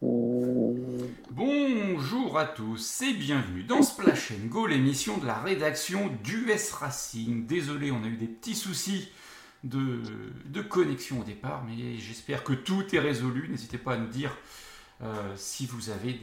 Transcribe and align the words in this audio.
Bonjour 0.00 1.18
à 2.38 2.44
tous 2.44 3.02
et 3.02 3.14
bienvenue 3.14 3.62
dans 3.62 3.82
Splash 3.82 4.32
Go, 4.46 4.66
l'émission 4.66 5.16
de 5.18 5.26
la 5.26 5.38
rédaction 5.38 6.10
d'US 6.22 6.72
Racing. 6.72 7.46
Désolé, 7.46 7.90
on 7.90 8.02
a 8.02 8.06
eu 8.06 8.16
des 8.16 8.26
petits 8.26 8.54
soucis 8.54 9.08
de, 9.64 10.60
connexion 10.68 11.20
au 11.20 11.24
départ, 11.24 11.64
mais 11.64 11.96
j'espère 11.98 12.44
que 12.44 12.52
tout 12.52 12.94
est 12.94 12.98
résolu. 12.98 13.48
N'hésitez 13.48 13.78
pas 13.78 13.94
à 13.94 13.96
nous 13.96 14.08
dire 14.08 14.36
euh, 15.02 15.32
si 15.36 15.66
vous 15.66 15.88
avez 15.90 16.20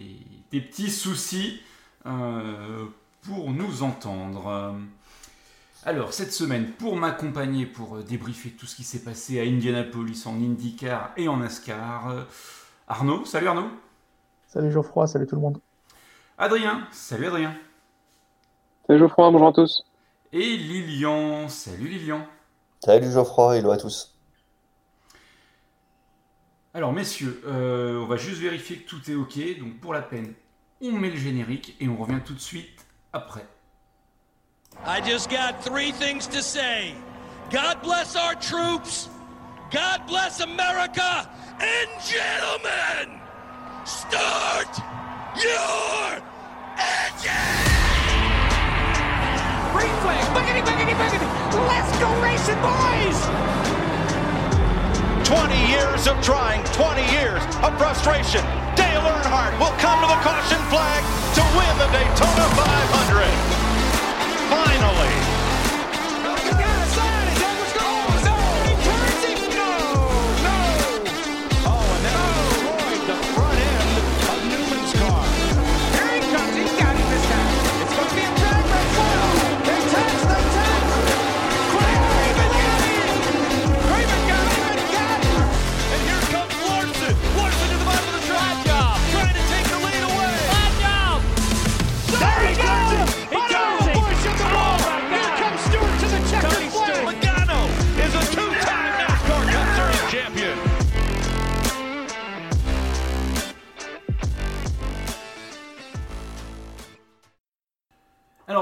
des, 0.52 0.62
petits 0.62 0.92
soucis 0.92 1.62
euh, 2.06 2.86
pour 3.22 3.52
nous 3.52 3.82
entendre. 3.82 4.76
Alors, 5.86 6.14
cette 6.14 6.32
semaine, 6.32 6.72
pour 6.72 6.96
m'accompagner, 6.96 7.66
pour 7.66 7.98
euh, 7.98 8.04
débriefer 8.04 8.52
tout 8.52 8.68
ce 8.68 8.76
qui 8.76 8.84
s'est 8.84 9.04
passé 9.04 9.40
à 9.40 9.44
Indianapolis, 9.44 10.26
en 10.26 10.36
IndyCar 10.36 11.12
et 11.18 11.28
en 11.28 11.38
NASCAR, 11.38 12.26
Arnaud. 12.88 13.26
Salut 13.26 13.48
Arnaud. 13.48 13.70
Salut 14.48 14.72
Geoffroy, 14.72 15.08
salut 15.08 15.26
tout 15.26 15.36
le 15.36 15.42
monde. 15.42 15.60
Adrien. 16.38 16.88
Salut 16.92 17.28
Adrien. 17.28 17.56
Salut 18.88 19.00
Geoffroy, 19.00 19.32
bonjour 19.32 19.48
à 19.48 19.54
tous. 19.54 19.84
Et 20.32 20.58
Lilian. 20.58 21.48
Salut 21.48 21.88
Lilian. 21.88 22.28
Salut 22.84 23.12
Geoffroy, 23.12 23.58
hello 23.58 23.72
à 23.72 23.78
tous. 23.78 24.16
Alors 26.74 26.92
messieurs, 26.92 27.42
euh, 27.46 28.00
on 28.00 28.08
va 28.08 28.18
juste 28.18 28.42
vérifier 28.42 28.78
que 28.78 28.90
tout 28.90 29.10
est 29.10 29.16
ok. 29.16 29.60
Donc 29.60 29.80
pour 29.80 29.94
la 29.94 30.02
peine, 30.02 30.34
on 30.82 30.92
met 30.92 31.10
le 31.10 31.18
générique 31.18 31.76
et 31.80 31.88
on 31.88 31.96
revient 31.96 32.20
tout 32.26 32.34
de 32.34 32.40
suite 32.40 32.86
après. 33.14 33.46
I 34.86 35.02
just 35.06 35.30
got 35.30 35.62
three 35.62 35.92
things 35.94 36.28
to 36.28 36.42
say. 36.42 36.96
God 37.52 37.78
bless 37.84 38.16
our 38.16 38.36
troops. 38.36 39.08
God 39.72 40.02
bless 40.08 40.42
America. 40.42 41.30
And 41.60 41.90
gentlemen, 42.02 43.22
start 43.86 44.74
your 45.38 46.18
engine! 46.82 47.64
Green 49.72 49.94
flag. 50.02 50.24
Let's 51.70 51.94
go 52.00 52.10
racing, 52.22 52.60
boys! 52.62 53.20
20 55.28 55.54
years 55.70 56.08
of 56.08 56.20
trying, 56.24 56.64
20 56.74 57.02
years 57.14 57.44
of 57.62 57.78
frustration. 57.78 58.42
Dale 58.76 59.06
Earnhardt 59.06 59.54
will 59.60 59.74
come 59.78 60.02
to 60.02 60.08
the 60.08 60.20
caution 60.26 60.62
flag 60.74 61.04
to 61.38 61.42
win 61.54 61.74
the 61.78 61.88
Daytona 61.94 62.50
500. 62.58 63.30
Finally. 64.50 65.43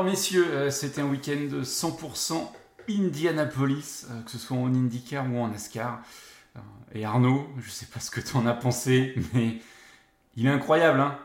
Alors 0.01 0.09
messieurs, 0.09 0.47
euh, 0.51 0.71
c'était 0.71 1.01
un 1.01 1.05
week-end 1.05 1.47
de 1.47 1.63
100% 1.63 2.51
Indianapolis, 2.89 4.07
euh, 4.09 4.23
que 4.23 4.31
ce 4.31 4.39
soit 4.39 4.57
en 4.57 4.73
IndyCar 4.73 5.31
ou 5.31 5.37
en 5.37 5.47
NASCAR. 5.47 6.01
Euh, 6.55 6.59
et 6.95 7.05
Arnaud, 7.05 7.47
je 7.59 7.69
sais 7.69 7.85
pas 7.85 7.99
ce 7.99 8.09
que 8.09 8.19
tu 8.19 8.35
en 8.35 8.47
as 8.47 8.55
pensé, 8.55 9.13
mais 9.35 9.59
il 10.35 10.47
est 10.47 10.49
incroyable. 10.49 11.01
Hein 11.01 11.19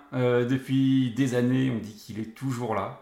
depuis 0.45 1.15
des 1.15 1.35
années, 1.35 1.71
on 1.71 1.79
dit 1.79 1.95
qu'il 1.95 2.21
est 2.21 2.35
toujours 2.35 2.75
là. 2.75 3.01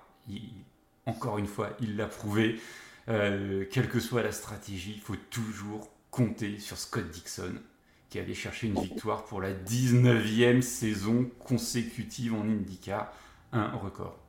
Encore 1.06 1.38
une 1.38 1.48
fois, 1.48 1.71
il 1.81 1.97
l'a 1.97 2.06
prouvé. 2.06 2.60
Quelle 3.09 3.88
que 3.88 3.98
soit 3.98 4.22
la 4.22 4.31
stratégie, 4.31 4.93
il 4.94 5.03
faut 5.03 5.16
toujours 5.28 5.91
compter 6.12 6.60
sur 6.60 6.77
Scott 6.77 7.10
Dixon, 7.10 7.54
qui 8.10 8.21
allait 8.21 8.34
chercher 8.34 8.69
une 8.69 8.81
victoire 8.81 9.25
pour 9.25 9.41
la 9.41 9.53
19e 9.53 10.62
saison 10.62 11.28
consécutive 11.41 12.32
en 12.32 12.43
IndyCar. 12.43 13.12
Un 13.53 13.71
record. 13.71 14.23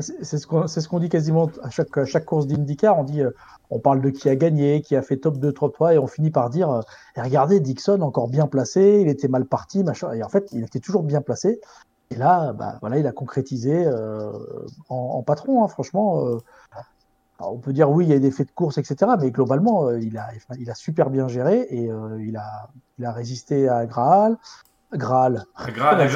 C'est 0.00 0.38
ce 0.38 0.46
qu'on 0.46 0.66
ce 0.66 0.98
dit 0.98 1.08
quasiment 1.08 1.50
à 1.62 1.70
chaque, 1.70 1.96
à 1.96 2.04
chaque 2.04 2.24
course 2.24 2.46
d'IndyCar. 2.46 2.98
On 2.98 3.04
dit, 3.04 3.22
euh, 3.22 3.30
on 3.70 3.78
parle 3.78 4.00
de 4.00 4.10
qui 4.10 4.28
a 4.28 4.36
gagné, 4.36 4.80
qui 4.82 4.96
a 4.96 5.02
fait 5.02 5.16
top 5.16 5.38
2, 5.38 5.52
top 5.52 5.74
3, 5.74 5.94
et 5.94 5.98
on 5.98 6.06
finit 6.06 6.30
par 6.30 6.50
dire, 6.50 6.70
euh, 6.70 6.80
regardez, 7.16 7.60
Dixon 7.60 8.00
encore 8.02 8.28
bien 8.28 8.46
placé, 8.46 9.00
il 9.02 9.08
était 9.08 9.28
mal 9.28 9.44
parti, 9.44 9.84
machin. 9.84 10.12
Et 10.12 10.22
en 10.22 10.28
fait, 10.28 10.48
il 10.52 10.64
était 10.64 10.80
toujours 10.80 11.02
bien 11.02 11.20
placé. 11.20 11.60
Et 12.10 12.16
là, 12.16 12.52
bah, 12.52 12.78
voilà, 12.80 12.98
il 12.98 13.06
a 13.06 13.12
concrétisé 13.12 13.84
euh, 13.86 14.32
en, 14.88 14.96
en 15.18 15.22
patron, 15.22 15.64
hein, 15.64 15.68
franchement. 15.68 16.26
euh, 16.26 16.38
on 17.40 17.58
peut 17.58 17.72
dire 17.72 17.88
oui, 17.90 18.04
il 18.06 18.10
y 18.10 18.14
a 18.14 18.18
des 18.18 18.32
faits 18.32 18.48
de 18.48 18.52
course, 18.52 18.78
etc. 18.78 19.12
Mais 19.20 19.30
globalement, 19.30 19.86
euh, 19.86 20.00
il, 20.00 20.18
a, 20.18 20.28
enfin, 20.34 20.58
il 20.58 20.70
a 20.70 20.74
super 20.74 21.08
bien 21.08 21.28
géré 21.28 21.60
et 21.70 21.88
il, 22.18 22.36
a, 22.36 22.68
il 22.98 23.04
a 23.04 23.12
résisté 23.12 23.68
à 23.68 23.86
Graal. 23.86 24.36
Graal. 24.92 25.46
Grave. 25.68 26.10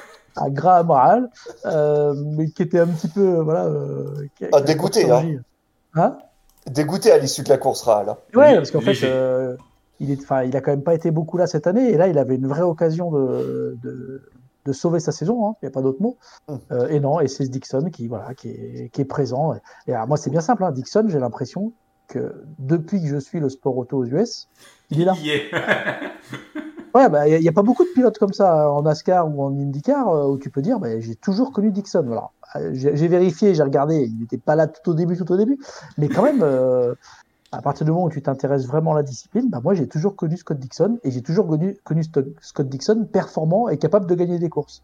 à 0.36 0.50
Graham 0.50 0.90
Rahal, 0.90 1.30
euh, 1.66 2.14
mais 2.36 2.48
qui 2.50 2.62
était 2.62 2.80
un 2.80 2.86
petit 2.86 3.08
peu 3.08 3.20
euh, 3.38 3.42
voilà 3.42 3.64
euh, 3.66 4.26
Ah, 4.52 4.60
dégoûté, 4.60 5.00
surgi. 5.06 5.38
Hein 5.94 6.18
Dégoûté 6.66 7.10
à 7.10 7.18
l'issue 7.18 7.42
de 7.42 7.48
la 7.48 7.58
course 7.58 7.82
Rahal. 7.82 8.10
hein. 8.10 8.16
Ouais, 8.34 8.54
parce 8.56 8.70
qu'en 8.70 8.80
fait, 8.80 9.02
euh, 9.04 9.56
il 9.98 10.10
est, 10.10 10.20
enfin, 10.22 10.42
il 10.42 10.56
a 10.56 10.60
quand 10.60 10.70
même 10.70 10.82
pas 10.82 10.94
été 10.94 11.10
beaucoup 11.10 11.36
là 11.36 11.46
cette 11.46 11.66
année, 11.66 11.90
et 11.90 11.96
là, 11.96 12.08
il 12.08 12.18
avait 12.18 12.36
une 12.36 12.46
vraie 12.46 12.62
occasion 12.62 13.10
de, 13.10 13.76
de, 13.82 14.22
de 14.66 14.72
sauver 14.72 15.00
sa 15.00 15.10
saison. 15.12 15.46
hein, 15.48 15.54
Il 15.62 15.66
n'y 15.66 15.68
a 15.68 15.72
pas 15.72 15.82
d'autre 15.82 16.00
mot. 16.02 16.16
Mm. 16.48 16.54
Euh, 16.72 16.88
et 16.88 17.00
non, 17.00 17.18
et 17.20 17.28
c'est 17.28 17.48
Dixon 17.48 17.90
qui 17.90 18.06
voilà, 18.08 18.34
qui 18.34 18.50
est, 18.50 18.90
qui 18.92 19.00
est 19.00 19.04
présent. 19.06 19.54
Et, 19.54 19.90
et 19.90 19.94
alors, 19.94 20.06
moi, 20.06 20.16
c'est 20.16 20.30
bien 20.30 20.40
simple. 20.42 20.64
Hein, 20.64 20.70
Dixon, 20.72 21.04
j'ai 21.08 21.18
l'impression 21.18 21.72
que 22.08 22.42
depuis 22.58 23.00
que 23.00 23.08
je 23.08 23.16
suis 23.18 23.40
le 23.40 23.48
sport 23.48 23.76
auto 23.78 23.98
aux 23.98 24.04
US, 24.04 24.48
il 24.90 25.00
est 25.02 25.04
là. 25.04 25.14
Il 25.22 25.30
Ouais, 26.94 27.08
bah, 27.08 27.28
il 27.28 27.40
n'y 27.40 27.48
a, 27.48 27.52
pas 27.52 27.62
beaucoup 27.62 27.84
de 27.84 27.90
pilotes 27.90 28.18
comme 28.18 28.32
ça 28.32 28.70
en 28.70 28.82
NASCAR 28.82 29.28
ou 29.28 29.42
en 29.42 29.56
IndyCar 29.56 30.08
euh, 30.08 30.26
où 30.26 30.38
tu 30.38 30.50
peux 30.50 30.62
dire, 30.62 30.80
bah, 30.80 30.98
j'ai 30.98 31.14
toujours 31.14 31.52
connu 31.52 31.70
Dixon. 31.70 32.02
Voilà. 32.06 32.30
Euh, 32.56 32.70
J'ai 32.72 33.08
vérifié, 33.08 33.54
j'ai 33.54 33.62
regardé, 33.62 34.06
il 34.06 34.18
n'était 34.18 34.38
pas 34.38 34.56
là 34.56 34.66
tout 34.66 34.90
au 34.90 34.94
début, 34.94 35.16
tout 35.16 35.30
au 35.30 35.36
début, 35.36 35.58
mais 35.98 36.08
quand 36.08 36.22
même, 36.22 36.40
euh, 36.42 36.94
à 37.52 37.62
partir 37.62 37.84
du 37.84 37.92
moment 37.92 38.06
où 38.06 38.10
tu 38.10 38.22
t'intéresses 38.22 38.66
vraiment 38.66 38.92
à 38.92 38.96
la 38.96 39.02
discipline, 39.02 39.48
bah, 39.48 39.60
moi 39.62 39.74
j'ai 39.74 39.86
toujours 39.86 40.16
connu 40.16 40.36
Scott 40.36 40.58
Dixon 40.58 40.98
et 41.04 41.10
j'ai 41.10 41.22
toujours 41.22 41.46
connu, 41.46 41.76
connu 41.84 42.02
Scott 42.02 42.68
Dixon 42.68 43.06
performant 43.12 43.68
et 43.68 43.78
capable 43.78 44.06
de 44.06 44.14
gagner 44.14 44.38
des 44.38 44.48
courses. 44.48 44.82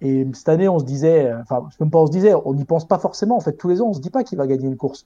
Et 0.00 0.26
cette 0.32 0.48
année, 0.48 0.68
on 0.68 0.78
se 0.78 0.84
disait, 0.84 1.26
euh, 1.26 1.42
enfin, 1.42 1.68
même 1.78 1.90
pas 1.90 1.98
on 1.98 2.06
se 2.06 2.12
disait, 2.12 2.32
on 2.44 2.54
n'y 2.54 2.64
pense 2.64 2.86
pas 2.86 2.98
forcément. 2.98 3.36
En 3.36 3.40
fait, 3.40 3.52
tous 3.52 3.68
les 3.68 3.82
ans, 3.82 3.88
on 3.88 3.92
se 3.92 4.00
dit 4.00 4.10
pas 4.10 4.24
qu'il 4.24 4.38
va 4.38 4.46
gagner 4.46 4.66
une 4.66 4.76
course. 4.76 5.04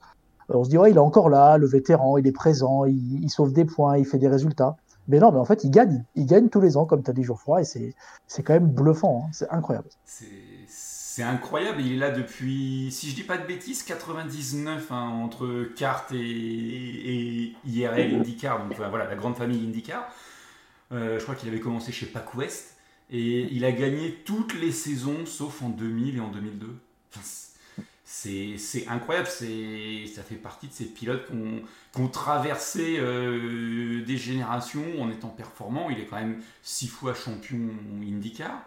Euh, 0.49 0.55
on 0.55 0.63
se 0.63 0.69
dit, 0.69 0.77
ouais, 0.77 0.91
il 0.91 0.97
est 0.97 0.99
encore 0.99 1.29
là, 1.29 1.57
le 1.57 1.67
vétéran, 1.67 2.17
il 2.17 2.27
est 2.27 2.31
présent, 2.31 2.85
il, 2.85 3.23
il 3.23 3.29
sauve 3.29 3.51
des 3.51 3.65
points, 3.65 3.97
il 3.97 4.05
fait 4.05 4.17
des 4.17 4.29
résultats. 4.29 4.77
Mais 5.07 5.19
non, 5.19 5.31
mais 5.31 5.39
en 5.39 5.45
fait, 5.45 5.63
il 5.63 5.71
gagne. 5.71 6.03
Il 6.15 6.25
gagne 6.25 6.49
tous 6.49 6.61
les 6.61 6.77
ans, 6.77 6.85
comme 6.85 7.03
tu 7.03 7.09
as 7.11 7.13
dit 7.13 7.23
Geoffroy, 7.23 7.61
et 7.61 7.65
c'est, 7.65 7.93
c'est 8.27 8.43
quand 8.43 8.53
même 8.53 8.67
bluffant. 8.67 9.25
hein. 9.25 9.29
C'est 9.33 9.49
incroyable. 9.49 9.87
C'est- 10.05 10.25
C'est 10.67 11.23
incroyable, 11.23 11.79
il 11.81 11.93
est 11.93 11.97
là 11.97 12.11
depuis, 12.11 12.89
si 12.91 13.09
je 13.09 13.15
dis 13.15 13.23
pas 13.23 13.37
de 13.37 13.47
bêtises, 13.47 13.83
99 13.83 14.91
hein, 14.91 15.07
entre 15.23 15.63
kart 15.75 16.11
et, 16.11 16.17
et 16.17 17.55
IRL 17.65 18.15
IndyCar, 18.15 18.61
donc 18.61 18.73
enfin, 18.73 18.89
voilà 18.89 19.05
la 19.05 19.15
grande 19.15 19.37
famille 19.37 19.65
IndyCar. 19.65 20.09
Euh, 20.91 21.17
je 21.17 21.23
crois 21.23 21.35
qu'il 21.35 21.47
avait 21.47 21.61
commencé 21.61 21.93
chez 21.93 22.05
Pac 22.05 22.35
West 22.35 22.75
et 23.09 23.43
il 23.53 23.63
a 23.63 23.71
gagné 23.71 24.11
toutes 24.25 24.59
les 24.59 24.73
saisons 24.73 25.25
sauf 25.25 25.61
en 25.61 25.69
2000 25.69 26.17
et 26.17 26.19
en 26.19 26.27
2002. 26.27 26.67
Enfin, 27.13 27.21
c'est 28.57 28.87
incroyable, 28.87 29.27
ça 29.27 30.23
fait 30.23 30.35
partie 30.35 30.67
de 30.67 30.73
ces 30.73 30.85
pilotes 30.85 31.27
qui 31.27 31.33
ont, 31.33 32.11
euh, 32.77 34.05
des 34.05 34.17
générations 34.17 34.85
en 35.01 35.09
étant 35.09 35.27
performants. 35.29 35.89
Il 35.89 35.99
est 35.99 36.05
quand 36.05 36.17
même 36.17 36.41
six 36.63 36.87
fois 36.87 37.13
champion 37.13 37.57
IndyCar. 38.01 38.65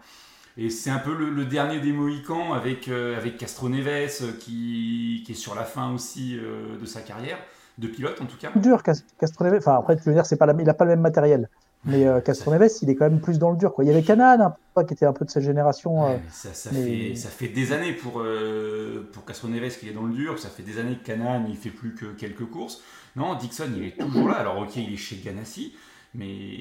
Et 0.57 0.71
c'est 0.71 0.91
un 0.91 0.99
peu 0.99 1.15
le, 1.15 1.45
dernier 1.45 1.81
des 1.81 1.93
Mohicans 1.93 2.53
avec, 2.53 2.89
euh, 2.89 3.17
avec 3.17 3.39
Castro 3.39 3.69
Neves 3.69 4.19
euh, 4.23 4.33
qui, 4.39 5.25
est 5.29 5.35
sur 5.35 5.55
la 5.55 5.65
fin 5.65 5.93
aussi 5.93 6.37
de 6.37 6.87
sa 6.87 7.01
carrière, 7.01 7.39
de 7.79 7.87
pilote 7.87 8.21
en 8.21 8.27
tout 8.27 8.37
cas. 8.37 8.51
Dur, 8.57 8.83
Cas- 8.83 9.03
Castroneves. 9.19 9.59
Enfin, 9.59 9.77
après, 9.79 9.97
tu 9.97 10.03
veux 10.05 10.15
dire, 10.15 10.25
il 10.31 10.65
n'a 10.65 10.75
pas 10.75 10.85
le 10.85 10.91
même 10.91 11.01
matériel. 11.01 11.49
Mais 11.89 12.07
euh, 12.07 12.21
Castroneves, 12.21 12.71
il 12.83 12.91
est 12.91 12.95
quand 12.95 13.09
même 13.11 13.21
plus 13.21 13.39
dans 13.39 13.51
le 13.51 13.57
dur. 13.57 13.73
Quoi. 13.75 13.85
Il 13.85 13.89
y 13.89 13.91
avait 13.91 14.03
Canaan, 14.03 14.55
peu, 14.75 14.85
qui 14.85 14.93
était 14.95 15.07
un 15.07 15.13
peu 15.13 15.25
de 15.25 15.31
cette 15.31 15.43
génération. 15.43 16.05
euh, 16.05 16.09
Ouais, 16.15 16.21
ça, 16.31 16.53
ça 16.55 16.71
mais- 16.73 17.09
fait, 17.11 17.15
ça 17.17 17.29
fait 17.31 17.49
des 17.49 17.73
années 17.73 17.93
pour, 17.95 18.21
euh, 18.21 19.09
pour 19.13 19.25
Castro 19.25 19.49
Neves 19.49 19.79
qui 19.79 19.89
est 19.89 19.93
dans 19.93 20.05
le 20.05 20.13
dur, 20.15 20.39
ça 20.39 20.49
fait 20.49 20.63
des 20.63 20.79
années 20.79 20.97
que 20.97 21.05
Canaan 21.07 21.45
il 21.49 21.57
fait 21.57 21.71
plus 21.71 21.95
que 21.95 22.07
quelques 22.07 22.45
courses. 22.47 22.81
Non, 23.17 23.35
Dixon 23.37 23.71
il 23.77 23.85
est 23.85 23.99
toujours 23.99 24.29
là. 24.29 24.37
Alors 24.37 24.59
ok, 24.59 24.77
il 24.77 24.93
est 24.93 24.97
chez 24.97 25.17
Ganassi, 25.17 25.75
mais 26.15 26.59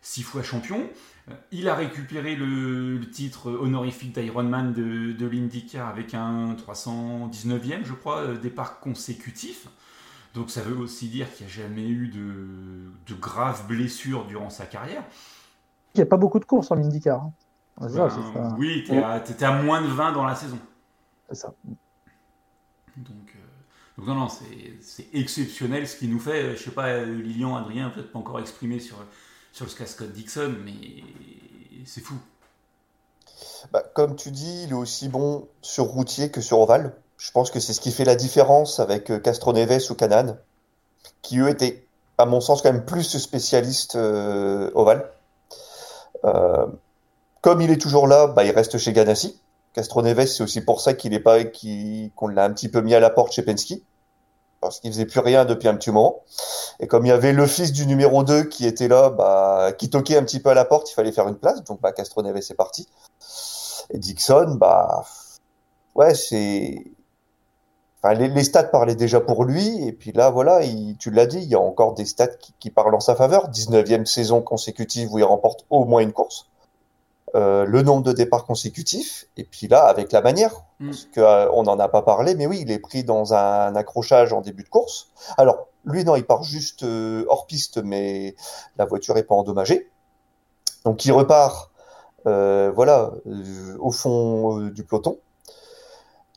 six 0.00 0.22
fois 0.22 0.42
champion. 0.42 0.80
Euh, 1.30 1.32
Il 1.52 1.68
a 1.68 1.74
récupéré 1.74 2.36
le, 2.36 2.96
le 2.98 3.10
titre 3.10 3.50
honorifique 3.50 4.14
d'Ironman 4.14 4.72
de, 4.72 5.12
de 5.12 5.26
l'IndyCar 5.26 5.88
avec 5.88 6.12
un 6.14 6.54
319e, 6.54 7.84
je 7.84 7.92
crois, 7.94 8.18
euh, 8.18 8.36
départ 8.36 8.78
consécutif. 8.80 9.66
Donc 10.34 10.50
ça 10.50 10.62
veut 10.62 10.76
aussi 10.76 11.08
dire 11.08 11.32
qu'il 11.32 11.46
n'y 11.46 11.52
a 11.52 11.54
jamais 11.54 11.86
eu 11.88 12.08
de, 12.08 12.90
de 13.06 13.14
graves 13.18 13.66
blessures 13.66 14.26
durant 14.26 14.50
sa 14.50 14.66
carrière. 14.66 15.04
Il 15.94 15.98
n'y 15.98 16.02
a 16.02 16.06
pas 16.06 16.16
beaucoup 16.16 16.40
de 16.40 16.44
courses 16.44 16.70
en 16.70 16.76
IndyCar. 16.76 17.22
hein. 17.22 17.32
Ça, 17.88 17.88
Ben, 17.88 18.10
ça. 18.10 18.56
oui, 18.58 18.84
tu 18.86 19.32
étais 19.32 19.44
à 19.44 19.62
moins 19.62 19.80
de 19.82 19.86
20 19.88 20.12
dans 20.12 20.24
la 20.24 20.34
saison. 20.34 20.58
C'est 21.28 21.36
ça. 21.36 21.54
Donc, 22.96 23.06
euh, 23.34 23.38
donc 23.98 24.06
non, 24.06 24.14
non, 24.14 24.28
c'est 24.28 25.08
exceptionnel 25.12 25.86
ce 25.88 25.96
qu'il 25.96 26.10
nous 26.10 26.20
fait. 26.20 26.56
Je 26.56 26.62
sais 26.62 26.70
pas, 26.70 27.04
Lilian, 27.04 27.56
Adrien, 27.56 27.90
peut-être 27.90 28.12
pas 28.12 28.18
encore 28.18 28.40
exprimé 28.40 28.78
sur, 28.80 28.96
sur 29.52 29.64
le 29.66 29.70
Scott 29.86 30.12
Dixon, 30.12 30.54
mais 30.64 31.02
c'est 31.84 32.00
fou. 32.00 32.14
Bah, 33.72 33.82
comme 33.94 34.14
tu 34.16 34.30
dis, 34.30 34.64
il 34.64 34.70
est 34.70 34.74
aussi 34.74 35.08
bon 35.08 35.48
sur 35.62 35.84
routier 35.84 36.30
que 36.30 36.40
sur 36.40 36.58
ovale. 36.60 36.96
Je 37.24 37.30
pense 37.30 37.50
que 37.50 37.58
c'est 37.58 37.72
ce 37.72 37.80
qui 37.80 37.90
fait 37.90 38.04
la 38.04 38.16
différence 38.16 38.80
avec 38.80 39.10
euh, 39.10 39.18
Castroneves 39.18 39.90
ou 39.90 39.94
Canan, 39.94 40.36
qui 41.22 41.38
eux 41.38 41.48
étaient, 41.48 41.86
à 42.18 42.26
mon 42.26 42.42
sens, 42.42 42.60
quand 42.60 42.70
même 42.70 42.84
plus 42.84 43.16
spécialistes 43.16 43.96
euh, 43.96 44.70
ovale. 44.74 45.10
Euh, 46.26 46.66
comme 47.40 47.62
il 47.62 47.70
est 47.70 47.80
toujours 47.80 48.06
là, 48.08 48.26
bah, 48.26 48.44
il 48.44 48.50
reste 48.50 48.76
chez 48.76 48.92
Ganassi. 48.92 49.40
Castroneves, 49.72 50.26
c'est 50.26 50.42
aussi 50.42 50.60
pour 50.60 50.82
ça 50.82 50.92
qu'il 50.92 51.14
est 51.14 51.20
pas, 51.20 51.38
qu'on 52.14 52.28
l'a 52.28 52.44
un 52.44 52.52
petit 52.52 52.68
peu 52.68 52.82
mis 52.82 52.94
à 52.94 53.00
la 53.00 53.08
porte 53.08 53.32
chez 53.32 53.42
Penske. 53.42 53.80
Parce 54.60 54.80
qu'il 54.80 54.92
faisait 54.92 55.06
plus 55.06 55.20
rien 55.20 55.46
depuis 55.46 55.68
un 55.68 55.76
petit 55.76 55.90
moment. 55.90 56.20
Et 56.78 56.86
comme 56.86 57.06
il 57.06 57.08
y 57.08 57.12
avait 57.12 57.32
le 57.32 57.46
fils 57.46 57.72
du 57.72 57.86
numéro 57.86 58.22
2 58.22 58.44
qui 58.44 58.66
était 58.66 58.88
là, 58.88 59.08
bah, 59.08 59.72
qui 59.78 59.88
toquait 59.88 60.18
un 60.18 60.24
petit 60.24 60.40
peu 60.40 60.50
à 60.50 60.54
la 60.54 60.66
porte, 60.66 60.90
il 60.90 60.94
fallait 60.94 61.10
faire 61.10 61.26
une 61.28 61.36
place. 61.36 61.64
Donc, 61.64 61.80
bah, 61.80 61.92
Castroneves 61.92 62.36
est 62.36 62.54
parti. 62.54 62.86
Et 63.88 63.96
Dixon, 63.96 64.56
bah, 64.60 65.06
ouais, 65.94 66.14
c'est, 66.14 66.84
enfin, 68.04 68.14
les, 68.14 68.28
les 68.28 68.44
stats 68.44 68.64
parlaient 68.64 68.94
déjà 68.94 69.20
pour 69.20 69.44
lui. 69.44 69.86
Et 69.88 69.92
puis 69.92 70.12
là, 70.12 70.30
voilà, 70.30 70.62
il- 70.62 70.96
tu 70.98 71.10
l'as 71.10 71.26
dit, 71.26 71.38
il 71.38 71.48
y 71.48 71.54
a 71.54 71.60
encore 71.60 71.94
des 71.94 72.04
stats 72.04 72.28
qui, 72.28 72.52
qui 72.60 72.70
parlent 72.70 72.94
en 72.94 73.00
sa 73.00 73.14
faveur. 73.16 73.48
19e 73.48 74.04
saison 74.04 74.42
consécutive 74.42 75.12
où 75.12 75.18
il 75.18 75.24
remporte 75.24 75.64
au 75.70 75.84
moins 75.84 76.02
une 76.02 76.12
course. 76.12 76.46
Euh, 77.34 77.64
le 77.64 77.82
nombre 77.82 78.04
de 78.04 78.12
départs 78.12 78.44
consécutifs. 78.44 79.26
Et 79.36 79.42
puis 79.44 79.66
là, 79.66 79.84
avec 79.86 80.12
la 80.12 80.20
manière. 80.20 80.62
Mm. 80.78 80.86
Parce 80.90 81.04
que, 81.06 81.20
euh, 81.20 81.62
n'en 81.62 81.78
a 81.80 81.88
pas 81.88 82.02
parlé, 82.02 82.34
mais 82.36 82.46
oui, 82.46 82.60
il 82.60 82.70
est 82.70 82.78
pris 82.78 83.02
dans 83.02 83.34
un 83.34 83.74
accrochage 83.74 84.32
en 84.32 84.40
début 84.40 84.62
de 84.62 84.68
course. 84.68 85.08
Alors, 85.36 85.66
lui, 85.84 86.04
non, 86.04 86.14
il 86.14 86.24
part 86.24 86.44
juste 86.44 86.84
euh, 86.84 87.24
hors 87.28 87.46
piste, 87.46 87.78
mais 87.82 88.36
la 88.76 88.84
voiture 88.84 89.16
est 89.16 89.24
pas 89.24 89.34
endommagée. 89.34 89.90
Donc, 90.84 91.04
il 91.04 91.12
repart, 91.12 91.70
voilà, 92.24 93.12
au 93.80 93.90
fond 93.90 94.60
du 94.68 94.84
peloton. 94.84 95.18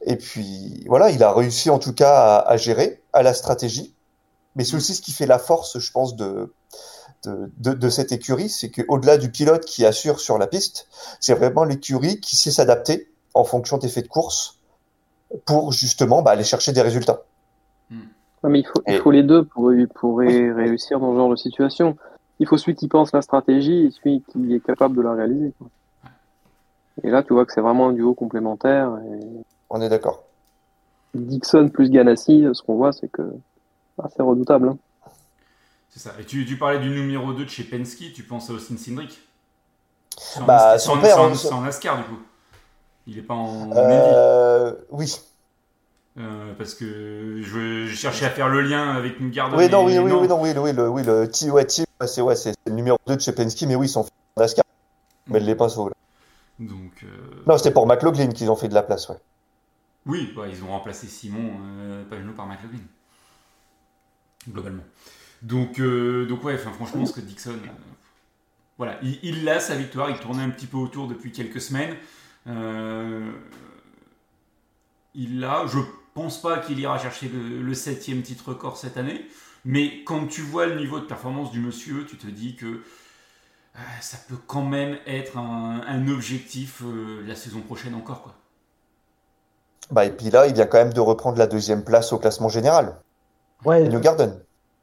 Et 0.06 0.16
puis, 0.16 0.84
voilà, 0.88 1.10
il 1.10 1.24
a 1.24 1.34
réussi 1.34 1.70
en 1.70 1.80
tout 1.80 1.94
cas 1.94 2.38
à, 2.38 2.50
à 2.52 2.58
gérer, 2.58 3.02
à 3.14 3.24
la 3.24 3.34
stratégie. 3.34 3.94
Mais 4.56 4.64
c'est 4.64 4.76
aussi 4.76 4.94
ce 4.96 5.02
qui 5.02 5.12
fait 5.12 5.26
la 5.26 5.40
force, 5.40 5.80
je 5.80 5.92
pense, 5.92 6.16
de, 6.16 6.54
de, 7.26 7.52
de, 7.58 7.74
de 7.74 7.90
cette 7.90 8.12
écurie, 8.12 8.50
c'est 8.50 8.70
qu'au-delà 8.70 9.18
du 9.18 9.30
pilote 9.32 9.66
qui 9.66 9.86
assure 9.86 10.20
sur 10.20 10.38
la 10.38 10.48
piste, 10.48 10.88
c'est 11.20 11.34
vraiment 11.34 11.64
l'écurie 11.64 12.20
qui 12.20 12.36
sait 12.36 12.52
s'adapter 12.52 13.12
en 13.34 13.44
fonction 13.44 13.78
des 13.78 13.88
faits 13.88 14.06
de 14.06 14.10
course 14.10 14.60
pour 15.46 15.72
justement 15.74 16.22
bah, 16.22 16.32
aller 16.32 16.44
chercher 16.44 16.72
des 16.72 16.82
résultats. 16.82 17.24
Ouais, 17.92 18.50
mais 18.50 18.60
il 18.60 18.66
faut, 18.68 18.82
il 18.88 18.94
Et- 18.94 18.98
faut 19.00 19.12
les 19.12 19.24
deux 19.24 19.44
pour, 19.46 19.72
pour 19.96 20.20
ré- 20.20 20.52
réussir 20.52 21.00
dans 21.00 21.12
ce 21.12 21.18
genre 21.18 21.30
de 21.30 21.36
situation. 21.36 21.98
Il 22.40 22.48
faut 22.48 22.58
celui 22.58 22.76
qui 22.76 22.88
pense 22.88 23.12
la 23.14 23.24
stratégie 23.24 23.88
et 23.88 23.92
celui 23.92 24.24
qui 24.32 24.54
est 24.54 24.60
capable 24.64 24.96
de 24.96 25.02
la 25.02 25.14
réaliser. 25.14 25.54
quoi. 25.58 25.68
Et 27.04 27.10
là, 27.10 27.24
tu 27.24 27.34
vois 27.34 27.46
que 27.46 27.52
c'est 27.54 27.62
vraiment 27.62 27.90
un 27.90 27.94
duo 27.94 28.14
complémentaire. 28.14 28.92
Et 29.12 29.20
On 29.70 29.82
est 29.82 29.90
d'accord. 29.90 30.24
Dixon 31.14 31.70
plus 31.70 31.90
Ganassi, 31.90 32.46
ce 32.54 32.62
qu'on 32.62 32.76
voit, 32.76 32.94
c'est 32.94 33.10
que 33.12 33.22
ah, 34.02 34.08
c'est 34.16 34.22
redoutable. 34.22 34.70
hein. 34.70 34.78
C'est 35.90 36.00
ça. 36.00 36.12
Et 36.20 36.26
tu, 36.26 36.46
tu 36.46 36.58
parlais 36.58 36.80
du 36.80 36.90
numéro 36.90 37.34
2 37.34 37.46
de 37.46 37.50
chez 37.50 37.64
Penske, 37.64 38.14
tu 38.14 38.24
penses 38.24 38.50
à 38.50 38.54
Austin 38.54 38.78
Cindric 38.78 39.20
Bah, 40.46 40.78
son 40.78 40.92
c'est 40.94 40.98
en- 40.98 41.02
père, 41.02 41.36
c'est 41.36 41.52
en- 41.52 41.62
hein, 41.62 41.66
NASCAR 41.66 41.98
du 41.98 42.04
coup. 42.04 42.20
Il 43.08 43.18
est 43.18 43.22
pas 43.24 43.34
en. 43.34 43.72
Euh, 43.74 44.74
oui. 44.92 45.20
Euh, 46.20 46.54
parce 46.58 46.74
que 46.74 47.42
je, 47.44 47.86
je 47.88 47.96
cherchais 47.96 48.26
à 48.26 48.30
faire 48.30 48.50
le 48.50 48.62
lien 48.62 48.90
avec 48.96 49.20
New 49.22 49.30
Garden. 49.30 49.58
Oui, 49.58 49.70
non, 49.70 49.86
oui, 49.86 49.98
oui, 50.00 50.12
oui, 50.12 50.28
non, 50.28 50.42
oui, 50.42 50.54
le- 50.54 50.60
oui, 50.62 50.74
le, 50.74 50.90
oui, 50.90 51.04
le 51.04 51.22
ouais, 51.52 51.66
T, 51.66 51.86
ouais, 52.02 52.08
c'est, 52.08 52.22
ouais, 52.22 52.36
c'est 52.36 52.54
le 52.66 52.74
numéro 52.74 52.98
2 53.08 53.16
de 53.16 53.22
chez 53.22 53.32
Penske, 53.34 53.64
mais 53.68 53.76
oui, 53.76 53.86
ils 53.86 53.90
sont 53.90 54.02
en 54.02 54.42
NASCAR. 54.42 54.66
Mais 55.28 55.40
les 55.40 55.56
pinceaux, 55.56 55.90
là. 55.90 55.94
Donc, 56.60 57.04
euh, 57.04 57.08
Non, 57.46 57.58
c'était 57.58 57.72
pour 57.72 57.86
McLaughlin 57.86 58.30
qu'ils 58.30 58.50
ont 58.50 58.56
fait 58.56 58.68
de 58.68 58.74
la 58.74 58.82
place, 58.84 59.10
ouais. 59.10 59.18
Oui, 60.08 60.32
bah, 60.36 60.48
ils 60.48 60.64
ont 60.64 60.68
remplacé 60.68 61.08
Simon 61.08 61.60
euh, 61.62 62.04
Pagenaud 62.06 62.34
par 62.34 62.48
McLaughlin. 62.48 62.80
Globalement. 64.50 64.84
Donc, 65.42 65.80
euh, 65.80 66.26
donc 66.26 66.44
ouais, 66.44 66.58
franchement, 66.58 67.06
ce 67.06 67.14
que 67.14 67.22
Dixon. 67.22 67.52
euh, 67.52 67.68
voilà, 68.78 69.00
il, 69.02 69.44
l'a 69.44 69.60
sa 69.60 69.76
victoire, 69.76 70.10
il 70.10 70.18
tournait 70.20 70.44
un 70.44 70.50
petit 70.50 70.68
peu 70.68 70.78
autour 70.78 71.08
depuis 71.08 71.32
quelques 71.32 71.62
semaines. 71.62 71.96
Euh, 72.48 73.32
il 75.16 75.40
l'a, 75.40 75.66
je 75.68 75.80
pense 76.14 76.42
pas 76.42 76.60
qu'il 76.60 76.80
ira 76.80 76.98
chercher 77.00 77.30
le, 77.30 77.74
septième 77.74 78.22
titre 78.22 78.50
record 78.50 78.78
cette 78.78 78.98
année, 78.98 79.26
mais 79.66 80.04
quand 80.04 80.28
tu 80.28 80.42
vois 80.42 80.68
le 80.68 80.76
niveau 80.76 81.00
de 81.00 81.06
performance 81.06 81.52
du 81.52 81.60
monsieur, 81.60 82.06
tu 82.06 82.18
te 82.18 82.28
dis 82.28 82.56
que 82.56 82.84
ça 84.02 84.18
peut 84.28 84.38
quand 84.48 84.66
même 84.66 84.98
être 85.06 85.38
un, 85.38 85.82
un 85.86 86.08
objectif 86.08 86.84
la 87.26 87.36
saison 87.36 87.62
prochaine 87.62 87.94
encore. 87.94 88.24
Quoi. 88.24 88.36
Bah, 89.92 90.06
et 90.06 90.12
puis 90.12 90.30
là, 90.30 90.48
il 90.48 90.54
vient 90.54 90.66
quand 90.66 90.78
même 90.78 90.94
de 90.94 91.00
reprendre 91.00 91.38
la 91.38 91.48
deuxième 91.48 91.84
place 91.84 92.12
au 92.14 92.18
classement 92.18 92.50
général. 92.50 92.96
Ouais, 93.66 93.88
New 93.88 94.00
Garden. 94.00 94.34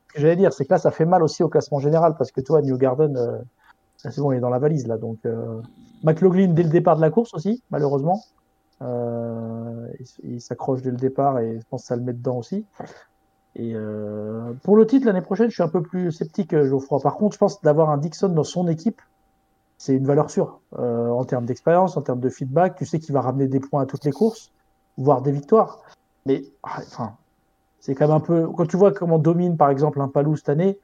ce 0.09 0.15
que 0.15 0.21
j'allais 0.21 0.37
dire, 0.37 0.53
c'est 0.53 0.65
que 0.65 0.73
là, 0.73 0.79
ça 0.79 0.91
fait 0.91 1.05
mal 1.05 1.23
aussi 1.23 1.43
au 1.43 1.49
classement 1.49 1.79
général 1.79 2.15
parce 2.17 2.33
que 2.33 2.41
toi, 2.41 2.63
New 2.63 2.77
Garden, 2.77 3.17
euh, 3.17 3.39
c'est 4.11 4.21
bon, 4.21 4.33
il 4.33 4.37
est 4.37 4.41
dans 4.41 4.51
la 4.51 4.59
valise 4.59 4.87
là. 4.87 4.99
Donc, 4.99 5.19
euh, 5.27 5.61
McLaughlin 6.03 6.49
dès 6.49 6.63
le 6.63 6.69
départ 6.69 6.97
de 6.97 7.01
la 7.01 7.11
course 7.11 7.35
aussi, 7.35 7.63
malheureusement. 7.71 8.23
Euh, 8.83 9.89
il, 10.01 10.35
il 10.35 10.41
s'accroche 10.41 10.83
dès 10.83 10.91
le 10.91 10.97
départ 10.97 11.39
et 11.39 11.59
je 11.61 11.65
pense 11.71 11.83
que 11.83 11.87
ça 11.89 11.97
le 11.97 12.03
met 12.03 12.13
dedans 12.13 12.39
aussi. 12.39 12.65
Et 13.57 13.73
euh, 13.75 14.53
pour 14.65 14.77
le 14.77 14.87
titre 14.87 15.07
l'année 15.07 15.23
prochaine, 15.23 15.49
je 15.49 15.55
suis 15.55 15.63
un 15.63 15.69
peu 15.69 15.81
plus 15.81 16.11
sceptique, 16.11 16.51
Geoffroy. 16.51 17.01
Par 17.01 17.15
contre, 17.17 17.35
je 17.35 17.39
pense 17.39 17.63
d'avoir 17.63 17.91
un 17.91 17.99
Dixon 17.99 18.29
dans 18.29 18.45
son 18.45 18.67
équipe, 18.69 19.01
c'est 19.79 19.95
une 19.95 20.07
valeur 20.07 20.31
sûre 20.31 20.61
en 20.77 21.25
termes 21.25 21.45
d'expérience, 21.45 21.97
en 21.97 22.03
termes 22.03 22.21
de 22.21 22.31
feedback. 22.31 22.77
Tu 22.77 22.87
sais 22.87 22.99
qu'il 22.99 23.13
va 23.13 23.21
ramener 23.21 23.47
des 23.47 23.61
points 23.61 23.83
à 23.83 23.87
toutes 23.87 24.05
les 24.05 24.13
courses, 24.13 24.51
voire 24.97 25.23
des 25.23 25.33
victoires. 25.33 25.81
Mais 26.27 26.43
ah, 26.63 26.81
enfin, 26.87 27.17
c'est 27.81 27.95
quand 27.95 28.07
même 28.07 28.17
un 28.17 28.21
peu. 28.21 28.49
Quand 28.49 28.67
tu 28.67 28.77
vois 28.77 28.93
comment 28.93 29.19
domine 29.19 29.57
par 29.57 29.71
exemple 29.71 30.01
un 30.01 30.09
Palou 30.09 30.37
cette 30.37 30.49
année, 30.49 30.81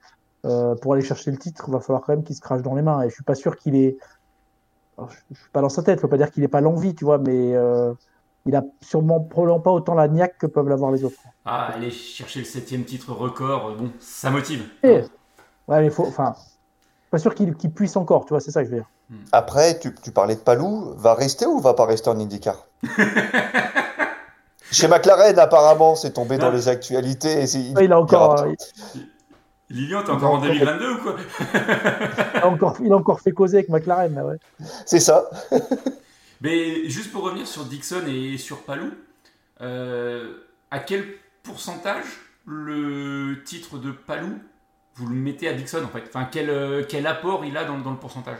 euh, 0.47 0.75
pour 0.77 0.95
aller 0.95 1.03
chercher 1.03 1.31
le 1.31 1.39
titre, 1.39 1.65
il 1.69 1.73
va 1.73 1.81
falloir 1.81 2.03
quand 2.03 2.13
même 2.13 2.25
qu'il 2.25 2.37
se 2.37 2.41
crache 2.41 2.63
dans 2.63 2.75
les 2.75 2.83
mains. 2.83 3.03
Et 3.03 3.09
je 3.09 3.15
suis 3.15 3.25
pas 3.25 3.35
sûr 3.35 3.57
qu'il 3.57 3.75
est. 3.77 3.97
Alors, 4.99 5.11
je, 5.11 5.19
je 5.31 5.41
suis 5.41 5.51
pas 5.51 5.61
dans 5.61 5.69
sa 5.69 5.83
tête. 5.83 6.01
Faut 6.01 6.09
pas 6.09 6.17
dire 6.17 6.31
qu'il 6.31 6.43
ait 6.45 6.49
pas 6.49 6.61
l'envie, 6.61 6.95
tu 6.95 7.05
vois, 7.05 7.19
mais 7.19 7.55
euh, 7.55 7.93
il 8.47 8.55
a 8.57 8.63
sûrement 8.83 9.21
probablement 9.21 9.61
pas 9.61 9.71
autant 9.71 9.95
la 9.95 10.09
niaque 10.09 10.37
que 10.39 10.47
peuvent 10.47 10.69
l'avoir 10.69 10.91
les 10.91 11.05
autres. 11.05 11.21
Ah, 11.45 11.67
aller 11.73 11.91
chercher 11.91 12.41
le 12.41 12.45
septième 12.47 12.85
titre 12.85 13.13
record, 13.13 13.69
euh, 13.69 13.75
bon, 13.77 13.93
ça 13.99 14.31
motive. 14.31 14.65
Et- 14.83 15.03
Ouais, 15.69 15.81
mais 15.83 15.91
faut. 15.91 16.05
Enfin, 16.07 16.35
pas 17.11 17.19
sûr 17.19 17.35
qu'il 17.35 17.55
qu'il 17.55 17.73
puisse 17.73 17.97
encore, 17.97 18.25
tu 18.25 18.31
vois. 18.31 18.41
C'est 18.41 18.51
ça 18.51 18.63
que 18.63 18.67
je 18.71 18.75
veux 18.75 18.81
dire. 18.81 18.91
Après, 19.33 19.79
tu, 19.79 19.95
tu 19.95 20.11
parlais 20.11 20.35
de 20.35 20.41
Palou, 20.41 20.95
va 20.97 21.15
rester 21.15 21.47
ou 21.47 21.61
va 21.61 21.75
pas 21.75 21.85
rester 21.87 22.11
en 22.11 22.19
IndyCar? 22.19 22.67
Chez 24.71 24.89
McLaren, 24.89 25.39
apparemment, 25.39 25.95
c'est 25.97 26.13
tombé 26.13 26.39
dans 26.39 26.51
les 26.51 26.69
actualités. 26.69 27.43
et 27.43 27.85
il 27.85 27.93
a 27.93 28.01
encore, 28.01 28.47
Lilian, 29.71 30.03
t'es 30.03 30.11
encore 30.11 30.35
en 30.35 30.41
2022 30.41 30.93
ou 30.93 30.99
quoi? 30.99 31.17
Il 32.35 32.41
a 32.41 32.49
encore, 32.49 32.77
il 32.83 32.93
a 32.93 32.97
encore 32.97 33.21
fait 33.21 33.31
causer 33.31 33.59
avec 33.59 33.69
McLaren, 33.69 34.13
là, 34.15 34.25
ouais. 34.25 34.37
C'est 34.85 34.99
ça. 34.99 35.31
Mais 36.41 36.89
juste 36.89 37.13
pour 37.13 37.23
revenir 37.23 37.47
sur 37.47 37.65
Dixon 37.65 38.03
et 38.09 38.37
sur 38.37 38.63
Palou, 38.63 38.91
euh, 39.61 40.33
à 40.71 40.81
quel 40.81 41.05
pourcentage 41.45 42.05
le 42.47 43.43
titre 43.45 43.79
de 43.79 43.93
Palou 43.93 44.41
vous 44.95 45.07
le 45.07 45.15
mettez 45.15 45.49
à 45.49 45.53
Dixon 45.53 45.85
en 45.85 45.89
fait? 45.89 46.05
Enfin, 46.09 46.29
quel, 46.31 46.51
euh, 46.51 46.83
quel 46.89 47.07
apport 47.07 47.45
il 47.45 47.57
a 47.57 47.65
dans, 47.65 47.79
dans 47.79 47.91
le 47.93 47.97
pourcentage? 47.97 48.39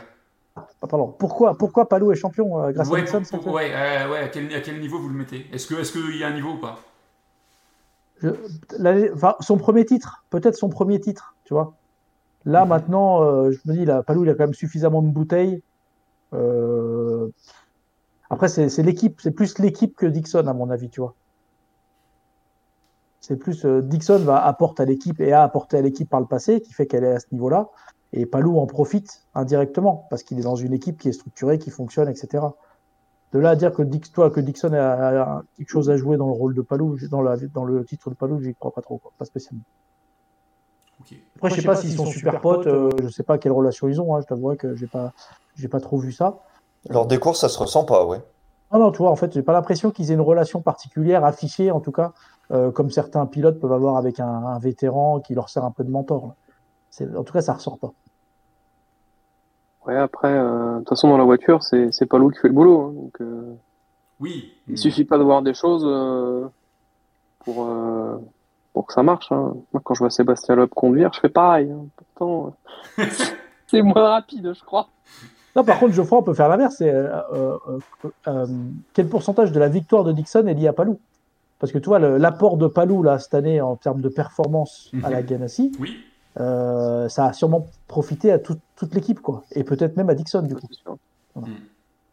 Pardon. 0.81 1.07
Pourquoi, 1.17 1.57
pourquoi 1.57 1.87
Palou 1.87 2.11
est 2.11 2.15
champion 2.15 2.61
euh, 2.61 2.71
grâce 2.71 2.89
ouais, 2.89 2.99
à 2.99 3.03
Dixon 3.03 3.21
pour- 3.29 3.39
pour- 3.41 3.53
ouais, 3.53 3.71
euh, 3.73 4.11
ouais, 4.11 4.19
à 4.19 4.27
quel, 4.27 4.53
à 4.53 4.61
quel 4.61 4.79
niveau 4.79 4.99
vous 4.99 5.07
le 5.09 5.15
mettez? 5.15 5.47
Est-ce 5.53 5.67
qu'il 5.67 5.77
est 5.77 6.17
y 6.19 6.23
a 6.23 6.27
un 6.27 6.33
niveau 6.33 6.53
ou 6.53 6.57
pas? 6.59 6.79
Je- 8.17 8.29
l'année- 8.77 9.11
enfin, 9.13 9.35
son 9.39 9.57
premier 9.57 9.85
titre, 9.85 10.25
peut-être 10.29 10.55
son 10.55 10.69
premier 10.69 10.99
titre, 10.99 11.35
tu 11.45 11.53
vois. 11.53 11.75
Là, 12.45 12.63
Mhm. 12.63 12.69
maintenant, 12.69 13.23
euh, 13.23 13.51
je 13.51 13.59
me 13.65 13.75
dis, 13.75 13.85
là, 13.85 14.03
Palou, 14.03 14.23
il 14.23 14.29
a 14.29 14.33
quand 14.33 14.43
même 14.43 14.53
suffisamment 14.53 15.01
de 15.01 15.09
bouteilles. 15.09 15.61
Euh, 16.33 17.29
Après, 18.29 18.47
c'est 18.47 18.81
l'équipe, 18.81 19.19
c'est 19.21 19.31
plus 19.31 19.59
l'équipe 19.59 19.93
que 19.97 20.05
Dixon, 20.05 20.47
à 20.47 20.53
mon 20.53 20.69
avis, 20.69 20.89
tu 20.89 21.01
vois. 21.01 21.15
C'est 23.19 23.35
plus 23.35 23.65
euh, 23.65 23.81
Dixon 23.81 24.19
va 24.19 24.45
apporter 24.45 24.83
à 24.83 24.85
l'équipe 24.85 25.19
et 25.19 25.33
a 25.33 25.43
apporté 25.43 25.77
à 25.77 25.81
l'équipe 25.81 26.09
par 26.09 26.21
le 26.21 26.27
passé, 26.27 26.61
qui 26.61 26.71
fait 26.71 26.87
qu'elle 26.87 27.03
est 27.03 27.11
à 27.11 27.19
ce 27.19 27.25
niveau-là. 27.33 27.67
Et 28.13 28.25
Palou 28.25 28.59
en 28.59 28.65
profite 28.65 29.23
indirectement 29.35 30.07
parce 30.09 30.23
qu'il 30.23 30.37
est 30.39 30.43
dans 30.43 30.55
une 30.55 30.73
équipe 30.73 30.97
qui 30.97 31.09
est 31.09 31.13
structurée, 31.13 31.59
qui 31.59 31.69
fonctionne, 31.69 32.09
etc. 32.09 32.43
De 33.33 33.39
là 33.39 33.51
à 33.51 33.55
dire 33.55 33.71
que, 33.73 33.81
Dix, 33.81 34.11
toi, 34.11 34.29
que 34.29 34.41
Dixon 34.41 34.73
a, 34.73 35.21
a 35.21 35.43
quelque 35.57 35.69
chose 35.69 35.89
à 35.89 35.95
jouer 35.95 36.17
dans 36.17 36.27
le 36.27 36.33
rôle 36.33 36.53
de 36.53 36.61
Palou, 36.61 36.97
dans, 37.09 37.21
la, 37.21 37.37
dans 37.37 37.63
le 37.63 37.85
titre 37.85 38.09
de 38.09 38.15
Palou, 38.15 38.41
j'y 38.41 38.53
crois 38.53 38.71
pas 38.71 38.81
trop, 38.81 38.97
quoi. 38.97 39.13
pas 39.17 39.25
spécialement. 39.25 39.63
Ok. 40.99 41.15
Après, 41.37 41.49
je 41.49 41.55
sais 41.55 41.61
pas 41.61 41.75
s'ils 41.77 41.95
sont 41.95 42.05
super 42.05 42.41
potes, 42.41 42.67
euh, 42.67 42.89
je 43.01 43.07
sais 43.07 43.23
pas 43.23 43.37
quelle 43.37 43.53
relation 43.53 43.87
ils 43.87 44.01
ont, 44.01 44.15
hein, 44.15 44.21
je 44.21 44.27
t'avouerai 44.27 44.57
que 44.57 44.75
j'ai 44.75 44.87
pas, 44.87 45.13
j'ai 45.55 45.69
pas 45.69 45.79
trop 45.79 45.97
vu 45.97 46.11
ça. 46.11 46.39
Lors 46.89 47.05
des 47.05 47.19
courses, 47.19 47.39
ça 47.39 47.49
se 47.49 47.57
ressent 47.57 47.85
pas, 47.85 48.05
ouais. 48.05 48.21
Non, 48.73 48.79
non, 48.79 48.91
tu 48.91 48.97
vois, 48.97 49.11
en 49.11 49.15
fait, 49.15 49.33
j'ai 49.33 49.43
pas 49.43 49.53
l'impression 49.53 49.91
qu'ils 49.91 50.11
aient 50.11 50.15
une 50.15 50.21
relation 50.21 50.61
particulière 50.61 51.23
affichée, 51.23 51.71
en 51.71 51.79
tout 51.79 51.91
cas, 51.91 52.11
euh, 52.51 52.71
comme 52.71 52.89
certains 52.89 53.25
pilotes 53.25 53.59
peuvent 53.59 53.71
avoir 53.73 53.95
avec 53.95 54.19
un, 54.19 54.27
un 54.27 54.59
vétéran 54.59 55.21
qui 55.21 55.35
leur 55.35 55.49
sert 55.49 55.63
un 55.63 55.71
peu 55.71 55.85
de 55.85 55.89
mentor. 55.89 56.27
là. 56.27 57.05
En 57.17 57.23
tout 57.23 57.31
cas, 57.33 57.41
ça 57.41 57.53
ressort 57.53 57.77
pas. 57.77 57.93
Ouais, 59.85 59.97
après, 59.97 60.31
euh, 60.31 60.73
de 60.75 60.79
toute 60.79 60.89
façon, 60.89 61.09
dans 61.09 61.17
la 61.17 61.23
voiture, 61.23 61.63
c'est 61.63 61.91
c'est 61.91 62.05
pas 62.05 62.17
l'eau 62.19 62.29
qui 62.29 62.39
fait 62.39 62.47
le 62.49 62.53
boulot. 62.53 62.81
hein, 62.81 62.93
donc, 62.93 63.21
euh, 63.21 63.55
Oui. 64.19 64.53
il 64.67 64.77
suffit 64.77 65.05
pas 65.05 65.17
de 65.17 65.23
voir 65.23 65.41
des 65.41 65.53
choses 65.55 65.83
euh, 65.87 66.47
pour, 67.39 67.65
euh, 67.67 68.17
pour 68.73 68.85
que 68.85 68.93
ça 68.93 69.01
marche. 69.03 69.31
hein. 69.31 69.53
Moi, 69.73 69.81
quand 69.83 69.95
je 69.95 69.99
vois 69.99 70.09
Sébastien 70.11 70.55
Loeb 70.55 70.69
conduire, 70.69 71.11
je 71.13 71.19
fais 71.19 71.29
pareil. 71.29 71.71
hein. 71.71 71.85
Pourtant, 71.95 72.53
euh, 72.99 73.05
c'est 73.67 73.81
moins 73.81 74.09
rapide, 74.09 74.53
je 74.53 74.63
crois. 74.63 74.87
Non, 75.55 75.63
par 75.65 75.79
contre, 75.79 75.93
Geoffroy, 75.93 76.19
on 76.19 76.23
peut 76.23 76.33
faire 76.35 76.47
l'inverse. 76.47 76.75
C'est 76.77 76.93
euh, 76.93 77.09
euh, 77.33 77.57
euh, 78.05 78.09
euh, 78.27 78.45
quel 78.93 79.09
pourcentage 79.09 79.51
de 79.51 79.59
la 79.59 79.67
victoire 79.67 80.03
de 80.03 80.11
Dixon 80.13 80.45
est 80.47 80.53
lié 80.53 80.67
à 80.67 80.73
Palou? 80.73 80.99
Parce 81.59 81.71
que 81.73 81.77
tu 81.79 81.87
vois, 81.89 81.99
le- 81.99 82.17
l'apport 82.17 82.57
de 82.57 82.67
Palou 82.67 83.03
là, 83.03 83.19
cette 83.19 83.33
année 83.33 83.59
en 83.61 83.75
termes 83.75 84.01
de 84.01 84.09
performance 84.09 84.91
à 85.03 85.09
la 85.09 85.21
Ganassi, 85.23 85.71
Oui. 85.79 85.97
Euh, 86.39 87.09
ça 87.09 87.25
a 87.27 87.33
sûrement 87.33 87.67
profité 87.87 88.31
à 88.31 88.39
tout- 88.39 88.59
toute 88.75 88.93
l'équipe, 88.95 89.19
quoi. 89.21 89.43
Et 89.51 89.63
peut-être 89.63 89.97
même 89.97 90.09
à 90.09 90.15
Dixon, 90.15 90.41
du 90.43 90.55
coup. 90.55 90.67
Sûr. 90.71 90.97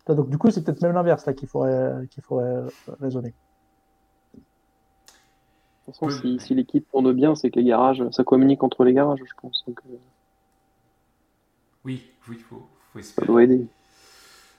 Donc, 0.09 0.31
du 0.31 0.39
coup, 0.39 0.51
c'est 0.51 0.63
peut-être 0.65 0.81
même 0.83 0.93
l'inverse 0.93 1.27
là 1.27 1.33
qu'il 1.35 1.49
faudrait, 1.49 2.07
qu'il 2.11 2.23
faudrait 2.23 2.47
euh, 2.47 2.69
raisonner. 3.01 3.35
De 4.35 4.41
toute 5.93 5.95
façon, 5.95 6.11
si, 6.11 6.39
si 6.41 6.55
l'équipe 6.55 6.89
tourne 6.91 7.13
bien, 7.13 7.35
c'est 7.35 7.51
que 7.51 7.59
les 7.59 7.65
garages, 7.65 8.03
ça 8.11 8.25
communique 8.25 8.63
entre 8.63 8.85
les 8.85 8.93
garages, 8.95 9.21
je 9.25 9.33
pense. 9.41 9.65
Donc, 9.67 9.81
euh, 9.91 9.97
Oui, 11.85 12.03
oui, 12.29 12.37
faut, 12.39 12.57
faut 12.93 12.99
ça 12.99 13.01
espérer. 13.01 13.27
doit 13.27 13.43
aider. 13.45 13.67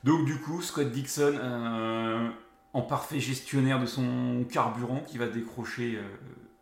Donc 0.03 0.25
du 0.25 0.39
coup, 0.39 0.61
Scott 0.61 0.89
Dixon, 0.91 1.33
euh, 1.35 2.29
en 2.73 2.81
parfait 2.81 3.19
gestionnaire 3.19 3.79
de 3.81 3.85
son 3.85 4.45
carburant, 4.49 5.01
qui 5.05 5.17
va 5.17 5.27
décrocher 5.27 5.97
euh, 5.97 6.01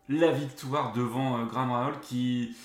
la 0.08 0.32
victoire 0.32 0.92
devant 0.92 1.38
euh, 1.38 1.44
Graham 1.46 1.70
Rahal, 1.70 2.00
qui 2.00 2.56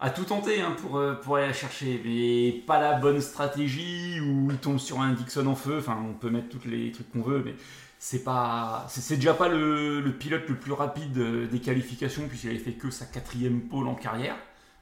a 0.00 0.10
tout 0.10 0.24
tenté 0.24 0.60
hein, 0.60 0.76
pour, 0.80 0.96
euh, 0.98 1.14
pour 1.14 1.36
aller 1.36 1.46
la 1.48 1.52
chercher, 1.52 2.00
mais 2.04 2.52
pas 2.66 2.80
la 2.80 2.98
bonne 2.98 3.20
stratégie, 3.20 4.20
où 4.20 4.50
il 4.50 4.58
tombe 4.58 4.78
sur 4.78 5.00
un 5.00 5.12
Dixon 5.12 5.46
en 5.46 5.54
feu, 5.56 5.78
enfin 5.78 5.96
on 6.08 6.14
peut 6.14 6.30
mettre 6.30 6.48
tous 6.48 6.68
les 6.68 6.92
trucs 6.92 7.10
qu'on 7.12 7.22
veut, 7.22 7.42
mais 7.44 7.54
c'est 7.98 8.22
pas 8.22 8.86
c'est 8.88 9.16
déjà 9.16 9.34
pas 9.34 9.48
le, 9.48 10.00
le 10.00 10.12
pilote 10.12 10.42
le 10.48 10.54
plus 10.56 10.72
rapide 10.72 11.18
euh, 11.18 11.46
des 11.48 11.58
qualifications, 11.58 12.22
puisqu'il 12.28 12.50
avait 12.50 12.58
fait 12.60 12.72
que 12.72 12.90
sa 12.90 13.06
quatrième 13.06 13.62
pole 13.62 13.88
en 13.88 13.94
carrière, 13.96 14.36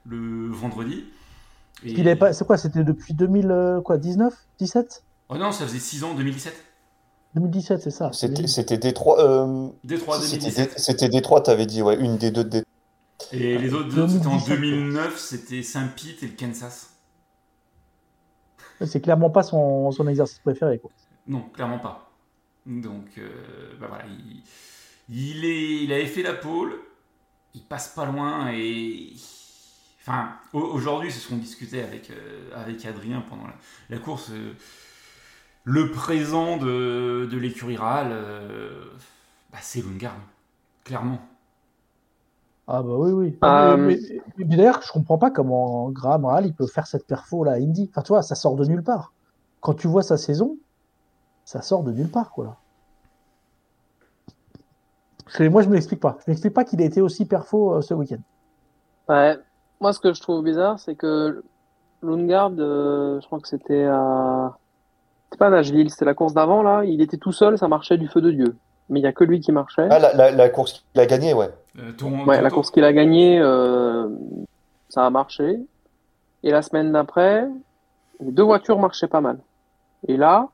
le 0.04 0.48
vendredi. 0.50 1.04
Et- 1.84 1.92
Il 1.92 2.00
avait 2.08 2.16
pas, 2.16 2.32
c'est 2.32 2.46
quoi 2.46 2.56
C'était 2.58 2.84
depuis 2.84 3.14
2019 3.14 4.34
17 4.58 5.02
Oh 5.28 5.36
non, 5.36 5.50
ça 5.52 5.66
faisait 5.66 5.78
6 5.78 6.04
ans, 6.04 6.14
2017. 6.14 6.54
2017, 7.34 7.80
c'est 7.82 7.90
ça. 7.90 8.10
C'était 8.12 8.46
c'était 8.46 8.78
Détroit. 8.78 9.20
Euh, 9.20 9.68
Détroit 9.84 10.18
c'était 10.20 10.38
2017. 10.38 10.68
Dé- 10.70 10.74
c'était 10.78 11.08
Détroit, 11.08 11.40
t'avais 11.42 11.66
dit, 11.66 11.82
ouais, 11.82 11.96
une 11.96 12.16
des 12.16 12.30
deux 12.30 12.44
de 12.44 12.48
Détroit. 12.48 12.65
Et 13.32 13.58
les 13.58 13.74
autres 13.74 13.88
deux, 13.94 14.08
c'était 14.08 14.26
en 14.26 14.36
2017, 14.36 14.60
2009, 14.60 15.18
c'était 15.18 15.62
Saint-Pete 15.62 16.22
et 16.22 16.26
le 16.28 16.32
Kansas. 16.36 16.92
C'est 18.84 19.00
clairement 19.00 19.30
pas 19.30 19.42
son, 19.42 19.90
son 19.90 20.06
exercice 20.06 20.38
préféré. 20.38 20.78
Quoi. 20.78 20.90
Non, 21.26 21.42
clairement 21.52 21.78
pas. 21.78 22.10
Donc, 22.66 23.06
euh, 23.18 23.74
bah 23.80 23.86
voilà, 23.88 24.04
il, 24.06 24.42
il, 25.08 25.44
est, 25.44 25.84
il 25.84 25.92
avait 25.92 26.06
fait 26.06 26.22
la 26.22 26.34
pole, 26.34 26.74
il 27.54 27.62
passe 27.62 27.88
pas 27.88 28.04
loin 28.06 28.50
et. 28.52 29.12
Enfin, 30.02 30.36
au- 30.52 30.60
aujourd'hui, 30.60 31.10
c'est 31.10 31.18
ce 31.20 31.28
qu'on 31.28 31.36
discutait 31.38 31.82
avec, 31.82 32.10
euh, 32.10 32.50
avec 32.54 32.84
Adrien 32.84 33.22
pendant 33.22 33.46
la, 33.46 33.54
la 33.90 33.98
course. 33.98 34.30
euh, 34.30 34.52
le 35.64 35.90
présent 35.90 36.58
de, 36.58 37.28
de 37.28 37.38
l'écurie 37.38 37.76
euh, 37.80 38.84
bah, 39.50 39.58
c'est 39.60 39.82
Lundgaard, 39.82 40.14
clairement. 40.84 41.20
Ah 42.68 42.82
bah 42.82 42.94
oui, 42.96 43.12
oui. 43.12 43.38
Euh, 43.44 43.76
Mais, 43.76 43.98
mais- 44.38 44.44
mais 44.44 44.56
d'ailleurs, 44.56 44.82
je 44.82 44.90
comprends 44.90 45.18
pas 45.18 45.30
comment 45.30 45.88
Graham 45.90 46.24
Rahal 46.24 46.46
il 46.46 46.54
peut 46.54 46.66
faire 46.66 46.86
cette 46.86 47.06
perfo 47.06 47.44
là 47.44 47.52
à 47.52 47.56
Indy. 47.56 47.88
Enfin, 47.92 48.02
tu 48.02 48.08
vois, 48.08 48.22
ça 48.22 48.34
sort 48.34 48.56
de 48.56 48.64
nulle 48.64 48.82
part. 48.82 49.12
Quand 49.60 49.74
tu 49.74 49.86
vois 49.86 50.02
sa 50.02 50.16
saison, 50.16 50.56
ça 51.44 51.62
sort 51.62 51.82
de 51.84 51.92
nulle 51.92 52.10
part, 52.10 52.30
quoi. 52.32 52.44
Là. 55.38 55.48
Moi, 55.50 55.62
je 55.62 55.68
me 55.68 55.74
l'explique 55.74 56.00
pas. 56.00 56.16
Je 56.24 56.30
m'explique 56.30 56.54
pas 56.54 56.64
qu'il 56.64 56.80
ait 56.80 56.86
été 56.86 57.00
aussi 57.00 57.24
perfo 57.26 57.74
euh, 57.74 57.80
ce 57.82 57.94
week-end. 57.94 58.18
Ouais. 59.08 59.36
Moi, 59.80 59.92
ce 59.92 60.00
que 60.00 60.12
je 60.12 60.20
trouve 60.20 60.42
bizarre, 60.42 60.78
c'est 60.78 60.94
que 60.94 61.44
Lundgaard, 62.02 62.52
euh, 62.58 63.20
je 63.20 63.26
crois 63.26 63.40
que 63.40 63.48
c'était 63.48 63.84
à... 63.84 64.56
C'était 65.26 65.38
pas 65.38 65.46
à 65.48 65.50
Nashville, 65.50 65.90
c'était 65.90 66.04
la 66.04 66.14
course 66.14 66.32
d'avant, 66.34 66.62
là. 66.62 66.84
Il 66.84 67.00
était 67.00 67.16
tout 67.16 67.32
seul, 67.32 67.58
ça 67.58 67.68
marchait 67.68 67.98
du 67.98 68.08
feu 68.08 68.20
de 68.20 68.30
Dieu. 68.30 68.56
Mais 68.88 69.00
il 69.00 69.02
y 69.02 69.06
a 69.06 69.12
que 69.12 69.24
lui 69.24 69.40
qui 69.40 69.50
marchait. 69.52 69.88
Ah, 69.90 69.98
la, 69.98 70.14
la, 70.14 70.30
la 70.30 70.48
course 70.48 70.84
qu'il 70.92 71.00
a 71.00 71.06
gagnée, 71.06 71.34
ouais. 71.34 71.50
Euh, 71.78 72.40
la 72.40 72.50
course 72.50 72.70
qu'il 72.70 72.84
a 72.84 72.92
gagnée, 72.92 73.38
euh, 73.40 74.08
ça 74.88 75.04
a 75.06 75.10
marché. 75.10 75.58
Et 76.42 76.50
la 76.50 76.62
semaine 76.62 76.92
d'après, 76.92 77.48
les 78.20 78.32
deux 78.32 78.42
voitures 78.42 78.78
marchaient 78.78 79.08
pas 79.08 79.20
mal. 79.20 79.38
Et 80.08 80.16
là, 80.16 80.48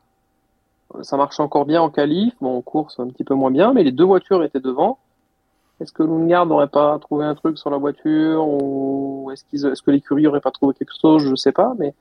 ça 1.02 1.17
marchait 1.17 1.43
encore 1.43 1.64
bien 1.64 1.81
en 1.83 1.91
qualif, 1.91 2.35
bon, 2.41 2.59
en 2.59 2.62
course 2.62 2.99
un 3.00 3.09
petit 3.09 3.25
peu 3.25 3.35
moins 3.35 3.50
bien, 3.50 3.73
mais 3.73 3.83
les 3.83 3.93
deux 3.93 4.05
voitures 4.05 4.43
étaient 4.43 4.61
devant. 4.61 4.99
Est-ce 5.81 5.93
que 5.93 6.02
Lundgaard 6.02 6.47
n'aurait 6.47 6.69
pas 6.69 6.99
trouvé 6.99 7.25
un 7.25 7.35
truc 7.35 7.59
sur 7.59 7.71
la 7.71 7.76
voiture 7.76 8.47
ou 8.47 9.31
est-ce 9.33 9.45
qu'ils, 9.45 9.67
est-ce 9.67 9.83
que 9.83 9.91
l'écurie 9.91 10.23
n'aurait 10.23 10.41
pas 10.41 10.50
trouvé 10.50 10.75
quelque 10.75 10.93
chose, 11.00 11.26
je 11.29 11.35
sais 11.35 11.52
pas, 11.52 11.75
mais 11.79 11.95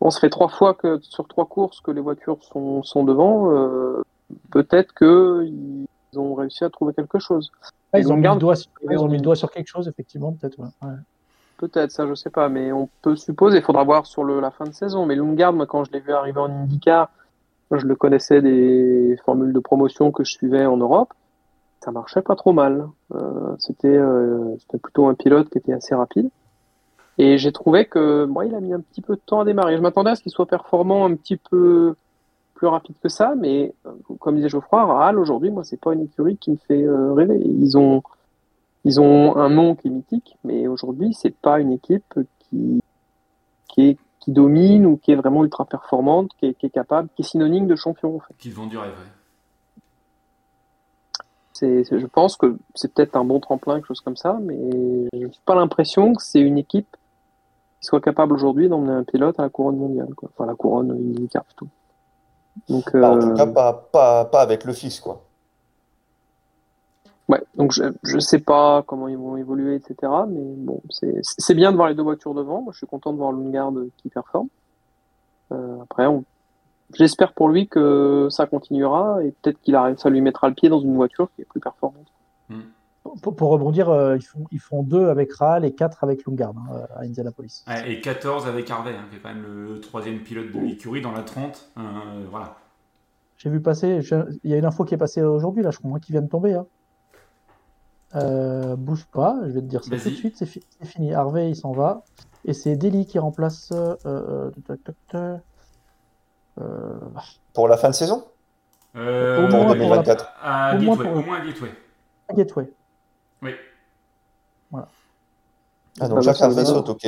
bon, 0.00 0.10
ça 0.10 0.20
fait 0.20 0.30
trois 0.30 0.48
fois 0.48 0.74
que 0.74 0.98
sur 1.02 1.28
trois 1.28 1.46
courses 1.46 1.80
que 1.80 1.90
les 1.90 2.00
voitures 2.00 2.42
sont, 2.42 2.82
sont 2.82 3.04
devant. 3.04 3.52
euh, 3.52 4.02
peut-être 4.50 4.94
que 4.94 5.44
ils 5.44 5.86
ont 6.18 6.34
réussi 6.34 6.64
à 6.64 6.70
trouver 6.70 6.92
quelque 6.94 7.18
chose. 7.18 7.50
Ah, 7.92 7.98
ils, 7.98 8.12
ont 8.12 8.16
mis 8.16 8.26
le 8.26 8.36
doigt 8.36 8.56
sur, 8.56 8.70
ils 8.90 8.98
ont 8.98 9.08
mis 9.08 9.18
le 9.18 9.22
doigt 9.22 9.36
sur 9.36 9.50
quelque 9.50 9.68
chose, 9.68 9.88
effectivement, 9.88 10.32
peut-être. 10.32 10.58
ouais. 10.58 10.68
Ouais. 10.82 10.94
Peut-être, 11.58 11.92
ça 11.92 12.08
je 12.08 12.14
sais 12.14 12.30
pas, 12.30 12.48
mais 12.48 12.72
on 12.72 12.88
peut 13.02 13.14
supposer, 13.14 13.58
il 13.58 13.62
faudra 13.62 13.84
voir 13.84 14.04
sur 14.06 14.24
le, 14.24 14.40
la 14.40 14.50
fin 14.50 14.64
de 14.64 14.72
saison. 14.72 15.06
Mais 15.06 15.14
Lundgaard, 15.14 15.52
moi 15.52 15.66
quand 15.66 15.84
je 15.84 15.92
l'ai 15.92 16.00
vu 16.00 16.12
arriver 16.12 16.40
en 16.40 16.50
IndyCar, 16.50 17.08
je 17.70 17.86
le 17.86 17.94
connaissais 17.94 18.42
des 18.42 19.16
formules 19.24 19.52
de 19.52 19.60
promotion 19.60 20.10
que 20.10 20.24
je 20.24 20.32
suivais 20.32 20.66
en 20.66 20.76
Europe, 20.76 21.12
ça 21.84 21.90
marchait 21.90 22.22
pas 22.22 22.34
trop 22.36 22.52
mal. 22.52 22.88
Euh, 23.14 23.54
c'était 23.58 23.88
euh, 23.88 24.56
c'était 24.58 24.78
plutôt 24.78 25.06
un 25.06 25.14
pilote 25.14 25.50
qui 25.50 25.58
était 25.58 25.72
assez 25.72 25.94
rapide. 25.94 26.30
Et 27.18 27.38
j'ai 27.38 27.52
trouvé 27.52 27.84
que 27.84 28.24
moi 28.24 28.44
il 28.46 28.54
a 28.54 28.60
mis 28.60 28.72
un 28.72 28.80
petit 28.80 29.00
peu 29.00 29.14
de 29.14 29.20
temps 29.24 29.40
à 29.40 29.44
démarrer. 29.44 29.76
Je 29.76 29.82
m'attendais 29.82 30.10
à 30.10 30.14
ce 30.16 30.22
qu'il 30.22 30.32
soit 30.32 30.46
performant 30.46 31.04
un 31.04 31.14
petit 31.14 31.36
peu 31.36 31.94
plus 32.62 32.68
rapide 32.68 32.94
que 33.02 33.08
ça, 33.08 33.34
mais 33.36 33.74
euh, 33.86 33.90
comme 34.20 34.36
disait 34.36 34.48
Geoffroy, 34.48 34.84
Rahal 34.84 35.18
aujourd'hui, 35.18 35.50
moi 35.50 35.64
c'est 35.64 35.80
pas 35.80 35.94
une 35.94 36.02
écurie 36.02 36.36
qui 36.36 36.52
me 36.52 36.56
fait 36.68 36.84
euh, 36.84 37.12
rêver. 37.12 37.42
Ils 37.44 37.76
ont 37.76 38.04
ils 38.84 39.00
ont 39.00 39.36
un 39.36 39.48
nom 39.50 39.74
qui 39.74 39.88
est 39.88 39.90
mythique, 39.90 40.36
mais 40.44 40.68
aujourd'hui, 40.68 41.12
c'est 41.12 41.34
pas 41.34 41.58
une 41.58 41.72
équipe 41.72 42.14
qui, 42.50 42.80
qui, 43.68 43.88
est, 43.88 43.98
qui 44.20 44.30
domine 44.30 44.86
ou 44.86 44.96
qui 44.96 45.10
est 45.10 45.16
vraiment 45.16 45.42
ultra 45.42 45.64
performante, 45.64 46.30
qui 46.38 46.46
est, 46.46 46.54
qui 46.54 46.66
est 46.66 46.70
capable, 46.70 47.08
qui 47.16 47.22
est 47.22 47.24
synonyme 47.24 47.66
de 47.66 47.74
champion. 47.74 48.14
En 48.16 48.20
fait. 48.20 48.34
Qui 48.38 48.50
vend 48.50 48.66
du 48.66 48.78
rêve, 48.78 48.92
c'est- 51.52 51.84
je 51.98 52.06
pense 52.06 52.36
que 52.36 52.56
c'est 52.76 52.92
peut-être 52.94 53.16
un 53.16 53.24
bon 53.24 53.40
tremplin, 53.40 53.74
quelque 53.74 53.86
chose 53.86 54.00
comme 54.00 54.16
ça, 54.16 54.38
mais 54.40 54.56
je 55.12 55.18
n'ai 55.18 55.30
pas 55.44 55.56
l'impression 55.56 56.14
que 56.14 56.22
c'est 56.22 56.40
une 56.40 56.58
équipe 56.58 56.96
qui 57.80 57.86
soit 57.86 58.00
capable 58.00 58.32
aujourd'hui 58.34 58.68
d'emmener 58.68 58.92
un 58.92 59.04
pilote 59.04 59.38
à 59.40 59.42
la 59.42 59.48
couronne 59.48 59.76
mondiale, 59.78 60.14
quoi. 60.16 60.28
Enfin, 60.32 60.46
la 60.46 60.54
couronne 60.54 60.92
IndyCar 60.92 61.44
plutôt. 61.44 61.66
Donc, 62.68 62.94
Bah, 62.94 63.10
en 63.10 63.16
euh, 63.16 63.20
tout 63.20 63.34
cas, 63.34 63.46
pas, 63.46 63.72
pas, 63.92 64.24
pas 64.26 64.40
avec 64.40 64.64
le 64.64 64.72
fils, 64.72 65.00
quoi. 65.00 65.22
Ouais, 67.28 67.40
donc 67.54 67.72
je 67.72 67.84
je 68.02 68.18
sais 68.18 68.40
pas 68.40 68.82
comment 68.82 69.08
ils 69.08 69.16
vont 69.16 69.36
évoluer, 69.36 69.76
etc. 69.76 69.96
Mais 70.28 70.42
bon, 70.56 70.82
c'est 70.90 71.20
c'est 71.22 71.54
bien 71.54 71.70
de 71.70 71.76
voir 71.76 71.88
les 71.88 71.94
deux 71.94 72.02
voitures 72.02 72.34
devant. 72.34 72.62
Moi, 72.62 72.72
je 72.72 72.78
suis 72.78 72.86
content 72.86 73.12
de 73.12 73.18
voir 73.18 73.32
Lundgaard 73.32 73.72
qui 73.96 74.08
performe. 74.10 74.48
Euh, 75.52 75.80
après, 75.82 76.06
on... 76.06 76.24
j'espère 76.92 77.32
pour 77.32 77.48
lui 77.48 77.68
que 77.68 78.26
ça 78.30 78.46
continuera 78.46 79.22
et 79.22 79.32
peut-être 79.40 79.60
qu'il 79.62 79.76
arrive, 79.76 79.96
ça 79.98 80.10
lui 80.10 80.20
mettra 80.20 80.48
le 80.48 80.54
pied 80.54 80.68
dans 80.68 80.80
une 80.80 80.96
voiture 80.96 81.30
qui 81.34 81.42
est 81.42 81.46
plus 81.46 81.60
performante. 81.60 82.08
Pour, 83.20 83.34
pour 83.34 83.50
rebondir, 83.50 83.88
euh, 83.90 84.16
ils, 84.16 84.22
font, 84.22 84.44
ils 84.52 84.60
font 84.60 84.82
deux 84.84 85.08
avec 85.08 85.32
Rahal 85.32 85.64
et 85.64 85.72
quatre 85.74 86.04
avec 86.04 86.24
Lundgaard 86.24 86.54
hein, 86.56 86.72
euh, 86.74 86.86
à 86.96 87.00
Indianapolis. 87.02 87.64
Ouais, 87.66 87.90
et 87.92 88.00
14 88.00 88.46
avec 88.46 88.70
Harvey, 88.70 88.92
hein, 88.96 89.06
qui 89.10 89.16
est 89.16 89.18
quand 89.20 89.28
même 89.34 89.42
le 89.42 89.80
troisième 89.80 90.20
pilote 90.20 90.52
de 90.52 90.60
l'écurie 90.60 91.00
dans 91.00 91.10
la 91.10 91.22
30. 91.22 91.70
Euh, 91.78 91.80
voilà. 92.30 92.56
J'ai 93.38 93.50
vu 93.50 93.60
passer, 93.60 94.02
je- 94.02 94.14
il 94.44 94.50
y 94.50 94.54
a 94.54 94.56
une 94.56 94.64
info 94.64 94.84
qui 94.84 94.94
est 94.94 94.98
passée 94.98 95.20
aujourd'hui, 95.22 95.64
là, 95.64 95.72
je 95.72 95.78
crois 95.78 95.98
qui 95.98 96.12
vient 96.12 96.22
de 96.22 96.28
tomber. 96.28 96.54
Hein. 96.54 96.66
Euh, 98.14 98.76
bouge 98.76 99.06
pas, 99.06 99.36
je 99.46 99.50
vais 99.52 99.60
te 99.62 99.66
dire 99.66 99.82
ça 99.82 99.90
tout 99.90 99.96
de 100.10 100.14
suite, 100.14 100.36
c'est 100.36 100.46
fi- 100.46 100.62
c'est 100.78 100.86
fini. 100.86 101.12
Harvey, 101.14 101.48
il 101.50 101.56
s'en 101.56 101.72
va. 101.72 102.04
Et 102.44 102.52
c'est 102.52 102.76
Deli 102.76 103.06
qui 103.06 103.18
remplace. 103.18 103.70
euh, 103.72 103.96
euh. 104.06 104.50
Euh, 106.60 106.98
Pour 107.54 107.66
la 107.68 107.76
fin 107.76 107.88
de 107.88 107.94
saison? 107.94 108.24
Euh, 108.94 109.38
Au 109.38 109.48
Pour 109.48 109.56
moins 109.58 109.66
pour 109.66 109.74
2024. 109.76 110.32
à 110.42 110.76
Au 110.76 110.78
moins 110.80 110.94
Gateway, 110.96 111.08
pour- 111.12 111.22
au 111.22 111.26
moins 111.26 111.40
à 111.40 111.46
Gateway. 111.46 111.70
Gateway. 112.34 112.72
Oui. 113.42 113.50
Ah, 116.00 116.08
donc 116.08 116.26
Harvey 116.26 116.64
ça. 116.64 116.72
saute, 116.72 116.88
ok. 116.88 117.06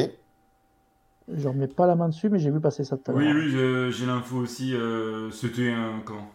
Je 1.32 1.48
remets 1.48 1.68
pas 1.68 1.86
la 1.86 1.94
main 1.94 2.08
dessus, 2.10 2.28
mais 2.28 2.38
j'ai 2.38 2.50
vu 2.50 2.60
passer 2.60 2.84
ça 2.84 2.98
tout 2.98 3.10
à 3.10 3.14
l'heure. 3.14 3.22
Oui, 3.22 3.32
oui, 3.32 3.92
j'ai 3.92 4.04
l'info 4.06 4.36
aussi. 4.36 4.74
euh, 4.74 5.30
C'était 5.30 5.70
un. 5.70 6.00
Comment 6.04 6.30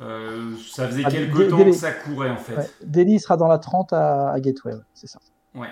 Euh, 0.00 0.54
Ça 0.56 0.88
faisait 0.88 1.02
Ah, 1.04 1.10
quelques 1.10 1.48
temps 1.50 1.62
que 1.62 1.72
ça 1.72 1.92
courait 1.92 2.30
en 2.30 2.36
fait. 2.38 2.56
Ouais. 2.56 3.18
Sera 3.18 3.36
dans 3.36 3.48
la 3.48 3.58
30 3.58 3.92
à, 3.92 4.30
à 4.30 4.40
Gateway, 4.40 4.72
ouais, 4.72 4.80
c'est 4.94 5.06
ça. 5.08 5.18
Ouais. 5.54 5.68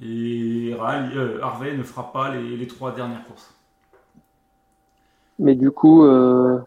Et 0.00 0.74
Ral- 0.78 1.12
euh, 1.16 1.42
Harvey 1.42 1.76
ne 1.76 1.82
fera 1.82 2.10
pas 2.12 2.34
les, 2.34 2.56
les 2.56 2.66
trois 2.66 2.92
dernières 2.94 3.24
courses. 3.24 3.52
Mais 5.38 5.54
du 5.54 5.70
coup, 5.70 6.04
euh, 6.04 6.58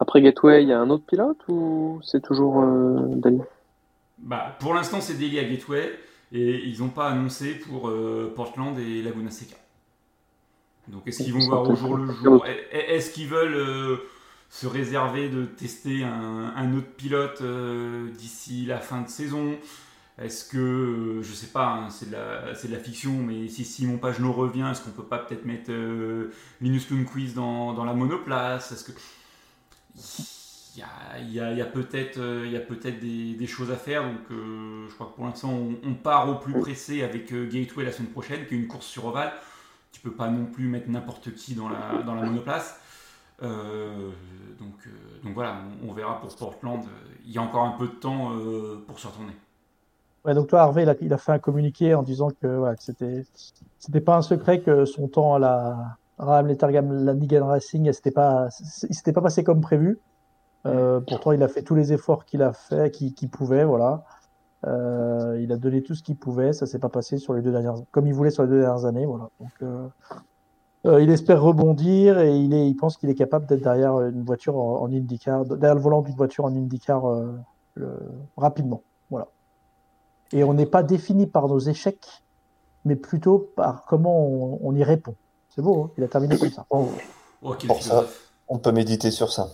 après 0.00 0.22
Gateway, 0.22 0.62
il 0.62 0.68
y 0.68 0.72
a 0.72 0.80
un 0.80 0.88
autre 0.90 1.04
pilote 1.04 1.38
ou 1.48 2.00
c'est 2.02 2.20
toujours 2.22 2.62
euh, 2.62 2.98
Dali 3.16 3.40
Bah, 4.18 4.56
pour 4.60 4.74
l'instant, 4.74 5.00
c'est 5.00 5.14
Daily 5.14 5.38
à 5.38 5.44
Gateway 5.44 5.98
et 6.32 6.64
ils 6.66 6.80
n'ont 6.80 6.88
pas 6.88 7.10
annoncé 7.10 7.54
pour 7.54 7.88
euh, 7.88 8.32
Portland 8.34 8.78
et 8.78 9.02
Laguna 9.02 9.30
Seca. 9.30 9.56
Donc, 10.88 11.02
est-ce 11.06 11.22
qu'ils 11.22 11.32
vont 11.32 11.46
voir 11.46 11.68
au 11.68 11.74
jour 11.74 11.96
le 11.96 12.12
jour? 12.12 12.44
Est-ce 12.70 13.10
qu'ils 13.10 13.28
veulent 13.28 13.54
euh, 13.54 13.96
se 14.50 14.66
réserver 14.66 15.28
de 15.28 15.44
tester 15.44 16.04
un, 16.04 16.52
un 16.54 16.76
autre 16.76 16.90
pilote 16.96 17.40
euh, 17.40 18.10
d'ici 18.10 18.66
la 18.66 18.80
fin 18.80 19.00
de 19.02 19.08
saison? 19.08 19.56
Est-ce 20.16 20.44
que, 20.48 21.20
je 21.22 21.32
sais 21.32 21.48
pas, 21.48 21.72
hein, 21.72 21.90
c'est 21.90 22.06
de, 22.06 22.12
la- 22.12 22.54
c'est 22.54 22.68
de 22.68 22.72
la 22.72 22.78
fiction, 22.78 23.12
mais 23.12 23.48
si 23.48 23.64
Simon 23.64 23.98
Pagenaud 23.98 24.32
revient, 24.32 24.68
est-ce 24.70 24.82
qu'on 24.82 24.90
peut 24.90 25.02
pas 25.02 25.18
peut-être 25.18 25.44
mettre 25.44 25.72
Linus 26.60 26.90
Lundqvist 26.90 27.34
dans, 27.34 27.72
dans 27.72 27.84
la 27.84 27.94
monoplace? 27.94 28.70
Est-ce 28.70 28.84
que 28.84 28.92
il 30.76 31.32
y 31.32 31.40
a, 31.40 31.64
peut-être 31.66 32.18
euh, 32.18 33.36
des, 33.38 33.46
choses 33.46 33.70
à 33.70 33.76
faire. 33.76 34.02
Donc, 34.02 34.30
euh, 34.30 34.86
je 34.88 34.94
crois 34.94 35.06
que 35.06 35.14
pour 35.14 35.24
l'instant, 35.24 35.52
on, 35.82 35.94
part 35.94 36.28
au 36.28 36.36
plus 36.36 36.52
pressé 36.60 37.02
avec 37.02 37.32
euh, 37.32 37.48
Gateway 37.48 37.84
la 37.84 37.92
semaine 37.92 38.10
prochaine, 38.10 38.46
qui 38.46 38.54
est 38.54 38.58
une 38.58 38.66
course 38.66 38.86
sur 38.86 39.06
ovale. 39.06 39.32
Tu 39.92 40.00
peux 40.00 40.12
pas 40.12 40.28
non 40.28 40.46
plus 40.46 40.66
mettre 40.66 40.88
n'importe 40.88 41.34
qui 41.34 41.54
dans 41.54 41.68
la, 41.68 42.02
dans 42.02 42.14
la 42.14 42.22
monoplace. 42.22 42.80
Donc, 43.40 45.34
voilà, 45.34 45.58
on, 45.86 45.92
verra 45.92 46.20
pour 46.20 46.34
Portland. 46.34 46.84
Il 47.24 47.32
y 47.32 47.38
a 47.38 47.42
encore 47.42 47.64
un 47.64 47.72
peu 47.78 47.86
de 47.86 47.92
temps 47.92 48.32
pour 48.86 48.98
se 48.98 49.06
retourner. 49.06 49.34
Ouais, 50.24 50.34
donc 50.34 50.48
toi, 50.48 50.62
Harvey, 50.62 50.84
il 51.00 51.12
a, 51.12 51.18
fait 51.18 51.32
un 51.32 51.38
communiqué 51.38 51.94
en 51.94 52.02
disant 52.02 52.30
que, 52.30 52.46
voilà, 52.46 52.74
que 52.74 52.82
c'était, 52.82 54.00
pas 54.00 54.16
un 54.16 54.22
secret 54.22 54.60
que 54.62 54.84
son 54.84 55.06
temps 55.06 55.34
à 55.34 55.38
la 55.38 55.96
Ram 56.18 56.46
Lettergam 56.46 57.04
Lanigan 57.04 57.46
Racing, 57.46 57.92
c'était 57.92 58.10
pas, 58.10 58.48
il 58.88 58.94
s'était 58.94 59.12
pas 59.12 59.20
passé 59.20 59.44
comme 59.44 59.60
prévu. 59.60 60.00
Euh, 60.66 61.00
pourtant, 61.00 61.32
il 61.32 61.42
a 61.42 61.48
fait 61.48 61.62
tous 61.62 61.74
les 61.74 61.92
efforts 61.92 62.24
qu'il 62.24 62.42
a 62.42 62.52
fait, 62.52 62.90
qu'il 62.90 63.28
pouvait, 63.30 63.64
voilà. 63.64 64.04
Euh, 64.66 65.38
il 65.42 65.52
a 65.52 65.56
donné 65.56 65.82
tout 65.82 65.94
ce 65.94 66.02
qu'il 66.02 66.16
pouvait, 66.16 66.54
ça 66.54 66.64
s'est 66.64 66.78
pas 66.78 66.88
passé 66.88 67.18
sur 67.18 67.34
les 67.34 67.42
deux 67.42 67.52
dernières, 67.52 67.74
comme 67.90 68.06
il 68.06 68.14
voulait 68.14 68.30
sur 68.30 68.44
les 68.44 68.48
deux 68.48 68.60
dernières 68.60 68.86
années, 68.86 69.04
voilà. 69.04 69.28
Donc, 69.38 69.50
euh, 69.62 69.86
euh, 70.86 71.02
il 71.02 71.10
espère 71.10 71.42
rebondir 71.42 72.18
et 72.18 72.34
il 72.34 72.54
est, 72.54 72.66
il 72.68 72.74
pense 72.74 72.96
qu'il 72.96 73.10
est 73.10 73.14
capable 73.14 73.46
d'être 73.46 73.62
derrière 73.62 74.00
une 74.00 74.22
voiture 74.24 74.56
en, 74.56 74.80
en 74.82 74.86
IndyCar, 74.90 75.44
derrière 75.44 75.74
le 75.74 75.80
volant 75.82 76.00
d'une 76.00 76.14
voiture 76.14 76.46
en 76.46 76.54
IndyCar 76.54 77.06
euh, 77.06 77.32
le- 77.74 77.98
rapidement, 78.38 78.82
voilà. 79.10 79.28
Et 80.32 80.44
on 80.44 80.54
n'est 80.54 80.66
pas 80.66 80.82
défini 80.82 81.26
par 81.26 81.46
nos 81.46 81.58
échecs, 81.58 82.06
mais 82.86 82.96
plutôt 82.96 83.50
par 83.56 83.84
comment 83.84 84.18
on, 84.18 84.58
on 84.62 84.74
y 84.74 84.82
répond. 84.82 85.14
C'est 85.54 85.62
beau, 85.62 85.84
hein 85.84 85.90
il 85.98 86.04
a 86.04 86.08
terminé 86.08 86.38
comme 86.38 86.50
ça. 86.50 86.64
Oh, 86.70 86.88
quel 87.58 87.68
Pour 87.68 87.82
ça. 87.82 88.04
On 88.48 88.58
peut 88.58 88.72
méditer 88.72 89.10
sur 89.10 89.30
ça. 89.30 89.48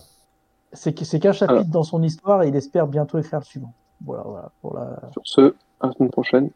C'est 0.73 0.93
qu'un 0.93 1.33
chapitre 1.33 1.51
Alors. 1.51 1.65
dans 1.65 1.83
son 1.83 2.01
histoire 2.03 2.43
et 2.43 2.47
il 2.47 2.55
espère 2.55 2.87
bientôt 2.87 3.17
écrire 3.19 3.39
le 3.39 3.45
suivant. 3.45 3.73
Voilà, 4.05 4.23
voilà. 4.25 4.51
Pour 4.61 4.75
la... 4.75 4.99
Sur 5.11 5.21
ce, 5.25 5.55
à 5.79 5.87
la 5.87 5.93
semaine 5.93 6.09
prochaine. 6.11 6.49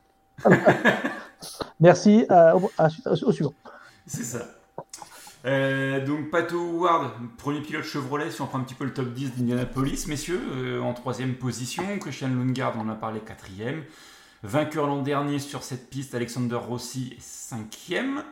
Merci 1.80 2.26
à- 2.30 2.56
au, 2.56 2.72
à- 2.78 2.88
au 3.24 3.32
suivant. 3.32 3.54
C'est 4.08 4.24
ça. 4.24 4.40
Euh, 5.46 6.04
donc 6.04 6.32
Pato 6.32 6.58
Howard, 6.60 7.12
premier 7.38 7.62
pilote 7.62 7.84
Chevrolet, 7.84 8.32
si 8.32 8.42
on 8.42 8.48
prend 8.48 8.58
un 8.58 8.64
petit 8.64 8.74
peu 8.74 8.86
le 8.86 8.94
top 8.94 9.14
10 9.14 9.36
d'Indianapolis, 9.38 10.06
messieurs, 10.08 10.42
euh, 10.56 10.82
en 10.82 10.94
troisième 10.94 11.36
position. 11.36 11.84
Christian 12.00 12.30
Lundgaard, 12.30 12.74
on 12.78 12.82
en 12.82 12.90
a 12.90 12.96
parlé, 12.96 13.20
quatrième. 13.20 13.84
Vainqueur 14.44 14.88
l'an 14.88 15.02
dernier 15.02 15.38
sur 15.40 15.64
cette 15.64 15.90
piste, 15.90 16.16
Alexander 16.16 16.56
Rossi 16.56 17.14
est 17.18 17.22
cinquième. 17.22 18.24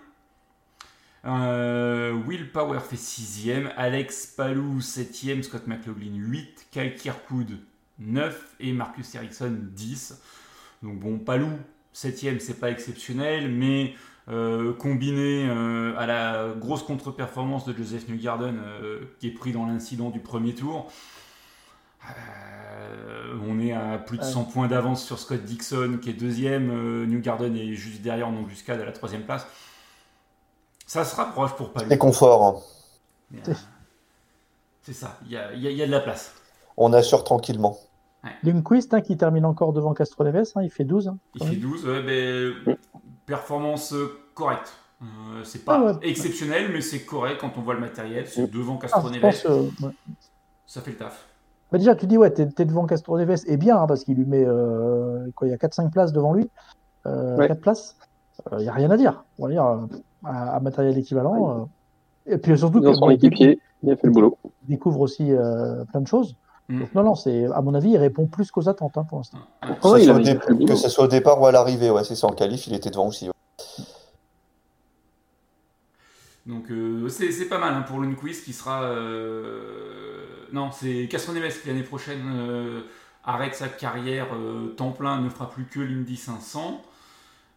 Euh, 1.25 2.11
Will 2.11 2.51
Power 2.51 2.79
fait 2.79 2.97
sixième. 2.97 3.71
Alex 3.77 4.27
Palou, 4.27 4.81
septième. 4.81 5.43
Scott 5.43 5.67
McLaughlin, 5.67 6.15
8. 6.15 6.67
Kyle 6.71 6.95
Kirkwood, 6.95 7.59
9. 7.99 8.55
Et 8.59 8.73
Marcus 8.73 9.15
Ericsson, 9.15 9.55
10. 9.71 10.21
Donc 10.81 10.99
bon, 10.99 11.17
Palou, 11.19 11.49
septième, 11.93 12.39
c'est 12.39 12.59
pas 12.59 12.69
exceptionnel, 12.71 13.49
mais 13.49 13.93
euh, 14.29 14.73
combiné 14.73 15.47
euh, 15.49 15.95
à 15.97 16.05
la 16.05 16.53
grosse 16.57 16.83
contre-performance 16.83 17.65
de 17.65 17.73
Joseph 17.73 18.07
Newgarden 18.09 18.59
qui 19.19 19.27
est 19.27 19.31
pris 19.31 19.51
dans 19.53 19.65
l'incident 19.65 20.09
du 20.09 20.19
premier 20.19 20.55
tour. 20.55 20.91
euh, 22.09 23.37
on 23.47 23.59
est 23.59 23.71
à 23.73 23.97
plus 23.97 24.17
de 24.17 24.23
100 24.23 24.45
points 24.45 24.67
d'avance 24.67 25.05
sur 25.05 25.19
Scott 25.19 25.43
Dixon 25.43 25.99
qui 26.01 26.09
est 26.09 26.13
deuxième. 26.13 26.69
euh, 26.71 27.05
Newgarden 27.05 27.55
est 27.55 27.73
juste 27.75 28.01
derrière 28.01 28.27
en 28.27 28.35
embuscade 28.35 28.79
à 28.81 28.85
la 28.85 28.91
troisième 28.91 29.23
place. 29.23 29.47
Ça 30.93 31.03
se 31.03 31.15
rapproche 31.15 31.55
pour 31.55 31.71
Palou. 31.73 31.87
C'est 31.89 31.97
confort. 31.97 32.43
hein. 32.45 33.39
Euh, 33.49 33.53
C'est 34.83 34.93
ça, 34.93 35.17
il 35.25 35.31
y 35.31 35.37
a, 35.37 35.51
il 35.53 35.59
y 35.63 35.67
a- 35.67 35.71
y 35.71 35.81
a 35.81 35.87
de 35.87 35.91
la 35.91 36.01
place. 36.01 36.35
On 36.77 36.93
assure 36.93 37.23
tranquillement. 37.23 37.77
Lundqvist, 38.43 38.93
hein, 38.93 39.01
qui 39.01 39.17
termine 39.17 39.43
encore 39.45 39.73
devant 39.73 39.95
Castro 39.95 40.23
Neves, 40.23 40.51
hein, 40.55 40.61
il 40.61 40.69
fait 40.69 40.83
12. 40.83 41.07
hein, 41.07 41.17
Il 41.33 41.43
fait 41.43 41.49
même. 41.53 41.59
12, 41.61 41.87
ouais, 41.87 42.03
ben, 42.03 42.77
performance 43.25 43.91
euh, 43.93 44.19
correcte. 44.35 44.71
Euh, 45.01 45.43
c'est 45.43 45.65
pas 45.65 45.79
Ah 45.79 45.83
ouais. 45.93 45.93
exceptionnel, 46.03 46.71
mais 46.71 46.81
c'est 46.81 47.03
correct 47.05 47.39
quand 47.41 47.53
on 47.57 47.61
voit 47.61 47.73
le 47.73 47.79
matériel. 47.79 48.27
C'est 48.27 48.45
devant 48.51 48.75
Ah, 48.77 48.81
Castro 48.83 49.07
je 49.07 49.13
Neves, 49.13 49.21
pense, 49.21 49.45
euh, 49.47 49.63
ouais. 49.81 49.91
ça 50.67 50.81
fait 50.81 50.91
le 50.91 50.97
taf. 50.97 51.25
Bah, 51.71 51.79
déjà, 51.79 51.95
tu 51.95 52.05
dis, 52.05 52.17
ouais, 52.19 52.29
t'es 52.31 52.47
t'es 52.47 52.65
devant 52.65 52.85
Castro 52.85 53.17
Neves, 53.17 53.39
et 53.47 53.57
bien, 53.57 53.77
hein, 53.81 53.87
parce 53.87 54.03
qu'il 54.03 54.15
lui 54.15 54.25
met, 54.25 54.45
euh, 54.45 55.25
quoi, 55.35 55.47
il 55.47 55.51
y 55.51 55.53
a 55.55 55.57
4-5 55.57 55.89
places 55.91 56.13
devant 56.13 56.33
lui, 56.33 56.51
euh, 57.07 57.35
Ouais. 57.37 57.47
4 57.47 57.61
places, 57.61 57.97
il 58.51 58.57
n'y 58.59 58.69
a 58.69 58.73
rien 58.73 58.91
à 58.91 58.95
dire. 58.97 59.23
On 59.39 59.47
va 59.47 59.51
dire, 59.51 59.65
euh, 59.65 59.87
à, 60.23 60.55
à 60.55 60.59
matériel 60.59 60.97
équivalent. 60.97 61.61
euh, 62.27 62.33
et 62.33 62.37
puis 62.37 62.57
surtout 62.57 62.79
que 62.81 62.97
bon, 62.99 63.09
il 63.09 63.17
découvre, 63.17 63.51
équipier, 63.51 63.59
il 63.83 63.91
a 63.91 63.95
fait 63.97 64.07
le 64.07 64.13
boulot. 64.13 64.37
il 64.45 64.69
découvre 64.75 65.01
aussi 65.01 65.31
euh, 65.31 65.83
plein 65.85 66.01
de 66.01 66.07
choses. 66.07 66.35
Mm. 66.69 66.79
Donc, 66.79 66.95
non, 66.95 67.03
non, 67.03 67.15
c'est, 67.15 67.45
à 67.45 67.61
mon 67.61 67.73
avis, 67.73 67.89
il 67.91 67.97
répond 67.97 68.25
plus 68.27 68.49
qu'aux 68.51 68.69
attentes 68.69 68.97
hein, 68.97 69.03
pour 69.03 69.17
l'instant. 69.17 69.39
Ouais, 69.63 69.75
Que 69.75 69.83
ce 69.99 70.05
soit 70.05 70.15
au 70.15 70.19
le 70.19 70.65
que 70.65 70.75
ce 70.75 70.89
soit 70.89 71.07
départ 71.09 71.41
ou 71.41 71.45
à 71.47 71.51
l'arrivée, 71.51 71.89
ouais, 71.91 72.03
c'est 72.05 72.15
ça. 72.15 72.27
En 72.27 72.31
qualif, 72.31 72.67
il 72.67 72.73
était 72.73 72.89
devant 72.89 73.07
aussi. 73.07 73.27
ouais. 73.27 73.33
Donc 76.45 76.69
euh, 76.71 77.07
c'est 77.07 77.31
c'est 77.31 77.47
pas 77.47 77.57
mal 77.57 77.73
hein, 77.73 77.83
pour 77.83 77.99
Lundqvist 78.01 78.43
qui 78.43 78.51
sera... 78.51 78.83
euh, 78.83 80.25
Non, 80.51 80.71
c'est 80.71 81.07
Castro 81.09 81.31
Neves 81.33 81.61
qui 81.61 81.69
l'année 81.69 81.83
prochaine 81.83 82.21
euh, 82.35 82.81
arrête 83.23 83.55
sa 83.55 83.69
carrière 83.69 84.27
euh, 84.35 84.67
temps 84.75 84.91
plein, 84.91 85.21
ne 85.21 85.29
fera 85.29 85.49
plus 85.49 85.63
que 85.65 85.79
l'Indy 85.79 86.17
500. 86.17 86.81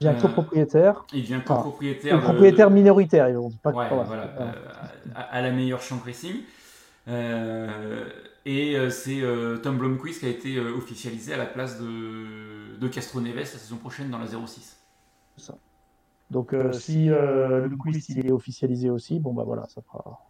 Il 0.01 0.09
un 0.09 0.13
Euh, 0.15 0.21
copropriétaire, 0.21 1.05
Il 1.13 1.23
devient 1.23 1.41
copropriétaire 1.45 2.15
un 2.15 2.19
de- 2.19 2.23
propriétaire 2.25 2.71
minoritaire, 2.71 3.29
ils 3.31 3.37
ont 3.37 3.49
dit 3.49 3.59
pas 3.59 3.71
Ouais, 3.71 3.89
voilà. 3.89 4.05
voilà, 4.05 4.23
euh, 4.41 4.53
à, 5.15 5.21
à 5.23 5.41
la 5.43 5.51
meilleure 5.51 5.81
champ 5.81 5.99
racing. 6.05 6.43
Euh, 7.09 8.05
et 8.45 8.77
euh, 8.77 8.91
c'est 8.91 9.21
euh, 9.23 9.57
Tom 9.59 9.79
Blomqvist 9.79 10.21
qui 10.21 10.27
a 10.27 10.29
été 10.29 10.57
euh, 10.57 10.77
officialisé 10.77 11.33
à 11.33 11.37
la 11.37 11.47
place 11.47 11.81
de, 11.81 12.77
de 12.79 12.89
Castro 12.89 13.21
Neves 13.21 13.37
la 13.37 13.45
saison 13.47 13.77
prochaine 13.77 14.11
dans 14.11 14.19
la 14.19 14.27
06. 14.27 14.77
Donc, 16.31 16.53
euh, 16.53 16.73
si 16.73 17.09
euh, 17.11 17.69
le 17.69 17.77
quiz 17.77 18.09
il 18.09 18.27
est 18.27 18.33
officialisé 18.33 18.91
aussi, 18.91 19.21
bon 19.21 19.33
bah 19.33 19.45
voilà, 19.47 19.65
ça 19.69 19.81
fera. 19.83 20.21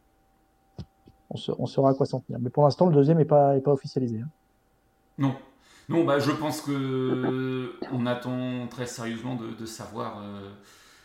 On, 1.30 1.36
sa- 1.38 1.54
on 1.58 1.66
saura 1.66 1.90
à 1.90 1.94
quoi 1.94 2.04
s'en 2.06 2.20
tenir. 2.20 2.38
Mais 2.40 2.50
pour 2.50 2.64
l'instant, 2.64 2.86
le 2.86 2.94
deuxième 2.94 3.16
n'est 3.18 3.24
pas, 3.24 3.56
est 3.56 3.60
pas 3.62 3.72
officialisé. 3.72 4.20
hein. 4.20 4.28
Non. 5.18 5.34
Non, 5.88 6.04
bah, 6.04 6.18
je 6.18 6.32
pense 6.32 6.60
que 6.60 7.74
on 7.92 8.06
attend 8.06 8.66
très 8.68 8.86
sérieusement 8.86 9.36
de, 9.36 9.66
savoir 9.66 10.20
euh, 10.20 10.50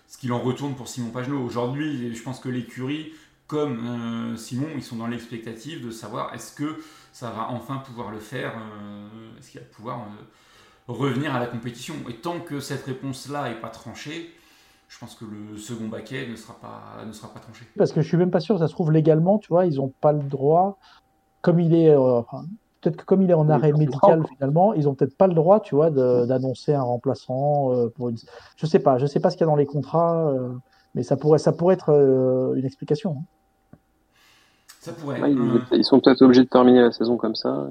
ce 0.08 0.18
qu'il 0.18 0.34
en 0.34 0.40
retourne 0.40 0.76
pour 0.76 0.88
Simon 0.88 1.12
Pagenaud. 1.12 1.42
Aujourd'hui, 1.44 2.16
je 2.16 2.24
pense 2.24 2.40
que 2.40 2.50
l'écurie, 2.50 3.14
comme 3.48 3.86
euh, 3.86 4.36
Simon, 4.38 4.68
ils 4.76 4.84
sont 4.84 4.96
dans 4.96 5.08
l'expectative 5.08 5.86
de 5.86 5.92
savoir 5.92 6.34
est-ce 6.34 6.56
que 6.56 6.78
ça 7.12 7.30
va 7.32 7.50
enfin 7.50 7.78
pouvoir 7.78 8.12
le 8.12 8.20
faire, 8.20 8.54
euh, 8.58 9.38
est-ce 9.38 9.52
qu'il 9.52 9.60
va 9.60 9.66
pouvoir 9.68 10.00
euh, 10.00 10.24
revenir 10.88 11.36
à 11.36 11.40
la 11.40 11.48
compétition. 11.48 11.96
Et 12.10 12.16
tant 12.16 12.40
que 12.40 12.60
cette 12.60 12.86
réponse-là 12.86 13.50
n'est 13.50 13.60
pas 13.60 13.70
tranchée, 13.70 14.34
je 14.88 14.98
pense 15.00 15.16
que 15.16 15.26
le 15.26 15.58
second 15.58 15.88
baquet 15.88 16.28
ne 16.28 16.36
sera 16.36 16.60
pas, 16.60 17.04
ne 17.06 17.12
sera 17.12 17.34
pas 17.34 17.40
tranché. 17.40 17.66
Parce 17.78 17.92
que 17.92 18.02
je 18.02 18.08
suis 18.08 18.18
même 18.18 18.32
pas 18.32 18.40
sûr, 18.40 18.60
ça 18.60 18.68
se 18.68 18.74
trouve 18.74 18.92
légalement, 18.92 19.38
tu 19.38 19.50
vois, 19.50 19.66
ils 19.66 19.76
n'ont 19.76 19.94
pas 20.02 20.12
le 20.12 20.24
droit, 20.24 20.78
comme 21.42 21.60
il 21.60 21.74
est, 21.74 21.90
euh, 21.90 22.22
peut-être 22.82 22.98
que 22.98 23.06
comme 23.06 23.22
il 23.22 23.30
est 23.30 23.36
en 23.36 23.48
arrêt 23.50 23.72
médical 23.72 24.26
finalement, 24.28 24.74
ils 24.74 24.90
ont 24.90 24.96
peut-être 24.96 25.16
pas 25.16 25.28
le 25.28 25.34
droit, 25.34 25.60
tu 25.60 25.76
vois, 25.76 25.90
d'annoncer 25.92 26.74
un 26.74 26.82
remplaçant 26.84 27.74
euh, 27.74 27.90
pour 27.90 28.10
une. 28.10 28.18
Je 28.58 28.66
sais 28.66 28.80
pas, 28.80 28.98
je 28.98 29.06
sais 29.06 29.20
pas 29.20 29.30
ce 29.30 29.38
qu'il 29.38 29.46
y 29.46 29.48
a 29.48 29.52
dans 29.52 29.56
les 29.56 29.66
contrats, 29.66 30.28
euh, 30.30 30.50
mais 30.96 31.04
ça 31.04 31.16
pourrait, 31.18 31.40
ça 31.40 31.52
pourrait 31.52 31.76
être 31.76 31.90
euh, 31.94 32.56
une 32.56 32.66
explication. 32.66 33.18
hein. 33.20 33.78
Ça 34.80 34.92
pourrait. 34.94 35.22
Ouais, 35.22 35.32
ils, 35.32 35.62
ils 35.78 35.84
sont 35.86 36.00
peut-être 36.00 36.22
obligés 36.24 36.44
de 36.44 36.50
terminer 36.50 36.82
la 36.82 36.92
saison 36.92 37.16
comme 37.18 37.36
ça. 37.36 37.68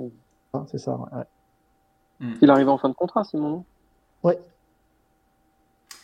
Hein, 0.55 0.65
c'est 0.69 0.79
ça. 0.79 0.97
ouais. 0.97 2.29
Il 2.41 2.51
arrive 2.51 2.69
en 2.69 2.79
fin 2.79 2.89
de 2.89 2.95
contrat, 2.95 3.25
Simon. 3.25 3.49
non? 3.49 3.65
Ouais. 4.23 4.39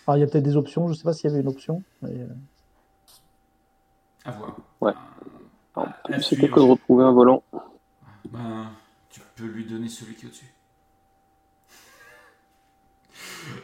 Alors, 0.06 0.16
il 0.16 0.20
y 0.20 0.22
a 0.22 0.26
peut-être 0.26 0.44
des 0.44 0.56
options. 0.56 0.88
Je 0.88 0.94
sais 0.94 1.04
pas 1.04 1.12
s'il 1.12 1.30
y 1.30 1.32
avait 1.32 1.42
une 1.42 1.48
option. 1.48 1.82
mais, 2.02 2.26
à 4.24 4.30
voir. 4.32 4.56
Ouais. 4.80 4.92
Suivre. 6.20 6.48
que 6.48 6.60
de 6.60 6.64
retrouver 6.64 7.04
un 7.04 7.12
volant. 7.12 7.42
Ben, 8.30 8.66
peux 9.36 9.46
lui 9.46 9.64
donner 9.66 9.88
celui 9.88 10.14
qui 10.14 10.26
est 10.26 10.28
au-dessus. 10.28 10.46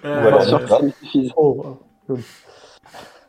Euh, 0.05 0.33
euh. 0.33 0.91
Oh, 1.37 1.79
euh, 2.11 2.17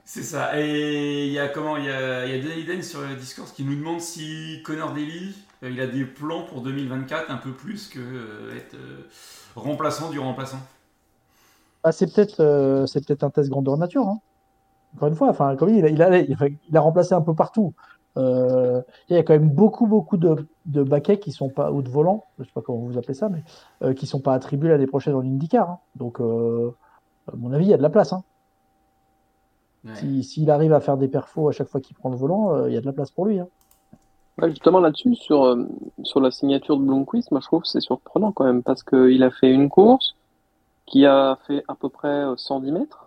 C'est 0.05 0.23
ça. 0.23 0.59
Et 0.59 1.27
il 1.27 1.31
y 1.33 1.39
a 1.39 1.47
comment 1.49 1.77
Il 1.77 1.85
y 1.85 1.89
a, 1.89 2.25
y 2.27 2.83
sur 2.83 3.01
le 3.01 3.15
Discord 3.15 3.49
qui 3.51 3.63
nous 3.63 3.75
demande 3.75 3.99
si 4.01 4.61
Connor 4.63 4.93
Daly, 4.93 5.35
euh, 5.63 5.69
il 5.71 5.79
a 5.81 5.87
des 5.87 6.05
plans 6.05 6.43
pour 6.43 6.61
2024 6.61 7.31
un 7.31 7.37
peu 7.37 7.53
plus 7.53 7.87
que 7.89 7.99
euh, 7.99 8.55
être 8.57 8.75
euh, 8.75 9.07
remplaçant 9.55 10.09
du 10.11 10.19
remplaçant. 10.19 10.59
ah, 11.83 11.91
c'est 11.91 12.13
peut-être, 12.13 12.39
euh, 12.41 12.85
c'est 12.85 13.05
peut-être 13.05 13.23
un 13.23 13.29
test 13.29 13.49
grandeur 13.49 13.77
nature. 13.77 14.07
hein. 14.07 14.19
Encore 14.95 15.09
une 15.09 15.15
fois, 15.15 15.29
enfin, 15.29 15.55
comme 15.55 15.69
il, 15.69 15.85
il, 15.85 16.01
a, 16.01 16.17
il, 16.19 16.33
a, 16.33 16.47
il 16.69 16.77
a 16.77 16.81
remplacé 16.81 17.13
un 17.13 17.21
peu 17.21 17.33
partout. 17.35 17.73
Euh, 18.17 18.81
il 19.09 19.15
y 19.15 19.19
a 19.19 19.23
quand 19.23 19.33
même 19.33 19.49
beaucoup, 19.49 19.87
beaucoup 19.87 20.17
de, 20.17 20.47
de 20.65 20.83
baquets 20.83 21.19
qui 21.19 21.31
sont 21.31 21.49
pas 21.49 21.71
ou 21.71 21.81
de 21.81 21.89
volants, 21.89 22.25
je 22.39 22.43
sais 22.43 22.51
pas 22.53 22.61
comment 22.61 22.79
vous 22.79 22.97
appelez 22.97 23.15
ça, 23.15 23.29
mais 23.29 23.43
euh, 23.83 23.93
qui 23.93 24.05
sont 24.05 24.19
pas 24.21 24.33
attribués 24.33 24.69
l'année 24.69 24.85
prochaine 24.87 25.15
en 25.15 25.21
IndyCar. 25.21 25.69
hein. 25.69 25.79
Donc, 25.95 26.19
euh, 26.21 26.71
à 27.31 27.35
mon 27.35 27.51
avis, 27.53 27.65
il 27.65 27.69
y 27.71 27.73
a 27.73 27.77
de 27.77 27.81
la 27.81 27.89
place. 27.89 28.13
Hein. 28.13 28.23
Ouais. 29.85 29.95
Si- 29.95 30.23
S'il 30.23 30.51
arrive 30.51 30.73
à 30.73 30.79
faire 30.79 30.97
des 30.97 31.07
perfos 31.07 31.49
à 31.49 31.51
chaque 31.51 31.67
fois 31.67 31.81
qu'il 31.81 31.95
prend 31.95 32.09
le 32.09 32.15
volant, 32.15 32.53
euh, 32.53 32.69
il 32.69 32.73
y 32.73 32.77
a 32.77 32.81
de 32.81 32.85
la 32.85 32.93
place 32.93 33.11
pour 33.11 33.25
lui. 33.25 33.39
hein. 33.39 33.47
Ouais, 34.41 34.49
justement 34.49 34.79
là-dessus, 34.79 35.13
sur, 35.15 35.43
euh, 35.43 35.67
sur 36.03 36.19
la 36.19 36.31
signature 36.31 36.77
de 36.77 36.83
Blomqvist, 36.83 37.29
moi 37.31 37.39
je 37.39 37.45
trouve 37.45 37.61
que 37.61 37.67
c'est 37.67 37.81
surprenant 37.81 38.31
quand 38.31 38.45
même 38.45 38.63
parce 38.63 38.81
qu'il 38.83 39.21
a 39.21 39.29
fait 39.29 39.51
une 39.51 39.69
course 39.69 40.15
qui 40.87 41.05
a 41.05 41.37
fait 41.45 41.63
à 41.67 41.75
peu 41.75 41.89
près 41.89 42.07
euh, 42.25 42.35
110 42.35 42.71
mètres 42.71 43.02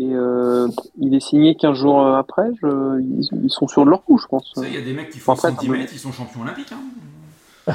et 0.00 0.14
euh, 0.14 0.68
il 0.98 1.14
est 1.14 1.20
signé 1.20 1.54
15 1.56 1.76
jours 1.76 2.00
euh, 2.02 2.14
après. 2.16 2.48
Je, 2.62 3.00
ils, 3.00 3.28
ils 3.44 3.50
sont 3.50 3.66
sur 3.68 3.84
de 3.84 3.90
leur 3.90 4.04
coup, 4.04 4.18
je 4.18 4.26
pense. 4.26 4.52
Il 4.56 4.72
y 4.72 4.76
a 4.76 4.80
des 4.80 4.92
mecs 4.94 5.10
qui 5.10 5.18
font 5.18 5.32
Après, 5.32 5.48
110 5.50 5.66
t'as- 5.66 5.72
mètres, 5.72 5.92
ils 5.92 5.98
sont 5.98 6.12
champions 6.12 6.42
olympiques. 6.42 6.72
Hein. 6.72 7.74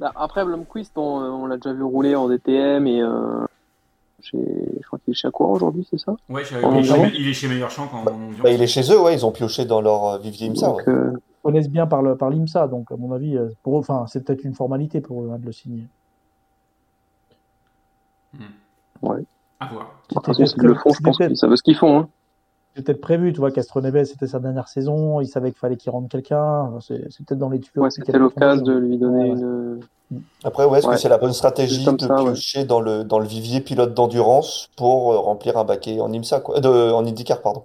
Bah, 0.00 0.12
après 0.14 0.44
Blomqvist, 0.44 0.92
on, 0.96 1.02
on 1.02 1.46
l'a 1.46 1.56
déjà 1.56 1.72
vu 1.72 1.82
rouler 1.82 2.14
en 2.14 2.28
DTM 2.28 2.86
et 2.86 3.02
euh, 3.02 3.44
chez, 4.20 4.38
je 4.80 4.86
crois 4.86 5.00
qu'il 5.00 5.10
est 5.10 5.16
chez 5.16 5.26
Aqua 5.26 5.48
aujourd'hui, 5.48 5.84
c'est 5.90 5.98
ça? 5.98 6.14
Ouais, 6.28 6.44
je- 6.44 6.54
Oh, 6.62 6.70
il, 6.72 6.78
est 6.78 6.84
chez, 6.84 7.12
il 7.18 7.28
est 7.28 7.32
chez 7.32 7.48
Meilleur 7.48 7.68
Champ. 7.72 7.90
Bah, 8.40 8.50
il 8.52 8.62
est 8.62 8.68
chez 8.68 8.82
eux, 8.92 9.00
ouais, 9.02 9.14
ils 9.14 9.26
ont 9.26 9.32
pioché 9.32 9.64
dans 9.64 9.80
leur 9.80 10.20
vivier 10.20 10.46
IMSA. 10.46 10.66
Donc, 10.68 10.76
ouais. 10.86 10.92
euh, 10.92 11.10
Ils 11.16 11.42
connaissent 11.42 11.68
bien 11.68 11.88
par 11.88 12.02
le 12.02 12.14
par 12.16 12.30
l'IMSA, 12.30 12.68
donc 12.68 12.92
à 12.92 12.96
mon 12.96 13.10
avis, 13.10 13.36
pour 13.64 13.74
eux, 13.76 13.80
enfin, 13.80 14.04
c'est 14.06 14.24
peut-être 14.24 14.44
une 14.44 14.54
formalité 14.54 15.00
pour 15.00 15.20
eux 15.24 15.30
hein, 15.32 15.38
de 15.40 15.46
le 15.46 15.52
signer. 15.52 15.82
À 19.60 19.66
voir. 19.66 19.92
s'ils 20.34 20.62
le 20.62 20.74
font, 20.74 20.90
je 20.92 21.00
pense 21.02 21.16
qu'ils 21.16 21.36
savent 21.36 21.54
ce 21.54 21.62
qu'ils 21.62 21.76
font. 21.76 21.98
Hein. 21.98 22.08
c'est 22.76 22.84
peut-être 22.84 23.00
prévu, 23.00 23.32
tu 23.32 23.40
vois, 23.40 23.50
Castroneves, 23.50 24.04
c'était 24.04 24.26
sa 24.28 24.38
dernière 24.38 24.68
saison, 24.68 25.20
il 25.20 25.26
savait 25.26 25.50
qu'il 25.50 25.58
fallait 25.58 25.76
qu'il 25.76 25.90
rentre 25.90 26.08
quelqu'un, 26.08 26.78
c'est 26.80 27.10
c'est 27.10 27.26
peut-être 27.26 27.40
dans 27.40 27.48
les 27.48 27.58
tuyaux. 27.60 27.82
Ouais, 27.82 27.90
c'était 27.90 28.16
l'occasion 28.18 28.62
de 28.62 28.72
lui 28.72 28.98
donner 28.98 29.32
Ouais, 29.32 29.38
une. 29.40 29.80
Après, 30.44 30.64
ouais, 30.64 30.78
est-ce 30.78 30.86
Ouais. 30.86 30.94
que 30.94 31.00
c'est 31.00 31.08
la 31.08 31.18
bonne 31.18 31.32
stratégie 31.32 31.84
de 31.84 32.00
ça, 32.00 32.14
ouais. 32.22 32.24
piocher 32.24 32.64
dans 32.64 32.80
le, 32.80 33.04
dans 33.04 33.18
le 33.18 33.26
vivier 33.26 33.60
pilote 33.60 33.92
d'endurance 33.94 34.70
pour 34.76 35.12
euh, 35.12 35.18
remplir 35.18 35.58
un 35.58 35.64
baquet 35.64 36.00
en 36.00 36.10
IMSA, 36.12 36.40
quoi, 36.40 36.56
euh, 36.56 36.60
de, 36.60 36.92
en 36.92 37.04
IndyCar, 37.04 37.42
pardon? 37.42 37.64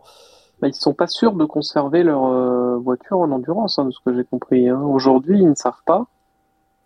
Bah, 0.61 0.67
ils 0.67 0.73
sont 0.73 0.93
pas 0.93 1.07
sûrs 1.07 1.33
de 1.33 1.45
conserver 1.45 2.03
leur 2.03 2.25
euh, 2.25 2.77
voiture 2.77 3.19
en 3.19 3.31
endurance, 3.31 3.77
hein, 3.79 3.85
de 3.85 3.91
ce 3.91 3.99
que 4.05 4.13
j'ai 4.15 4.23
compris. 4.25 4.67
Hein. 4.67 4.81
Aujourd'hui, 4.81 5.39
ils 5.39 5.49
ne 5.49 5.55
savent 5.55 5.81
pas 5.85 6.05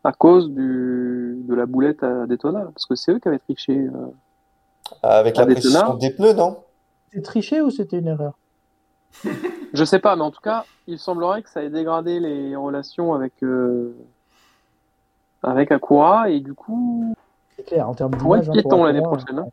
à 0.04 0.12
cause 0.12 0.52
du, 0.52 1.40
de 1.48 1.56
la 1.56 1.66
boulette 1.66 2.04
à 2.04 2.26
Daytona, 2.28 2.66
parce 2.74 2.86
que 2.86 2.96
c'est 2.96 3.12
eux 3.14 3.20
qui 3.20 3.28
avaient 3.30 3.40
triché. 3.40 3.78
euh. 3.78 4.08
Avec 5.04 5.38
Ah, 5.38 5.42
la 5.42 5.54
précision 5.54 5.80
tenards 5.80 5.98
des 5.98 6.12
pneus, 6.12 6.34
non? 6.34 6.58
C'était 7.10 7.22
triché 7.24 7.62
ou 7.62 7.70
c'était 7.70 8.00
une 8.00 8.08
erreur 8.08 8.34
Je 9.74 9.84
sais 9.84 10.00
pas, 10.00 10.16
mais 10.16 10.22
en 10.24 10.32
tout 10.32 10.42
cas, 10.42 10.66
il 10.88 11.00
semblerait 11.00 11.42
que 11.42 11.50
ça 11.50 11.64
ait 11.64 11.70
dégradé 11.70 12.20
les 12.20 12.56
relations 12.56 13.14
avec 13.14 13.34
euh, 13.44 13.96
avec 15.44 15.72
Acura 15.72 16.30
et 16.30 16.40
du 16.40 16.54
coup, 16.54 17.14
C'est 17.56 17.66
clair, 17.66 17.90
en 17.90 17.94
termes 17.94 18.14
hein, 18.16 18.18
pour 18.18 18.52
piéton 18.52 18.84
l'année 18.84 19.02
prochaine. 19.02 19.40
Hein. 19.40 19.48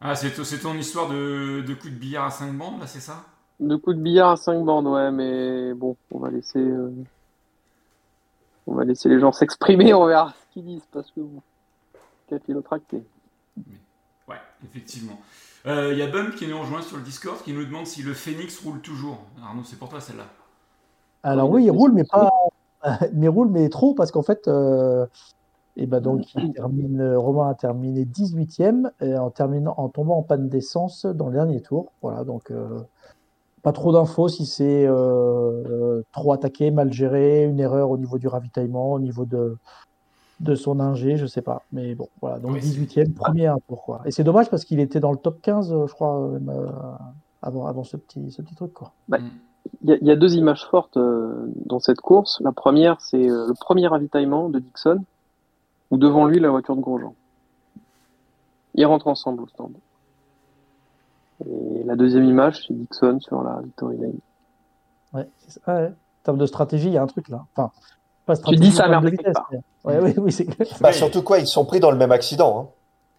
Ah, 0.00 0.14
c'est 0.14 0.30
ton, 0.30 0.44
c'est 0.44 0.60
ton 0.60 0.74
histoire 0.74 1.08
de, 1.08 1.62
de 1.66 1.74
coup 1.74 1.88
de 1.88 1.94
billard 1.94 2.26
à 2.26 2.30
5 2.30 2.52
bandes, 2.52 2.80
là, 2.80 2.86
c'est 2.86 3.00
ça? 3.00 3.24
De 3.58 3.76
coups 3.76 3.96
de 3.96 4.02
billard 4.02 4.30
à 4.32 4.36
5 4.36 4.64
bandes, 4.64 4.86
ouais, 4.86 5.10
mais 5.10 5.74
bon, 5.74 5.96
on 6.12 6.18
va 6.18 6.30
laisser 6.30 6.60
euh, 6.60 6.90
on 8.66 8.74
va 8.74 8.84
laisser 8.84 9.08
les 9.08 9.18
gens 9.20 9.32
s'exprimer, 9.32 9.94
on 9.94 10.06
verra 10.06 10.32
ce 10.32 10.52
qu'ils 10.52 10.64
disent, 10.64 10.86
parce 10.92 11.10
que 11.10 11.20
bon, 11.20 11.40
capillotracté. 12.28 13.02
Effectivement. 14.64 15.18
Euh, 15.66 15.92
Il 15.92 15.98
y 15.98 16.02
a 16.02 16.06
Bump 16.06 16.34
qui 16.36 16.46
nous 16.46 16.58
rejoint 16.58 16.82
sur 16.82 16.96
le 16.96 17.02
Discord 17.02 17.42
qui 17.42 17.52
nous 17.52 17.64
demande 17.64 17.86
si 17.86 18.02
le 18.02 18.14
Phoenix 18.14 18.60
roule 18.64 18.80
toujours. 18.80 19.18
Arnaud, 19.42 19.62
c'est 19.64 19.78
pour 19.78 19.88
toi 19.88 20.00
celle-là. 20.00 20.26
Alors 21.22 21.50
Oui, 21.50 21.64
il 21.64 21.70
roule, 21.70 21.92
mais 21.92 22.04
pas, 22.04 22.30
mais 23.12 23.28
roule, 23.28 23.48
mais 23.50 23.68
trop, 23.68 23.94
parce 23.94 24.12
qu'en 24.12 24.22
fait, 24.22 24.46
euh, 24.46 25.06
et 25.76 25.86
ben 25.86 26.00
donc, 26.00 26.24
Romain 26.58 27.50
a 27.50 27.54
terminé 27.54 28.04
18e 28.04 28.90
et 29.00 29.16
en 29.16 29.30
terminant, 29.30 29.74
en 29.76 29.88
tombant 29.88 30.18
en 30.18 30.22
panne 30.22 30.48
d'essence 30.48 31.04
dans 31.04 31.26
le 31.26 31.34
dernier 31.34 31.60
tour. 31.60 31.92
Voilà, 32.00 32.24
donc 32.24 32.50
euh, 32.50 32.80
pas 33.62 33.72
trop 33.72 33.92
d'infos 33.92 34.28
si 34.28 34.46
c'est 34.46 34.88
trop 36.12 36.32
attaqué, 36.32 36.70
mal 36.70 36.92
géré, 36.92 37.44
une 37.44 37.58
erreur 37.58 37.90
au 37.90 37.98
niveau 37.98 38.18
du 38.18 38.28
ravitaillement, 38.28 38.92
au 38.92 39.00
niveau 39.00 39.24
de 39.26 39.58
de 40.40 40.54
son 40.54 40.80
ingé, 40.80 41.16
je 41.16 41.26
sais 41.26 41.42
pas. 41.42 41.62
Mais 41.72 41.94
bon, 41.94 42.08
voilà, 42.20 42.38
donc 42.38 42.52
Oui, 42.52 42.62
c'est- 42.62 42.68
18e, 42.78 43.12
premier 43.14 43.50
tour, 43.68 43.82
quoi. 43.82 44.02
Et 44.04 44.10
c'est 44.10 44.24
dommage 44.24 44.50
parce 44.50 44.64
qu'il 44.64 44.80
était 44.80 45.00
dans 45.00 45.12
le 45.12 45.18
top 45.18 45.40
15, 45.40 45.72
euh, 45.72 45.86
je 45.86 45.92
crois, 45.94 46.28
même, 46.28 46.48
euh, 46.50 46.66
avant, 47.42 47.66
avant 47.66 47.84
ce 47.84 47.96
petit, 47.96 48.30
ce 48.30 48.42
petit 48.42 48.54
truc, 48.54 48.72
quoi. 48.72 48.92
Bah, 49.08 49.18
Mm. 49.18 49.30
Il 49.82 49.90
y, 49.90 49.92
a, 49.92 49.96
il 50.00 50.06
y 50.06 50.10
a 50.12 50.16
deux 50.16 50.36
images 50.36 50.64
fortes 50.70 50.96
euh, 50.96 51.52
dans 51.66 51.80
cette 51.80 52.00
course. 52.00 52.40
La 52.40 52.52
première, 52.52 53.00
c'est 53.00 53.28
euh, 53.28 53.48
le 53.48 53.54
premier 53.54 53.88
ravitaillement 53.88 54.48
de 54.48 54.60
Dixon, 54.60 55.02
où 55.90 55.96
devant 55.98 56.24
lui, 56.26 56.38
la 56.38 56.50
voiture 56.50 56.76
de 56.76 56.80
Grosjean. 56.80 57.14
Ils 58.74 58.86
rentrent 58.86 59.08
ensemble 59.08 59.42
au 59.42 59.48
stand. 59.48 59.72
Et 61.44 61.82
la 61.84 61.96
deuxième 61.96 62.24
image, 62.24 62.64
c'est 62.66 62.74
Dixon 62.74 63.18
sur 63.20 63.42
la 63.42 63.60
Victory 63.60 63.96
Lane. 63.98 64.18
Ouais, 65.12 65.28
c'est 65.38 65.60
ça, 65.62 65.74
ouais. 65.74 65.88
En 65.88 66.22
termes 66.22 66.38
de 66.38 66.46
stratégie, 66.46 66.86
il 66.88 66.92
y 66.92 66.98
a 66.98 67.02
un 67.02 67.06
truc 67.08 67.28
là. 67.28 67.44
Enfin, 67.56 67.70
pas 68.26 68.36
Tu 68.36 68.56
dis 68.56 68.70
ça, 68.72 68.86
en 68.86 68.90
termes 68.90 69.04
mais 69.04 69.10
de 69.12 69.16
quelque 69.16 69.26
vitesse, 69.28 69.34
part. 69.34 69.48
mais- 69.52 69.60
Ouais, 69.84 70.00
oui, 70.02 70.14
oui, 70.18 70.32
c'est 70.32 70.44
clair. 70.46 70.66
Bah, 70.80 70.92
surtout 70.92 71.22
quoi, 71.22 71.38
ils 71.38 71.46
sont 71.46 71.64
pris 71.64 71.80
dans 71.80 71.90
le 71.90 71.96
même 71.96 72.12
accident, 72.12 72.60
hein. 72.60 72.68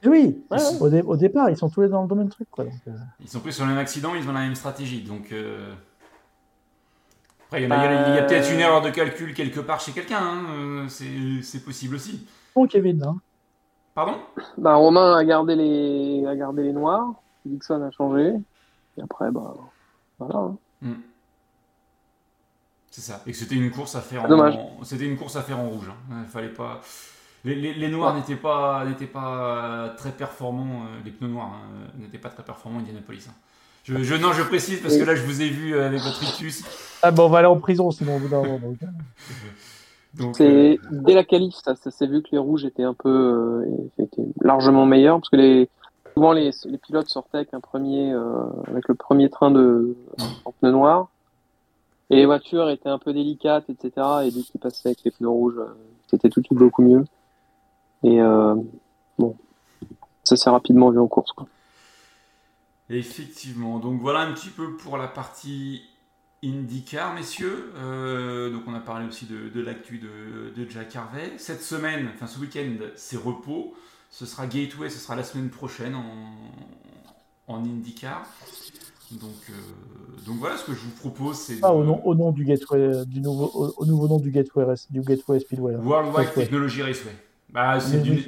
Oui, 0.07 0.43
Ouais. 0.51 0.57
Au, 0.79 0.89
dé- 0.89 1.01
au 1.01 1.17
départ, 1.17 1.49
ils 1.49 1.57
sont 1.57 1.69
tous 1.69 1.81
les 1.81 1.87
deux 1.87 1.93
dans 1.93 2.03
le 2.03 2.07
domaine 2.07 2.29
truc. 2.29 2.47
Quoi, 2.51 2.65
donc, 2.65 2.73
euh, 2.87 2.91
Ils 3.19 3.27
sont 3.29 3.39
pris 3.39 3.51
sur 3.51 3.63
le 3.65 3.71
même 3.71 3.79
accident, 3.79 4.13
ils 4.15 4.29
ont 4.29 4.33
la 4.33 4.41
même 4.41 4.53
stratégie. 4.55 5.01
Donc. 5.01 5.31
euh, 5.31 5.73
Après, 7.47 7.63
il 7.63 7.69
y, 7.69 7.71
a- 7.71 8.13
a 8.15 8.21
peut-être 8.23 8.51
une 8.51 8.59
erreur 8.59 8.81
de 8.81 8.89
calcul 8.89 9.33
quelque 9.33 9.59
part 9.61 9.79
chez 9.79 9.93
quelqu'un. 9.93 10.19
hein, 10.21 10.43
euh, 10.51 10.85
C'est 10.89 11.41
c'est 11.41 11.63
possible 11.63 11.95
aussi. 11.95 12.27
Bon, 12.55 12.67
Kevin, 12.67 13.01
hein. 13.03 13.15
Pardon? 13.95 14.17
Bah, 14.57 14.75
Romain 14.75 15.15
a 15.17 15.23
gardé 15.23 15.55
les, 15.55 16.25
a 16.27 16.35
gardé 16.35 16.61
les 16.63 16.73
noirs. 16.73 17.13
Dixon 17.45 17.81
a 17.81 17.89
changé. 17.91 18.33
Et 18.97 19.01
après, 19.01 19.31
bah, 19.31 19.53
voilà. 20.19 20.35
hein. 20.37 20.57
Mm. 20.81 20.93
C'est 22.99 23.11
ça. 23.11 23.21
Et 23.27 23.31
que 23.31 23.37
c'était 23.37 23.53
une 23.53 23.69
course 23.69 23.93
à 23.95 24.01
faire 24.01 24.25
en, 24.25 24.27
Dommage. 24.27 24.57
c'était 24.81 25.05
une 25.05 25.17
course 25.17 25.35
à 25.35 25.43
faire 25.43 25.59
en 25.59 25.69
rouge. 25.69 25.87
hein. 26.11 26.15
Il 26.25 26.29
fallait 26.31 26.47
pas. 26.49 26.81
Les, 27.45 27.53
les- 27.53 27.75
les 27.75 27.89
noirs 27.89 28.13
Ouais. 28.15 28.19
n'étaient 28.21 28.35
pas, 28.35 28.83
n'étaient 28.85 29.05
pas 29.05 29.93
très 29.97 30.09
performants. 30.09 30.81
euh, 30.85 30.99
les 31.05 31.11
pneus 31.11 31.27
noirs 31.29 31.51
hein, 31.53 31.69
euh, 31.99 32.01
n'étaient 32.01 32.17
pas 32.17 32.29
très 32.29 32.41
performants 32.41 32.79
Indianapolis. 32.79 33.27
hein. 33.29 33.33
Je, 33.83 34.01
je, 34.01 34.15
non, 34.15 34.33
je 34.33 34.41
précise 34.41 34.81
parce 34.81 34.97
que 34.97 35.03
là, 35.03 35.13
je 35.15 35.21
vous 35.21 35.43
ai 35.43 35.47
vu 35.49 35.75
euh, 35.75 35.85
avec 35.85 36.01
votre 36.01 36.23
ictus. 36.23 36.63
Ah, 37.03 37.11
bon, 37.11 37.25
on 37.25 37.29
va 37.29 37.37
aller 37.37 37.47
en 37.47 37.59
prison 37.59 37.91
sinon 37.91 38.15
au 38.17 38.19
bout 38.19 38.29
d'un 38.29 38.41
moment. 38.41 38.57
donc, 38.59 38.77
hein. 38.83 38.87
Donc, 40.15 40.35
C'est 40.35 40.73
euh, 40.73 40.77
dès 40.89 41.13
la 41.13 41.23
qualif, 41.23 41.53
ça, 41.63 41.75
ça 41.75 41.91
s'est 41.91 42.07
vu 42.07 42.23
que 42.23 42.29
les 42.31 42.39
rouges 42.39 42.65
étaient 42.65 42.81
un 42.83 42.95
peu, 42.95 43.63
euh, 43.67 44.03
étaient 44.03 44.25
largement 44.41 44.87
meilleurs 44.87 45.19
parce 45.19 45.29
que 45.29 45.35
les, 45.35 45.69
souvent 46.15 46.31
les, 46.33 46.49
les 46.65 46.77
pilotes 46.79 47.07
sortaient 47.09 47.37
avec 47.37 47.53
un 47.53 47.59
premier, 47.59 48.11
euh, 48.11 48.43
avec 48.67 48.87
le 48.87 48.95
premier 48.95 49.29
train 49.29 49.51
de 49.51 49.95
en 50.45 50.51
pneus 50.53 50.71
noirs 50.71 51.09
et 52.09 52.15
les 52.15 52.25
voitures 52.25 52.69
étaient 52.69 52.89
un 52.89 52.99
peu 52.99 53.13
délicates, 53.13 53.69
etc. 53.69 53.91
Et 54.25 54.31
dès 54.31 54.41
qu'ils 54.41 54.61
passaient 54.61 54.89
avec 54.89 55.03
les 55.03 55.11
pneus 55.11 55.29
rouges, 55.29 55.57
euh, 55.57 55.73
c'était 56.09 56.29
tout 56.29 56.39
de 56.39 56.45
suite 56.45 56.57
beaucoup 56.57 56.81
mieux. 56.81 57.03
Et 58.03 58.21
euh, 58.21 58.55
bon, 59.17 59.35
ça 60.23 60.37
s'est 60.37 60.49
rapidement 60.49 60.89
vu 60.89 60.99
en 60.99 61.07
course. 61.07 61.31
Quoi. 61.33 61.47
Effectivement. 62.89 63.79
Donc 63.79 63.99
voilà 63.99 64.21
un 64.21 64.33
petit 64.33 64.49
peu 64.49 64.77
pour 64.77 64.97
la 64.97 65.07
partie 65.07 65.81
IndyCar, 66.43 67.13
messieurs. 67.13 67.73
Euh, 67.75 68.51
donc 68.51 68.63
on 68.67 68.73
a 68.73 68.79
parlé 68.79 69.05
aussi 69.05 69.25
de, 69.25 69.49
de 69.49 69.61
l'actu 69.61 69.97
de, 69.97 70.53
de 70.55 70.69
Jack 70.69 70.95
Harvey. 70.95 71.33
Cette 71.37 71.61
semaine, 71.61 72.09
enfin 72.13 72.27
ce 72.27 72.39
week-end, 72.39 72.77
c'est 72.95 73.17
repos. 73.17 73.73
Ce 74.09 74.25
sera 74.25 74.47
Gateway, 74.47 74.89
ce 74.89 74.99
sera 74.99 75.17
la 75.17 75.23
semaine 75.23 75.49
prochaine 75.49 75.93
en, 75.93 77.53
en 77.53 77.63
IndyCar. 77.65 78.25
Donc, 79.11 79.31
euh, 79.49 79.53
donc 80.25 80.35
voilà, 80.37 80.57
ce 80.57 80.65
que 80.65 80.73
je 80.73 80.79
vous 80.79 80.91
propose, 80.99 81.37
c'est 81.37 81.59
Ah, 81.63 81.69
de- 81.69 81.73
au 81.75 81.83
nom, 81.83 82.01
au 82.03 82.13
nom 82.13 82.31
du 82.31 82.43
Gateway, 82.43 83.05
du 83.05 83.21
nouveau, 83.21 83.49
au, 83.53 83.73
au 83.77 83.85
nouveau 83.85 84.07
nom 84.09 84.19
du 84.19 84.31
Gateway, 84.31 84.65
du 84.89 85.01
Gateway 85.01 85.39
Speedway. 85.39 85.75
hein. 85.75 85.79
Worldwide 85.81 86.27
Gateway. 86.27 86.43
Technology 86.43 86.81
Raceway. 86.83 87.15
Bah, 87.49 87.79
c'est 87.79 88.01
du, 88.01 88.25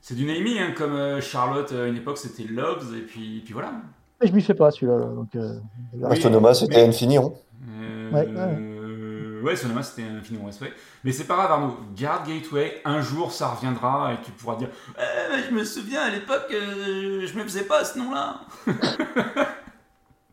c'est 0.00 0.14
du 0.14 0.24
naming, 0.24 0.58
hein, 0.58 0.72
comme 0.76 0.94
euh, 0.94 1.20
Charlotte 1.20 1.70
euh, 1.72 1.84
à 1.84 1.88
une 1.88 1.96
époque 1.96 2.16
c'était 2.16 2.44
Loves, 2.44 2.94
et 2.96 3.02
puis, 3.02 3.42
puis 3.44 3.52
voilà. 3.52 3.72
mais 4.20 4.26
je 4.26 4.32
m'y 4.32 4.40
fais 4.40 4.54
pas 4.54 4.70
celui-là. 4.70 4.98
là, 4.98 5.04
Donc, 5.06 5.34
euh, 5.36 5.58
Oui, 5.92 6.04
Astonoma, 6.12 6.54
c'était 6.54 6.76
mais- 6.82 6.88
Infineon. 6.88 7.34
Euh, 7.68 8.10
Ouais, 8.10 8.26
ouais. 8.26 9.42
ouais, 9.42 9.56
Sonoma 9.56 9.82
c'était 9.82 10.04
film 10.22 10.44
Raceway. 10.46 10.72
Mais 11.04 11.12
c'est 11.12 11.24
pas 11.24 11.34
grave, 11.36 11.50
Arnaud. 11.52 11.76
Garde 11.94 12.26
Gateway, 12.26 12.80
un 12.86 13.02
jour 13.02 13.32
ça 13.32 13.48
reviendra 13.48 14.14
et 14.14 14.16
tu 14.24 14.30
pourras 14.32 14.56
dire 14.56 14.68
Eh, 14.98 15.02
mais 15.36 15.42
Je 15.48 15.54
me 15.54 15.62
souviens 15.64 16.00
à 16.00 16.10
l'époque, 16.10 16.46
euh, 16.52 17.26
je 17.26 17.36
me 17.38 17.42
faisais 17.44 17.64
pas 17.64 17.84
ce 17.84 17.98
nom-là. 17.98 18.40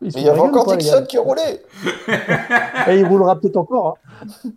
Mais 0.00 0.08
il 0.14 0.22
y 0.22 0.28
avait 0.28 0.40
encore 0.40 0.76
Dixon 0.76 1.04
qui 1.06 1.18
roulait. 1.18 1.62
Et 2.88 2.98
il 2.98 3.04
roulera 3.06 3.38
peut-être 3.38 3.56
encore. 3.58 3.98
hein. 4.24 4.50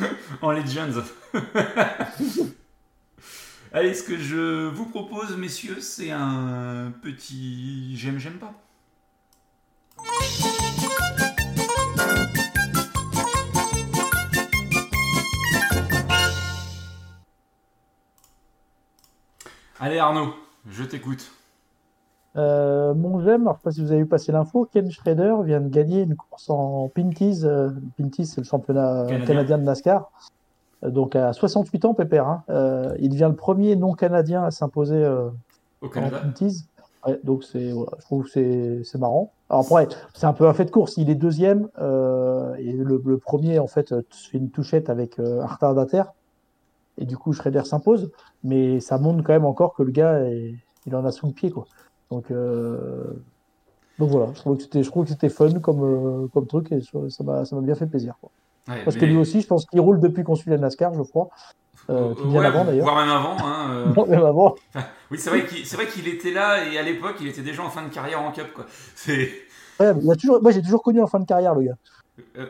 En 0.42 0.52
Legends. 0.52 1.02
Allez, 3.72 3.94
ce 3.94 4.02
que 4.02 4.18
je 4.18 4.66
vous 4.68 4.86
propose, 4.86 5.36
messieurs, 5.36 5.80
c'est 5.80 6.10
un 6.10 6.92
petit 7.02 7.96
j'aime, 7.96 8.18
j'aime 8.18 8.38
pas. 8.38 8.52
Allez, 19.78 19.98
Arnaud, 19.98 20.34
je 20.70 20.84
t'écoute. 20.84 21.30
Euh, 22.36 22.92
mon 22.94 23.20
j'aime, 23.20 23.42
alors 23.42 23.54
je 23.54 23.58
sais 23.60 23.64
pas 23.64 23.70
si 23.72 23.80
vous 23.82 23.92
avez 23.92 24.00
vu 24.02 24.06
passer 24.06 24.30
l'info, 24.32 24.68
Ken 24.70 24.90
Schrader 24.90 25.36
vient 25.44 25.60
de 25.60 25.68
gagner 25.68 26.02
une 26.02 26.16
course 26.16 26.50
en 26.50 26.88
Pinties. 26.94 27.40
euh, 27.44 27.70
Pinties, 27.96 28.26
c'est 28.26 28.40
le 28.40 28.46
championnat 28.46 29.04
Canadien. 29.08 29.26
canadien, 29.26 29.58
de 29.58 29.62
NASCAR. 29.64 30.10
Euh, 30.84 30.90
Donc 30.90 31.16
à 31.16 31.32
68 31.32 31.84
ans, 31.86 31.94
Pépère. 31.94 32.26
hein. 32.28 32.42
Euh, 32.50 32.94
il 32.98 33.08
devient 33.08 33.28
le 33.30 33.36
premier 33.36 33.74
non-canadien 33.76 34.42
à 34.44 34.50
s'imposer 34.50 35.02
euh, 35.02 35.30
en. 35.80 36.10
Pinties. 36.20 36.64
Ouais, 37.06 37.20
donc 37.24 37.44
c'est, 37.44 37.70
voilà, 37.70 37.92
je 38.00 38.04
trouve 38.04 38.24
que 38.24 38.82
c'est, 38.82 38.98
marrant. 38.98 39.30
Alors 39.48 39.62
après, 39.64 39.86
c'est 40.12 40.26
un 40.26 40.32
peu 40.32 40.46
un 40.48 40.52
fait 40.54 40.64
de 40.64 40.70
course. 40.72 40.96
Il 40.96 41.08
est 41.08 41.14
deuxième 41.14 41.68
et 41.78 42.72
le, 42.72 43.00
le 43.04 43.18
premier 43.18 43.58
en 43.60 43.68
fait 43.68 43.94
fait 44.10 44.38
une 44.38 44.50
touchette 44.50 44.90
avec 44.90 45.18
un 45.20 45.46
retardataire 45.46 46.12
et 46.98 47.04
du 47.06 47.16
coup 47.16 47.32
Schrader 47.32 47.62
s'impose. 47.64 48.10
Mais 48.42 48.80
ça 48.80 48.98
montre 48.98 49.22
quand 49.22 49.32
même 49.34 49.44
encore 49.44 49.74
que 49.74 49.84
le 49.84 49.92
gars, 49.92 50.18
est- 50.24 50.54
il 50.86 50.94
en 50.96 51.04
a 51.04 51.12
sous 51.12 51.26
le 51.26 51.32
pied 51.32 51.50
quoi. 51.50 51.64
Donc, 52.10 52.30
euh, 52.30 53.22
donc 53.98 54.10
voilà, 54.10 54.28
je 54.34 54.40
trouve 54.40 54.56
que 54.56 54.62
c'était, 54.62 54.82
je 54.82 54.90
trouve 54.90 55.04
que 55.04 55.10
c'était 55.10 55.28
fun 55.28 55.52
comme, 55.60 55.82
euh, 55.82 56.28
comme 56.32 56.46
truc 56.46 56.70
et 56.72 56.80
ça 56.82 57.24
m'a, 57.24 57.44
ça 57.44 57.56
m'a 57.56 57.62
bien 57.62 57.74
fait 57.74 57.86
plaisir. 57.86 58.14
Quoi. 58.20 58.30
Ouais, 58.68 58.82
Parce 58.84 58.96
que 58.96 59.04
lui 59.04 59.16
aussi, 59.16 59.40
je 59.40 59.46
pense 59.46 59.64
qu'il 59.66 59.80
roule 59.80 60.00
depuis 60.00 60.22
qu'on 60.24 60.34
suit 60.34 60.50
la 60.50 60.58
NASCAR, 60.58 60.92
je 60.94 61.02
crois. 61.02 61.28
Euh, 61.88 62.14
puis 62.14 62.24
bien 62.26 62.40
Ouais, 62.40 62.46
avant 62.46 62.64
d'ailleurs. 62.64 62.84
Voire 62.84 62.96
même 62.96 63.14
avant. 63.14 63.36
hein, 63.38 63.70
euh. 63.70 63.92
Non, 63.96 64.06
même 64.06 64.24
avant. 64.24 64.54
Oui, 65.10 65.18
c'est 65.18 65.30
vrai 65.30 65.46
qu'il 65.46 65.64
c'est 65.64 65.76
vrai 65.76 65.86
qu'il 65.86 66.08
était 66.08 66.32
là 66.32 66.64
et 66.64 66.76
à 66.78 66.82
l'époque, 66.82 67.16
il 67.20 67.28
était 67.28 67.42
déjà 67.42 67.62
en 67.62 67.70
fin 67.70 67.82
de 67.82 67.92
carrière 67.92 68.20
en 68.20 68.32
Cup. 68.32 68.52
Quoi. 68.54 68.66
C'est, 68.94 69.28
Ouais, 69.78 69.92
il 70.02 70.10
a 70.10 70.16
toujours, 70.16 70.40
moi 70.42 70.52
j'ai 70.52 70.62
toujours 70.62 70.82
connu 70.82 71.02
en 71.02 71.06
fin 71.06 71.20
de 71.20 71.26
carrière 71.26 71.54
le 71.54 71.62
gars. 71.66 71.76
euh, 72.38 72.46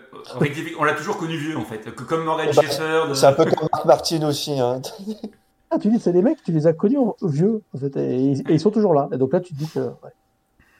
on 0.78 0.84
l'a 0.84 0.94
toujours 0.94 1.16
connu 1.18 1.36
vieux 1.36 1.56
en 1.56 1.64
fait, 1.64 1.90
comme 1.94 2.24
Morgan 2.24 2.46
Bah, 2.54 2.62
Shepherd. 2.62 3.14
C'est 3.14 3.26
un 3.26 3.32
peu 3.32 3.44
comme 3.44 3.68
Marc 3.72 3.84
Martin 3.84 4.26
aussi. 4.28 4.58
Hein. 4.58 4.80
Ah, 5.76 5.78
tu 5.78 5.90
dis, 5.90 5.98
c'est 5.98 6.12
des 6.12 6.22
mecs, 6.22 6.42
tu 6.42 6.52
les 6.52 6.66
as 6.66 6.72
connus 6.72 6.98
en- 6.98 7.14
vieux, 7.22 7.62
en 7.74 7.78
fait, 7.78 7.94
et, 7.96 8.32
et 8.32 8.42
ils 8.48 8.60
sont 8.60 8.70
toujours 8.70 8.94
là. 8.94 9.08
Et 9.12 9.18
donc 9.18 9.32
là, 9.32 9.40
tu 9.40 9.52
te 9.52 9.58
dis 9.58 9.68
que. 9.68 9.80
Ouais. 9.80 10.10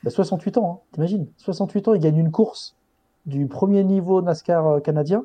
Bah, 0.03 0.11
68 0.11 0.57
ans, 0.59 0.81
hein, 0.83 0.87
t'imagines 0.93 1.27
68 1.39 1.89
ans, 1.89 1.95
il 1.95 2.01
gagne 2.01 2.17
une 2.19 2.31
course 2.31 2.75
du 3.27 3.47
premier 3.47 3.83
niveau 3.85 4.23
NASCAR 4.23 4.67
euh, 4.67 4.81
canadien. 4.81 5.25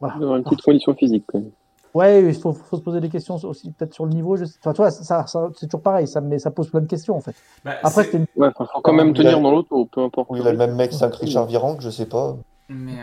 Voilà. 0.00 0.14
Une 0.36 0.42
petite 0.44 0.62
condition 0.62 0.94
physique, 0.94 1.24
quand 1.26 1.38
même. 1.38 1.50
Ouais, 1.92 2.22
il 2.24 2.34
faut, 2.34 2.52
faut 2.52 2.76
se 2.76 2.82
poser 2.82 3.00
des 3.00 3.08
questions 3.08 3.34
aussi, 3.44 3.70
peut-être 3.72 3.92
sur 3.94 4.06
le 4.06 4.12
niveau. 4.12 4.36
Je 4.36 4.44
Enfin, 4.44 4.72
tu 4.72 4.76
vois, 4.76 4.90
ça, 4.92 5.26
ça- 5.26 5.48
c'est 5.56 5.66
toujours 5.66 5.82
pareil, 5.82 6.06
ça, 6.06 6.20
mais 6.20 6.38
ça 6.38 6.50
pose 6.52 6.70
plein 6.70 6.80
de 6.80 6.86
questions, 6.86 7.16
en 7.16 7.20
fait. 7.20 7.34
Bah, 7.64 7.72
Après, 7.82 8.04
c'est- 8.04 8.12
c'était 8.12 8.18
une. 8.18 8.42
Ouais, 8.42 8.50
faut 8.56 8.64
quand 8.82 8.92
même 8.92 9.10
a- 9.10 9.12
tenir 9.12 9.40
dans 9.40 9.50
l'auto, 9.50 9.86
peu 9.86 10.00
importe. 10.02 10.30
Il 10.36 10.46
a 10.46 10.52
le 10.52 10.58
même 10.58 10.76
mec 10.76 10.92
5 10.92 11.12
Richard 11.16 11.46
Virenque, 11.46 11.80
je 11.80 11.90
sais 11.90 12.06
pas. 12.06 12.36
mais, 12.68 12.98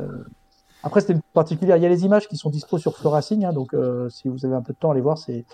euh, 0.00 0.24
Après, 0.82 1.00
c'était 1.00 1.12
une 1.14 1.22
particulière. 1.32 1.76
Il 1.76 1.82
y 1.82 1.86
a 1.86 1.88
les 1.88 2.04
images 2.04 2.28
qui 2.28 2.36
sont 2.36 2.50
dispo 2.50 2.78
sur 2.78 2.96
Floracing, 2.96 3.44
hein, 3.44 3.52
donc 3.52 3.74
euh, 3.74 4.08
si 4.08 4.28
vous 4.28 4.44
avez 4.44 4.54
un 4.54 4.62
peu 4.62 4.72
de 4.72 4.78
temps, 4.78 4.90
allez 4.90 5.00
voir. 5.00 5.18
C'est 5.18 5.44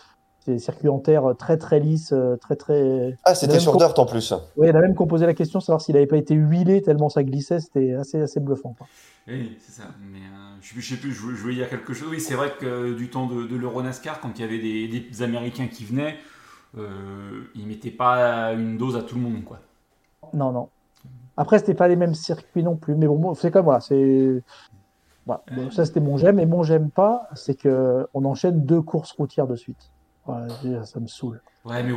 des 0.46 0.58
circuits 0.58 0.88
en 0.88 0.98
terre 0.98 1.34
très 1.38 1.58
très 1.58 1.78
lisses, 1.78 2.12
euh, 2.14 2.36
très 2.36 2.56
très. 2.56 3.14
Ah, 3.24 3.34
c'était 3.34 3.58
sur 3.60 3.76
Dirt 3.76 3.98
en 3.98 4.06
plus. 4.06 4.32
Oui, 4.56 4.68
il 4.70 4.76
a 4.76 4.80
même 4.80 4.94
qu'on 4.94 5.06
posait 5.06 5.26
la 5.26 5.34
question, 5.34 5.60
savoir 5.60 5.82
s'il 5.82 5.94
n'avait 5.94 6.06
pas 6.06 6.16
été 6.16 6.34
huilé 6.34 6.80
tellement 6.80 7.10
ça 7.10 7.22
glissait, 7.22 7.60
c'était 7.60 7.92
assez, 7.94 8.20
assez 8.22 8.40
bluffant. 8.40 8.74
quoi. 8.78 8.86
Oui, 9.26 9.58
c'est 9.60 9.72
ça. 9.82 9.88
Mais 10.10 10.20
euh, 10.20 10.56
je, 10.62 10.68
sais 10.68 10.72
plus- 10.72 10.80
je 10.82 10.94
sais 10.94 11.00
plus, 11.00 11.12
je, 11.12 11.20
voulais- 11.20 11.36
je 11.36 11.42
voulais 11.42 11.54
dire 11.56 11.68
quelque 11.68 11.92
chose. 11.92 12.08
Oui, 12.10 12.18
c'est 12.20 12.32
vrai 12.34 12.52
que 12.58 12.64
euh, 12.64 12.94
du 12.96 13.10
temps 13.10 13.26
de, 13.26 13.46
de 13.46 13.56
l'Euro 13.56 13.82
NASCAR, 13.82 14.20
quand 14.20 14.30
il 14.36 14.40
y 14.40 14.44
avait 14.44 14.58
des, 14.58 14.88
des 15.10 15.22
Américains 15.22 15.66
qui 15.66 15.84
venaient, 15.84 16.16
euh, 16.78 17.42
ils 17.54 17.66
mettaient 17.66 17.90
pas 17.90 18.52
une 18.54 18.78
dose 18.78 18.96
à 18.96 19.02
tout 19.02 19.16
le 19.16 19.20
monde, 19.20 19.44
quoi. 19.44 19.60
Non, 20.32 20.50
non. 20.52 20.68
Après, 21.36 21.58
c'était 21.58 21.74
pas 21.74 21.88
les 21.88 21.96
mêmes 21.96 22.14
circuits 22.14 22.62
non 22.62 22.76
plus, 22.76 22.94
mais 22.94 23.06
bon, 23.06 23.16
bon, 23.18 23.34
c'est 23.34 23.50
comme 23.50 23.64
voilà, 23.64 23.80
c'est. 23.80 24.42
Voilà. 25.28 25.42
Bon, 25.54 25.70
ça, 25.70 25.84
c'était 25.84 26.00
mon 26.00 26.16
j'aime, 26.16 26.38
et 26.38 26.46
mon 26.46 26.62
j'aime 26.62 26.88
pas, 26.88 27.28
c'est 27.34 27.54
que 27.54 28.06
on 28.14 28.24
enchaîne 28.24 28.64
deux 28.64 28.80
courses 28.80 29.12
routières 29.12 29.46
de 29.46 29.56
suite. 29.56 29.90
Voilà, 30.24 30.48
ça 30.84 31.00
me 31.00 31.06
saoule. 31.06 31.42
Ouais, 31.66 31.82
mais. 31.82 31.92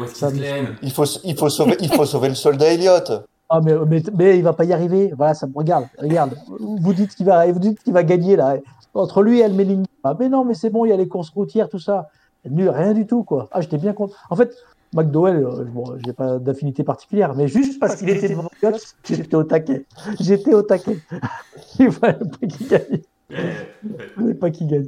Il 0.82 0.92
faut, 0.92 1.06
il 1.24 1.38
faut, 1.38 1.50
sauver, 1.50 1.78
il 1.80 1.90
faut 1.90 2.06
sauver 2.06 2.28
le 2.28 2.36
soldat 2.36 2.74
Elliott. 2.74 3.10
Ah, 3.50 3.62
mais, 3.64 3.74
mais, 3.88 4.04
mais 4.18 4.38
il 4.38 4.44
va 4.44 4.52
pas 4.52 4.66
y 4.66 4.74
arriver. 4.74 5.14
Voilà, 5.16 5.34
ça 5.34 5.48
me 5.48 5.54
regarde. 5.54 5.86
Regarde. 5.98 6.36
Vous 6.60 6.94
dites 6.94 7.16
qu'il 7.16 7.26
va, 7.26 7.50
vous 7.50 7.60
dites 7.60 7.82
qu'il 7.82 7.94
va 7.94 8.04
gagner, 8.04 8.36
là. 8.36 8.58
Entre 8.94 9.22
lui 9.24 9.40
et 9.40 9.46
Almeling. 9.46 9.86
Ah, 10.04 10.14
mais 10.20 10.28
non, 10.28 10.44
mais 10.44 10.54
c'est 10.54 10.70
bon, 10.70 10.84
il 10.84 10.90
y 10.90 10.92
a 10.92 10.98
les 10.98 11.08
courses 11.08 11.30
routières, 11.30 11.70
tout 11.70 11.80
ça. 11.80 12.10
Nul, 12.50 12.68
rien 12.68 12.94
du 12.94 13.08
tout, 13.08 13.24
quoi. 13.24 13.48
Ah, 13.52 13.62
j'étais 13.62 13.78
bien 13.78 13.94
content. 13.94 14.14
En 14.30 14.36
fait, 14.36 14.54
McDowell, 14.94 15.38
euh, 15.38 15.64
bon, 15.64 15.86
j'ai 16.06 16.12
pas 16.12 16.38
d'affinité 16.38 16.84
particulière, 16.84 17.34
mais 17.34 17.48
juste 17.48 17.80
parce 17.80 17.96
qu'il 17.96 18.10
était 18.10 18.30
devant 18.30 18.50
j'étais 19.06 19.36
au 19.36 19.44
taquet. 19.44 19.86
J'étais 20.20 20.54
au 20.54 20.64
taquet. 20.64 21.00
Il 21.80 21.92
fallait 21.92 22.16
pas 22.16 22.48
qu'il 22.48 22.68
gagne. 22.68 23.02
Il 23.84 23.98
fallait 24.16 24.34
pas 24.34 24.50
qu'il 24.52 24.68
gagne. 24.68 24.88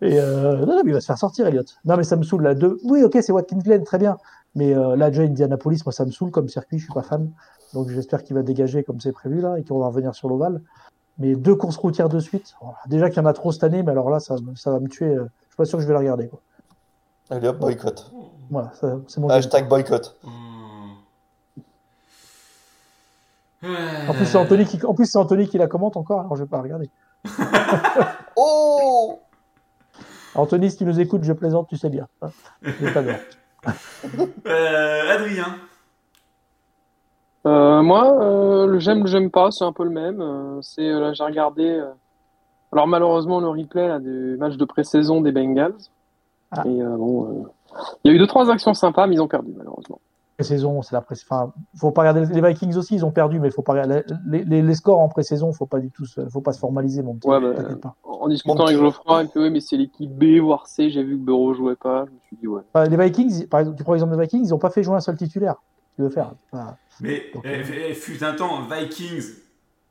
Et 0.00 0.18
euh, 0.18 0.56
non, 0.64 0.66
non, 0.76 0.82
mais 0.84 0.90
il 0.90 0.94
va 0.94 1.00
se 1.00 1.06
faire 1.06 1.18
sortir, 1.18 1.46
Elliott. 1.46 1.76
Non, 1.84 1.96
mais 1.96 2.04
ça 2.04 2.16
me 2.16 2.22
saoule, 2.22 2.42
là. 2.42 2.54
Deux... 2.54 2.78
Oui, 2.84 3.02
ok, 3.02 3.18
c'est 3.20 3.32
Watkins 3.32 3.58
Glen, 3.58 3.84
très 3.84 3.98
bien. 3.98 4.18
Mais 4.54 4.74
euh, 4.74 4.96
là, 4.96 5.10
déjà, 5.10 5.22
Indianapolis, 5.22 5.82
moi, 5.84 5.92
ça 5.92 6.04
me 6.04 6.10
saoule 6.10 6.30
comme 6.30 6.48
circuit, 6.48 6.78
je 6.78 6.84
suis 6.84 6.92
pas 6.92 7.02
fan. 7.02 7.30
Donc 7.72 7.88
j'espère 7.88 8.22
qu'il 8.22 8.36
va 8.36 8.42
dégager 8.42 8.82
comme 8.84 9.00
c'est 9.00 9.12
prévu 9.12 9.40
là 9.40 9.58
et 9.58 9.64
qu'on 9.64 9.78
va 9.78 9.86
revenir 9.86 10.14
sur 10.14 10.28
l'ovale. 10.28 10.60
Mais 11.18 11.34
deux 11.34 11.54
courses 11.54 11.76
routières 11.78 12.08
de 12.10 12.18
suite, 12.20 12.54
oh, 12.60 12.66
déjà 12.86 13.08
qu'il 13.08 13.18
y 13.22 13.24
en 13.24 13.26
a 13.28 13.32
trop 13.32 13.50
cette 13.52 13.64
année, 13.64 13.82
mais 13.82 13.92
alors 13.92 14.10
là, 14.10 14.20
ça, 14.20 14.36
ça 14.56 14.70
va 14.70 14.78
me 14.80 14.88
tuer. 14.88 15.06
euh, 15.06 15.24
Je 15.44 15.46
suis 15.48 15.56
pas 15.56 15.64
sûr 15.64 15.78
que 15.78 15.82
je 15.82 15.88
vais 15.88 15.94
la 15.94 16.00
regarder. 16.00 16.28
Quoi. 16.28 16.40
Allez 17.30 17.48
hop, 17.48 17.58
boycott. 17.58 18.12
Voilà, 18.50 18.72
ça- 18.78 18.98
c'est 19.08 19.20
mon. 19.20 19.28
Hashtag 19.30 19.68
boycott. 19.68 20.16
En 23.62 24.12
plus, 24.14 24.26
c'est 24.26 24.36
Anthony 24.38 24.64
qui, 24.66 24.78
Anthony 25.14 25.46
qui 25.48 25.56
la 25.56 25.68
commente 25.68 25.96
encore, 25.96 26.20
alors 26.20 26.36
je 26.36 26.42
vais 26.42 26.48
pas 26.48 26.56
la 26.56 26.64
regarder. 26.64 26.90
Oh 28.36 29.20
Anthony, 30.34 30.70
si 30.70 30.78
tu 30.78 30.84
nous 30.86 30.98
écoutes, 30.98 31.24
je 31.24 31.32
plaisante, 31.32 31.68
tu 31.68 31.76
sais 31.76 31.90
bien. 31.90 32.08
hein. 32.22 32.30
Je 32.62 32.88
t'adore. 32.92 33.14
Euh, 34.46 35.14
Adrien. 35.14 35.56
Euh, 37.46 37.82
moi, 37.82 38.20
euh, 38.22 38.66
le 38.66 38.78
j'aime, 38.80 39.00
le 39.02 39.06
j'aime 39.06 39.30
pas, 39.30 39.50
c'est 39.52 39.64
un 39.64 39.72
peu 39.72 39.84
le 39.84 39.90
même. 39.90 40.20
Euh, 40.20 40.60
c'est 40.62 40.88
là, 40.88 41.12
j'ai 41.12 41.22
regardé. 41.24 41.64
euh, 41.68 41.90
alors 42.72 42.86
malheureusement 42.88 43.38
le 43.40 43.48
replay 43.48 43.86
là, 43.86 43.98
du 44.00 44.36
match 44.38 44.56
de 44.56 44.64
pré-saison 44.64 45.20
des 45.20 45.30
Bengals. 45.30 45.74
Ah. 46.50 46.62
Et 46.66 46.82
euh, 46.82 46.96
bon, 46.96 47.24
euh, 47.44 47.48
il 48.02 48.08
y 48.08 48.12
a 48.12 48.16
eu 48.16 48.18
deux 48.18 48.26
trois 48.26 48.50
actions 48.50 48.74
sympas, 48.74 49.06
mais 49.06 49.14
ils 49.16 49.20
ont 49.22 49.28
perdu 49.28 49.52
malheureusement. 49.56 50.00
Pré-saison, 50.38 50.80
c'est 50.82 50.94
la 50.94 51.02
pré 51.02 51.14
Enfin, 51.28 51.52
faut 51.76 51.90
pas 51.90 52.02
regarder 52.02 52.24
les 52.32 52.40
Vikings 52.48 52.74
aussi, 52.76 52.94
ils 52.94 53.04
ont 53.04 53.10
perdu, 53.10 53.38
mais 53.38 53.50
faut 53.50 53.62
pas 53.62 53.72
regarder 53.72 54.02
les, 54.26 54.44
les- 54.44 54.62
les 54.62 54.74
scores 54.74 54.98
en 55.00 55.08
pré-saison, 55.08 55.52
faut 55.52 55.66
pas 55.66 55.78
du 55.78 55.90
tout, 55.90 56.06
se- 56.06 56.26
faut 56.28 56.40
pas 56.40 56.52
se 56.52 56.58
formaliser, 56.58 57.02
mon 57.02 57.14
petit. 57.16 57.28
Ouais, 57.28 57.38
bah, 57.40 57.62
pas. 57.80 57.96
En 58.02 58.28
discutant 58.28 58.54
Mon 58.56 58.64
avec 58.64 58.78
Geoffroy, 58.78 59.22
il 59.22 59.26
me 59.26 59.30
fait 59.30 59.38
ouais, 59.40 59.50
mais 59.50 59.60
c'est 59.60 59.76
l'équipe 59.76 60.10
B 60.10 60.38
voire 60.40 60.66
C. 60.68 60.90
J'ai 60.90 61.02
vu 61.02 61.18
que 61.18 61.22
Burrow 61.24 61.54
jouait 61.54 61.76
pas. 61.76 62.06
Je 62.06 62.12
me 62.12 62.18
suis 62.20 62.36
dit 62.36 62.46
ouais. 62.46 62.62
Enfin, 62.72 62.88
les 62.88 62.96
Vikings, 62.96 63.46
par 63.48 63.60
exemple, 63.60 63.76
tu 63.76 63.84
prends 63.84 63.92
l'exemple 63.92 64.16
des 64.16 64.22
Vikings, 64.22 64.44
ils 64.46 64.54
ont 64.54 64.58
pas 64.58 64.70
fait 64.70 64.82
jouer 64.82 64.94
un 64.94 65.00
seul 65.00 65.16
titulaire. 65.16 65.56
Tu 65.96 66.02
veux 66.02 66.08
faire 66.08 66.32
Voilà. 66.50 66.78
Mais 67.00 67.24
Donc, 67.34 67.44
eh, 67.46 67.92
fut 67.94 68.24
un 68.24 68.32
temps, 68.32 68.62
Vikings 68.62 69.22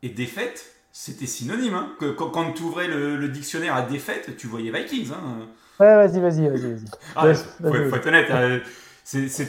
et 0.02 0.10
défaite, 0.10 0.66
c'était 0.92 1.28
synonyme. 1.28 1.76
Hein, 1.76 1.90
que, 2.00 2.12
quand 2.12 2.30
quand 2.32 2.54
tu 2.54 2.64
ouvrais 2.64 2.88
le, 2.88 3.16
le 3.18 3.30
dictionnaire 3.30 3.76
à 3.76 3.84
défaite, 3.84 4.36
tu 4.38 4.48
voyais 4.48 4.72
Vikings. 4.72 5.12
Hein. 5.14 5.46
Ouais, 5.80 5.96
vas-y, 5.96 6.20
vas-y, 6.20 6.48
vas-y, 6.48 6.74
vas-y. 6.74 6.86
Ah, 7.16 7.34
faut 7.34 7.96
être 7.96 8.08
honnête. 8.08 8.32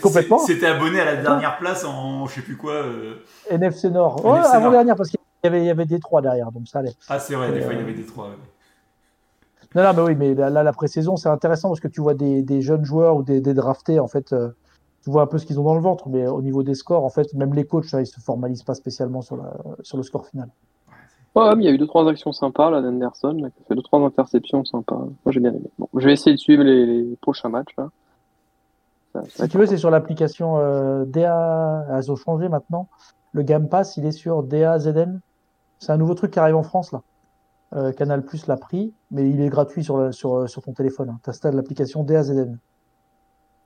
Complètement. 0.01 0.39
C'était 0.39 0.67
abonné 0.67 1.01
à 1.01 1.05
la 1.05 1.17
dernière 1.17 1.59
place 1.59 1.85
en 1.85 2.27
je 2.27 2.35
sais 2.35 2.41
plus 2.43 2.57
quoi. 2.57 2.73
euh. 2.73 3.15
NFC 3.51 3.91
Nord. 3.91 4.25
Ouais, 4.25 4.33
NFC 4.39 4.51
avant 4.55 4.63
Nord. 4.65 4.73
dernière, 4.73 4.97
parce 4.97 5.09
qu'il 5.11 5.21
y 5.45 5.47
avait, 5.47 5.61
il 5.61 5.67
y 5.67 5.71
avait 5.71 5.85
des 5.87 6.01
trois 6.01 6.21
derrière, 6.23 6.51
donc 6.53 6.67
ça 6.69 6.81
allait. 6.81 6.93
Ah, 7.09 7.19
c'est 7.19 7.35
vrai, 7.35 7.53
des 7.53 7.61
Euh, 7.61 7.65
fois 7.65 7.73
il 7.75 7.79
y 7.81 7.83
avait 7.83 7.95
des 7.95 8.07
trois. 8.07 8.27
ouais. 8.29 8.37
Non, 9.75 9.83
non, 9.85 9.93
mais 9.95 10.03
oui, 10.03 10.15
mais 10.17 10.35
là, 10.35 10.51
là, 10.51 10.63
la 10.63 10.73
pré-saison, 10.73 11.17
c'est 11.17 11.29
intéressant 11.31 11.69
parce 11.69 11.81
que 11.81 11.89
tu 11.89 12.01
vois 12.03 12.15
des, 12.15 12.43
des 12.43 12.61
jeunes 12.61 12.85
joueurs 12.85 13.17
ou 13.17 13.23
des, 13.23 13.41
des 13.41 13.55
draftés, 13.55 14.01
en 14.01 14.07
fait, 14.09 14.33
euh, 14.35 14.51
tu 15.03 15.11
vois 15.11 15.23
un 15.23 15.27
peu 15.27 15.39
ce 15.39 15.47
qu'ils 15.47 15.59
ont 15.59 15.65
dans 15.65 15.75
le 15.75 15.81
ventre, 15.81 16.09
mais 16.11 16.27
au 16.27 16.43
niveau 16.43 16.63
des 16.63 16.75
scores, 16.75 17.05
en 17.05 17.09
fait, 17.09 17.33
même 17.35 17.55
les 17.55 17.65
coachs, 17.65 17.87
ça, 17.87 18.01
ils 18.03 18.07
se 18.07 18.21
formalisent 18.21 18.65
pas 18.65 18.75
spécialement 18.75 19.23
sur, 19.23 19.37
la, 19.37 19.53
sur 19.83 19.97
le 19.97 20.03
score 20.03 20.27
final. 20.27 20.49
Ouais, 21.35 21.57
mais 21.57 21.63
il 21.63 21.67
y 21.67 21.69
a 21.69 21.73
eu 21.73 21.79
deux 21.79 21.87
trois 21.87 22.07
actions 22.11 22.33
sympas 22.33 22.71
là 22.71 22.83
d'Anderson, 22.83 23.35
qui 23.39 23.45
a 23.47 23.65
fait 23.67 23.75
deux 23.75 23.81
trois 23.83 24.01
interceptions 24.01 24.63
sympas. 24.67 24.97
Moi 24.97 25.33
j'ai 25.33 25.41
bien 25.41 25.49
aimé. 25.55 25.71
Bon, 25.79 25.89
je 25.97 26.05
vais 26.05 26.13
essayer 26.13 26.33
de 26.37 26.39
suivre 26.41 26.63
les, 26.63 26.85
les 26.85 27.17
prochains 27.23 27.49
matchs 27.49 27.75
là. 27.79 27.89
Ça- 29.13 29.23
Si 29.29 29.49
tu 29.49 29.59
veux, 29.59 29.67
c'est 29.67 29.77
sur 29.77 29.91
l'application 29.91 30.59
euh, 30.59 31.05
DA. 31.07 31.85
Ils 32.03 32.11
ont 32.11 32.17
changé 32.17 32.49
maintenant. 32.49 32.89
Le 33.33 33.43
Game 33.43 33.69
Pass, 33.69 33.97
il 33.97 34.05
est 34.07 34.13
sur 34.13 34.43
DAZN. 34.43 35.21
C'est 35.79 35.93
un 35.93 35.97
nouveau 35.97 36.15
truc 36.15 36.31
qui 36.33 36.39
arrive 36.39 36.57
en 36.57 36.63
France, 36.63 36.93
là. 36.93 37.03
Euh, 37.75 37.93
Canal 37.93 38.23
Plus 38.25 38.47
l'a 38.47 38.57
pris, 38.57 38.93
mais 39.11 39.29
il 39.31 39.41
est 39.41 39.49
gratuit 39.49 39.83
sur, 39.83 39.97
le- 39.97 40.13
sur, 40.13 40.49
sur 40.49 40.63
ton 40.63 40.73
téléphone. 40.73 41.17
Tu 41.25 41.31
installes 41.31 41.55
l'application 41.57 42.03
DAZN. 42.05 42.59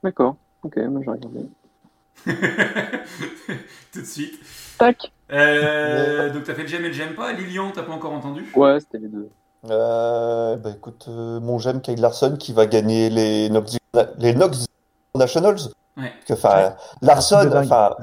D'accord. 0.05 0.37
Ok, 0.63 0.77
moi 0.79 1.01
j'ai 1.05 1.11
regardé. 1.11 1.47
Tout 3.93 4.01
de 4.01 4.05
suite. 4.07 4.35
Tac. 4.79 5.13
Euh, 5.33 6.33
donc 6.33 6.45
t'as 6.45 6.55
fait 6.55 6.63
le 6.63 6.69
j'aime 6.69 6.85
et 6.85 6.89
le 6.89 6.93
j'aime 6.95 7.15
pas. 7.15 7.33
Lilian, 7.33 7.71
t'as 7.75 7.83
pas 7.83 7.93
encore 7.93 8.13
entendu? 8.13 8.45
Ouais, 8.55 8.79
c'était 8.81 8.99
les 8.99 9.09
deux. 9.09 9.29
Euh, 9.69 10.57
bah 10.57 10.71
écoute, 10.77 11.07
euh, 11.09 11.41
mon 11.41 11.59
j'aime 11.59 11.81
Kyle 11.81 12.01
Larson 12.01 12.37
qui 12.39 12.53
va 12.53 12.67
gagner 12.67 13.11
les 13.11 13.49
Knox, 13.49 13.77
les 14.19 14.35
Knox 14.35 14.67
Nationals. 15.17 15.59
Ouais. 15.97 16.13
Que, 16.27 16.35
De 16.35 17.07
Larson, 17.07 17.51
enfin, 17.55 17.97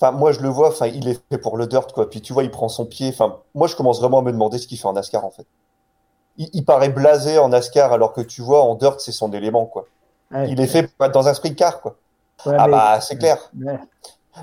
enfin, 0.00 0.12
moi 0.12 0.32
je 0.32 0.40
le 0.40 0.48
vois, 0.48 0.68
enfin, 0.68 0.86
il 0.86 1.08
est 1.08 1.20
fait 1.30 1.38
pour 1.38 1.56
le 1.56 1.66
dirt, 1.66 1.92
quoi. 1.92 2.08
Puis 2.08 2.20
tu 2.20 2.32
vois, 2.32 2.44
il 2.44 2.50
prend 2.50 2.68
son 2.68 2.86
pied. 2.86 3.08
Enfin, 3.08 3.38
moi 3.54 3.66
je 3.66 3.76
commence 3.76 4.00
vraiment 4.00 4.18
à 4.18 4.22
me 4.22 4.32
demander 4.32 4.58
ce 4.58 4.66
qu'il 4.66 4.78
fait 4.78 4.86
en 4.86 4.92
NASCAR, 4.92 5.24
en 5.24 5.30
fait. 5.30 5.46
Il, 6.38 6.48
il 6.52 6.64
paraît 6.64 6.88
blasé 6.88 7.38
en 7.38 7.48
NASCAR, 7.48 7.92
alors 7.92 8.12
que 8.12 8.20
tu 8.20 8.42
vois, 8.42 8.62
en 8.62 8.74
dirt, 8.74 9.00
c'est 9.00 9.12
son 9.12 9.32
élément, 9.32 9.66
quoi. 9.66 9.86
Ouais. 10.30 10.50
Il 10.50 10.60
est 10.60 10.66
fait 10.66 10.84
pour 10.86 11.06
être 11.06 11.12
dans 11.12 11.28
un 11.28 11.34
sprint 11.34 11.56
car, 11.56 11.80
quoi. 11.80 11.96
Ouais, 12.46 12.56
ah 12.58 12.66
mais- 12.66 12.72
bah, 12.72 13.00
c'est 13.00 13.16
clair. 13.16 13.38
Ouais. 13.60 13.78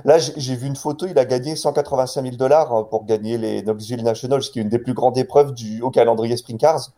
Là, 0.05 0.19
j'ai 0.19 0.55
vu 0.55 0.67
une 0.67 0.75
photo, 0.75 1.08
il 1.08 1.17
a 1.17 1.25
gagné 1.25 1.55
185 1.55 2.21
000 2.21 2.36
dollars 2.36 2.71
hein, 2.71 2.84
pour 2.84 3.05
gagner 3.05 3.39
les 3.39 3.63
Knoxville 3.63 4.03
Nationals, 4.03 4.41
qui 4.41 4.60
est 4.60 4.62
une 4.62 4.69
des 4.69 4.77
plus 4.77 4.93
grandes 4.93 5.17
épreuves 5.17 5.51
du, 5.51 5.82
au 5.82 5.89
calendrier 5.89 6.38
sprint 6.38 6.60
cars. 6.60 6.91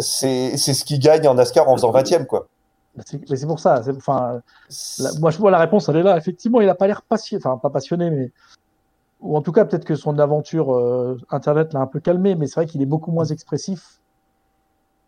C'est 0.00 0.56
c'est 0.58 0.74
ce 0.74 0.84
qu'il 0.84 1.00
gagne 1.00 1.26
en 1.26 1.34
NASCAR 1.34 1.68
en 1.68 1.74
faisant 1.76 1.90
20e, 1.92 2.26
quoi. 2.26 2.46
Mais 2.96 3.36
c'est 3.36 3.46
pour 3.46 3.60
ça. 3.60 3.82
Enfin, 3.96 4.40
la- 4.98 5.12
moi, 5.20 5.30
je 5.30 5.38
vois 5.38 5.50
la 5.50 5.58
réponse, 5.58 5.88
elle 5.88 5.96
est 5.96 6.02
là. 6.02 6.16
Effectivement, 6.16 6.60
il 6.60 6.68
a 6.68 6.74
pas 6.74 6.86
l'air 6.86 7.02
passionné, 7.02 7.42
enfin, 7.44 7.58
pas 7.58 7.70
passionné, 7.70 8.10
mais. 8.10 8.32
Ou 9.20 9.36
en 9.36 9.40
tout 9.42 9.52
cas, 9.52 9.64
peut-être 9.64 9.84
que 9.84 9.94
son 9.94 10.18
aventure 10.18 10.74
euh, 10.74 11.18
Internet 11.30 11.72
l'a 11.72 11.80
un 11.80 11.86
peu 11.86 12.00
calmé, 12.00 12.34
mais 12.34 12.46
c'est 12.46 12.56
vrai 12.56 12.66
qu'il 12.66 12.82
est 12.82 12.86
beaucoup 12.86 13.10
moins 13.12 13.24
expressif 13.24 13.98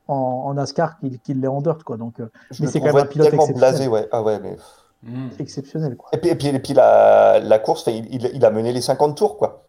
en, 0.07 0.15
en 0.15 0.55
NASCAR 0.55 0.99
qu'il 1.23 1.41
l'est 1.41 1.47
en 1.49 1.61
dirt, 1.61 1.83
quoi. 1.85 1.97
Donc, 1.99 2.19
euh, 2.21 2.27
Je 2.51 2.63
Mais 2.63 2.71
c'est 2.71 2.81
quand 2.81 2.87
même 2.87 2.97
un 2.97 3.05
pilote 3.07 3.27
exceptionnel. 3.27 3.55
blasé, 3.59 3.89
ouais. 3.89 4.09
Ah 4.13 4.23
ouais, 4.23 4.39
mais... 4.41 4.57
Mmh. 5.03 5.29
exceptionnel, 5.39 5.97
quoi. 5.97 6.09
Et 6.13 6.19
puis, 6.19 6.31
et 6.31 6.35
puis, 6.35 6.49
et 6.49 6.59
puis 6.59 6.73
la, 6.75 7.39
la 7.39 7.59
course, 7.61 7.87
il, 7.87 8.13
il- 8.13 8.31
il 8.35 8.45
a 8.45 8.51
mené 8.51 8.73
les 8.73 8.81
50 8.81 9.17
tours, 9.17 9.37
quoi. 9.37 9.65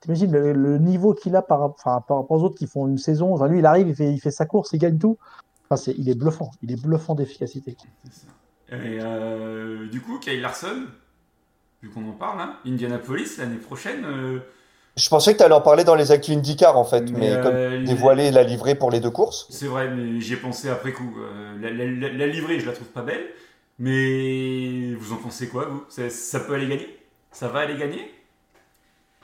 T'imagines 0.00 0.30
le, 0.30 0.52
le 0.52 0.78
niveau 0.78 1.14
qu'il 1.14 1.34
a 1.34 1.42
par, 1.42 1.74
rapport 1.84 2.30
aux 2.30 2.42
autres 2.44 2.54
qui 2.56 2.66
font 2.68 2.86
une 2.86 2.98
saison. 2.98 3.34
Enfin, 3.34 3.48
lui, 3.48 3.58
il 3.58 3.66
arrive, 3.66 3.88
il 3.88 3.96
fait, 3.96 4.12
il 4.12 4.20
fait 4.20 4.30
sa 4.30 4.46
course, 4.46 4.70
il 4.74 4.78
gagne 4.78 4.98
tout. 4.98 5.16
Enfin, 5.70 5.92
il 5.98 6.08
est 6.08 6.14
bluffant. 6.14 6.50
Il 6.62 6.72
est 6.72 6.80
bluffant 6.80 7.14
d'efficacité. 7.14 7.76
Et 8.70 8.98
euh, 9.00 9.88
du 9.88 10.00
coup, 10.00 10.18
Kyle 10.18 10.40
Larson, 10.40 10.86
vu 11.82 11.90
qu'on 11.90 12.08
en 12.08 12.12
parle, 12.12 12.40
hein, 12.40 12.56
Indianapolis 12.66 13.38
l'année 13.38 13.56
prochaine. 13.56 14.04
euh, 14.04 14.40
Je 14.96 15.08
pensais 15.08 15.32
que 15.32 15.38
tu 15.38 15.44
allais 15.44 15.54
en 15.54 15.60
parler 15.60 15.84
dans 15.84 15.94
les 15.94 16.10
actus 16.12 16.36
IndyCar, 16.36 16.76
en 16.76 16.84
fait, 16.84 17.12
mais, 17.12 17.36
Mais, 17.36 17.42
comme 17.42 17.54
euh, 17.54 17.86
dévoiler 17.86 18.30
la 18.30 18.42
livrée 18.42 18.74
pour 18.74 18.90
les 18.90 19.00
deux 19.00 19.10
courses. 19.10 19.46
C'est 19.50 19.66
vrai, 19.66 19.88
mais 19.90 20.20
j'y 20.20 20.34
ai 20.34 20.36
pensé 20.36 20.68
après 20.68 20.92
coup. 20.92 21.14
Euh, 21.18 21.58
la, 21.60 21.70
la- 21.70 21.86
la- 21.86 22.12
la 22.12 22.26
livrée, 22.26 22.60
je 22.60 22.66
la 22.66 22.72
trouve 22.72 22.88
pas 22.88 23.02
belle. 23.02 23.26
Mais 23.78 24.92
vous 24.94 25.12
en 25.12 25.16
pensez 25.16 25.48
quoi, 25.48 25.66
vous? 25.66 25.84
Ça, 25.88 26.10
ça 26.10 26.40
peut 26.40 26.54
aller 26.54 26.66
gagner? 26.66 26.88
Ça 27.30 27.48
va 27.48 27.60
aller 27.60 27.76
gagner? 27.78 28.10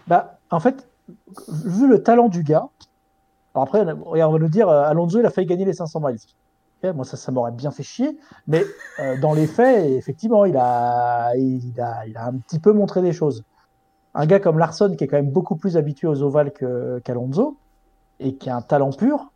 Bah, 0.06 0.38
en 0.50 0.60
fait, 0.60 0.88
vu 1.48 1.88
le 1.88 2.02
talent 2.02 2.28
du 2.28 2.42
gars, 2.42 2.68
alors 3.54 3.62
après, 3.64 3.82
regarde, 3.82 4.30
on 4.30 4.32
va 4.32 4.38
nous 4.38 4.48
dire, 4.48 4.68
euh, 4.68 4.82
Alonso, 4.82 5.20
il 5.20 5.26
a 5.26 5.30
failli 5.30 5.46
gagner 5.46 5.64
les 5.64 5.72
500 5.74 6.00
miles. 6.00 6.16
Moi, 6.94 7.04
ça, 7.04 7.16
ça 7.16 7.32
m'aurait 7.32 7.52
bien 7.52 7.70
fait 7.70 7.82
chier. 7.82 8.18
Mais 8.46 8.62
euh, 8.98 9.16
dans 9.20 9.32
les 9.32 9.46
faits, 9.46 9.90
effectivement, 9.92 10.44
il 10.44 10.56
a, 10.58 11.34
il, 11.36 11.80
a, 11.80 12.06
il 12.06 12.14
a 12.16 12.26
un 12.26 12.36
petit 12.38 12.58
peu 12.58 12.72
montré 12.72 13.00
des 13.00 13.12
choses. 13.12 13.42
Un 14.12 14.26
gars 14.26 14.38
comme 14.38 14.58
Larson, 14.58 14.94
qui 14.96 15.04
est 15.04 15.06
quand 15.06 15.16
même 15.16 15.30
beaucoup 15.30 15.56
plus 15.56 15.76
habitué 15.78 16.08
aux 16.08 16.22
ovales 16.22 16.52
qu'Alonso, 17.04 17.56
et 18.20 18.36
qui 18.36 18.50
a 18.50 18.56
un 18.56 18.62
talent 18.62 18.90
pur, 18.90 19.28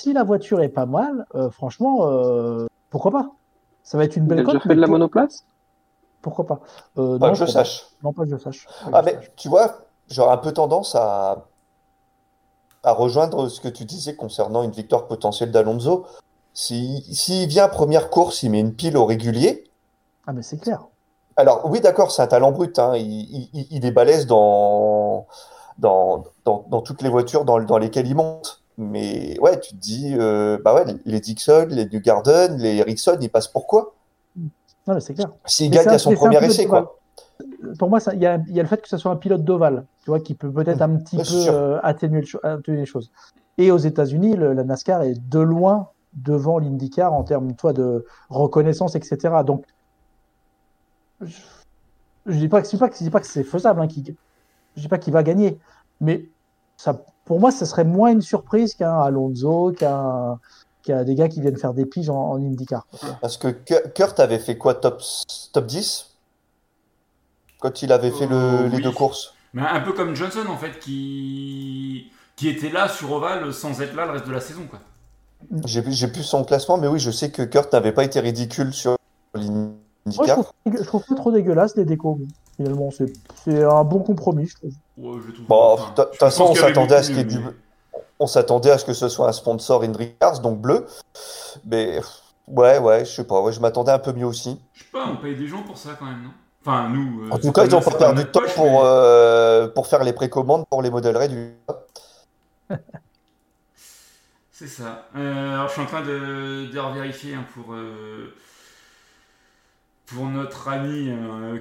si 0.00 0.12
la 0.12 0.22
voiture 0.24 0.60
est 0.60 0.68
pas 0.68 0.86
mal, 0.86 1.26
euh, 1.34 1.50
franchement, 1.50 2.06
euh, 2.06 2.66
pourquoi 2.90 3.10
pas? 3.10 3.30
Ça 3.82 3.98
va 3.98 4.04
être 4.04 4.16
une 4.16 4.26
belle 4.26 4.44
cote, 4.44 4.62
fait 4.62 4.68
mais 4.68 4.76
de 4.76 4.80
la 4.80 4.86
pour- 4.86 4.92
monoplace? 4.94 5.44
pourquoi 6.22 6.46
pas? 6.46 6.60
Euh, 6.98 7.18
Pas 7.18 7.26
non, 7.26 7.32
que 7.32 7.38
je 7.38 7.46
sache. 7.46 7.86
Non, 8.02 8.12
pas 8.12 8.24
que 8.24 8.30
je 8.30 8.36
sache. 8.36 8.66
Pas 8.66 8.72
que 8.72 8.90
Ah, 8.94 9.00
je 9.00 9.04
mais 9.06 9.14
sache. 9.14 9.30
tu 9.36 9.48
vois, 9.48 9.78
j'aurais 10.08 10.32
un 10.32 10.38
peu 10.38 10.52
tendance 10.52 10.94
à, 10.94 11.49
à 12.82 12.92
rejoindre 12.92 13.48
ce 13.48 13.60
que 13.60 13.68
tu 13.68 13.84
disais 13.84 14.14
concernant 14.16 14.62
une 14.62 14.70
victoire 14.70 15.06
potentielle 15.06 15.50
d'Alonso. 15.50 16.06
Si, 16.54 17.04
s'il 17.12 17.48
vient 17.48 17.68
première 17.68 18.10
course, 18.10 18.42
il 18.42 18.50
met 18.50 18.60
une 18.60 18.74
pile 18.74 18.96
au 18.96 19.04
régulier. 19.04 19.64
Ah, 20.26 20.32
mais 20.32 20.42
c'est 20.42 20.58
clair. 20.58 20.86
Alors, 21.36 21.62
oui, 21.66 21.80
d'accord, 21.80 22.10
c'est 22.10 22.22
un 22.22 22.26
talent 22.26 22.52
brut. 22.52 22.78
Hein. 22.78 22.96
Il, 22.96 23.48
il- 23.52 23.66
il 23.70 23.84
est 23.86 23.92
balèze 23.92 24.26
dans, 24.26 25.26
dans, 25.78 26.24
dans, 26.44 26.64
dans 26.68 26.82
toutes 26.82 27.02
les 27.02 27.08
voitures 27.08 27.44
dans, 27.44 27.60
dans 27.60 27.78
lesquelles 27.78 28.06
il 28.06 28.14
monte. 28.16 28.62
Mais 28.78 29.38
ouais, 29.40 29.60
tu 29.60 29.72
te 29.72 29.76
dis, 29.76 30.14
euh, 30.18 30.58
bah 30.64 30.74
ouais, 30.74 30.84
les 31.04 31.20
Dixon, 31.20 31.66
les 31.70 31.86
New 31.86 32.00
Garden, 32.00 32.56
les 32.58 32.76
Ericsson, 32.76 33.18
ils 33.20 33.30
passent 33.30 33.48
pour 33.48 33.66
quoi? 33.66 33.94
Non, 34.86 34.94
mais 34.94 35.00
c'est 35.00 35.12
clair. 35.14 35.30
S'il 35.44 35.70
gagne 35.70 35.88
à 35.88 35.98
son 35.98 36.12
premier 36.12 36.42
essai, 36.44 36.66
quoi. 36.66 36.98
Pour 37.78 37.88
moi, 37.88 37.98
il 38.12 38.20
y 38.20 38.26
a, 38.26 38.38
il 38.48 38.54
y 38.54 38.60
a 38.60 38.62
le 38.62 38.68
fait 38.68 38.80
que 38.82 38.88
ce 38.88 38.96
soit 38.98 39.10
un 39.10 39.16
pilote 39.16 39.44
d'ovale, 39.44 39.86
tu 40.04 40.10
vois, 40.10 40.20
qui 40.20 40.34
peut 40.34 40.52
peut-être 40.52 40.82
un 40.82 40.96
petit 40.96 41.16
peu 41.16 41.22
c'est 41.24 41.48
euh, 41.50 41.78
atténuer, 41.82 42.20
le 42.20 42.26
cho- 42.26 42.40
atténuer 42.42 42.80
les 42.80 42.86
choses. 42.86 43.10
Et 43.58 43.70
aux 43.70 43.78
États-Unis, 43.78 44.36
la 44.36 44.64
NASCAR 44.64 45.02
est 45.02 45.18
de 45.28 45.38
loin 45.40 45.88
devant 46.14 46.58
l'IndyCar 46.58 47.12
en 47.12 47.22
termes, 47.22 47.54
toi, 47.54 47.72
de 47.72 48.04
reconnaissance, 48.28 48.94
etc. 48.94 49.42
Donc, 49.44 49.64
je, 51.20 51.36
je 52.26 52.36
dis 52.38 52.48
pas 52.48 52.62
que, 52.62 52.76
pas 52.76 52.88
que, 52.88 53.08
pas 53.10 53.22
c'est 53.22 53.44
faisable, 53.44 53.80
hein, 53.80 53.86
qu'il- 53.88 54.14
je 54.76 54.80
dis 54.80 54.88
pas 54.88 54.98
qu'il 54.98 55.12
va 55.12 55.22
gagner, 55.22 55.58
mais 56.00 56.28
ça, 56.76 57.04
pour 57.24 57.40
moi, 57.40 57.50
ça 57.50 57.66
serait 57.66 57.84
moins 57.84 58.12
une 58.12 58.22
surprise 58.22 58.74
qu'un 58.74 58.98
Alonso, 59.00 59.72
qu'un, 59.72 60.38
qu'un 60.82 61.04
des 61.04 61.14
gars 61.14 61.28
qui 61.28 61.40
viennent 61.40 61.58
faire 61.58 61.74
des 61.74 61.86
piges 61.86 62.10
en, 62.10 62.30
en 62.30 62.36
IndyCar. 62.36 62.86
Parce 63.20 63.36
que 63.36 63.48
Ku- 63.48 63.90
Kurt 63.94 64.18
avait 64.20 64.38
fait 64.38 64.56
quoi, 64.56 64.74
top, 64.74 65.02
top 65.52 65.66
10? 65.66 66.09
Quand 67.60 67.82
il 67.82 67.92
avait 67.92 68.10
fait 68.10 68.26
le, 68.26 68.34
Euh, 68.36 68.68
les 68.68 68.80
deux 68.80 68.90
courses. 68.90 69.34
Mais 69.52 69.62
un 69.62 69.80
peu 69.80 69.92
comme 69.92 70.14
Johnson, 70.14 70.44
en 70.48 70.56
fait, 70.56 70.78
qui, 70.78 72.10
qui 72.36 72.48
était 72.48 72.70
là 72.70 72.88
sur 72.88 73.12
Oval 73.12 73.52
sans 73.52 73.80
être 73.82 73.94
là 73.94 74.06
le 74.06 74.12
reste 74.12 74.26
de 74.26 74.32
la 74.32 74.40
saison. 74.40 74.62
Quoi. 74.68 74.78
J'ai 75.64 75.82
j'ai 75.90 76.08
plus 76.08 76.22
son 76.22 76.44
classement, 76.44 76.78
mais 76.78 76.86
oui, 76.86 76.98
je 76.98 77.10
sais 77.10 77.30
que 77.30 77.42
Kurt 77.42 77.72
n'avait 77.72 77.92
pas 77.92 78.04
été 78.04 78.20
ridicule 78.20 78.72
sur 78.72 78.96
je 79.34 79.40
l'IndyCar. 79.40 80.36
trouve, 80.38 80.52
je 80.66 80.82
trouve 80.84 81.02
pas 81.04 81.14
trop 81.14 81.32
dégueulasse 81.32 81.76
les 81.76 81.84
décos. 81.84 82.18
Finalement, 82.56 82.90
c'est 82.90 83.12
c'est 83.44 83.62
un 83.62 83.84
bon 83.84 84.00
compromis, 84.00 84.46
je 84.46 84.54
trouve. 84.56 84.72
Ouais, 84.98 85.20
je 85.26 85.32
trouve 85.32 85.46
Bon, 85.46 85.76
de 85.76 86.02
toute 86.04 86.16
façon, 86.16 86.44
on 86.50 86.54
s'attendait 86.54 86.94
à 86.94 87.02
ce 87.02 87.08
qu'il 87.08 87.18
y 87.18 87.20
ait 87.20 87.24
du, 87.24 87.38
mieux, 87.38 87.56
on 88.18 88.26
s'attendait 88.26 88.70
à 88.70 88.78
ce 88.78 88.84
que 88.84 88.92
ce 88.92 89.08
soit 89.08 89.28
un 89.28 89.32
sponsor 89.32 89.82
IndyCars, 89.82 90.40
donc 90.40 90.60
bleu. 90.60 90.86
Mais 91.64 92.00
ouais, 92.48 92.78
ouais, 92.78 93.04
je 93.04 93.10
sais 93.10 93.24
pas, 93.24 93.40
ouais, 93.40 93.52
je 93.52 93.60
m'attendais 93.60 93.92
un 93.92 93.98
peu 93.98 94.12
mieux 94.12 94.26
aussi. 94.26 94.60
Je 94.74 94.80
sais 94.84 94.90
pas, 94.92 95.06
on 95.08 95.16
paye 95.16 95.36
des 95.36 95.46
gens 95.48 95.62
pour 95.62 95.78
ça 95.78 95.90
quand 95.98 96.04
même, 96.06 96.22
non? 96.22 96.30
Enfin, 96.64 96.88
nous. 96.90 97.22
euh, 97.24 97.30
En 97.30 97.38
tout 97.38 97.52
cas, 97.52 97.64
ils 97.64 97.70
c'est 97.70 97.90
pas 97.98 97.98
perdu 97.98 98.24
de 98.24 98.28
temps 98.28 98.40
poche, 98.40 98.54
pour, 98.54 98.64
mais- 98.66 98.80
euh, 98.84 99.68
pour 99.68 99.86
faire 99.86 100.04
les 100.04 100.12
précommandes 100.12 100.66
pour 100.68 100.82
les 100.82 100.90
modèles 100.90 101.16
réduits. 101.16 101.54
C'est 104.52 104.68
ça. 104.68 105.08
Euh, 105.16 105.54
alors, 105.54 105.68
je 105.68 105.72
suis 105.72 105.82
en 105.82 105.86
train 105.86 106.02
de, 106.02 106.66
de 106.70 106.78
revérifier 106.78 107.34
hein, 107.34 107.46
pour, 107.54 107.72
euh, 107.72 108.34
pour 110.06 110.26
notre 110.26 110.68
ami 110.68 111.10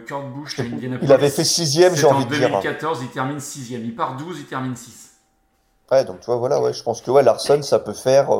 Kurt 0.06 0.28
Busch 0.34 0.60
à 0.60 0.64
Indianapolis. 0.64 1.08
Il 1.08 1.14
avait 1.14 1.30
fait 1.30 1.46
sixième, 1.46 1.94
j'ai 1.96 2.02
C'est 2.02 2.08
envie 2.08 2.26
en 2.26 2.28
de 2.30 2.36
dire. 2.36 2.50
2014, 2.50 3.00
il 3.04 3.10
termine 3.10 3.40
sixième. 3.40 3.86
Il 3.86 3.96
part 3.96 4.18
12, 4.18 4.40
il 4.40 4.46
termine 4.46 4.76
6. 4.76 5.12
Ouais, 5.92 6.04
donc 6.06 6.20
tu 6.20 6.26
vois, 6.28 6.36
voilà, 6.36 6.62
ouais, 6.62 6.74
je 6.74 6.84
pense 6.84 7.02
que 7.02 7.10
ouais, 7.10 7.24
Larson, 7.24 7.62
ça 7.64 7.80
peut 7.80 7.94
faire 7.94 8.32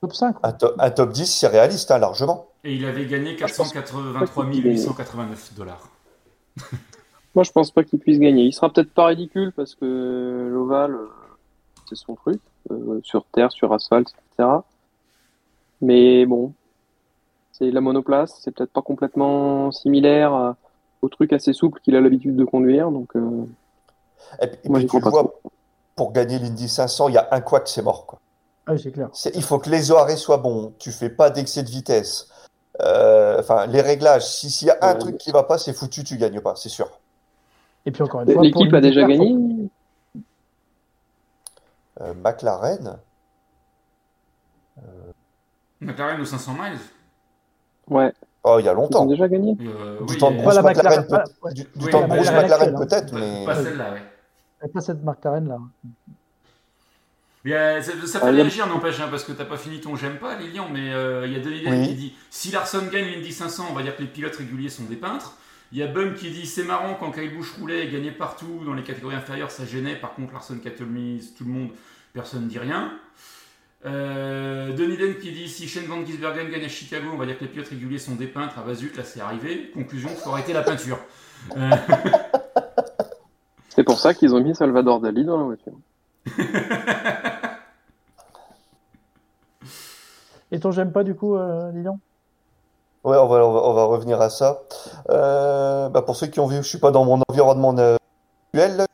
Top 0.00 0.14
5. 0.14 0.36
un, 0.42 0.52
to- 0.52 0.72
un 0.78 0.90
top 0.90 1.12
10, 1.12 1.26
c'est 1.26 1.46
réaliste, 1.48 1.90
hein, 1.90 1.98
largement. 1.98 2.46
Et 2.64 2.74
il 2.74 2.84
avait 2.86 3.06
gagné 3.06 3.36
je 3.36 3.42
pense 3.54 3.72
483 3.72 4.44
pas 4.44 4.50
qu'il 4.50 4.62
gagne. 4.64 4.72
889 4.76 5.54
dollars. 5.54 5.88
Moi, 7.34 7.44
je 7.44 7.52
pense 7.52 7.70
pas 7.70 7.84
qu'il 7.84 7.98
puisse 7.98 8.18
gagner. 8.18 8.44
Il 8.44 8.52
sera 8.52 8.72
peut-être 8.72 8.92
pas 8.92 9.06
ridicule 9.06 9.52
parce 9.54 9.74
que 9.74 10.48
l'ovale, 10.52 10.94
euh, 10.94 11.06
c'est 11.88 11.96
son 11.96 12.14
truc, 12.14 12.40
euh, 12.70 13.00
sur 13.02 13.24
terre, 13.26 13.52
sur 13.52 13.72
asphalte, 13.72 14.08
etc. 14.32 14.48
Mais 15.80 16.26
bon, 16.26 16.52
C'est 17.52 17.70
la 17.70 17.82
monoplace, 17.82 18.40
c'est 18.40 18.52
peut-être 18.52 18.72
pas 18.72 18.80
complètement 18.80 19.70
similaire 19.70 20.32
à- 20.32 20.56
au 21.02 21.10
truc 21.10 21.30
assez 21.34 21.52
souple 21.52 21.78
qu'il 21.80 21.94
a 21.94 22.00
l'habitude 22.00 22.34
de 22.34 22.44
conduire. 22.44 22.90
Donc, 22.90 23.14
euh, 23.16 23.44
Et 24.40 24.46
puis, 24.46 24.82
et 24.82 24.86
tu 24.86 24.98
vois, 24.98 25.30
pour 25.94 26.12
gagner 26.12 26.38
l'Indy 26.38 26.70
500, 26.70 27.08
il 27.08 27.16
y 27.16 27.18
a 27.18 27.28
un 27.32 27.40
quack, 27.42 27.68
c'est 27.68 27.82
mort. 27.82 28.06
Quoi. 28.06 28.18
Ah, 28.66 28.76
c'est 28.78 28.92
clair. 28.92 29.08
C'est- 29.12 29.34
il 29.34 29.42
faut 29.42 29.58
que 29.58 29.68
les 29.70 29.90
arrêts 29.92 30.16
soient 30.16 30.36
bons. 30.38 30.72
Tu 30.78 30.92
fais 30.92 31.08
pas 31.10 31.30
d'excès 31.30 31.62
de 31.62 31.70
vitesse. 31.70 32.28
Euh, 32.80 33.38
Enfin, 33.40 33.66
les 33.66 33.80
réglages. 33.80 34.26
Si 34.26 34.50
s'il 34.50 34.68
y 34.68 34.70
a 34.70 34.78
un 34.82 34.92
Ouais. 34.92 34.98
truc 34.98 35.18
qui 35.18 35.30
va 35.32 35.42
pas, 35.42 35.58
c'est 35.58 35.72
foutu, 35.72 36.04
tu 36.04 36.16
gagnes 36.16 36.40
pas, 36.40 36.54
c'est 36.56 36.68
sûr. 36.68 36.88
Et 37.86 37.90
puis 37.90 38.02
encore 38.02 38.20
une 38.20 38.26
fois, 38.26 38.34
pour 38.34 38.42
l'équipe 38.42 38.72
a 38.74 38.80
déjà 38.80 39.04
gagné. 39.06 39.68
Euh, 42.00 42.14
McLaren, 42.14 42.98
McLaren 45.80 46.20
aux 46.20 46.24
500 46.24 46.52
miles 46.54 46.78
Ouais, 47.88 48.12
oh, 48.44 48.56
il 48.58 48.64
y 48.64 48.68
a 48.68 48.72
ils 48.72 48.76
ont 48.76 48.80
longtemps. 48.82 49.06
déjà 49.06 49.28
gagné. 49.28 49.56
Euh, 49.60 50.04
Du 50.06 50.16
temps 50.18 50.30
de 50.30 50.36
euh, 50.36 50.42
Bruce 50.42 50.54
Pas 50.56 50.62
la 50.62 50.68
McLaren, 50.68 51.04
peut-être, 52.76 53.12
pas, 53.12 53.18
mais 53.18 53.44
pas 53.44 53.54
celle-là, 53.56 53.92
ouais. 53.92 54.02
c'est 54.62 54.72
pas 54.72 54.80
cette 54.80 55.02
McLaren 55.02 55.48
là. 55.48 55.58
Euh, 57.46 57.80
ça, 57.80 57.92
ça 58.06 58.20
fait 58.20 58.26
a- 58.26 58.30
réagir, 58.30 58.66
n'empêche, 58.66 59.00
hein, 59.00 59.08
parce 59.10 59.24
que 59.24 59.32
t'as 59.32 59.44
pas 59.46 59.56
fini 59.56 59.80
ton 59.80 59.96
j'aime 59.96 60.18
pas, 60.18 60.36
Lilian, 60.38 60.68
mais 60.70 60.92
euh, 60.92 61.26
il 61.26 61.32
y 61.32 61.36
a 61.66 61.70
Oui. 61.70 61.88
qui 61.88 61.94
dit 61.94 62.14
si 62.30 62.50
Larson 62.52 62.82
gagne 62.92 63.06
l'Indy 63.12 63.32
500, 63.32 63.66
on 63.70 63.74
va 63.74 63.82
dire 63.82 63.96
que 63.96 64.02
les 64.02 64.08
pilotes 64.08 64.36
réguliers 64.36 64.68
sont 64.68 64.84
des 64.84 64.96
peintres. 64.96 65.34
Il 65.72 65.78
y 65.78 65.82
a 65.82 65.86
Bum 65.86 66.14
qui 66.14 66.30
dit 66.30 66.46
c'est 66.46 66.64
marrant 66.64 66.94
quand 66.94 67.12
Kyle 67.12 67.34
Busch 67.34 67.52
roulait 67.58 67.86
et 67.86 67.90
gagnait 67.90 68.10
partout 68.10 68.60
dans 68.66 68.74
les 68.74 68.82
catégories 68.82 69.14
inférieures, 69.16 69.50
ça 69.50 69.64
gênait. 69.64 69.94
Par 69.96 70.14
contre, 70.14 70.32
Larson 70.34 70.58
catalyse 70.62 71.32
tout 71.38 71.44
le 71.44 71.50
monde, 71.50 71.70
personne 72.12 72.44
ne 72.44 72.48
dit 72.48 72.58
rien. 72.58 72.92
Euh, 73.86 74.74
Denis 74.74 74.98
Den 74.98 75.16
qui 75.16 75.32
dit 75.32 75.48
si 75.48 75.66
Shane 75.66 75.84
Van 75.84 76.04
Gisbergen 76.04 76.50
gagne 76.50 76.64
à 76.64 76.68
Chicago, 76.68 77.06
on 77.14 77.16
va 77.16 77.24
dire 77.24 77.38
que 77.38 77.44
les 77.44 77.50
pilotes 77.50 77.68
réguliers 77.68 77.98
sont 77.98 78.16
des 78.16 78.26
peintres. 78.26 78.54
Ah 78.58 78.64
bah 78.66 78.74
zut, 78.74 78.94
là 78.98 79.04
c'est 79.04 79.20
arrivé. 79.20 79.70
Conclusion, 79.72 80.10
faut 80.10 80.30
arrêter 80.32 80.52
la 80.52 80.62
peinture. 80.62 80.98
Euh, 81.56 81.70
C'est 83.70 83.84
pour 83.84 83.98
ça 83.98 84.12
qu'ils 84.12 84.34
ont 84.34 84.40
mis 84.42 84.54
Salvador 84.54 85.00
Dali 85.00 85.24
dans 85.24 85.38
la 85.38 85.44
voiture. 85.44 85.72
Et 90.52 90.60
ton 90.60 90.70
j'aime 90.72 90.92
pas 90.92 91.04
du 91.04 91.14
coup, 91.14 91.36
euh, 91.36 91.70
Lilian 91.72 91.98
ouais, 93.04 93.16
on 93.16 93.26
va, 93.28 93.46
on 93.46 93.52
va, 93.52 93.60
on 93.68 93.72
va 93.74 93.84
revenir 93.84 94.20
à 94.20 94.30
ça. 94.30 94.62
Euh, 95.10 95.88
bah, 95.88 96.02
pour 96.02 96.16
ceux 96.16 96.26
qui 96.26 96.40
ont 96.40 96.46
vu, 96.46 96.56
je 96.56 96.62
suis 96.62 96.78
pas 96.78 96.90
dans 96.90 97.04
mon 97.04 97.20
environnement 97.28 97.76
euh, 97.78 97.96
actuel. 98.52 98.84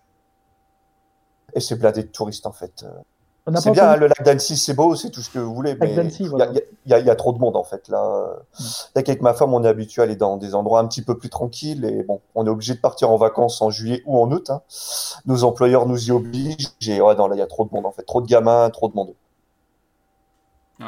Et 1.55 1.61
c'est 1.61 1.77
blindé 1.77 2.03
de 2.03 2.09
touristes 2.09 2.47
en 2.47 2.53
fait. 2.53 2.85
N'a 3.49 3.61
C'est 3.61 3.71
bien, 3.71 3.91
hein, 3.91 3.97
le 3.97 4.09
lac 4.09 4.23
d'Annecy, 4.25 4.57
c'est 4.57 4.75
beau, 4.75 4.97
c'est 4.97 5.11
tout 5.11 5.21
ce 5.23 5.31
que 5.31 5.39
vous 5.39 5.55
voulez, 5.55 5.77
mais 5.77 5.89
il 5.89 5.95
y, 5.95 6.01
a- 6.01 6.29
voilà. 6.29 6.53
y 6.85 6.95
y 6.95 7.09
y 7.11 7.17
trop 7.17 7.33
de 7.33 7.39
monde 7.39 7.57
en 7.57 7.63
fait 7.63 7.89
là. 7.89 8.37
Là 8.95 9.03
qu'avec 9.03 9.23
ma 9.23 9.35
femme, 9.35 9.55
on 9.55 9.63
est 9.63 9.69
habitué 9.69 10.03
à 10.03 10.05
aller 10.05 10.17
dans 10.17 10.37
des 10.37 10.55
endroits 10.57 10.81
un 10.81 10.87
petit 10.89 11.03
peu 11.03 11.17
plus 11.17 11.31
tranquilles 11.31 11.85
et 11.85 12.03
bon, 12.03 12.21
on 12.35 12.45
est 12.45 12.51
obligé 12.51 12.75
de 12.75 12.81
partir 12.81 13.11
en 13.11 13.17
vacances 13.17 13.63
en 13.63 13.71
juillet 13.71 14.03
ou 14.05 14.19
en 14.21 14.31
août. 14.33 14.51
hein. 14.51 14.63
Nos 15.27 15.45
employeurs 15.45 15.87
nous 15.87 16.09
y 16.09 16.11
obligent. 16.11 16.73
Et 16.89 17.01
ouais, 17.01 17.15
non, 17.15 17.29
là, 17.29 17.37
il 17.37 17.39
y 17.39 17.43
a 17.43 17.47
trop 17.47 17.65
de 17.65 17.71
monde 17.73 17.87
en 17.87 17.93
fait, 17.93 18.03
trop 18.03 18.21
de 18.21 18.27
gamins, 18.27 18.69
trop 18.71 18.89
de 18.89 18.95
monde. 18.97 19.15
Ouais, 20.81 20.87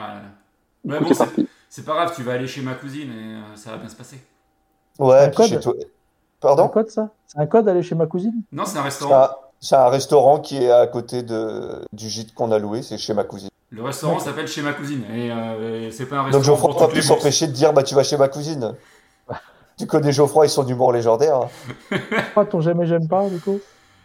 bon, 0.84 1.08
c'est 1.08 1.14
c'est- 1.14 1.18
parti. 1.18 1.48
c'est 1.68 1.84
pas 1.84 1.94
grave, 1.94 2.12
tu 2.14 2.22
vas 2.22 2.32
aller 2.32 2.46
chez 2.46 2.62
ma 2.62 2.74
cousine 2.74 3.10
et 3.10 3.34
euh, 3.36 3.56
ça 3.56 3.72
va 3.72 3.78
bien 3.78 3.88
se 3.88 3.96
passer. 3.96 4.18
Ouais, 4.98 5.30
puis 5.30 5.44
chez 5.44 5.60
toi. 5.60 5.74
C'est 5.78 5.84
un 5.84 5.88
Pardon? 6.40 6.68
code 6.68 6.88
ça? 6.90 7.10
C'est 7.26 7.38
un 7.40 7.46
code 7.46 7.64
d'aller 7.66 7.82
chez 7.82 7.94
ma 7.94 8.06
cousine? 8.06 8.42
Non, 8.52 8.64
c'est 8.64 8.78
un 8.78 8.82
restaurant. 8.82 9.28
c'est 9.60 9.76
un 9.76 9.88
restaurant 9.88 10.40
qui 10.40 10.56
est 10.58 10.70
à 10.70 10.86
côté 10.86 11.22
de, 11.22 11.84
du 11.92 12.08
gîte 12.08 12.32
qu'on 12.34 12.52
a 12.52 12.58
loué, 12.58 12.82
c'est 12.82 12.96
chez 12.98 13.12
ma 13.14 13.24
cousine. 13.24 13.48
Le 13.70 13.82
restaurant 13.82 14.18
s'appelle 14.18 14.48
chez 14.48 14.62
ma 14.62 14.72
cousine 14.72 15.04
et 15.12 15.30
euh, 15.30 15.90
c'est 15.90 16.06
pas 16.06 16.16
un 16.20 16.30
Donc 16.30 16.42
restaurant 16.42 16.56
Geoffroy 16.56 16.72
toutes 16.86 16.94
les 16.94 17.00
plus 17.00 17.08
bourses. 17.08 17.20
s'empêcher 17.20 17.46
de 17.48 17.52
dire 17.52 17.72
bah 17.72 17.82
tu 17.82 17.94
vas 17.94 18.02
chez 18.02 18.16
ma 18.16 18.28
cousine. 18.28 18.74
Tu 19.76 19.86
connais 19.86 20.10
Geoffroy 20.10 20.46
et 20.46 20.48
son 20.48 20.66
humour 20.66 20.92
légendaire. 20.92 21.48
Pas 22.34 22.44
ton 22.46 22.60
j'aime 22.60 22.80
et 22.82 22.86
j'aime 22.86 23.06
pas 23.08 23.28
du 23.28 23.38
coup? 23.40 23.60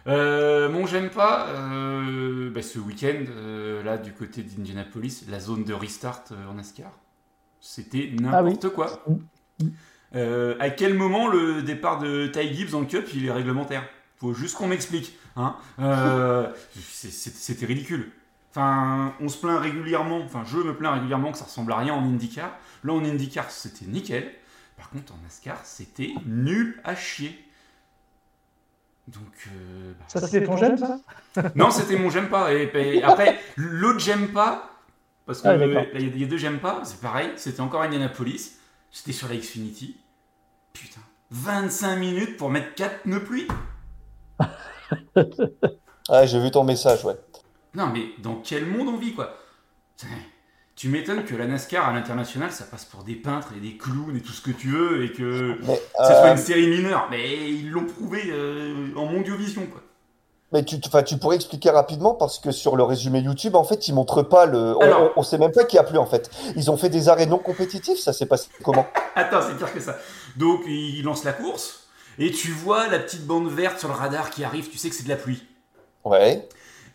Euh, 0.07 0.69
mon 0.69 0.85
j'aime 0.85 1.09
pas, 1.09 1.47
euh, 1.49 2.49
bah, 2.49 2.61
ce 2.61 2.77
week-end, 2.79 3.23
euh, 3.29 3.83
là 3.83 3.97
du 3.97 4.11
côté 4.11 4.43
d'Indianapolis, 4.43 5.25
la 5.29 5.39
zone 5.39 5.63
de 5.63 5.73
restart 5.73 6.23
euh, 6.31 6.49
en 6.49 6.55
NASCAR, 6.55 6.91
c'était 7.61 8.11
n'importe 8.19 8.69
quoi. 8.69 9.03
Mm. 9.57 10.19
À 10.59 10.69
quel 10.69 10.93
moment 10.93 11.27
le 11.27 11.63
départ 11.63 11.99
de 11.99 12.27
Ty 12.27 12.53
Gibbs 12.53 12.75
en 12.75 12.85
Cup 12.85 13.07
il 13.15 13.25
est 13.25 13.31
réglementaire? 13.31 13.83
Faut 14.17 14.33
juste 14.33 14.55
qu'on 14.55 14.67
m'explique. 14.67 15.17
Hein 15.35 15.55
C'était 16.75 17.65
ridicule. 17.65 18.11
Enfin, 18.51 19.15
on 19.19 19.29
se 19.29 19.39
plaint 19.39 19.59
régulièrement, 19.59 20.19
enfin 20.19 20.43
je 20.45 20.57
me 20.57 20.75
plains 20.75 20.91
régulièrement 20.91 21.31
que 21.31 21.39
ça 21.39 21.45
ressemble 21.45 21.71
à 21.71 21.77
rien 21.77 21.95
en 21.95 22.03
IndyCar. 22.03 22.55
Là 22.83 22.93
en 22.93 23.03
IndyCar 23.03 23.49
c'était 23.49 23.85
nickel. 23.85 24.31
Par 24.77 24.91
contre 24.91 25.13
en 25.13 25.17
NASCAR 25.23 25.59
c'était 25.63 26.13
nul 26.27 26.79
à 26.83 26.95
chier. 26.95 27.43
Donc 29.07 29.23
euh, 29.47 29.93
bah, 29.99 30.05
Ça 30.07 30.21
c'était 30.21 30.45
ton 30.45 30.57
j'aime 30.57 30.77
ça? 30.77 30.99
Non, 31.55 31.71
c'était 31.71 31.97
mon 31.97 32.09
j'aime 32.09 32.29
pas. 32.29 32.53
Et, 32.53 32.71
et 32.73 33.03
après, 33.03 33.39
l'autre 33.57 33.99
j'aime 33.99 34.29
pas, 34.29 34.69
parce 35.25 35.41
que 35.41 35.47
Ah, 35.47 35.51
euh, 35.51 35.57
d'accord. 35.57 35.93
là, 35.93 35.99
il 35.99 36.17
y 36.19 36.23
a 36.23 36.27
deux 36.27 36.37
j'aime 36.37 36.59
pas, 36.59 36.81
c'est 36.85 37.01
pareil, 37.01 37.31
c'était 37.35 37.61
encore 37.61 37.81
Indianapolis, 37.81 38.59
c'était 38.91 39.11
sur 39.11 39.27
la 39.27 39.35
Xfinity. 39.35 39.97
Putain, 40.71 41.01
25 41.31 41.95
minutes 41.97 42.37
pour 42.37 42.49
mettre 42.49 42.73
4 42.75 43.01
pneus 43.03 43.23
pluie 43.23 43.47
Ah, 46.09 46.25
j'ai 46.25 46.39
vu 46.39 46.51
ton 46.51 46.63
message, 46.63 47.03
ouais. 47.05 47.15
Non, 47.75 47.87
mais 47.87 48.07
dans 48.19 48.35
quel 48.35 48.65
monde 48.65 48.89
on 48.89 48.97
vit, 48.97 49.13
quoi? 49.13 49.37
Tu 50.83 50.89
m'étonnes 50.89 51.23
que 51.23 51.33
la 51.33 51.47
NASCAR 51.47 51.87
à 51.87 51.93
l'international, 51.93 52.51
ça 52.51 52.65
passe 52.65 52.83
pour 52.83 53.05
des 53.05 53.15
peintres 53.15 53.53
et 53.55 53.61
des 53.61 53.77
clowns 53.77 54.17
et 54.17 54.19
tout 54.19 54.33
ce 54.33 54.41
que 54.41 54.51
tu 54.51 54.67
veux, 54.67 55.05
et 55.05 55.13
que 55.13 55.55
Mais, 55.65 55.81
ça 55.97 56.07
soit 56.07 56.25
euh, 56.25 56.31
une 56.33 56.37
série 56.37 56.67
mineure. 56.67 57.07
Mais 57.09 57.49
ils 57.51 57.69
l'ont 57.69 57.85
prouvé 57.85 58.23
euh, 58.27 58.89
en 58.97 59.05
mondiovision, 59.05 59.65
quoi. 59.67 59.79
mais 60.51 60.65
tu, 60.65 60.81
tu 60.81 61.17
pourrais 61.19 61.37
expliquer 61.37 61.69
rapidement 61.69 62.15
parce 62.15 62.37
que 62.37 62.51
sur 62.51 62.75
le 62.75 62.83
résumé 62.83 63.19
YouTube, 63.19 63.55
en 63.55 63.63
fait, 63.63 63.87
ils 63.87 63.93
montrent 63.93 64.23
pas 64.23 64.45
le. 64.45 64.75
On, 64.75 64.81
Alors- 64.81 65.13
on, 65.15 65.21
on 65.21 65.23
sait 65.23 65.37
même 65.37 65.53
pas 65.53 65.63
qu'il 65.63 65.77
y 65.77 65.79
a 65.79 65.85
plus 65.85 65.97
en 65.97 66.05
fait. 66.05 66.29
Ils 66.57 66.69
ont 66.69 66.75
fait 66.75 66.89
des 66.89 67.07
arrêts 67.07 67.27
non 67.27 67.37
compétitifs, 67.37 67.99
ça 67.99 68.11
s'est 68.11 68.25
passé 68.25 68.49
comment? 68.61 68.85
Attends, 69.15 69.39
c'est 69.41 69.55
pire 69.55 69.73
que 69.73 69.79
ça. 69.79 69.95
Donc, 70.35 70.63
il 70.67 71.01
lance 71.03 71.23
la 71.23 71.31
course, 71.31 71.87
et 72.19 72.29
tu 72.31 72.51
vois 72.51 72.89
la 72.89 72.99
petite 72.99 73.25
bande 73.25 73.49
verte 73.49 73.79
sur 73.79 73.87
le 73.87 73.95
radar 73.95 74.31
qui 74.31 74.43
arrive, 74.43 74.69
tu 74.69 74.77
sais 74.77 74.89
que 74.89 74.95
c'est 74.95 75.05
de 75.05 75.09
la 75.09 75.15
pluie. 75.15 75.47
Ouais. 76.03 76.45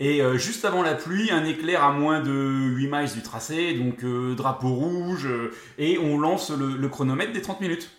Et 0.00 0.22
euh, 0.22 0.36
juste 0.38 0.64
avant 0.64 0.82
la 0.82 0.94
pluie, 0.94 1.30
un 1.32 1.44
éclair 1.44 1.82
à 1.82 1.92
moins 1.92 2.20
de 2.20 2.30
8 2.30 2.88
miles 2.88 3.12
du 3.12 3.22
tracé, 3.22 3.74
donc 3.74 4.04
euh, 4.04 4.34
drapeau 4.36 4.68
rouge, 4.68 5.26
euh, 5.26 5.50
et 5.76 5.98
on 5.98 6.18
lance 6.18 6.50
le, 6.50 6.76
le 6.76 6.88
chronomètre 6.88 7.32
des 7.32 7.42
30 7.42 7.60
minutes. 7.60 7.90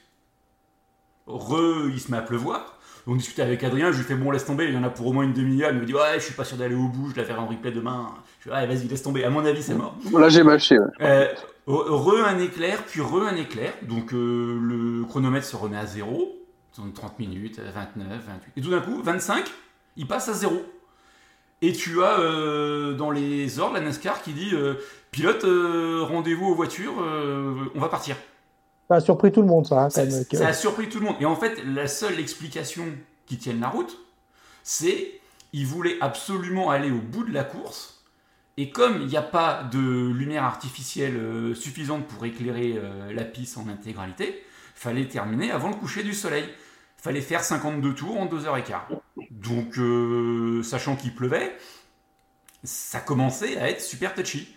Re, 1.28 1.90
il 1.90 2.00
se 2.00 2.10
met 2.10 2.18
à 2.18 2.22
pleuvoir. 2.22 2.78
On 3.06 3.16
discute 3.16 3.40
avec 3.40 3.64
Adrien, 3.64 3.92
je 3.92 3.98
lui 3.98 4.04
fais 4.04 4.16
bon, 4.16 4.32
laisse 4.32 4.46
tomber, 4.46 4.66
il 4.66 4.74
y 4.74 4.78
en 4.78 4.84
a 4.84 4.90
pour 4.90 5.08
au 5.08 5.14
moins 5.14 5.24
une 5.24 5.34
demi-heure. 5.34 5.72
Il 5.74 5.80
me 5.80 5.86
dit 5.86 5.94
ouais, 5.94 6.16
je 6.16 6.20
suis 6.20 6.34
pas 6.34 6.44
sûr 6.46 6.58
d'aller 6.58 6.76
au 6.76 6.88
bout, 6.88 7.10
je 7.12 7.16
la 7.18 7.24
ferai 7.26 7.40
en 7.40 7.48
replay 7.48 7.72
demain. 7.72 8.14
Je 8.40 8.50
dis 8.50 8.56
ouais, 8.56 8.66
vas-y, 8.68 8.88
laisse 8.88 9.04
tomber. 9.04 9.24
À 9.26 9.30
mon 9.30 9.44
avis, 9.46 9.62
c'est 9.64 9.74
mort. 9.74 9.96
Là, 10.14 10.30
j'ai 10.30 10.44
mâché. 10.44 10.78
ouais. 10.80 11.34
Re 11.68 12.26
un 12.26 12.40
éclair, 12.40 12.84
puis 12.84 13.02
re 13.02 13.24
un 13.24 13.36
éclair. 13.36 13.74
Donc 13.84 14.12
le 14.12 15.04
chronomètre 15.08 15.46
se 15.46 15.56
remet 15.56 15.78
à 15.78 15.86
zéro. 15.86 16.36
Donc 16.78 16.94
30 16.94 17.20
minutes, 17.20 17.60
29, 17.60 18.08
28. 18.08 18.52
Et 18.58 18.62
tout 18.62 18.70
d'un 18.70 18.80
coup, 18.80 19.02
25, 19.04 19.44
il 19.98 20.08
passe 20.08 20.30
à 20.30 20.34
zéro. 20.34 20.64
Et 21.62 21.74
tu 21.74 22.02
as 22.04 22.20
euh, 22.20 22.94
dans 22.94 23.12
les 23.12 23.60
ordres 23.60 23.74
la 23.76 23.82
NASCAR 23.82 24.22
qui 24.22 24.32
dit 24.32 24.52
euh, 24.54 24.76
pilote, 25.12 25.44
euh, 25.44 26.04
rendez-vous 26.04 26.48
aux 26.48 26.56
voitures, 26.56 26.94
on 26.98 27.80
va 27.80 27.90
partir. 27.90 28.16
Ça 28.88 28.96
a 28.96 29.00
surpris 29.02 29.32
tout 29.32 29.42
le 29.42 29.48
monde 29.48 29.68
ça. 29.68 29.84
hein, 29.84 29.90
Ça, 29.90 30.10
ça 30.10 30.48
a 30.48 30.54
surpris 30.54 30.90
tout 30.90 31.00
le 31.00 31.06
monde. 31.06 31.16
Et 31.20 31.26
en 31.26 31.36
fait, 31.36 31.62
la 31.66 31.88
seule 31.88 32.20
explication 32.20 32.86
qui 33.26 33.38
tienne 33.38 33.60
la 33.60 33.70
route, 33.70 33.98
c'est 34.64 35.20
ils 35.52 35.66
voulaient 35.66 35.98
absolument 36.02 36.70
aller 36.70 36.92
au 36.92 37.00
bout 37.00 37.24
de 37.24 37.34
la 37.34 37.44
course. 37.44 38.04
Et 38.58 38.72
comme 38.72 39.02
il 39.02 39.08
n'y 39.08 39.18
a 39.18 39.22
pas 39.22 39.64
de 39.72 39.80
lumière 40.12 40.44
artificielle 40.44 41.56
suffisante 41.56 42.06
pour 42.08 42.26
éclairer 42.26 42.80
la 43.14 43.24
piste 43.24 43.58
en 43.58 43.68
intégralité, 43.70 44.44
fallait 44.76 45.08
terminer 45.08 45.52
avant 45.52 45.70
le 45.70 45.76
coucher 45.76 46.04
du 46.04 46.14
soleil. 46.14 46.46
Fallait 47.02 47.22
faire 47.22 47.46
52 47.46 47.94
tours 47.94 48.20
en 48.20 48.26
2h15. 48.26 48.82
Donc, 49.32 49.78
euh, 49.78 50.62
sachant 50.64 50.98
qu'il 50.98 51.16
pleuvait, 51.16 51.56
ça 52.64 53.00
commençait 53.00 53.58
à 53.58 53.70
être 53.70 53.82
super 53.82 54.14
touchy. 54.14 54.54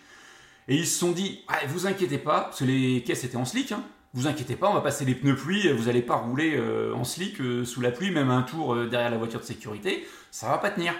Et 0.67 0.75
ils 0.75 0.87
se 0.87 0.99
sont 0.99 1.13
dit, 1.13 1.45
vous 1.67 1.87
inquiétez 1.87 2.17
pas, 2.17 2.41
parce 2.41 2.59
que 2.59 2.65
les 2.65 3.01
caisses 3.03 3.23
étaient 3.23 3.37
en 3.37 3.45
slick, 3.45 3.71
hein, 3.71 3.83
vous 4.13 4.27
inquiétez 4.27 4.57
pas, 4.57 4.69
on 4.69 4.73
va 4.73 4.81
passer 4.81 5.05
les 5.05 5.15
pneus 5.15 5.37
pluie, 5.37 5.71
vous 5.71 5.87
allez 5.87 6.01
pas 6.01 6.15
rouler 6.15 6.55
euh, 6.55 6.93
en 6.93 7.05
slick 7.05 7.39
euh, 7.39 7.63
sous 7.63 7.79
la 7.79 7.91
pluie, 7.91 8.11
même 8.11 8.29
un 8.29 8.43
tour 8.43 8.75
derrière 8.87 9.09
la 9.09 9.17
voiture 9.17 9.39
de 9.39 9.45
sécurité, 9.45 10.05
ça 10.29 10.49
va 10.49 10.57
pas 10.57 10.69
tenir. 10.69 10.93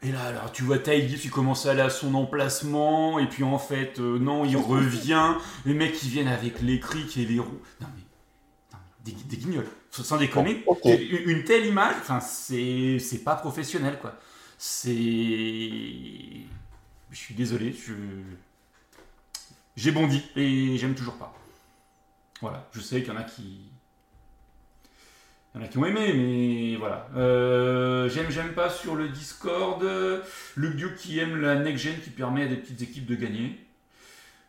Et 0.00 0.10
là, 0.10 0.22
alors, 0.24 0.52
tu 0.52 0.62
vois 0.62 0.78
Ty 0.78 1.06
Gibbs, 1.06 1.24
il 1.24 1.30
commence 1.30 1.66
à 1.66 1.72
aller 1.72 1.82
à 1.82 1.90
son 1.90 2.14
emplacement, 2.14 3.18
et 3.18 3.28
puis 3.28 3.44
en 3.44 3.58
fait, 3.58 3.98
non, 3.98 4.46
il 4.46 4.56
revient, 4.56 5.34
les 5.66 5.74
mecs 5.74 5.92
qui 5.92 6.08
viennent 6.08 6.28
avec 6.28 6.62
les 6.62 6.80
crics 6.80 7.16
et 7.18 7.26
les 7.26 7.40
roues. 7.40 7.60
Non 7.82 7.88
mais, 7.94 9.12
des 9.12 9.36
guignols, 9.36 9.66
sans 9.90 10.16
déconner. 10.16 10.64
Une, 10.84 11.30
une 11.30 11.44
telle 11.44 11.66
image, 11.66 11.96
c'est 12.20 13.24
pas 13.24 13.34
professionnel, 13.34 13.98
quoi. 14.00 14.14
C'est. 14.56 14.92
Je 17.10 17.16
suis 17.16 17.34
désolé, 17.34 17.72
je. 17.72 17.94
J'ai 19.76 19.92
bondi, 19.92 20.22
et 20.34 20.76
j'aime 20.76 20.94
toujours 20.94 21.14
pas. 21.14 21.34
Voilà, 22.40 22.68
je 22.72 22.80
sais 22.80 23.02
qu'il 23.02 23.12
y 23.12 23.16
en 23.16 23.20
a 23.20 23.24
qui. 23.24 23.60
Il 25.54 25.60
y 25.60 25.62
en 25.62 25.64
a 25.64 25.68
qui 25.68 25.78
ont 25.78 25.84
aimé, 25.86 26.12
mais 26.12 26.76
voilà. 26.76 27.08
Euh, 27.16 28.08
j'aime, 28.08 28.30
j'aime 28.30 28.52
pas 28.54 28.70
sur 28.70 28.96
le 28.96 29.08
Discord. 29.08 29.82
Luc 30.56 30.76
Duke 30.76 30.96
qui 30.96 31.18
aime 31.18 31.40
la 31.40 31.54
next-gen 31.54 32.00
qui 32.02 32.10
permet 32.10 32.42
à 32.42 32.46
des 32.46 32.56
petites 32.56 32.82
équipes 32.82 33.06
de 33.06 33.14
gagner. 33.14 33.58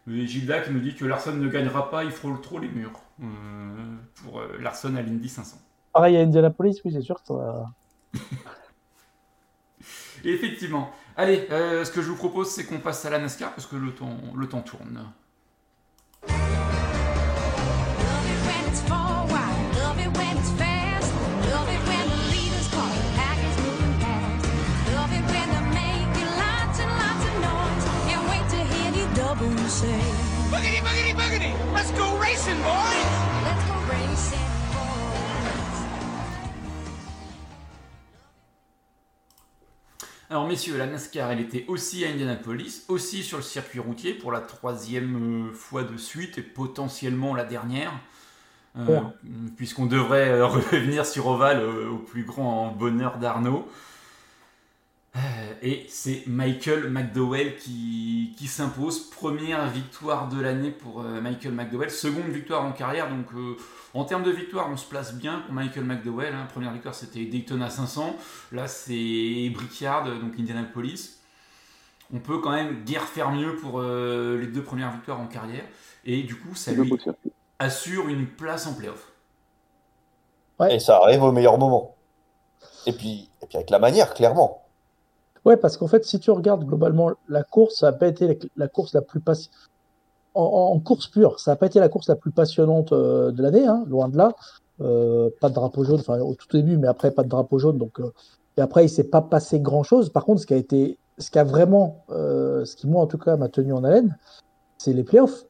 Gilda 0.07 0.61
qui 0.61 0.71
nous 0.71 0.79
dit 0.79 0.95
que 0.95 1.05
Larson 1.05 1.33
ne 1.33 1.47
gagnera 1.47 1.91
pas, 1.91 2.03
il 2.03 2.11
frôle 2.11 2.41
trop 2.41 2.57
les 2.59 2.67
murs. 2.67 2.99
Euh, 3.21 3.95
pour 4.23 4.39
euh, 4.39 4.57
Larson 4.59 4.95
à 4.95 5.01
l'Indy 5.01 5.27
500. 5.27 5.57
Pareil 5.93 6.17
à 6.17 6.21
Indianapolis, 6.21 6.79
oui, 6.85 6.91
c'est 6.93 7.01
sûr 7.01 7.21
Et 10.23 10.29
effectivement. 10.33 10.91
Allez, 11.17 11.47
euh, 11.51 11.83
ce 11.83 11.91
que 11.91 12.01
je 12.01 12.09
vous 12.09 12.15
propose, 12.15 12.49
c'est 12.49 12.65
qu'on 12.65 12.79
passe 12.79 13.03
à 13.05 13.09
la 13.09 13.19
NASCAR 13.19 13.53
parce 13.53 13.67
que 13.67 13.75
le 13.75 13.93
temps, 13.93 14.17
le 14.35 14.47
temps 14.47 14.61
tourne. 14.61 15.11
Boogity, 30.59 30.81
boogity, 30.81 31.13
boogity. 31.15 31.73
Let's 31.73 31.91
go 31.91 32.17
racing, 32.17 32.57
boys. 32.61 33.05
Let's 33.45 33.63
go 33.65 33.75
racing, 33.87 34.39
boys. 34.73 35.85
Alors 40.29 40.47
messieurs, 40.47 40.77
la 40.77 40.85
NASCAR, 40.85 41.31
elle 41.31 41.39
était 41.39 41.63
aussi 41.69 42.03
à 42.05 42.09
Indianapolis, 42.09 42.83
aussi 42.89 43.23
sur 43.23 43.37
le 43.37 43.43
circuit 43.43 43.79
routier 43.79 44.13
pour 44.13 44.31
la 44.33 44.41
troisième 44.41 45.47
euh, 45.49 45.53
fois 45.53 45.83
de 45.83 45.95
suite 45.97 46.37
et 46.37 46.41
potentiellement 46.43 47.33
la 47.35 47.45
dernière, 47.45 47.93
Euh, 48.77 48.85
Ouais. 48.85 49.01
puisqu'on 49.57 49.85
devrait 49.87 50.29
euh, 50.29 50.45
revenir 50.71 51.05
sur 51.05 51.25
Oval 51.27 51.59
euh, 51.61 51.89
au 51.89 51.97
plus 51.97 52.23
grand 52.23 52.67
bonheur 52.71 53.17
d'Arnaud. 53.17 53.65
Euh, 55.19 55.53
Et 55.61 55.85
c'est 55.89 56.23
Michael 56.27 56.89
McDowell 56.89 57.57
qui, 57.57 58.35
qui 58.37 58.47
s'impose. 58.47 59.09
Première 59.09 59.67
victoire 59.69 60.29
de 60.29 60.39
l'année 60.39 60.71
pour 60.71 61.01
euh, 61.01 61.19
Michael 61.21 61.53
McDowell. 61.53 61.91
Seconde 61.91 62.29
victoire 62.29 62.63
en 62.63 62.71
carrière. 62.71 63.09
Donc 63.09 63.25
euh, 63.33 63.57
en 63.93 64.05
termes 64.05 64.23
de 64.23 64.31
victoire, 64.31 64.69
on 64.71 64.77
se 64.77 64.87
place 64.87 65.13
bien 65.13 65.39
pour 65.39 65.53
Michael 65.53 65.83
McDowell. 65.85 66.33
hein. 66.33 66.47
Première 66.51 66.71
victoire, 66.71 66.95
c'était 66.95 67.25
Daytona 67.25 67.69
500. 67.69 68.15
Là, 68.51 68.67
c'est 68.67 69.49
Brickyard, 69.53 70.05
donc 70.19 70.33
Indianapolis. 70.39 71.17
On 72.13 72.19
peut 72.19 72.39
quand 72.39 72.51
même 72.51 72.83
guère 72.85 73.03
faire 73.03 73.31
mieux 73.31 73.55
pour 73.57 73.79
euh, 73.79 74.39
les 74.39 74.47
deux 74.47 74.63
premières 74.63 74.91
victoires 74.91 75.19
en 75.19 75.27
carrière. 75.27 75.65
Et 76.05 76.23
du 76.23 76.35
coup, 76.37 76.55
ça 76.55 76.73
lui 76.73 77.03
assure 77.59 78.09
une 78.09 78.27
place 78.27 78.67
en 78.67 78.73
playoff. 78.75 79.11
Ouais. 80.59 80.75
Et 80.75 80.79
ça 80.79 80.97
arrive 80.97 81.23
au 81.23 81.31
meilleur 81.31 81.57
moment. 81.57 81.95
Et 82.85 82.93
puis, 82.93 83.31
et 83.41 83.47
puis 83.47 83.57
avec 83.57 83.69
la 83.71 83.79
manière, 83.79 84.13
clairement. 84.13 84.68
Ouais, 85.45 85.57
parce 85.57 85.77
qu'en 85.77 85.87
fait, 85.87 86.05
si 86.05 86.19
tu 86.19 86.31
regardes 86.31 86.65
globalement 86.65 87.11
la 87.27 87.43
course, 87.43 87.75
ça 87.75 87.91
n'a 87.91 87.97
pas 87.97 88.07
été 88.07 88.39
la, 88.55 88.67
course 88.67 88.93
la 88.93 89.01
plus 89.01 89.19
passionnante. 89.19 89.55
En, 90.35 90.79
course 90.79 91.07
pure, 91.07 91.39
ça 91.39 91.51
n'a 91.51 91.55
pas 91.57 91.65
été 91.65 91.79
la 91.79 91.89
course 91.89 92.07
la 92.07 92.15
plus 92.15 92.31
passionnante 92.31 92.93
de 92.93 93.41
l'année, 93.41 93.67
hein, 93.67 93.83
loin 93.87 94.07
de 94.07 94.17
là. 94.17 94.31
Euh, 94.81 95.29
pas 95.41 95.49
de 95.49 95.55
drapeau 95.55 95.83
jaune, 95.83 95.99
enfin 95.99 96.19
au 96.19 96.35
tout 96.35 96.47
début, 96.53 96.77
mais 96.77 96.87
après 96.87 97.11
pas 97.11 97.23
de 97.23 97.29
drapeau 97.29 97.59
jaune. 97.59 97.77
Donc, 97.77 97.99
euh, 97.99 98.13
et 98.57 98.61
après, 98.61 98.85
il 98.85 98.89
s'est 98.89 99.03
pas 99.03 99.21
passé 99.21 99.59
grand-chose. 99.59 100.09
Par 100.09 100.23
contre, 100.23 100.41
ce 100.41 100.47
qui 100.47 100.53
a 100.53 100.57
été, 100.57 100.97
ce 101.17 101.31
qui 101.31 101.39
a 101.39 101.43
vraiment, 101.43 102.05
euh, 102.11 102.63
ce 102.65 102.75
qui 102.75 102.87
moi 102.87 103.01
en 103.01 103.07
tout 103.07 103.17
cas 103.17 103.35
m'a 103.35 103.49
tenu 103.49 103.73
en 103.73 103.83
haleine, 103.83 104.17
c'est 104.77 104.93
les 104.93 105.03
playoffs. 105.03 105.45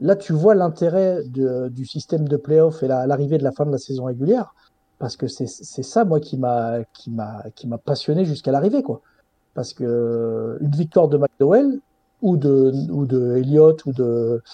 Là, 0.00 0.16
tu 0.16 0.32
vois 0.32 0.54
l'intérêt 0.56 1.22
du 1.24 1.86
système 1.86 2.26
de 2.26 2.36
playoffs 2.36 2.82
et 2.82 2.88
la- 2.88 3.06
l'arrivée 3.06 3.38
de 3.38 3.44
la 3.44 3.52
fin 3.52 3.64
de 3.64 3.70
la 3.70 3.78
saison 3.78 4.04
régulière, 4.04 4.54
parce 4.98 5.16
que 5.16 5.28
c'est 5.28 5.46
ça 5.46 6.04
moi 6.04 6.18
qui 6.20 6.36
m'a 6.36 6.78
qui 6.92 7.10
m'a 7.10 7.44
qui 7.54 7.68
m'a 7.68 7.78
passionné 7.78 8.24
jusqu'à 8.24 8.50
l'arrivée 8.52 8.82
quoi 8.82 9.02
parce 9.54 9.72
que 9.72 10.58
une 10.60 10.70
victoire 10.72 11.08
de 11.08 11.16
McDowell 11.18 11.78
ou 12.22 12.36
de 12.36 12.72
ou 12.90 13.06
de 13.06 13.36
Elliott 13.36 13.84
ou 13.86 13.92
de 13.92 14.02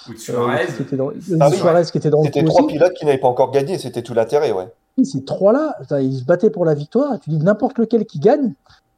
Ou 0.09 0.11
de 0.13 0.15
euh, 0.15 0.19
Suarez. 0.19 0.67
qui 0.77 0.83
était 0.83 0.97
dans, 0.97 1.09
de 1.09 1.15
Ah. 1.41 1.51
Suarez 1.51 1.85
qui 1.91 1.99
était 1.99 2.11
dans 2.11 2.23
C'était 2.23 2.43
trois 2.45 2.63
aussi. 2.65 2.75
pilotes 2.75 2.93
qui 2.95 3.05
n'avaient 3.07 3.19
pas 3.19 3.29
encore 3.29 3.51
gagné, 3.51 3.79
c'était 3.79 4.03
tout 4.03 4.15
l'intérêt, 4.15 4.53
ouais. 4.53 4.69
Ces 5.05 5.25
trois-là, 5.25 5.77
ils 6.01 6.19
se 6.19 6.25
battaient 6.25 6.51
pour 6.51 6.65
la 6.65 6.75
victoire. 6.75 7.19
Tu 7.21 7.31
dis 7.31 7.39
n'importe 7.39 7.79
lequel 7.79 8.05
qui 8.05 8.19
gagne, 8.19 8.55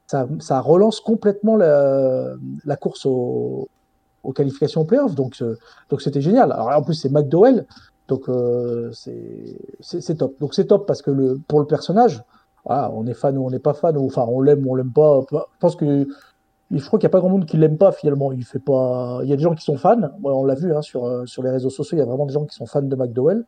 ça, 0.06 0.26
ça 0.40 0.58
relance 0.60 1.00
complètement 1.00 1.54
la, 1.56 2.30
la 2.64 2.76
course 2.76 3.06
au- 3.06 3.68
aux 4.24 4.32
qualifications 4.32 4.80
aux 4.80 4.84
playoffs. 4.84 5.14
Donc, 5.14 5.36
euh, 5.42 5.56
donc 5.90 6.00
c'était 6.02 6.20
génial. 6.20 6.50
Alors 6.52 6.68
en 6.76 6.82
plus 6.82 6.94
c'est 6.94 7.10
McDowell, 7.10 7.66
donc 8.08 8.28
euh, 8.28 8.90
c'est 8.92 9.56
c'est 9.80 10.00
c'est 10.00 10.14
top. 10.16 10.34
Donc 10.40 10.54
c'est 10.54 10.64
top 10.64 10.86
parce 10.86 11.02
que 11.02 11.10
le 11.10 11.38
pour 11.46 11.60
le 11.60 11.66
personnage, 11.66 12.22
voilà, 12.64 12.90
on 12.92 13.06
est 13.06 13.14
fan 13.14 13.36
ou 13.36 13.46
on 13.46 13.50
n'est 13.50 13.58
pas 13.58 13.74
fan, 13.74 13.96
enfin 13.96 14.24
on 14.28 14.40
l'aime 14.40 14.66
ou 14.66 14.72
on 14.72 14.74
l'aime 14.74 14.92
pas. 14.92 15.20
Je 15.30 15.36
pense 15.58 15.76
que 15.76 16.06
je 16.70 16.86
crois 16.86 16.98
qu'il 16.98 17.06
n'y 17.06 17.10
a 17.10 17.12
pas 17.12 17.20
grand 17.20 17.28
monde 17.28 17.44
qui 17.44 17.56
l'aime 17.56 17.76
pas 17.76 17.92
finalement. 17.92 18.32
Il 18.32 18.44
fait 18.44 18.58
pas. 18.58 19.20
Il 19.22 19.28
y 19.28 19.32
a 19.32 19.36
des 19.36 19.42
gens 19.42 19.54
qui 19.54 19.64
sont 19.64 19.76
fans. 19.76 20.10
On 20.24 20.44
l'a 20.44 20.54
vu 20.54 20.74
hein, 20.74 20.82
sur 20.82 21.04
euh, 21.04 21.26
sur 21.26 21.42
les 21.42 21.50
réseaux 21.50 21.70
sociaux. 21.70 21.96
Il 21.96 22.00
y 22.00 22.02
a 22.02 22.06
vraiment 22.06 22.26
des 22.26 22.32
gens 22.32 22.46
qui 22.46 22.54
sont 22.54 22.66
fans 22.66 22.82
de 22.82 22.96
McDowell. 22.96 23.44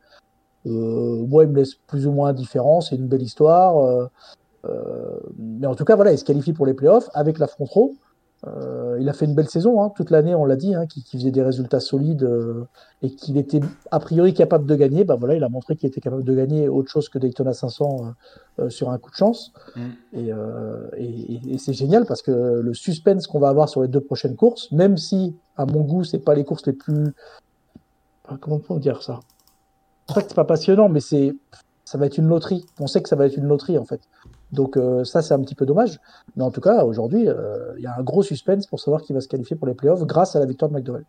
Euh, 0.67 1.25
moi, 1.27 1.43
il 1.43 1.49
me 1.49 1.55
laisse 1.55 1.75
plus 1.75 2.07
ou 2.07 2.11
moins 2.11 2.29
indifférent. 2.29 2.81
C'est 2.81 2.95
une 2.95 3.07
belle 3.07 3.23
histoire. 3.23 3.77
euh, 3.77 5.19
mais 5.37 5.67
en 5.67 5.75
tout 5.75 5.85
cas, 5.85 5.95
voilà, 5.95 6.11
il 6.11 6.17
se 6.17 6.25
qualifie 6.25 6.53
pour 6.53 6.65
les 6.65 6.73
playoffs 6.73 7.09
avec 7.13 7.39
la 7.39 7.47
front 7.47 7.65
row. 7.65 7.93
Euh, 8.47 8.97
il 8.99 9.09
a 9.09 9.13
fait 9.13 9.25
une 9.25 9.33
belle 9.33 9.49
saison 9.49 9.81
hein, 9.81 9.91
toute 9.95 10.11
l'année, 10.11 10.35
on 10.35 10.45
l'a 10.45 10.55
dit, 10.55 10.75
hein, 10.75 10.85
qu'il 10.85 11.03
faisait 11.03 11.31
des 11.31 11.41
résultats 11.41 11.79
solides 11.79 12.23
euh, 12.23 12.65
et 13.01 13.09
qu'il 13.09 13.37
était 13.37 13.59
a 13.91 13.99
priori 13.99 14.33
capable 14.33 14.65
de 14.67 14.75
gagner. 14.75 15.03
Bah 15.03 15.15
voilà, 15.15 15.35
il 15.35 15.43
a 15.43 15.49
montré 15.49 15.75
qu'il 15.75 15.87
était 15.87 16.01
capable 16.01 16.23
de 16.23 16.33
gagner 16.35 16.69
autre 16.69 16.89
chose 16.91 17.09
que 17.09 17.17
Daytona 17.17 17.53
500 17.53 18.13
euh, 18.59 18.69
sur 18.69 18.89
un 18.91 18.97
coup 18.97 19.09
de 19.09 19.15
chance. 19.15 19.51
Mm. 19.75 19.81
Et, 20.13 20.29
et, 20.97 21.33
et- 21.33 21.53
et 21.55 21.57
c'est 21.57 21.73
génial 21.73 22.05
parce 22.05 22.21
que 22.21 22.31
le 22.31 22.73
suspense 22.73 23.25
qu'on 23.27 23.39
va 23.39 23.49
avoir 23.49 23.67
sur 23.67 23.81
les 23.81 23.87
deux 23.87 24.01
prochaines 24.01 24.35
courses, 24.35 24.71
même 24.71 24.97
si 24.97 25.35
à 25.57 25.65
mon 25.65 25.81
goût 25.81 26.03
c'est 26.03 26.19
pas 26.19 26.35
les 26.35 26.43
courses 26.43 26.65
les 26.67 26.73
plus, 26.73 27.13
comment 28.41 28.57
on 28.57 28.59
peut 28.75 28.79
dire 28.79 29.01
ça? 29.03 29.19
C'est 30.07 30.13
pas 30.15 30.21
que 30.21 30.27
c'est 30.27 30.35
pas 30.35 30.45
passionnant, 30.45 30.89
mais 30.89 30.99
c'est 30.99 31.35
ça 31.83 31.97
va 31.97 32.05
être 32.07 32.17
une 32.17 32.27
loterie. 32.27 32.65
On 32.79 32.87
sait 32.87 33.01
que 33.01 33.09
ça 33.09 33.15
va 33.15 33.25
être 33.27 33.37
une 33.37 33.47
loterie 33.47 33.77
en 33.77 33.85
fait. 33.85 34.01
Donc 34.51 34.77
euh, 34.77 35.03
ça 35.03 35.21
c'est 35.21 35.33
un 35.33 35.41
petit 35.41 35.55
peu 35.55 35.65
dommage. 35.65 35.99
Mais 36.35 36.43
en 36.43 36.51
tout 36.51 36.61
cas 36.61 36.83
aujourd'hui 36.83 37.27
euh, 37.27 37.73
il 37.77 37.83
y 37.83 37.87
a 37.87 37.95
un 37.97 38.03
gros 38.03 38.23
suspense 38.23 38.67
pour 38.67 38.79
savoir 38.79 39.01
qui 39.01 39.13
va 39.13 39.21
se 39.21 39.27
qualifier 39.27 39.55
pour 39.55 39.67
les 39.67 39.73
playoffs 39.73 40.03
grâce 40.03 40.35
à 40.35 40.39
la 40.39 40.45
victoire 40.45 40.69
de 40.69 40.75
McDowell. 40.75 41.05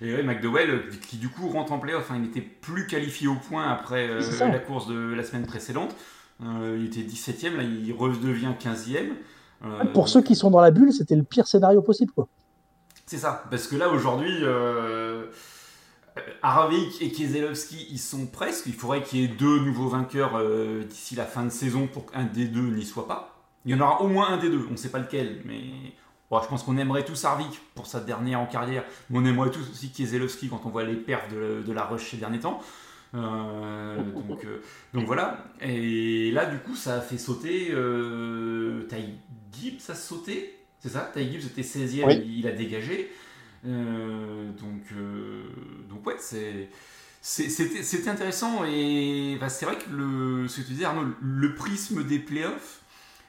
Et 0.00 0.14
ouais, 0.14 0.22
McDowell, 0.22 0.70
euh, 0.70 0.82
qui 1.08 1.16
du 1.16 1.28
coup 1.28 1.48
rentre 1.48 1.72
en 1.72 1.78
playoff, 1.78 2.10
hein, 2.10 2.14
il 2.16 2.22
n'était 2.22 2.40
plus 2.40 2.86
qualifié 2.86 3.26
au 3.26 3.34
point 3.34 3.68
après 3.68 4.08
euh, 4.08 4.20
la 4.40 4.58
course 4.58 4.86
de 4.86 5.14
la 5.14 5.24
semaine 5.24 5.46
précédente. 5.46 5.94
Il 6.40 6.86
était 6.86 7.02
17ème, 7.02 7.56
là 7.56 7.62
il 7.62 7.92
redevient 7.92 8.52
15ème. 8.60 9.12
Euh, 9.64 9.84
Pour 9.92 10.08
ceux 10.08 10.22
qui 10.22 10.34
sont 10.34 10.50
dans 10.50 10.60
la 10.60 10.72
bulle, 10.72 10.92
c'était 10.92 11.14
le 11.14 11.22
pire 11.22 11.46
scénario 11.46 11.82
possible 11.82 12.12
quoi. 12.12 12.26
C'est 13.06 13.18
ça, 13.18 13.44
parce 13.50 13.68
que 13.68 13.76
là 13.76 13.90
aujourd'hui, 13.90 14.42
Harvick 16.42 17.00
et 17.00 17.10
Keselowski, 17.10 17.86
ils 17.90 17.98
sont 17.98 18.26
presque. 18.26 18.66
Il 18.66 18.74
faudrait 18.74 19.02
qu'il 19.02 19.20
y 19.20 19.24
ait 19.24 19.28
deux 19.28 19.60
nouveaux 19.60 19.88
vainqueurs 19.88 20.36
euh, 20.36 20.84
d'ici 20.84 21.14
la 21.14 21.24
fin 21.24 21.44
de 21.44 21.50
saison 21.50 21.86
pour 21.86 22.10
qu'un 22.10 22.24
des 22.24 22.46
deux 22.46 22.60
n'y 22.70 22.84
soit 22.84 23.06
pas. 23.08 23.36
Il 23.64 23.70
y 23.70 23.74
en 23.74 23.80
aura 23.80 24.02
au 24.02 24.08
moins 24.08 24.28
un 24.30 24.36
des 24.38 24.48
deux, 24.50 24.66
on 24.68 24.72
ne 24.72 24.76
sait 24.76 24.90
pas 24.90 24.98
lequel, 24.98 25.40
mais 25.44 25.60
bon, 26.30 26.40
je 26.42 26.48
pense 26.48 26.64
qu'on 26.64 26.76
aimerait 26.78 27.04
tous 27.04 27.24
Harvick 27.24 27.60
pour 27.76 27.86
sa 27.86 28.00
dernière 28.00 28.40
en 28.40 28.46
carrière, 28.46 28.82
mais 29.08 29.18
on 29.20 29.24
aimerait 29.24 29.50
tous 29.52 29.70
aussi 29.70 29.90
Keselowski 29.92 30.48
quand 30.48 30.60
on 30.64 30.70
voit 30.70 30.82
les 30.82 30.96
perfs 30.96 31.28
de, 31.32 31.62
de 31.64 31.72
la 31.72 31.84
rush 31.84 32.10
ces 32.10 32.16
derniers 32.16 32.40
temps. 32.40 32.60
Euh, 33.14 33.96
donc, 34.28 34.44
euh, 34.44 34.62
donc 34.94 35.06
voilà, 35.06 35.44
et 35.60 36.30
là 36.32 36.46
du 36.46 36.56
coup 36.58 36.74
ça 36.74 36.94
a 36.94 37.00
fait 37.02 37.18
sauter 37.18 37.68
euh, 37.70 38.86
Ty 38.88 38.96
Gibbs, 39.52 39.80
ça 39.80 39.92
a 39.92 39.96
sauté, 39.96 40.58
c'est 40.80 40.88
ça? 40.88 41.10
Ty 41.14 41.30
Gibbs 41.30 41.44
était 41.46 41.60
16ème, 41.62 42.06
Oui. 42.06 42.22
il, 42.24 42.38
il 42.40 42.46
a 42.48 42.52
dégagé. 42.52 43.12
Euh, 43.64 44.50
donc, 44.52 44.82
euh, 44.96 45.44
donc 45.88 46.06
ouais, 46.06 46.16
c'est 46.18 46.68
c'était 47.24 48.08
intéressant 48.08 48.64
et 48.64 49.36
bah, 49.40 49.48
c'est 49.48 49.64
vrai 49.64 49.76
que 49.78 49.88
le, 49.90 50.48
ce 50.48 50.60
que 50.60 50.66
tu 50.66 50.72
disais 50.72 50.84
Arnaud, 50.86 51.06
le 51.20 51.54
prisme 51.54 52.02
des 52.02 52.18
playoffs 52.18 52.80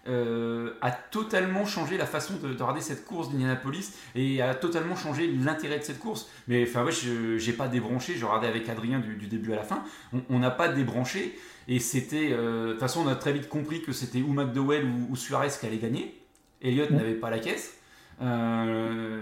euh, 0.07 0.73
a 0.81 0.91
totalement 0.91 1.65
changé 1.65 1.97
la 1.97 2.07
façon 2.07 2.36
de, 2.38 2.49
de 2.49 2.53
regarder 2.63 2.81
cette 2.81 3.05
course 3.05 3.29
d'Indianapolis 3.31 3.93
et 4.15 4.41
a 4.41 4.55
totalement 4.55 4.95
changé 4.95 5.27
l'intérêt 5.27 5.77
de 5.79 5.84
cette 5.84 5.99
course. 5.99 6.27
Mais 6.47 6.63
enfin 6.67 6.84
ouais, 6.84 6.91
je 6.91 7.38
j'ai 7.38 7.53
pas 7.53 7.67
débranché, 7.67 8.15
je 8.17 8.25
regardais 8.25 8.47
avec 8.47 8.67
Adrien 8.67 8.99
du, 8.99 9.15
du 9.15 9.27
début 9.27 9.53
à 9.53 9.57
la 9.57 9.63
fin, 9.63 9.84
on- 10.29 10.39
n'a 10.39 10.51
pas 10.51 10.69
débranché 10.69 11.38
et 11.67 11.79
c'était 11.79 12.29
euh, 12.31 12.67
de 12.67 12.71
toute 12.71 12.79
façon 12.81 13.01
on 13.05 13.07
a 13.07 13.15
très 13.15 13.31
vite 13.34 13.47
compris 13.47 13.84
que 13.84 13.91
c'était 13.91 14.21
ou 14.23 14.34
McDowell 14.34 14.86
ou, 14.86 15.07
ou 15.11 15.15
Suarez 15.15 15.49
qui 15.59 15.65
allait 15.67 15.77
gagner. 15.77 16.19
Elliott 16.61 16.93
n'avait 16.93 17.13
pas 17.13 17.29
la 17.29 17.39
caisse. 17.39 17.77
Euh, 18.22 19.20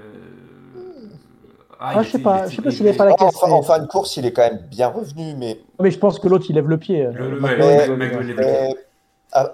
Ah, 1.83 1.93
il 1.95 2.03
je 2.03 2.09
sais 2.11 2.17
était- 2.17 2.23
pas, 2.23 2.47
je 2.47 2.55
sais 2.55 2.61
pas 2.61 2.69
s'il 2.71 2.85
est 2.87 2.93
pas 2.97 3.05
la 3.05 3.13
caisse. 3.13 3.41
en 3.41 3.63
fin 3.63 3.79
de 3.79 3.87
course, 3.87 4.15
il 4.17 4.25
est 4.27 4.33
quand 4.33 4.43
même 4.43 4.59
bien 4.69 4.87
revenu, 4.89 5.33
mais 5.35 5.59
Mais 5.79 5.89
je 5.89 5.97
pense 5.97 6.19
que 6.19 6.27
l'autre 6.27 6.45
il 6.49 6.53
lève 6.55 6.67
le 6.69 6.77
pied. 6.77 7.05
Le- 7.11 7.31
le- 7.31 8.35
le- 8.35 8.75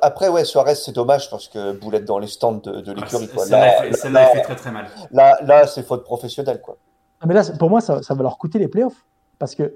après, 0.02 0.28
ouais, 0.28 0.44
Suarez, 0.44 0.76
c'est 0.76 0.92
dommage 0.92 1.30
parce 1.30 1.48
que 1.48 1.72
boulette 1.80 2.04
dans 2.06 2.20
les 2.20 2.28
stands 2.28 2.54
de, 2.64 2.82
de 2.82 2.92
Ah, 2.92 3.00
l'écurie. 3.00 3.28
quoi. 3.30 3.44
Celle-là, 3.46 3.66
Là, 3.66 3.86
elle 3.86 3.96
fait- 3.96 4.10
là, 4.10 4.26
fait 4.28 4.42
très 4.42 4.56
très 4.56 4.72
mal. 4.72 4.88
là, 5.12 5.38
là, 5.46 5.68
c'est 5.68 5.84
faute 5.84 6.04
professionnelle. 6.04 6.60
Quoi. 6.62 6.76
Ah, 7.22 7.26
mais 7.28 7.34
là, 7.34 7.44
pour 7.60 7.70
moi, 7.70 7.80
ça, 7.80 8.02
ça 8.02 8.14
va 8.14 8.24
leur 8.24 8.38
coûter 8.38 8.60
les 8.60 8.68
playoffs. 8.68 9.06
Parce 9.40 9.54
que 9.56 9.76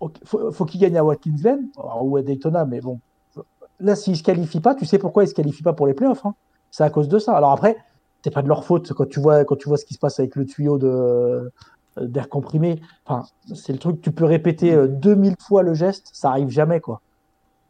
ok, 0.00 0.12
faut, 0.24 0.50
faut 0.52 0.64
qu'il 0.64 0.80
gagne 0.80 0.98
à 0.98 1.04
Watkins 1.04 1.30
Glen 1.40 1.68
ou 2.00 2.16
à 2.16 2.22
Daytona, 2.22 2.64
mais 2.64 2.80
bon. 2.80 2.98
Là, 3.78 3.94
s'il 3.94 4.16
se 4.16 4.22
qualifie 4.22 4.60
pas, 4.60 4.74
tu 4.74 4.84
sais 4.84 4.98
pourquoi 4.98 5.24
il 5.24 5.28
se 5.28 5.34
qualifie 5.34 5.62
pas 5.62 5.72
pour 5.72 5.86
les 5.86 5.94
playoffs. 5.94 6.26
hein. 6.26 6.34
C'est 6.70 6.82
à 6.84 6.90
cause 6.90 7.08
de 7.08 7.18
ça. 7.18 7.34
Alors 7.36 7.52
après, 7.52 7.76
c'est 8.26 8.32
pas 8.32 8.42
de 8.42 8.48
leur 8.48 8.64
faute 8.64 8.92
quand 8.92 9.08
tu 9.08 9.20
vois 9.20 9.44
quand 9.44 9.54
tu 9.54 9.68
vois 9.68 9.76
ce 9.78 9.84
qui 9.84 9.94
se 9.94 10.00
passe 10.00 10.18
avec 10.18 10.34
le 10.34 10.44
tuyau 10.46 10.78
de 10.78 10.88
euh, 10.88 11.48
d'air 11.96 12.28
comprimé. 12.28 12.80
Enfin, 13.06 13.24
c'est 13.54 13.72
le 13.72 13.78
truc. 13.78 14.00
Tu 14.00 14.10
peux 14.10 14.24
répéter 14.24 14.74
euh, 14.74 14.88
2000 14.88 15.36
fois 15.38 15.62
le 15.62 15.74
geste, 15.74 16.08
ça 16.12 16.30
arrive 16.30 16.48
jamais 16.48 16.80
quoi. 16.80 17.00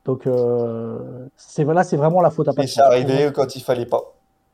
Donc 0.07 0.26
euh, 0.26 1.26
c'est 1.36 1.62
voilà, 1.62 1.84
c'est 1.84 1.98
vraiment 1.98 2.22
la 2.22 2.30
faute 2.30 2.48
à 2.48 2.52
Et 2.52 2.54
Patrick. 2.54 2.72
c'est 2.74 2.80
arrivé 2.80 3.30
quand 3.34 3.54
il 3.54 3.61
fallait 3.62 3.84
pas. 3.84 4.00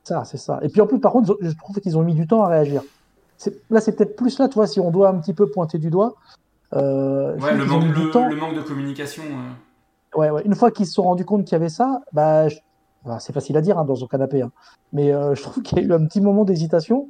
Ça, 0.03 0.25
c'est 0.25 0.35
ça. 0.35 0.59
Et 0.61 0.67
puis 0.67 0.81
en 0.81 0.87
plus, 0.87 0.99
par 0.99 1.13
contre, 1.13 1.37
je 1.39 1.51
trouve 1.55 1.79
qu'ils 1.79 1.97
ont 1.97 2.03
mis 2.03 2.15
du 2.15 2.27
temps 2.27 2.43
à 2.43 2.49
réagir. 2.49 2.81
Là, 3.69 3.79
c'est 3.79 3.95
peut-être 3.95 4.17
plus 4.17 4.37
là, 4.39 4.49
tu 4.49 4.55
vois, 4.55 4.67
si 4.67 4.81
on 4.81 4.91
doit 4.91 5.07
un 5.07 5.17
petit 5.19 5.33
peu 5.33 5.49
pointer 5.49 5.77
du 5.77 5.89
doigt. 5.89 6.15
Euh, 6.73 7.37
Ouais, 7.39 7.55
le 7.55 7.65
manque, 7.65 7.95
le, 7.95 8.09
temps. 8.11 8.27
le 8.27 8.35
manque 8.35 8.55
de 8.55 8.61
communication. 8.61 9.23
euh. 9.23 10.19
Ouais, 10.19 10.29
ouais. 10.31 10.41
Une 10.43 10.55
fois 10.55 10.69
qu'ils 10.69 10.85
se 10.87 10.91
sont 10.93 11.03
rendus 11.03 11.23
compte 11.23 11.45
qu'il 11.45 11.53
y 11.53 11.55
avait 11.55 11.69
ça, 11.69 12.01
bah, 12.11 12.49
je- 12.49 12.57
enfin, 13.05 13.19
c'est 13.19 13.33
facile 13.33 13.57
à 13.57 13.61
dire 13.61 13.77
hein, 13.77 13.85
dans 13.85 13.95
son 13.95 14.07
canapé, 14.07 14.41
hein. 14.41 14.51
mais 14.91 15.11
euh, 15.13 15.35
je 15.35 15.43
trouve 15.43 15.61
qu'il 15.63 15.77
y 15.77 15.81
a 15.81 15.83
eu 15.83 15.93
un 15.93 16.05
petit 16.05 16.21
moment 16.21 16.45
d'hésitation. 16.45 17.07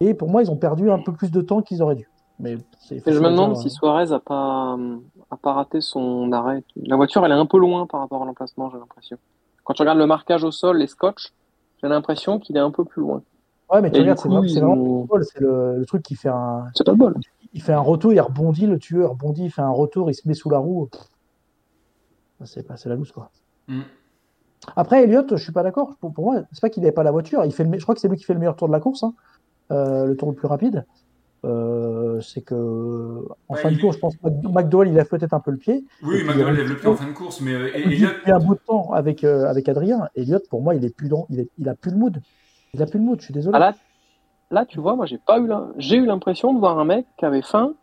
Et 0.00 0.12
pour 0.12 0.28
moi, 0.28 0.42
ils 0.42 0.50
ont 0.50 0.56
perdu 0.56 0.90
un 0.90 0.98
peu 0.98 1.12
plus 1.12 1.30
de 1.30 1.40
temps 1.40 1.62
qu'ils 1.62 1.82
auraient 1.82 1.94
dû. 1.94 2.08
Mais 2.38 2.58
c'est 2.78 3.02
je 3.06 3.18
me 3.18 3.30
demande 3.30 3.56
si 3.56 3.68
hein. 3.68 3.70
Suarez 3.70 4.12
a 4.12 4.20
pas, 4.20 4.76
a 5.30 5.36
pas 5.38 5.54
raté 5.54 5.80
son 5.80 6.30
arrêt. 6.32 6.62
La 6.76 6.96
voiture, 6.96 7.24
elle 7.24 7.32
est 7.32 7.36
un 7.36 7.46
peu 7.46 7.58
loin 7.58 7.86
par 7.86 8.00
rapport 8.00 8.22
à 8.22 8.26
l'emplacement, 8.26 8.68
j'ai 8.70 8.76
l'impression. 8.78 9.16
Quand 9.64 9.72
tu 9.72 9.80
regardes 9.82 9.98
le 9.98 10.06
marquage 10.06 10.44
au 10.44 10.50
sol, 10.50 10.76
les 10.78 10.86
scotch, 10.86 11.32
j'ai 11.82 11.88
l'impression 11.88 12.38
qu'il 12.38 12.56
est 12.58 12.60
un 12.60 12.70
peu 12.70 12.84
plus 12.84 13.00
loin. 13.00 13.22
Ouais, 13.72 13.80
mais 13.80 13.90
tu 13.90 13.96
Et 13.96 14.00
regardes, 14.00 14.18
c'est 14.18 14.28
coup, 14.28 14.34
vraiment, 14.34 14.46
c'est 14.48 14.54
ils 14.54 14.60
vraiment 14.60 14.74
ont- 14.82 15.00
le 15.00 15.06
bol, 15.06 15.24
c'est 15.24 15.40
le, 15.40 15.78
le 15.78 15.86
truc 15.86 16.02
qui 16.02 16.14
fait 16.14 16.28
un, 16.28 16.66
C'est 16.74 16.84
pas 16.84 16.92
le 16.92 16.98
bol. 16.98 17.14
il 17.54 17.62
fait 17.62 17.72
un 17.72 17.80
retour, 17.80 18.12
il 18.12 18.20
rebondit, 18.20 18.66
le 18.66 18.78
tueur 18.78 19.10
rebondit, 19.12 19.44
il 19.46 19.50
fait 19.50 19.62
un 19.62 19.70
retour, 19.70 20.10
il 20.10 20.14
se 20.14 20.28
met 20.28 20.34
sous 20.34 20.50
la 20.50 20.58
roue. 20.58 20.88
C'est 22.44 22.68
la 22.86 22.94
loose 22.94 23.12
quoi. 23.12 23.30
Mm. 23.66 23.80
Après, 24.74 25.04
Elliott, 25.04 25.36
je 25.36 25.42
suis 25.42 25.52
pas 25.52 25.62
d'accord. 25.62 25.96
Pour, 26.00 26.12
pour 26.12 26.24
moi, 26.24 26.42
c'est 26.52 26.60
pas 26.60 26.70
qu'il 26.70 26.82
n'avait 26.82 26.92
pas 26.92 27.02
la 27.04 27.12
voiture. 27.12 27.44
Il 27.44 27.52
fait 27.52 27.64
le 27.64 27.78
je 27.78 27.82
crois 27.82 27.94
que 27.94 28.00
c'est 28.00 28.08
lui 28.08 28.16
qui 28.16 28.24
fait 28.24 28.32
le 28.34 28.40
meilleur 28.40 28.56
tour 28.56 28.66
de 28.68 28.72
la 28.72 28.80
course, 28.80 29.02
hein. 29.04 29.14
Euh, 29.72 30.06
le 30.06 30.16
tour 30.16 30.28
le 30.30 30.34
plus 30.34 30.46
rapide. 30.48 30.84
Euh, 31.44 32.20
c'est 32.22 32.40
que 32.40 32.54
en 33.48 33.54
Ouais, 33.54 33.60
fin 33.60 33.68
de 33.70 33.74
il- 33.74 33.80
course, 33.80 33.96
je 33.96 34.00
pense 34.00 34.16
que 34.16 34.28
McDowell 34.48 34.88
il 34.88 34.98
a 34.98 35.04
peut-être 35.04 35.34
un 35.34 35.40
peu 35.40 35.50
le 35.52 35.58
pied. 35.58 35.84
Oui, 36.02 36.24
McDowell 36.24 36.56
lève 36.56 36.68
le 36.68 36.76
pied 36.76 36.88
en 36.88 36.94
fin 36.94 37.06
de 37.06 37.12
course, 37.12 37.40
mais 37.40 37.52
euh, 37.52 37.66
Depuis 37.66 37.94
Elliott, 37.94 38.14
un 38.26 38.38
bout 38.38 38.54
de 38.54 38.60
temps 38.66 38.92
avec 38.92 39.22
euh, 39.22 39.44
avec 39.46 39.68
Adrien, 39.68 40.08
Elliott 40.16 40.48
pour 40.48 40.62
moi 40.62 40.74
il 40.74 40.84
est 40.84 40.94
plus 40.94 41.08
dans, 41.08 41.26
il, 41.30 41.40
est, 41.40 41.48
il 41.58 41.68
a 41.68 41.74
plus 41.74 41.90
le 41.92 41.98
mood. 41.98 42.20
Il 42.74 42.82
a 42.82 42.86
plus 42.86 42.98
le 42.98 43.04
mood. 43.04 43.20
Je 43.20 43.26
suis 43.26 43.34
désolé. 43.34 43.54
Ah 43.56 43.60
là, 43.60 43.74
là, 44.50 44.64
tu 44.66 44.80
vois, 44.80 44.96
moi, 44.96 45.06
j'ai 45.06 45.18
pas 45.18 45.38
eu 45.38 45.46
la... 45.46 45.68
j'ai 45.78 45.96
eu 45.96 46.06
l'impression 46.06 46.52
de 46.52 46.58
voir 46.58 46.78
un 46.78 46.84
mec 46.84 47.06
qui 47.18 47.24
avait 47.24 47.42
faim 47.42 47.74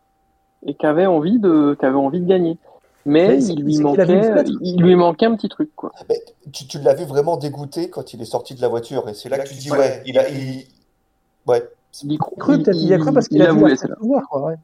et 0.65 0.75
qui 0.75 0.86
avait 0.86 1.05
envie 1.05 1.39
de, 1.39 1.75
qui 1.79 1.86
avait 1.86 1.95
envie 1.95 2.19
de 2.21 2.27
gagner. 2.27 2.57
Mais 3.06 3.28
Mais 3.28 3.41
c'est- 3.41 3.54
il 3.54 3.64
lui 3.64 3.78
manquait, 3.80 4.06
fenêtre. 4.06 4.51
il 4.62 4.82
lui 4.82 4.95
manquait 4.95 5.26
un 5.26 5.36
petit 5.36 5.49
truc, 5.49 5.70
quoi. 5.76 5.91
Mais 6.08 6.22
tu, 6.54 6.66
tu 6.68 6.80
l'as 6.80 6.93
vu 6.93 7.04
vraiment 7.06 7.36
dégoûté 7.38 7.89
quand 7.89 8.14
il 8.14 8.22
est 8.22 8.26
sorti 8.26 8.56
de 8.56 8.62
la 8.62 8.68
voiture. 8.70 9.08
Et 9.10 9.14
c'est 9.14 9.28
là 9.30 9.39
que 9.39 9.47
tu 9.49 9.56
dis, 9.56 9.72
Ouais. 9.72 9.78
ouais, 9.78 10.04
il 10.06 10.18
a. 10.18 10.30
il- 10.30 10.66
Ouais. 11.45 11.68
Il 12.04 12.14
a 12.16 12.18
cru, 12.18 12.58
peut-être, 12.64 12.78
il 12.78 12.88
y 12.88 12.93
a 12.93 12.97
cru 12.97 13.12
parce 13.14 13.28
qu'il 13.28 13.38
il 13.38 13.43
a 13.43 13.51
vu 13.51 13.60
voulu, 13.60 13.72
la 13.72 13.78
c'est 13.78 13.88
là. 13.89 13.95
pouvoir, 13.97 14.24
quoi, 14.30 14.43
ouais. 14.45 14.56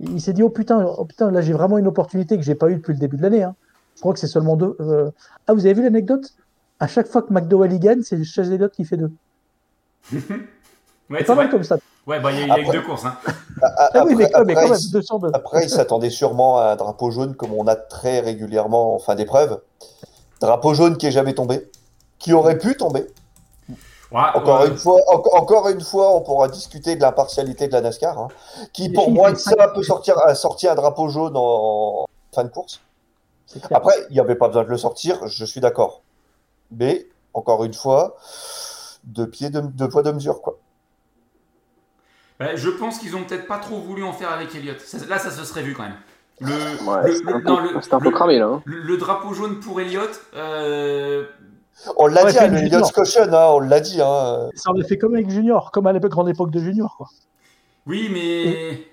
Il, 0.00 0.12
il 0.14 0.20
s'est 0.20 0.32
dit 0.32 0.42
oh 0.42 0.50
putain, 0.50 0.84
oh 0.98 1.04
putain, 1.04 1.30
là 1.30 1.40
j'ai 1.40 1.52
vraiment 1.54 1.78
une 1.78 1.86
opportunité 1.86 2.36
que 2.36 2.42
j'ai 2.42 2.54
pas 2.56 2.68
eu 2.68 2.74
depuis 2.76 2.92
le 2.92 2.98
début 2.98 3.16
de 3.16 3.22
l'année. 3.22 3.44
hein. 3.44 3.54
Je 3.94 4.00
crois 4.00 4.12
que 4.12 4.18
c'est 4.18 4.26
seulement 4.26 4.56
deux. 4.56 4.76
euh, 4.80 5.10
Ah, 5.46 5.54
vous 5.54 5.64
avez 5.64 5.72
vu 5.74 5.82
l'anecdote? 5.82 6.34
À 6.80 6.86
chaque 6.88 7.06
fois 7.06 7.22
que 7.22 7.32
McDowell 7.32 7.72
y 7.72 7.78
gagne, 7.78 8.02
c'est 8.02 8.22
Chase 8.24 8.50
Elliott 8.50 8.72
qui 8.72 8.84
fait 8.84 8.96
deux. 8.98 9.12
ouais, 11.10 11.18
C'est 11.20 11.24
pas 11.24 11.34
mal 11.34 11.50
comme 11.50 11.64
ça. 11.64 11.76
Ouais, 12.06 12.20
bah, 12.20 12.30
il 12.32 12.38
y 12.38 12.42
a, 12.42 12.44
il 12.44 12.48
y 12.48 12.52
a 12.52 12.58
eu 12.58 12.62
Après- 12.66 12.78
deux 12.78 12.82
courses. 12.84 13.04
Hein. 13.04 13.16
A- 13.62 13.66
a- 13.84 13.90
Ah 13.94 14.04
oui, 14.04 14.14
mais, 14.14 14.24
après- 14.24 14.32
quand- 14.32 14.44
mais 14.46 14.54
quand 14.54 14.60
après, 14.60 14.70
même, 14.72 14.80
il- 14.80 14.92
202. 14.92 15.30
Après, 15.34 15.64
il 15.64 15.70
s'attendait 15.70 16.10
sûrement 16.10 16.58
à 16.58 16.64
un 16.72 16.76
drapeau 16.76 17.10
jaune 17.10 17.34
comme 17.34 17.52
on 17.52 17.66
a 17.66 17.74
très 17.76 18.20
régulièrement 18.20 18.94
en 18.94 18.98
fin 18.98 19.14
d'épreuve. 19.14 19.60
Drapeau 20.40 20.74
jaune 20.74 20.96
qui 20.96 21.06
est 21.06 21.10
jamais 21.12 21.34
tombé, 21.34 21.68
qui 22.18 22.32
aurait 22.32 22.58
pu 22.58 22.76
tomber. 22.76 23.06
Ouais, 24.12 24.20
Encore 24.34 24.60
ouais. 24.60 24.68
une 24.68 24.76
fois, 24.76 25.00
en- 25.08 25.36
encore 25.36 25.68
une 25.68 25.80
fois, 25.80 26.14
on 26.14 26.20
pourra 26.20 26.46
discuter 26.48 26.94
de 26.94 27.00
l'impartialité 27.02 27.66
de 27.66 27.72
la 27.72 27.80
NASCAR, 27.80 28.16
hein, 28.18 28.28
qui 28.72 28.86
Les 28.88 28.94
pour 28.94 29.10
moi 29.10 29.34
ça 29.34 29.68
peut 29.74 29.82
sortir, 29.82 30.16
a 30.24 30.34
sorti 30.36 30.68
un 30.68 30.76
drapeau 30.76 31.08
jaune 31.08 31.32
en 31.34 32.06
fin 32.32 32.44
de 32.44 32.48
course. 32.50 32.80
Après, 33.72 33.94
il 34.10 34.12
n'y 34.12 34.20
avait 34.20 34.36
pas 34.36 34.46
besoin 34.46 34.62
de 34.64 34.68
le 34.68 34.76
sortir, 34.78 35.26
je 35.26 35.44
suis 35.44 35.60
d'accord. 35.60 36.02
Mais 36.70 37.06
encore 37.34 37.64
une 37.64 37.74
fois, 37.74 38.16
deux 39.04 39.28
pieds, 39.28 39.50
deux, 39.50 39.62
deux 39.62 39.88
poids, 39.88 40.02
deux 40.04 40.12
mesures, 40.12 40.40
quoi. 40.40 40.56
Ouais, 42.40 42.56
je 42.56 42.68
pense 42.70 42.98
qu'ils 42.98 43.16
ont 43.16 43.22
peut-être 43.24 43.46
pas 43.46 43.58
trop 43.58 43.78
voulu 43.80 44.02
en 44.04 44.12
faire 44.12 44.30
avec 44.30 44.54
Elliott. 44.54 44.78
Ça- 44.80 44.98
là, 45.08 45.18
ça 45.18 45.30
se 45.30 45.44
serait 45.44 45.62
vu 45.62 45.72
quand 45.74 45.84
même. 45.84 45.96
Le, 46.40 46.48
Ouais, 46.48 47.08
le- 47.08 47.14
c'était 47.14 47.32
un, 47.32 47.38
le- 47.38 47.44
non, 47.44 47.56
peu- 47.56 47.74
le- 47.74 47.80
c'était 47.80 47.94
un 47.94 47.98
peu 47.98 48.04
le- 48.04 48.10
cramé, 48.10 48.38
là. 48.38 48.46
hein. 48.46 48.62
le- 48.66 48.82
le 48.82 48.96
drapeau 48.98 49.32
jaune 49.32 49.58
pour 49.60 49.80
Elliott, 49.80 50.20
euh, 50.34 51.24
On 51.98 52.06
l'a 52.06 52.24
Ouais, 52.24 52.32
dit, 52.32 52.38
hein, 52.38 52.46
le. 52.48 52.56
Elliott 52.58 52.90
Caution, 52.92 53.22
hein, 53.32 53.48
on 53.52 53.60
l'a 53.60 53.80
dit. 53.80 54.00
Hein. 54.00 54.48
Ça 54.54 54.70
en 54.70 54.80
a 54.80 54.84
fait 54.84 54.96
comme 54.98 55.14
avec 55.14 55.28
Junior, 55.30 55.70
comme 55.70 55.86
à 55.86 55.92
l'époque, 55.92 56.10
grande 56.10 56.28
époque 56.30 56.50
de 56.50 56.58
Junior. 56.58 56.94
Quoi. 56.96 57.08
oui, 57.86 58.08
mais 58.12 58.86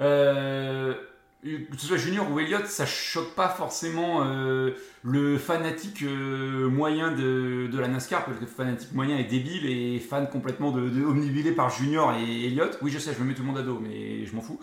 euh, 0.00 0.94
que 1.42 1.76
ce 1.76 1.86
soit 1.86 1.96
Junior 1.96 2.30
ou 2.30 2.38
Elliott, 2.38 2.66
ça 2.66 2.86
choque 2.86 3.34
pas 3.34 3.48
forcément 3.48 4.24
euh, 4.24 4.70
le 5.02 5.38
fanatique 5.38 6.02
euh, 6.02 6.68
moyen 6.68 7.10
de, 7.10 7.68
la 7.76 7.88
NASCAR, 7.88 8.24
parce 8.24 8.36
que 8.36 8.42
le 8.44 8.48
fanatique 8.48 8.92
moyen 8.92 9.18
est 9.18 9.24
débile 9.24 9.66
et 9.66 9.98
fan 9.98 10.28
complètement 10.28 10.70
de, 10.70 11.04
omnibilé 11.04 11.50
par 11.50 11.68
Junior 11.70 12.14
et 12.14 12.46
Elliott. 12.46 12.78
Oui, 12.80 12.92
je 12.92 12.98
sais, 12.98 13.12
je 13.12 13.20
me 13.20 13.28
mets 13.28 13.34
tout 13.34 13.42
le 13.42 13.48
monde 13.48 13.58
à 13.58 13.62
dos, 13.62 13.80
mais 13.82 14.24
je 14.24 14.36
m'en 14.36 14.42
fous. 14.42 14.60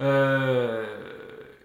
Euh, 0.00 0.86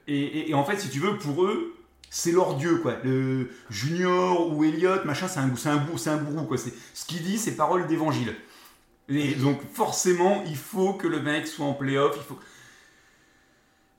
et, 0.09 0.53
en 0.53 0.63
fait, 0.63 0.77
si 0.79 0.89
tu 0.89 0.99
veux, 0.99 1.17
pour 1.17 1.45
eux, 1.45 1.75
c'est 2.09 2.31
leur 2.31 2.55
dieu, 2.55 2.77
quoi. 2.77 2.95
Le 3.03 3.49
Junior 3.69 4.53
ou 4.53 4.63
Elliott, 4.65 5.05
machin, 5.05 5.27
c'est 5.27 5.39
un, 5.39 5.49
c'est 5.55 5.69
c'est 5.97 6.09
un 6.09 6.17
bourreau, 6.17 6.45
quoi. 6.45 6.57
C'est, 6.57 6.73
ce 6.93 7.05
qu'il 7.05 7.21
dit, 7.21 7.37
c'est 7.37 7.55
parole 7.55 7.87
d'évangile. 7.87 8.35
Et 9.09 9.35
donc, 9.35 9.61
forcément, 9.73 10.43
il 10.45 10.57
faut 10.57 10.93
que 10.93 11.07
le 11.07 11.21
mec 11.21 11.47
soit 11.47 11.65
en 11.65 11.73
playoff. 11.73 12.17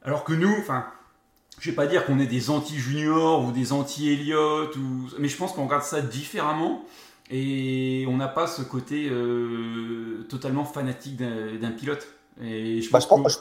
Alors 0.09 0.25
que 0.25 0.33
nous, 0.33 0.55
enfin, 0.59 0.87
je 1.61 1.69
vais 1.69 1.77
pas 1.77 1.87
dire 1.87 2.07
qu'on 2.07 2.19
est 2.19 2.27
des 2.27 2.49
anti-juniors 2.49 3.45
ou 3.47 3.53
des 3.53 3.75
anti-Elliott, 3.75 4.75
ou... 4.75 5.11
mais 5.19 5.29
je 5.29 5.37
pense 5.37 5.53
qu'on 5.53 5.67
regarde 5.67 5.83
ça 5.83 6.01
différemment. 6.01 6.83
Et 7.31 8.07
on 8.09 8.17
n'a 8.17 8.27
pas 8.27 8.47
ce 8.47 8.63
côté 8.63 9.11
euh, 9.11 10.25
totalement 10.31 10.65
fanatique 10.65 11.17
d'un, 11.17 11.71
pilote. 11.73 12.09
Et 12.41 12.81
je 12.81 12.89
pense 12.89 13.07
je 13.07 13.37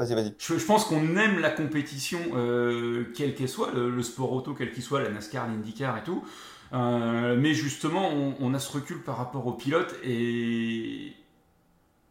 je- 0.00 0.14
je, 0.40 0.58
je 0.58 0.88
qu'on 0.88 1.16
aime 1.16 1.38
la 1.38 1.50
compétition, 1.50 2.18
euh, 2.34 3.04
quelle 3.16 3.36
qu'elle 3.36 3.48
soit, 3.48 3.70
le, 3.72 3.88
le 3.88 4.02
sport 4.02 4.32
auto, 4.32 4.54
quel 4.54 4.72
qu'il 4.72 4.82
soit, 4.82 5.00
la 5.00 5.10
NASCAR, 5.10 5.46
l'IndyCar 5.46 5.98
et 5.98 6.02
tout. 6.02 6.24
Euh, 6.72 7.36
mais 7.38 7.54
justement, 7.54 8.10
on, 8.12 8.34
on 8.40 8.54
a 8.54 8.58
ce 8.58 8.72
recul 8.72 9.04
par 9.04 9.18
rapport 9.18 9.46
aux 9.46 9.52
pilotes 9.52 9.94
et. 10.02 11.12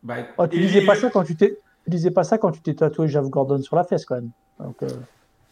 Bah, 0.01 0.15
Oh, 0.37 0.47
tu 0.47 0.59
disais 0.59 0.85
pas 0.85 0.95
ça 0.95 1.09
quand 1.09 1.25
tu 1.25 1.35
t'es. 1.35 1.59
Tu 1.85 1.91
disais 1.91 2.11
pas 2.11 2.23
ça 2.23 2.37
quand 2.37 2.51
tu 2.51 2.61
t'es 2.61 2.73
tatoué 2.73 3.07
Jav 3.07 3.27
Gordon 3.29 3.61
sur 3.61 3.75
la 3.75 3.83
fesse 3.83 4.05
quand 4.05 4.15
même. 4.15 4.31
Donc, 4.59 4.75
euh, 4.83 4.87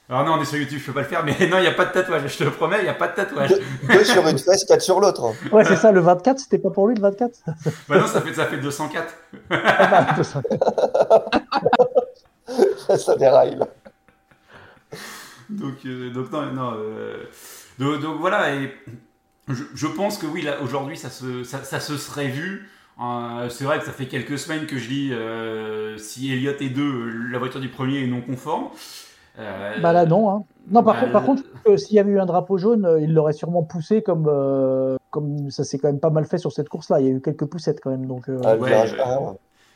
Alors 0.10 0.26
non, 0.26 0.34
on 0.34 0.42
est 0.42 0.46
sur 0.46 0.58
YouTube, 0.58 0.80
je 0.80 0.86
peux 0.88 0.94
pas 0.94 1.02
le 1.02 1.06
faire, 1.08 1.24
mais 1.24 1.32
non, 1.48 1.58
il 1.58 1.62
n'y 1.62 1.68
a 1.68 1.74
pas 1.74 1.86
de 1.86 1.92
tatouage, 1.92 2.28
je 2.28 2.38
te 2.38 2.44
le 2.44 2.52
promets, 2.52 2.80
il 2.80 2.84
n'y 2.84 2.90
a 2.90 2.94
pas 2.96 3.08
de 3.08 3.16
tatouage. 3.16 3.50
Deux, 3.50 3.62
deux 3.94 4.04
sur 4.04 4.28
une 4.28 4.38
fesse, 4.40 4.66
quatre 4.66 4.82
sur 4.82 5.00
l'autre. 5.00 5.32
Ouais, 5.52 5.64
c'est 5.64 5.76
ça, 5.76 5.92
le 5.92 6.00
24, 6.02 6.40
c'était 6.40 6.58
pas 6.58 6.70
pour 6.72 6.88
lui 6.88 6.96
le 6.96 7.02
24 7.02 7.40
bah 7.90 8.00
non, 8.00 8.08
ça 8.08 8.22
fait, 8.22 8.34
ça 8.34 8.46
fait 8.46 8.58
204. 8.58 9.14
Ah 9.52 10.14
bah, 10.18 10.24
ça. 10.24 10.42
Ça 12.98 13.16
déraille. 13.16 13.56
là. 13.56 13.68
Donc, 15.50 15.76
euh, 15.86 16.12
donc 16.12 16.32
non, 16.32 16.46
non, 16.52 16.74
euh, 16.78 17.24
donc, 17.80 18.02
donc 18.02 18.20
voilà, 18.20 18.54
et 18.54 18.74
je, 19.48 19.64
je 19.74 19.88
pense 19.88 20.18
que 20.18 20.26
oui, 20.26 20.42
là, 20.42 20.62
aujourd'hui, 20.62 20.98
ça 20.98 21.10
se, 21.10 21.44
ça, 21.44 21.64
ça 21.64 21.80
se 21.80 21.98
serait 21.98 22.28
vu. 22.28 22.70
Euh, 23.02 23.50
c'est 23.50 23.64
vrai 23.64 23.80
que 23.80 23.86
ça 23.86 23.91
fait 23.91 24.06
quelques 24.06 24.38
semaines 24.38 24.66
que 24.68 24.78
je 24.78 24.88
dis 24.88 25.10
euh, 25.14 25.98
si 25.98 26.32
Elliott 26.32 26.62
est 26.62 26.70
2, 26.70 27.30
la 27.32 27.39
voiture 27.39 27.60
du 27.60 27.70
premier 27.70 28.04
est 28.04 28.08
non 28.08 28.22
conforme. 28.22 28.68
Euh, 29.39 29.80
Bah 29.82 29.94
là, 29.94 30.06
non. 30.06 30.30
Hein. 30.30 30.44
Non, 30.70 30.84
par, 30.84 30.94
bah, 30.96 31.00
contre, 31.02 31.12
par 31.12 31.24
contre, 31.24 31.44
euh, 31.68 31.76
s'il 31.78 31.96
y 31.96 32.00
avait 32.00 32.12
eu 32.12 32.20
un 32.20 32.26
drapeau 32.28 32.58
jaune, 32.58 33.00
il 33.02 33.14
l'aurait 33.14 33.34
sûrement 33.34 33.64
poussé 33.64 34.04
comme, 34.04 34.28
euh, 34.30 34.96
comme 35.10 35.50
ça 35.50 35.64
s'est 35.64 35.80
quand 35.80 35.88
même 35.88 36.00
pas 36.00 36.12
mal 36.12 36.26
fait 36.26 36.38
sur 36.38 36.52
cette 36.52 36.70
course-là. 36.70 37.00
Il 37.02 37.08
y 37.08 37.10
a 37.10 37.14
eu 37.14 37.22
quelques 37.22 37.46
poussettes 37.46 37.80
quand 37.82 37.89
même. 37.89 38.06
Donc, 38.06 38.30
euh, 38.30 38.39
Ah, 38.46 38.54
le 38.56 38.62
Ouais, 38.62 38.70
virage 38.70 38.94
ouais. 38.94 39.02
1, 39.02 39.18
ouais. 39.20 39.34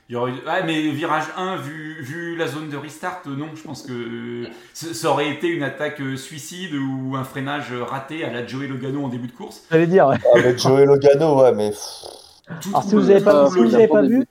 il 0.09 0.13
y 0.13 0.15
aurait 0.15 0.32
eu- 0.32 0.45
ouais, 0.47 0.63
mais 0.65 0.82
virage 0.91 1.26
1, 1.36 1.55
vu, 1.57 2.01
vu 2.03 2.36
la 2.38 2.47
zone 2.47 2.70
de 2.70 2.78
restart, 2.78 3.24
non, 3.26 3.47
je 3.55 3.63
pense 3.63 3.82
que 3.82 4.47
ça 4.74 5.09
aurait 5.09 5.30
été 5.32 5.47
une 5.47 5.63
attaque 5.63 6.01
suicide 6.18 6.76
ou 6.76 7.15
un 7.15 7.24
freinage 7.24 7.74
raté 7.74 8.24
à 8.24 8.32
la 8.32 8.45
Joey 8.45 8.68
Logano 8.68 9.03
en 9.03 9.09
début 9.09 9.28
de 9.28 9.34
course. 9.34 9.63
J'allais 9.72 9.88
dire, 9.88 10.07
ouais. 10.07 10.18
Ah, 10.34 10.38
mais 10.41 10.55
Joey 10.57 10.86
Logano, 10.86 11.41
ouais, 11.41 11.51
mais. 11.51 11.72
Alors, 12.48 12.84
si 12.84 12.89
vous 12.95 12.98
le- 13.02 13.12
avez 13.12 13.22
pas- 13.24 13.45
tout 13.45 13.52
si 13.54 13.60
le- 13.60 13.68
vous 13.68 13.76
avez 13.76 13.88
pas 13.88 14.02
Des 14.02 14.08
vu, 14.08 14.28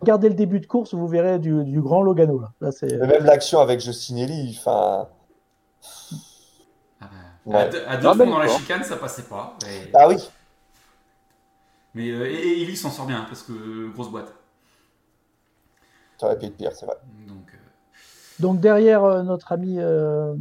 regardez 0.00 0.28
le 0.28 0.34
début 0.34 0.60
de 0.60 0.66
course, 0.66 0.92
vous 0.94 1.06
verrez 1.06 1.38
du, 1.38 1.64
du 1.64 1.80
grand 1.80 2.02
Logano. 2.02 2.40
Là, 2.40 2.52
là 2.60 2.72
c'est. 2.72 2.96
mais 2.96 3.06
même 3.06 3.24
l'action 3.24 3.60
avec 3.60 3.80
Justinelli, 3.80 4.56
enfin. 4.58 5.08
Ah 7.00 7.04
à 7.04 7.08
Ouais. 7.50 7.68
deux, 7.70 7.82
à 7.86 7.96
deux 7.98 8.08
Ah, 8.08 8.14
ben, 8.14 8.30
dans 8.30 8.38
la 8.38 8.48
chicane, 8.48 8.82
ça 8.82 8.96
passait 8.96 9.24
pas. 9.24 9.56
Et- 9.68 9.90
Ah 9.94 10.08
oui, 10.08 10.16
Mais 11.94 12.10
euh, 12.10 12.26
et, 12.28 12.34
et 12.34 12.62
Ellie 12.62 12.76
s'en 12.76 12.90
sort 12.90 13.06
bien 13.06 13.24
parce 13.28 13.42
que 13.42 13.92
grosse 13.92 14.10
boîte. 14.10 14.32
ça 16.18 16.26
aurait 16.26 16.38
pu 16.38 16.46
être 16.46 16.56
pire, 16.56 16.72
c'est 16.74 16.86
vrai. 16.86 16.96
Donc, 17.28 17.46
euh, 17.52 17.58
Donc 18.40 18.60
derrière 18.60 19.04
euh, 19.04 19.22
notre 19.22 19.52
ami, 19.52 19.78
euh, 19.78 20.34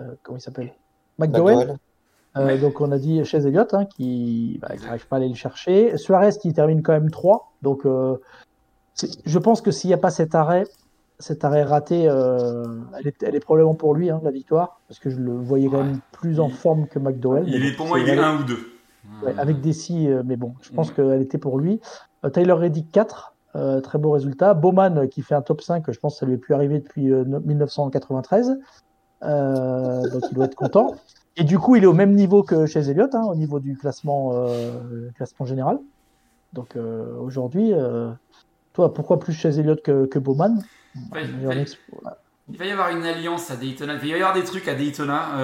euh, 0.00 0.14
comment 0.22 0.38
il 0.38 0.40
s'appelle? 0.40 0.74
McDowell? 1.18 1.58
McDowell. 1.58 1.78
Euh, 2.36 2.46
Ouais. 2.46 2.58
Donc 2.58 2.80
on 2.80 2.90
a 2.92 2.98
dit 2.98 3.24
chez 3.24 3.38
Elliott 3.38 3.72
hein, 3.74 3.84
qui 3.84 4.58
bah, 4.60 4.68
n'arrive 4.84 5.06
pas 5.06 5.16
à 5.16 5.18
aller 5.18 5.28
le 5.28 5.34
chercher. 5.34 5.96
Suarez 5.96 6.32
qui 6.32 6.52
termine 6.52 6.82
quand 6.82 6.92
même 6.92 7.10
3. 7.10 7.52
Donc 7.62 7.86
euh, 7.86 8.16
je 9.24 9.38
pense 9.38 9.60
que 9.60 9.70
s'il 9.70 9.88
n'y 9.88 9.94
a 9.94 9.98
pas 9.98 10.10
cet 10.10 10.34
arrêt, 10.34 10.64
cet 11.20 11.44
arrêt 11.44 11.62
raté, 11.62 12.08
euh, 12.08 12.64
elle, 12.98 13.06
est, 13.06 13.22
elle 13.22 13.36
est 13.36 13.40
probablement 13.40 13.74
pour 13.74 13.94
lui, 13.94 14.10
hein, 14.10 14.20
la 14.24 14.30
victoire. 14.32 14.80
Parce 14.88 14.98
que 14.98 15.10
je 15.10 15.18
le 15.20 15.32
voyais 15.32 15.68
quand 15.68 15.78
Ouais. 15.78 15.84
même 15.84 16.00
plus 16.12 16.40
en 16.40 16.48
Il- 16.48 16.54
forme 16.54 16.86
que 16.88 16.98
McDowell. 16.98 17.44
Il 17.46 17.64
est, 17.64 17.70
bon, 17.70 17.76
pour 17.76 17.86
moi, 17.86 17.98
c'est- 17.98 18.04
il 18.04 18.08
est 18.08 18.12
elle 18.12 18.18
est- 18.18 18.22
un 18.24 18.40
ou 18.40 18.44
deux. 18.44 18.58
Ouais, 19.24 19.34
avec 19.38 19.60
Dessy, 19.60 20.08
euh, 20.08 20.22
mais 20.24 20.36
bon, 20.36 20.54
je 20.60 20.72
pense 20.72 20.88
Ouais. 20.88 20.94
qu'elle 20.96 21.20
était 21.22 21.38
pour 21.38 21.58
lui. 21.58 21.80
Euh, 22.24 22.30
Tyler 22.30 22.52
Reddick 22.54 22.90
4, 22.90 23.34
euh, 23.54 23.80
très 23.80 23.98
beau 23.98 24.10
résultat. 24.10 24.54
Bowman 24.54 25.06
qui 25.08 25.22
fait 25.22 25.34
un 25.36 25.42
top 25.42 25.60
5, 25.60 25.84
je 25.90 25.98
pense 26.00 26.14
que 26.14 26.20
ça 26.20 26.26
lui 26.26 26.34
est 26.34 26.38
plus 26.38 26.54
arrivé 26.54 26.80
depuis 26.80 27.12
euh, 27.12 27.22
no- 27.24 27.38
1993. 27.40 28.58
Euh, 29.22 30.08
donc 30.10 30.22
il 30.30 30.34
doit 30.34 30.46
être 30.46 30.54
content. 30.54 30.94
Et 31.36 31.44
du 31.44 31.58
coup, 31.58 31.76
il 31.76 31.82
est 31.82 31.86
au 31.86 31.92
même 31.92 32.14
niveau 32.14 32.42
que 32.42 32.66
chez 32.66 32.80
Elliott, 32.88 33.14
hein, 33.14 33.24
au 33.24 33.34
niveau 33.34 33.58
du 33.60 33.76
classement, 33.76 34.30
euh, 34.34 35.10
classement 35.16 35.46
général. 35.46 35.78
Donc 36.52 36.76
euh, 36.76 37.16
aujourd'hui, 37.18 37.72
euh, 37.72 38.10
toi, 38.72 38.94
pourquoi 38.94 39.18
plus 39.18 39.32
chez 39.32 39.48
Elliott 39.48 39.82
que, 39.82 40.06
que 40.06 40.18
Bowman? 40.20 40.62
Ouais, 41.12 41.24
voilà. 41.42 41.62
Il 42.48 42.58
va 42.58 42.66
y 42.66 42.70
avoir 42.70 42.90
une 42.90 43.04
alliance 43.04 43.50
à 43.50 43.56
Daytona. 43.56 43.94
Il 43.94 44.00
va 44.00 44.06
y 44.06 44.12
avoir 44.14 44.34
des 44.34 44.44
trucs 44.44 44.68
à 44.68 44.74
Daytona. 44.74 45.36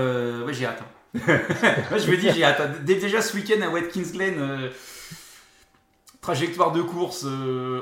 Ouais, 0.45 0.53
j'ai 0.53 0.67
hâte. 0.67 0.83
hein. 0.83 0.87
Moi, 1.91 1.99
je 1.99 2.11
me 2.11 2.17
dis, 2.17 2.31
j'ai 2.31 2.45
hâte. 2.45 2.85
Dé- 2.85 3.01
Déjà 3.01 3.21
ce 3.21 3.35
week-end 3.37 3.61
à 3.63 3.71
Watkins 3.71 4.13
Glen, 4.13 4.35
trajectoire 6.21 6.71
de 6.73 6.83
course 6.83 7.27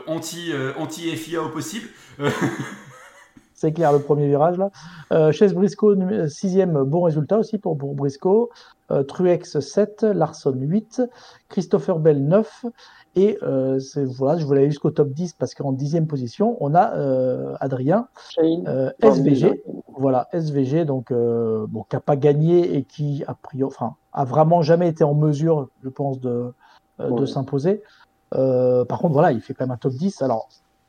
anti, 0.07 0.53
anti-FIA 0.79 1.43
au 1.43 1.51
possible. 1.51 1.89
Euh, 3.59 3.61
C'est 3.61 3.73
clair, 3.73 3.93
le 3.93 3.99
premier 3.99 4.29
virage 4.29 4.57
là. 4.59 4.71
Euh, 5.13 5.33
Chase 5.33 5.53
Briscoe, 5.55 5.97
numé- 5.97 6.29
sixième, 6.29 6.83
bon 6.85 7.03
résultat 7.03 7.39
aussi 7.39 7.59
pour, 7.59 7.77
pour 7.77 7.95
Briscoe. 7.95 8.49
Euh, 8.91 9.03
Truex 9.03 9.59
7, 9.61 10.03
Larson 10.03 10.55
8, 10.57 11.03
Christopher 11.49 11.99
Bell 11.99 12.25
9. 12.25 12.65
Et 13.17 13.37
euh, 13.43 13.79
c'est- 13.81 14.05
voilà, 14.05 14.39
je 14.39 14.47
voulais 14.47 14.61
aller 14.61 14.71
jusqu'au 14.71 14.91
top 14.91 15.11
10 15.11 15.33
parce 15.35 15.55
qu'en 15.55 15.73
dixième 15.73 16.07
position, 16.07 16.57
on 16.61 16.75
a 16.75 16.95
euh, 16.95 17.55
Adrien, 17.61 18.07
Shane. 18.31 18.65
euh, 18.69 18.91
SVG. 19.03 19.63
Voilà, 19.99 20.29
SVG, 20.33 20.85
donc 20.85 21.11
euh, 21.11 21.67
bon, 21.69 21.83
qui 21.89 21.97
n'a 21.97 22.01
pas 22.01 22.15
gagné 22.17 22.77
et 22.77 22.85
qui 22.85 23.25
a 23.27 23.35
priori, 23.35 23.73
enfin, 23.75 23.95
a 24.13 24.25
vraiment 24.25 24.63
jamais 24.63 24.89
été 24.89 25.03
en 25.03 25.15
mesure, 25.15 25.69
je 25.83 25.89
pense, 25.89 26.21
de, 26.21 26.53
euh, 27.01 27.09
s'imposer. 27.27 27.83
Euh, 28.35 28.85
par 28.85 29.01
contre, 29.01 29.15
voilà, 29.15 29.33
il 29.33 29.41
fait 29.41 29.53
quand 29.55 29.65
même 29.65 29.73
un 29.73 29.77
top 29.79 29.93
10. 29.95 30.23
Alors, 30.23 30.49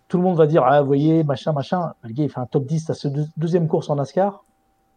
tout 0.10 0.18
le 0.18 0.24
monde 0.24 0.36
va 0.36 0.48
dire, 0.48 0.64
ah, 0.66 0.82
vous 0.82 0.88
voyez, 0.88 1.24
machin, 1.24 1.54
machin. 1.54 1.94
Le 2.04 2.10
gars, 2.12 2.24
il 2.24 2.30
fait 2.30 2.40
un 2.40 2.46
top 2.48 2.66
10 2.66 2.90
à 2.90 2.94
ce 2.96 3.08
deux- 3.08 3.28
deuxième 3.38 3.68
course 3.68 3.90
en 3.90 3.96
NASCAR. 3.96 4.44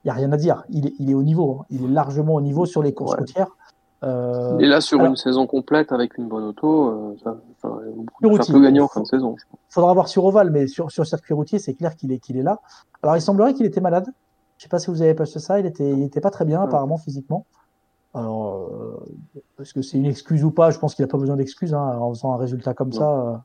Il 0.03 0.09
n'y 0.09 0.11
a 0.11 0.15
rien 0.15 0.33
à 0.33 0.37
dire. 0.37 0.65
Il 0.71 0.87
est, 0.87 0.95
il 0.99 1.11
est 1.11 1.15
au 1.15 1.23
niveau. 1.23 1.59
hein. 1.61 1.67
Il 1.71 1.85
est 1.85 1.89
largement 1.89 2.35
au 2.35 2.41
niveau 2.41 2.65
sur 2.67 2.83
les 2.83 2.93
courses 2.95 3.13
Ouais. 3.13 3.19
routières. 3.21 3.49
Euh, 4.05 4.59
Et 4.59 4.67
là, 4.67 4.81
sur 4.81 4.99
alors- 4.99 5.11
une 5.11 5.17
saison 5.17 5.47
complète 5.47 5.93
avec 5.93 6.17
une 6.19 6.27
bonne 6.29 6.43
auto, 6.45 6.89
euh, 6.89 7.17
ça, 7.23 7.37
peut 7.61 8.61
gagner 8.63 8.81
en 8.81 8.89
fin 8.89 9.03
de 9.03 9.07
saison. 9.07 9.37
je 9.39 9.45
pense. 9.49 9.61
faudra 9.69 9.93
voir 9.95 10.09
sur 10.09 10.25
Oval, 10.25 10.51
mais 10.51 10.67
sur, 10.67 10.91
sur 10.91 11.07
circuit 11.07 11.35
routier, 11.35 11.61
c'est 11.61 11.75
clair 11.75 11.95
qu'il 11.95 12.11
est, 12.11 12.19
qu'il 12.19 12.37
est 12.37 12.43
là. 12.43 12.59
Alors, 13.03 13.17
il 13.17 13.21
semblerait 13.21 13.55
qu'il 13.55 13.65
était 13.67 13.81
malade. 13.81 14.07
Je 14.57 14.65
sais 14.65 14.69
pas 14.69 14.79
si 14.81 14.91
vous 14.91 15.03
avez 15.03 15.15
passé 15.15 15.39
ça. 15.39 15.61
Il 15.61 15.67
était, 15.67 15.89
il 15.91 16.03
était 16.03 16.21
pas 16.21 16.31
très 16.31 16.45
bien, 16.45 16.61
Ouais. 16.61 16.67
apparemment, 16.67 16.97
physiquement. 16.97 17.45
Alors, 18.15 18.57
euh, 18.73 19.05
est-ce 19.61 19.73
que 19.73 19.83
c'est 19.83 19.99
une 19.99 20.07
excuse 20.07 20.43
ou 20.45 20.51
pas? 20.51 20.71
Je 20.71 20.79
pense 20.79 20.95
qu'il 20.95 21.05
a 21.05 21.09
pas 21.09 21.19
besoin 21.19 21.37
d'excuses 21.37 21.73
hein, 21.75 21.97
en 22.01 22.09
faisant 22.13 22.33
un 22.33 22.37
résultat 22.39 22.75
comme 22.75 22.93
ça. 22.93 23.45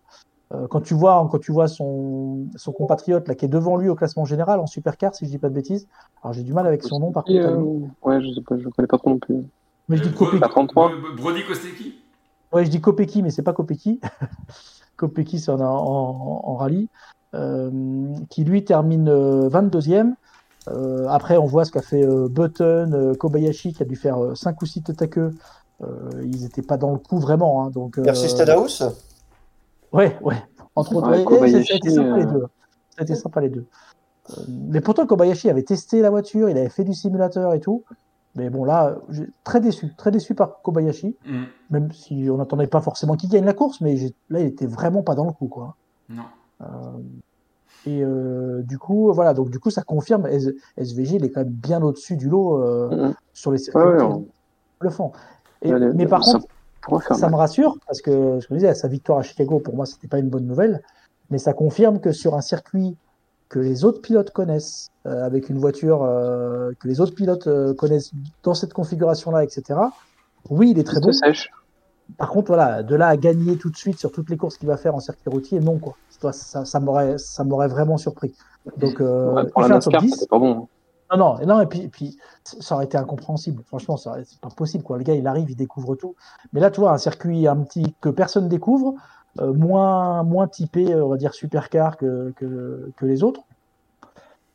Euh, 0.54 0.58
euh, 0.64 0.68
quand 0.68 0.82
tu 0.82 0.94
vois, 0.94 1.28
quand 1.32 1.40
tu 1.40 1.52
vois 1.52 1.68
son, 1.68 2.48
son 2.56 2.72
compatriote 2.72 3.28
là, 3.28 3.36
qui 3.36 3.46
est 3.46 3.50
devant 3.50 3.76
lui 3.78 3.90
au 3.90 3.96
classement 3.96 4.26
général 4.26 4.60
en 4.60 4.66
supercar, 4.66 5.14
si 5.14 5.26
je 5.26 5.32
dis 5.32 5.38
pas 5.38 5.50
de 5.50 5.54
bêtises. 5.56 5.88
Alors, 6.24 6.34
j'ai 6.34 6.44
du 6.44 6.54
mal 6.54 6.66
avec 6.68 6.84
son 6.84 7.00
nom, 7.00 7.12
par 7.12 7.24
contre. 7.26 7.48
euh, 7.48 7.64
ouais, 8.04 8.22
je 8.22 8.34
sais 8.34 8.42
pas, 8.42 8.58
je 8.58 8.70
connais 8.70 8.88
pas 8.88 8.98
trop 8.98 9.10
non 9.10 9.20
plus. 9.20 9.46
Mais 9.90 9.98
je 9.98 10.04
dis 10.04 10.10
Bro- 10.10 10.26
Kopecky. 10.26 10.40
La 10.42 10.48
33. 10.50 10.90
Bro- 10.90 11.16
Brody 11.16 11.44
Kostecki? 11.46 11.96
Ouais, 12.54 12.64
je 12.66 12.70
dis 12.70 12.80
Kopecky, 12.80 13.24
mais 13.24 13.30
c'est 13.30 13.44
pas 13.44 13.54
Kopecky. 13.54 14.00
Kopecky, 14.98 15.40
c'est 15.40 15.52
en, 15.52 15.60
en, 15.60 16.42
en 16.46 16.56
rallye. 16.56 16.90
Euh, 17.36 17.70
qui 18.30 18.46
lui 18.46 18.64
termine 18.64 19.10
euh, 19.10 19.50
22e. 19.50 20.16
Euh, 20.70 21.08
après, 21.10 21.38
on 21.38 21.46
voit 21.46 21.66
ce 21.66 21.72
qu'a 21.72 21.82
fait 21.82 22.04
euh, 22.06 22.28
Button, 22.30 22.92
euh, 22.94 23.14
Kobayashi, 23.14 23.74
qui 23.74 23.84
a 23.84 23.86
dû 23.86 23.96
faire 23.96 24.18
5 24.36 24.62
ou 24.62 24.66
6 24.66 24.82
tête 24.84 25.02
à 25.02 25.08
queue. 25.08 25.32
Euh, 25.82 26.10
ils 26.24 26.42
n'étaient 26.44 26.62
pas 26.62 26.78
dans 26.78 26.92
le 26.92 26.98
coup 26.98 27.20
vraiment. 27.20 27.64
Hein, 27.64 27.70
donc, 27.70 27.98
euh, 27.98 28.04
Merci 28.04 28.30
Stenhouse. 28.30 28.82
Ouais, 29.92 30.18
ouais. 30.22 30.36
Entre 30.76 30.96
autres, 30.96 31.10
Ouais, 31.10 31.18
ouais, 31.18 31.24
Kobayashi, 31.26 31.66
ça 31.68 31.74
a 31.74 31.78
été 31.78 31.90
sympa 31.90 32.18
les 32.18 32.26
euh, 32.26 32.32
deux. 32.32 32.46
Été 33.00 33.16
sympa 33.16 33.42
les 33.42 33.50
deux. 33.50 33.68
Euh, 34.32 34.44
mais 34.48 34.82
pourtant, 34.82 35.06
Kobayashi 35.08 35.50
avait 35.50 35.64
testé 35.64 36.02
la 36.02 36.10
voiture, 36.10 36.50
il 36.50 36.58
avait 36.58 36.70
fait 36.70 36.84
du 36.84 36.94
simulateur 36.94 37.54
et 37.54 37.60
tout. 37.60 37.84
Mais 38.36 38.50
bon, 38.50 38.66
là, 38.66 38.98
très 39.44 39.60
déçu, 39.62 39.96
très 39.96 40.12
déçu 40.12 40.36
par 40.36 40.62
Kobayashi, 40.62 41.18
Hmm, 41.26 41.44
même 41.70 41.92
si 41.92 42.28
on 42.30 42.38
n'attendait 42.38 42.68
pas 42.68 42.82
forcément 42.82 43.16
qu'il 43.16 43.30
gagne 43.30 43.46
la 43.46 43.54
course, 43.54 43.82
mais 43.82 43.96
là, 44.30 44.42
il 44.42 44.46
était 44.48 44.68
vraiment 44.68 45.02
pas 45.04 45.16
dans 45.16 45.26
le 45.26 45.32
coup, 45.32 45.48
quoi. 45.48 45.76
Non. 46.10 46.24
Et 47.86 48.04
euh, 48.04 48.64
du 48.64 48.78
coup, 48.78 49.12
voilà, 49.14 49.34
donc 49.34 49.50
du 49.50 49.60
coup, 49.60 49.70
ça 49.70 49.82
confirme, 49.84 50.26
S- 50.28 50.50
SVG, 50.78 51.16
il 51.18 51.26
est 51.26 51.32
quand 51.32 51.42
même 51.42 51.54
bien 51.54 51.82
au-dessus 51.82 52.18
du 52.18 52.28
lot 52.30 52.62
euh, 52.62 52.90
Mhm. 52.90 53.16
sur 53.34 53.52
les 53.52 53.58
circuits 53.58 53.82
Ouais, 53.82 53.88
ouais, 53.88 54.02
routiers, 54.02 54.08
on- 54.08 54.28
le 54.82 54.90
fond. 54.90 55.12
Et, 55.62 55.72
mais 55.72 56.06
par 56.06 56.22
contre, 56.22 56.46
ça 57.16 57.30
me 57.30 57.36
rassure 57.36 57.78
parce 57.86 58.02
que 58.02 58.40
ce 58.40 58.48
que 58.48 58.54
je 58.54 58.60
disais, 58.60 58.74
sa 58.76 58.88
victoire 58.88 59.20
à 59.20 59.24
Chicago, 59.24 59.60
pour 59.60 59.76
moi, 59.76 59.86
c'était 59.86 60.08
pas 60.08 60.20
une 60.20 60.30
bonne 60.30 60.46
nouvelle, 60.46 60.82
mais 61.30 61.38
ça 61.38 61.54
confirme 61.54 62.00
que 62.00 62.12
sur 62.12 62.36
un 62.36 62.42
circuit 62.42 62.96
que 63.50 63.60
les 63.60 63.86
autres 63.86 64.02
pilotes 64.02 64.32
connaissent, 64.32 64.90
euh, 65.06 65.26
avec 65.26 65.50
une 65.50 65.58
voiture 65.58 66.04
euh, 66.04 66.72
que 66.80 66.88
les 66.88 67.00
autres 67.00 67.16
pilotes 67.16 67.48
euh, 67.48 67.74
connaissent 67.74 68.12
dans 68.44 68.54
cette 68.54 68.74
configuration-là, 68.74 69.44
etc. 69.44 69.80
Oui, 70.50 70.72
il 70.72 70.80
est 70.80 70.84
très 70.84 71.00
bon. 71.00 71.12
sèche. 71.12 71.50
Par 72.18 72.30
contre, 72.30 72.48
voilà, 72.48 72.84
de 72.84 72.96
là 72.96 73.08
à 73.08 73.18
gagner 73.18 73.58
tout 73.58 73.70
de 73.70 73.76
suite 73.76 74.00
sur 74.00 74.12
toutes 74.12 74.30
les 74.30 74.38
courses 74.38 74.58
qu'il 74.58 74.68
va 74.68 74.78
faire 74.78 74.96
en 74.96 75.00
circuit 75.02 75.30
routier, 75.30 75.60
non 75.60 75.78
quoi. 75.78 75.96
Ça, 76.10 76.32
ça, 76.32 76.66
ça 76.66 76.80
m'aurait, 76.80 77.68
vraiment 77.68 77.98
surpris. 77.98 78.34
Donc, 78.78 79.00
Ouais, 79.00 79.46
pour 79.48 79.62
il 79.64 79.70
la 79.70 79.76
NASCAR, 79.76 80.02
10. 80.02 80.12
c'était 80.14 80.28
pas 80.28 80.40
bon. 80.40 80.68
Non, 81.12 81.18
non, 81.18 81.40
et 81.40 81.46
non, 81.46 81.62
et 81.62 81.66
puis, 81.68 81.82
et 81.82 81.88
puis 81.88 82.18
ça 82.44 82.76
aurait 82.76 82.86
été 82.86 82.98
incompréhensible. 82.98 83.64
Franchement, 83.66 83.96
c'est 83.98 84.40
pas 84.42 84.50
possible, 84.50 84.84
quoi. 84.84 84.98
Le 84.98 85.04
gars, 85.04 85.16
il 85.16 85.26
arrive, 85.28 85.50
il 85.50 85.56
découvre 85.56 85.96
tout. 85.96 86.16
Mais 86.54 86.60
là, 86.60 86.70
tu 86.72 86.82
vois, 86.82 86.92
un 86.92 86.98
circuit 86.98 87.48
un 87.48 87.58
petit 87.58 87.96
que 88.02 88.10
personne 88.10 88.50
découvre, 88.50 88.94
euh, 89.40 89.54
moins, 89.54 90.24
moins 90.24 90.48
typé, 90.48 90.92
euh, 90.94 91.06
on 91.06 91.10
va 91.10 91.18
dire 91.18 91.34
supercar 91.34 91.96
que, 91.98 92.34
que, 92.36 92.92
que 92.98 93.06
les 93.06 93.24
autres. 93.24 93.42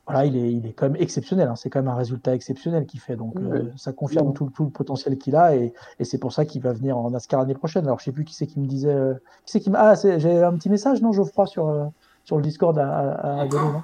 Voilà, 0.07 0.27
il 0.27 0.37
est, 0.37 0.53
il 0.53 0.67
est 0.67 0.73
quand 0.73 0.91
même 0.91 1.01
exceptionnel. 1.01 1.49
hein. 1.49 1.55
C'est 1.57 1.71
quand 1.71 1.79
même 1.79 1.89
un 1.89 1.95
résultat 1.95 2.35
exceptionnel 2.35 2.87
qu'il 2.87 2.99
fait. 3.01 3.15
Donc, 3.17 3.37
euh, 3.37 3.71
ça 3.77 3.93
confirme 3.93 4.27
tout, 4.35 4.51
tout 4.51 4.65
le 4.65 4.71
potentiel 4.71 5.17
qu'il 5.17 5.37
a 5.37 5.55
et, 5.55 5.73
et 6.01 6.05
c'est 6.05 6.19
pour 6.19 6.33
ça 6.33 6.45
qu'il 6.45 6.61
va 6.61 6.73
venir 6.73 6.99
en 6.99 7.11
NASCAR 7.13 7.41
l'année 7.41 7.55
prochaine. 7.55 7.85
Alors, 7.87 8.01
je 8.01 8.05
sais 8.07 8.13
plus 8.13 8.25
qui 8.25 8.35
c'est 8.35 8.49
qui 8.49 8.59
me 8.59 8.67
disait. 8.67 8.93
euh, 8.93 9.15
qui 9.47 9.53
c'est 9.53 9.61
qui. 9.61 9.71
Ah, 9.75 9.95
c'est- 9.95 10.19
j'ai 10.19 10.43
un 10.43 10.55
petit 10.57 10.69
message, 10.69 11.01
non, 11.01 11.13
Geoffroy, 11.13 11.47
sur, 11.47 11.69
euh, 11.69 11.87
sur 12.25 12.37
le 12.37 12.43
Discord 12.43 12.77
à, 12.79 12.89
à, 12.89 13.41
à 13.41 13.45
Encore 13.45 13.49
donner, 13.49 13.73
non 13.73 13.83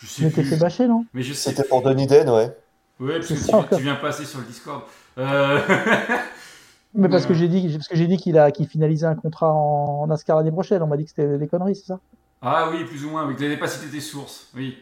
je, 0.00 0.06
sais- 0.06 0.06
je 0.06 0.06
Tu 0.06 0.08
sais 0.08 0.24
m'étais 0.24 0.42
plus. 0.42 0.50
fait 0.50 0.56
bâcher, 0.56 0.88
non 0.88 1.04
Mais 1.14 1.22
je 1.22 1.32
sais 1.32 1.50
C'était 1.50 1.68
pour 1.68 1.82
Denis 1.82 2.06
Den, 2.06 2.28
ouais. 2.28 2.56
Ouais, 2.98 3.14
parce 3.18 3.28
que 3.28 3.34
tu, 3.34 3.54
encore. 3.54 3.78
tu 3.78 3.82
viens 3.82 3.96
passer 3.96 4.24
sur 4.24 4.40
le 4.40 4.44
Discord. 4.46 4.82
Euh... 5.18 5.58
Mais 6.94 7.08
parce 7.08 7.24
que 7.24 7.34
j'ai 7.34 7.46
dit, 7.46 7.72
parce 7.72 7.86
que 7.86 7.94
j'ai 7.96 8.08
dit 8.08 8.16
qu'il 8.16 8.36
a, 8.36 8.50
qu'il 8.50 8.66
finalisait 8.66 9.06
un 9.06 9.14
contrat 9.14 9.52
en, 9.52 10.02
en 10.02 10.06
NASCAR 10.08 10.36
l'année 10.36 10.50
prochaine. 10.50 10.82
On 10.82 10.88
m'a 10.88 10.96
dit 10.96 11.04
que 11.04 11.10
c'était 11.10 11.38
des 11.38 11.46
conneries, 11.46 11.76
c'est 11.76 11.86
ça 11.86 12.00
ah 12.42 12.68
oui, 12.70 12.84
plus 12.84 13.04
ou 13.04 13.10
moins. 13.10 13.26
Oui, 13.26 13.36
tu 13.36 13.42
n'avais 13.42 13.58
pas 13.58 13.68
cité 13.68 13.90
tes 13.90 14.00
sources. 14.00 14.48
Oui. 14.54 14.76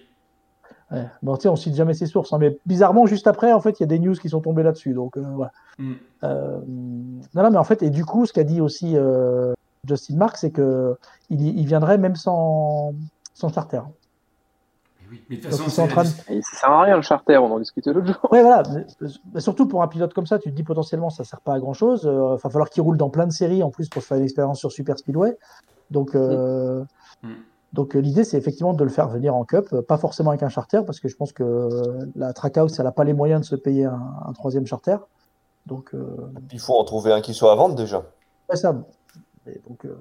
Ouais. 0.90 1.06
Bon, 1.22 1.36
tu 1.36 1.42
sais, 1.42 1.48
on 1.48 1.56
cite 1.56 1.74
jamais 1.74 1.92
ses 1.92 2.06
sources, 2.06 2.32
hein, 2.32 2.38
mais 2.38 2.56
bizarrement, 2.64 3.04
juste 3.06 3.26
après, 3.26 3.52
en 3.52 3.60
fait, 3.60 3.78
il 3.78 3.82
y 3.82 3.84
a 3.84 3.88
des 3.88 3.98
news 3.98 4.14
qui 4.14 4.28
sont 4.28 4.40
tombées 4.40 4.62
là-dessus. 4.62 4.94
Donc 4.94 5.16
euh, 5.16 5.24
voilà. 5.34 5.52
Hmm. 5.78 5.94
Euh, 6.24 6.60
non, 6.66 7.42
non, 7.42 7.50
mais 7.50 7.58
en 7.58 7.64
fait, 7.64 7.82
et 7.82 7.90
du 7.90 8.04
coup, 8.04 8.26
ce 8.26 8.32
qu'a 8.32 8.44
dit 8.44 8.60
aussi 8.60 8.96
euh, 8.96 9.52
Justin 9.86 10.16
Mark, 10.16 10.36
c'est 10.36 10.50
que 10.50 10.96
il, 11.30 11.66
viendrait 11.66 11.98
même 11.98 12.16
sans, 12.16 12.94
sans 13.34 13.52
charter. 13.52 13.82
Mais 15.10 15.16
oui. 15.16 15.24
Mais 15.30 15.36
de 15.36 15.42
toute 15.42 15.50
Donc, 15.50 15.60
façon, 15.60 15.68
ils 15.68 15.72
sont 15.72 15.82
en 15.82 15.86
c'est 15.86 15.90
train 15.92 16.04
de- 16.04 16.42
ça 16.42 16.56
sert 16.60 16.70
à 16.70 16.82
rien 16.82 16.96
le 16.96 17.02
charter, 17.02 17.36
on 17.38 17.52
en 17.52 17.58
discutait 17.58 17.92
l'autre 17.92 18.06
jour. 18.06 18.28
Ouais, 18.32 18.42
voilà. 18.42 18.62
Mais- 18.72 19.08
mais 19.34 19.40
surtout 19.40 19.66
pour 19.66 19.82
un 19.82 19.88
pilote 19.88 20.12
comme 20.14 20.26
ça, 20.26 20.38
tu 20.38 20.50
te 20.50 20.54
dis 20.54 20.62
potentiellement 20.64 21.10
ça 21.10 21.24
sert 21.24 21.40
pas 21.40 21.54
à 21.54 21.58
grand 21.60 21.72
chose. 21.74 22.02
Il 22.04 22.10
va 22.10 22.38
falloir 22.38 22.70
qu'il 22.70 22.82
roule 22.82 22.96
dans 22.96 23.10
plein 23.10 23.26
de 23.26 23.32
séries 23.32 23.62
en 23.62 23.70
plus 23.70 23.88
pour 23.88 24.02
se 24.02 24.06
faire 24.08 24.18
une 24.18 24.24
expérience 24.24 24.58
sur 24.58 24.72
Super 24.72 24.98
Speedway. 24.98 25.36
Donc, 25.90 26.14
euh, 26.14 26.84
Mm. 27.22 27.28
donc 27.72 27.96
euh, 27.96 27.98
l'idée 28.00 28.22
c'est 28.24 28.36
effectivement 28.38 28.74
de 28.74 28.84
le 28.84 28.90
faire 28.90 29.08
venir 29.08 29.34
en 29.34 29.44
Cup, 29.44 29.66
euh, 29.72 29.82
pas 29.82 29.96
forcément 29.98 30.30
avec 30.30 30.42
un 30.42 30.48
charter 30.48 30.82
parce 30.86 31.00
que 31.00 31.08
je 31.08 31.16
pense 31.16 31.32
que 31.32 31.42
euh, 31.42 32.06
la 32.14 32.32
Trackhouse 32.32 32.78
elle 32.78 32.86
a 32.86 32.92
pas 32.92 33.04
les 33.04 33.14
moyens 33.14 33.40
de 33.40 33.46
se 33.46 33.56
payer 33.56 33.86
un, 33.86 34.00
un 34.26 34.32
troisième 34.34 34.66
charter. 34.66 34.96
Donc 35.66 35.90
euh, 35.94 36.16
Il 36.52 36.60
faut 36.60 36.74
en 36.74 36.84
trouver 36.84 37.12
un 37.12 37.20
qui 37.20 37.34
soit 37.34 37.52
à 37.52 37.54
vendre 37.56 37.74
déjà. 37.74 38.02
ouais, 38.48 38.56
ça. 38.56 38.74
Et 39.46 39.60
donc 39.68 39.84
euh, 39.86 39.98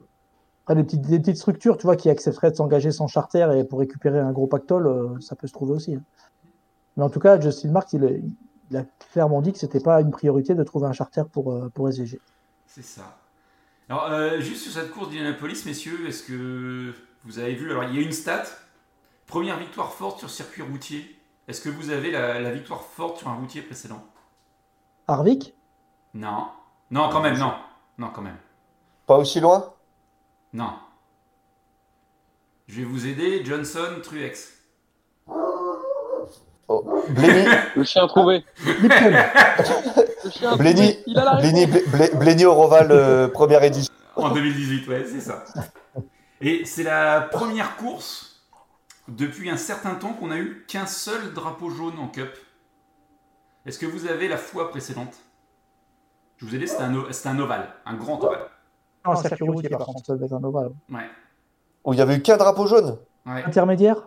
après 0.68 0.76
des 0.76 0.84
petites, 0.84 1.01
des 1.07 1.20
petites 1.20 1.38
structures, 1.38 1.78
tu 1.78 1.84
vois, 1.84 1.95
qui 1.95 2.09
accepteraient 2.09 2.51
de 2.51 2.57
s'engager 2.57 2.91
sans 2.91 3.07
charter 3.07 3.47
et 3.57 3.63
pour 3.63 3.80
récupérer 3.80 4.20
un 4.20 4.34
gros 4.34 4.47
pactole, 4.47 4.88
euh, 4.88 5.18
ça 5.22 5.38
peut 5.38 5.47
se 5.47 5.53
trouver 5.53 5.72
aussi. 5.74 5.95
hein. 5.95 6.01
Mais 6.97 7.03
en 7.03 7.09
tout 7.09 7.22
cas, 7.22 7.39
Justin 7.39 7.72
Mark, 7.72 7.93
il 7.93 8.36
a 8.76 8.84
clairement 9.13 9.41
dit 9.41 9.53
que 9.53 9.59
c'était 9.59 9.80
pas 9.80 10.01
une 10.01 10.11
priorité 10.11 10.55
de 10.55 10.63
trouver 10.63 10.88
un 10.88 10.91
charter 10.91 11.24
pour, 11.32 11.53
euh, 11.53 11.70
pour 11.74 11.88
SVG. 11.88 12.20
C'est 12.65 12.84
ça. 12.84 13.18
Alors, 13.88 14.11
euh, 14.11 14.41
juste 14.41 14.63
sur 14.63 14.74
cette 14.74 14.91
course 14.91 15.07
d'Indianapolis, 15.07 15.63
messieurs, 15.65 16.05
est-ce 16.05 16.24
que 16.24 16.93
vous 17.24 17.39
avez 17.39 17.55
vu 17.55 17.72
Alors, 17.72 17.86
il 17.86 17.95
y 17.95 17.99
a 17.99 18.01
une 18.01 18.11
stat 18.11 18.43
Première 19.26 19.57
victoire 19.57 19.93
forte 19.93 20.20
sur 20.20 20.30
circuit 20.30 20.63
routier. 20.63 21.18
Est-ce 21.47 21.61
que 21.61 21.70
vous 21.70 21.91
avez 21.91 22.11
la, 22.11 22.41
la 22.41 22.51
victoire 22.51 22.82
forte 22.82 23.20
sur 23.20 23.30
un 23.30 23.36
routier 23.36 23.61
précédent? 23.61 24.03
Harvick? 25.07 25.55
Non. 26.13 26.49
Non, 26.91 27.09
quand 27.09 27.22
même, 27.22 27.38
non. 27.38 27.53
Non, 27.97 28.09
quand 28.13 28.22
même. 28.22 28.38
Pas 29.05 29.18
aussi 29.18 29.39
loin? 29.39 29.76
Non. 30.54 30.72
Je 32.68 32.78
vais 32.82 32.84
vous 32.86 33.08
aider, 33.08 33.43
Johnson, 33.45 34.00
Truex. 34.04 34.54
oh. 35.28 37.04
Blenny, 37.10 37.45
Le 37.76 37.84
chien 37.84 38.08
trouvé. 38.08 38.43
Lipton. 38.66 39.14
Le 40.26 40.30
chien 40.30 40.56
Blenny, 40.58 40.93
trouvé. 40.95 41.04
Il 41.08 41.18
a 41.20 41.24
la 41.26 41.32
réponse. 41.36 41.52
Blenny, 41.52 41.66
Ble- 41.66 42.18
Blenny 42.18 42.45
au 42.45 42.54
Roval, 42.54 42.91
euh, 42.91 43.28
première 43.30 43.64
édition. 43.64 43.93
En 44.16 44.30
2018, 44.34 44.88
ouais, 44.88 45.06
c'est 45.06 45.22
ça. 45.22 45.43
Et 46.41 46.66
c'est 46.66 46.84
la 46.84 47.22
première 47.22 47.78
course 47.78 48.41
depuis 49.08 49.50
un 49.50 49.58
certain 49.58 49.95
temps 49.95 50.14
qu'on 50.14 50.32
a 50.32 50.38
eu 50.38 50.66
qu'un 50.68 50.86
seul 50.88 51.34
drapeau 51.34 51.70
jaune 51.70 51.98
en 52.00 52.08
Cup. 52.08 52.30
Est-ce 53.66 53.80
que 53.80 53.86
vous 53.86 54.08
avez 54.08 54.28
la 54.28 54.38
fois 54.38 54.70
précédente? 54.70 55.14
Je 56.38 56.45
vous 56.45 56.54
ai 56.56 56.58
dit, 56.60 56.68
c'était 56.68 56.84
un, 56.84 56.93
un 56.93 57.39
ovale, 57.39 57.70
un 57.86 57.93
grand 57.95 58.22
ovale. 58.24 58.48
Non, 59.08 59.14
un 59.14 59.22
circuit 59.22 59.49
routier, 59.49 59.70
par 59.70 59.86
contre, 59.86 60.05
ça 60.05 60.14
devait 60.14 60.26
être 60.26 60.34
un 60.34 60.43
ovale. 60.43 60.72
Ouais. 60.91 61.10
Où 61.86 61.93
il 61.93 61.99
y 61.99 62.01
avait 62.01 62.16
eu 62.16 62.22
qu'un 62.22 62.38
drapeau 62.38 62.68
jaune. 62.68 62.97
ouais. 63.26 63.43
Intermédiaire 63.45 63.97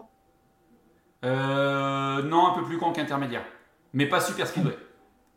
Euh, 1.24 2.22
non, 2.22 2.46
un 2.48 2.54
peu 2.58 2.64
plus 2.64 2.78
grand 2.78 2.92
qu'intermédiaire. 2.92 3.42
Mais 3.92 4.06
pas 4.06 4.20
super 4.20 4.46
speedway. 4.46 4.76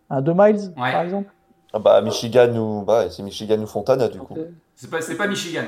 Un 0.09 0.21
2 0.21 0.33
miles, 0.33 0.73
Ouais. 0.77 0.91
par 0.91 1.01
exemple 1.01 1.29
Ah 1.73 1.79
bah, 1.79 2.01
Michigan 2.01 2.55
ou, 2.55 2.83
bah, 2.83 3.09
c'est 3.09 3.23
Michigan 3.23 3.59
ou 3.59 3.65
Fontana, 3.67 4.07
du 4.07 4.19
coup. 4.19 4.37
C'est 4.75 4.89
pas, 4.89 5.01
c'est 5.01 5.15
pas 5.17 5.27
Michigan. 5.27 5.63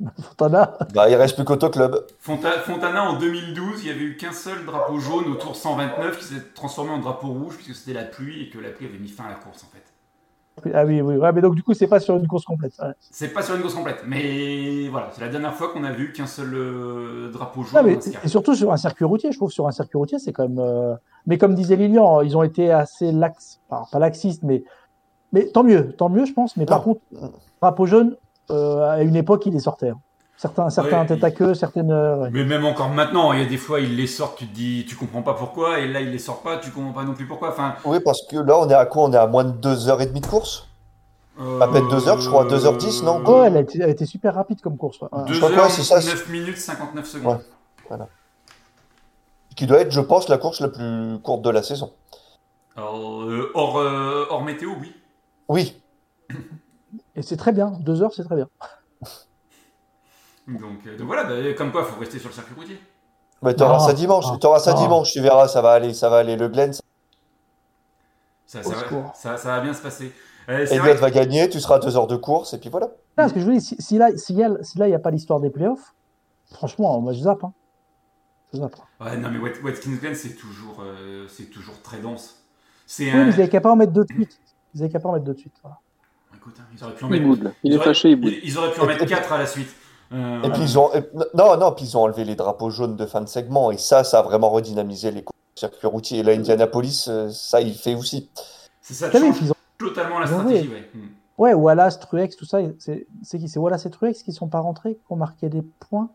Fontana 0.20 0.76
Bah, 0.94 1.08
il 1.08 1.14
reste 1.14 1.36
plus 1.36 1.44
qu'Auto 1.44 1.68
Club. 1.70 2.06
Fonta- 2.18 2.58
Fontana 2.60 3.04
en 3.04 3.18
2012, 3.18 3.82
il 3.82 3.84
n'y 3.84 3.90
avait 3.90 4.00
eu 4.04 4.16
qu'un 4.16 4.32
seul 4.32 4.64
drapeau 4.64 4.98
jaune 4.98 5.26
au 5.30 5.34
tour 5.34 5.54
129 5.56 6.18
qui 6.18 6.24
s'est 6.24 6.42
transformé 6.54 6.90
en 6.92 6.98
drapeau 6.98 7.28
rouge 7.28 7.56
puisque 7.56 7.74
c'était 7.74 7.98
la 7.98 8.04
pluie 8.04 8.42
et 8.44 8.50
que 8.50 8.58
la 8.58 8.70
pluie 8.70 8.86
avait 8.86 8.98
mis 8.98 9.08
fin 9.08 9.24
à 9.24 9.28
la 9.28 9.34
course 9.34 9.62
en 9.64 9.68
fait. 9.68 9.82
Ah 10.74 10.84
oui, 10.84 11.00
oui. 11.00 11.16
Ouais, 11.16 11.32
mais 11.32 11.40
donc, 11.40 11.54
du 11.54 11.62
coup, 11.62 11.72
c'est 11.74 11.86
pas 11.86 11.98
sur 11.98 12.16
une 12.16 12.26
course 12.28 12.44
complète. 12.44 12.72
ouais. 12.80 12.92
C'est 13.00 13.28
pas 13.32 13.42
sur 13.42 13.54
une 13.54 13.62
course 13.62 13.74
complète, 13.74 14.02
mais 14.06 14.88
voilà, 14.88 15.08
c'est 15.12 15.20
la 15.22 15.28
dernière 15.28 15.54
fois 15.54 15.72
qu'on 15.72 15.82
a 15.82 15.92
vu 15.92 16.12
qu'un 16.12 16.26
seul 16.26 16.52
euh, 16.54 17.30
drapeau 17.32 17.62
jaune. 17.62 17.82
Non, 17.86 17.98
et 18.24 18.28
surtout 18.28 18.54
sur 18.54 18.70
un 18.72 18.76
circuit 18.76 19.04
routier, 19.04 19.32
je 19.32 19.38
trouve, 19.38 19.50
sur 19.50 19.66
un 19.66 19.72
circuit 19.72 19.96
routier, 19.96 20.18
c'est 20.18 20.32
quand 20.32 20.46
même. 20.48 20.58
euh, 20.58 20.94
Mais 21.26 21.38
comme 21.38 21.54
disait 21.54 21.76
Lilian, 21.76 22.20
ils 22.20 22.36
ont 22.36 22.42
été 22.42 22.70
assez 22.70 23.12
lax, 23.12 23.60
enfin, 23.68 23.84
pas 23.90 23.98
laxistes, 23.98 24.42
mais 24.42 24.62
mais 25.32 25.46
tant 25.46 25.64
mieux, 25.64 25.92
tant 25.96 26.10
mieux, 26.10 26.26
je 26.26 26.32
pense. 26.34 26.56
Mais 26.58 26.66
par 26.66 26.78
Non. 26.78 26.84
contre, 26.84 27.00
drapeau 27.62 27.86
jaune, 27.86 28.16
euh, 28.50 28.82
à 28.90 29.02
une 29.02 29.16
époque, 29.16 29.46
il 29.46 29.54
les 29.54 29.60
sortait. 29.60 29.88
hein. 29.88 30.00
Certains, 30.42 30.70
certains 30.70 31.02
Ouais, 31.02 31.06
tête 31.06 31.22
à 31.22 31.28
il- 31.28 31.34
queue, 31.34 31.54
certaines. 31.54 31.92
euh, 31.92 32.16
ouais. 32.16 32.30
Mais 32.32 32.42
même 32.42 32.64
encore 32.64 32.88
maintenant, 32.88 33.32
il 33.32 33.38
y 33.38 33.42
a 33.42 33.46
des 33.46 33.56
fois, 33.56 33.78
ils 33.78 33.94
les 33.94 34.08
sortent, 34.08 34.38
tu 34.38 34.48
te 34.48 34.52
dis, 34.52 34.84
tu 34.88 34.96
comprends 34.96 35.22
pas 35.22 35.34
pourquoi, 35.34 35.78
et 35.78 35.86
là, 35.86 36.00
ils 36.00 36.10
les 36.10 36.18
sortent 36.18 36.42
pas, 36.42 36.56
tu 36.56 36.72
comprends 36.72 36.90
pas 36.92 37.04
non 37.04 37.14
plus 37.14 37.26
pourquoi. 37.28 37.50
Enfin, 37.50 37.76
Oui, 37.84 38.00
parce 38.04 38.26
que 38.28 38.38
là, 38.38 38.58
on 38.58 38.68
est 38.68 38.74
à 38.74 38.84
quoi? 38.86 39.04
On 39.04 39.12
est 39.12 39.16
à 39.16 39.28
moins 39.28 39.44
de 39.44 39.52
2h30 39.52 40.20
de 40.20 40.26
course? 40.26 40.66
À 41.60 41.68
peine 41.68 41.86
deux 41.86 42.08
heures, 42.08 42.20
je 42.20 42.28
crois, 42.28 42.44
2h10, 42.44 43.04
non? 43.04 43.24
Ouais, 43.24 43.46
elle 43.46 43.56
a, 43.56 43.60
été, 43.60 43.78
elle 43.78 43.84
a 43.84 43.88
été 43.88 44.04
super 44.04 44.34
rapide 44.34 44.60
comme 44.60 44.76
course. 44.76 45.00
ouais. 45.00 45.08
Ouais. 45.12 45.24
2 45.28 45.34
Je 45.34 45.38
crois 45.38 45.50
que 45.50 45.54
ouais, 45.54 45.60
heures, 45.60 45.70
c'est 45.70 45.84
ça, 45.84 45.94
9 46.00 46.28
minutes 46.28 46.58
59 46.58 47.06
secondes. 47.06 47.38
Qui 49.54 49.66
doit 49.68 49.78
être, 49.78 49.92
je 49.92 50.00
pense, 50.00 50.28
la 50.28 50.38
course 50.38 50.58
la 50.60 50.68
plus 50.70 51.20
courte 51.22 51.42
de 51.42 51.50
la 51.50 51.62
saison. 51.62 51.92
Alors, 52.76 53.22
euh, 53.22 53.52
hors, 53.54 53.78
euh, 53.78 54.26
hors 54.28 54.42
météo, 54.42 54.70
oui. 54.80 54.92
Oui, 55.48 55.80
Et 57.14 57.22
c'est 57.22 57.36
très 57.36 57.52
bien, 57.52 57.70
deux 57.80 58.02
heures, 58.02 58.12
c'est 58.12 58.24
très 58.24 58.34
bien. 58.36 58.48
Donc, 60.48 60.86
euh, 60.86 60.96
donc 60.96 61.06
voilà, 61.06 61.24
bah, 61.24 61.34
comme 61.56 61.70
quoi, 61.72 61.82
il 61.86 61.92
faut 61.92 62.00
rester 62.00 62.18
sur 62.18 62.28
le 62.28 62.34
circuit 62.34 62.54
routier. 62.54 62.80
mais 63.42 63.54
t'auras 63.54 63.78
ça 63.78 63.92
dimanche. 63.92 64.26
non, 64.26 64.38
T'auras 64.38 64.58
ça 64.60 64.72
dimanche, 64.74 65.12
tu 65.12 65.20
verras, 65.20 65.48
ça 65.48 65.62
va 65.62 65.72
aller, 65.72 65.94
ça 65.94 66.08
va 66.08 66.18
aller. 66.18 66.36
Le 66.36 66.48
Glen, 66.48 66.72
Ça, 68.46 68.60
va, 68.60 68.64
secours. 68.64 69.12
ça, 69.14 69.36
ça 69.36 69.48
va 69.48 69.60
bien 69.60 69.72
se 69.72 69.80
passer. 69.82 70.12
Euh, 70.48 70.66
Elliott 70.66 70.78
vrai 70.80 70.94
va 70.94 71.10
gagner, 71.10 71.48
tu 71.48 71.60
seras 71.60 71.76
à 71.76 71.78
2 71.78 71.96
heures 71.96 72.06
de 72.08 72.16
course, 72.16 72.52
et 72.54 72.58
puis 72.58 72.68
voilà. 72.68 72.88
Non, 73.16 73.28
ce 73.28 73.34
que 73.34 73.40
je 73.40 73.46
veux 73.46 73.52
dire, 73.52 73.62
si, 73.62 73.76
si 73.80 73.96
là, 73.98 74.08
si, 74.16 74.42
a- 74.42 74.62
si 74.62 74.78
là, 74.78 74.86
il 74.86 74.90
n'y 74.90 74.94
a 74.96 74.98
pas 74.98 75.10
l'histoire 75.12 75.38
des 75.40 75.50
playoffs, 75.50 75.94
franchement, 76.52 77.00
moi, 77.00 77.12
je 77.12 77.20
zappe. 77.20 77.44
Hein. 77.44 77.52
Je 78.52 78.58
zappe. 78.58 78.74
Ouais, 79.00 79.16
non, 79.16 79.30
mais 79.30 79.38
Wat- 79.38 79.62
Watkins 79.62 79.94
Glen, 80.00 80.14
c'est 80.14 80.34
toujours, 80.34 80.82
euh, 80.82 81.26
c'est 81.28 81.44
toujours 81.50 81.80
très 81.82 81.98
dense. 81.98 82.42
C'est 82.86 83.04
Oui, 83.04 83.10
un. 83.12 83.26
ils 83.28 83.34
avaient 83.34 83.48
qu'à 83.48 83.60
pas 83.60 83.70
en 83.70 83.76
mettre 83.76 83.92
deux 83.92 84.04
de 84.04 84.12
suite. 84.12 84.40
Ils 84.74 84.82
avaient 84.82 84.90
qu'à 84.92 84.98
pas 85.00 85.08
en 85.08 85.12
mettre 85.12 85.24
deux 85.24 85.34
de 85.34 85.38
suite. 85.38 85.54
Voilà. 85.62 85.78
Écoute, 86.34 86.54
hein, 86.58 86.64
ils 86.76 86.82
auraient 86.84 86.94
pu 86.94 87.04
en 87.04 87.08
Il 87.08 87.10
mettre. 87.12 87.24
boude. 87.24 87.42
là. 87.44 87.50
Il 87.62 87.72
ils 87.72 87.76
est 87.78 87.82
fâché, 87.82 88.10
il 88.10 88.16
boude. 88.20 88.32
ils- 88.42 88.58
auraient 88.58 88.72
pu 88.72 88.80
en 88.80 88.84
Et- 88.84 88.86
mettre 88.88 89.04
et- 89.04 89.06
4 89.06 89.32
à 89.32 89.38
la 89.38 89.46
suite. 89.46 89.68
Euh, 90.12 90.42
Et 90.42 90.50
puis 90.50 90.62
ils 90.62 90.78
ont, 90.78 90.92
et- 90.94 91.02
non, 91.34 91.56
non, 91.56 91.72
puis 91.72 91.84
ils 91.86 91.96
ont 91.96 92.02
enlevé 92.02 92.24
les 92.24 92.34
drapeaux 92.34 92.70
jaunes 92.70 92.96
de 92.96 93.06
fin 93.06 93.20
de 93.22 93.28
segment, 93.28 93.70
et 93.70 93.78
ça, 93.78 94.04
ça 94.04 94.18
a 94.18 94.22
vraiment 94.22 94.50
redynamisé 94.50 95.10
les 95.10 95.22
courses 95.22 95.38
de 95.56 95.60
circuit 95.60 95.86
routier. 95.86 96.18
Et 96.18 96.22
là, 96.22 96.32
Indianapolis, 96.32 97.06
euh, 97.08 97.30
ça, 97.30 97.60
il 97.60 97.74
fait 97.74 97.94
aussi. 97.94 98.28
c'est 98.80 98.94
ça, 98.94 99.10
change 99.10 99.36
ils 99.40 99.50
ont- 99.52 99.54
totalement 99.78 100.18
la 100.18 100.26
ont 100.26 100.40
stratégie, 100.40 100.68
ouais. 100.68 100.88
Hmm. 100.94 101.06
Ouais, 101.38 101.54
Wallace, 101.54 101.98
Truex, 101.98 102.36
tout 102.36 102.44
ça, 102.44 102.58
c'est 102.78 103.06
c'est 103.22 103.38
qui 103.38 103.48
C'est 103.48 103.58
Wallace 103.58 103.86
et 103.86 103.90
Truex 103.90 104.22
qui 104.22 104.32
sont 104.32 104.48
pas 104.48 104.60
rentrés, 104.60 104.94
qui 104.94 105.00
ont 105.12 105.16
marqué 105.16 105.48
des 105.48 105.62
points? 105.62 106.10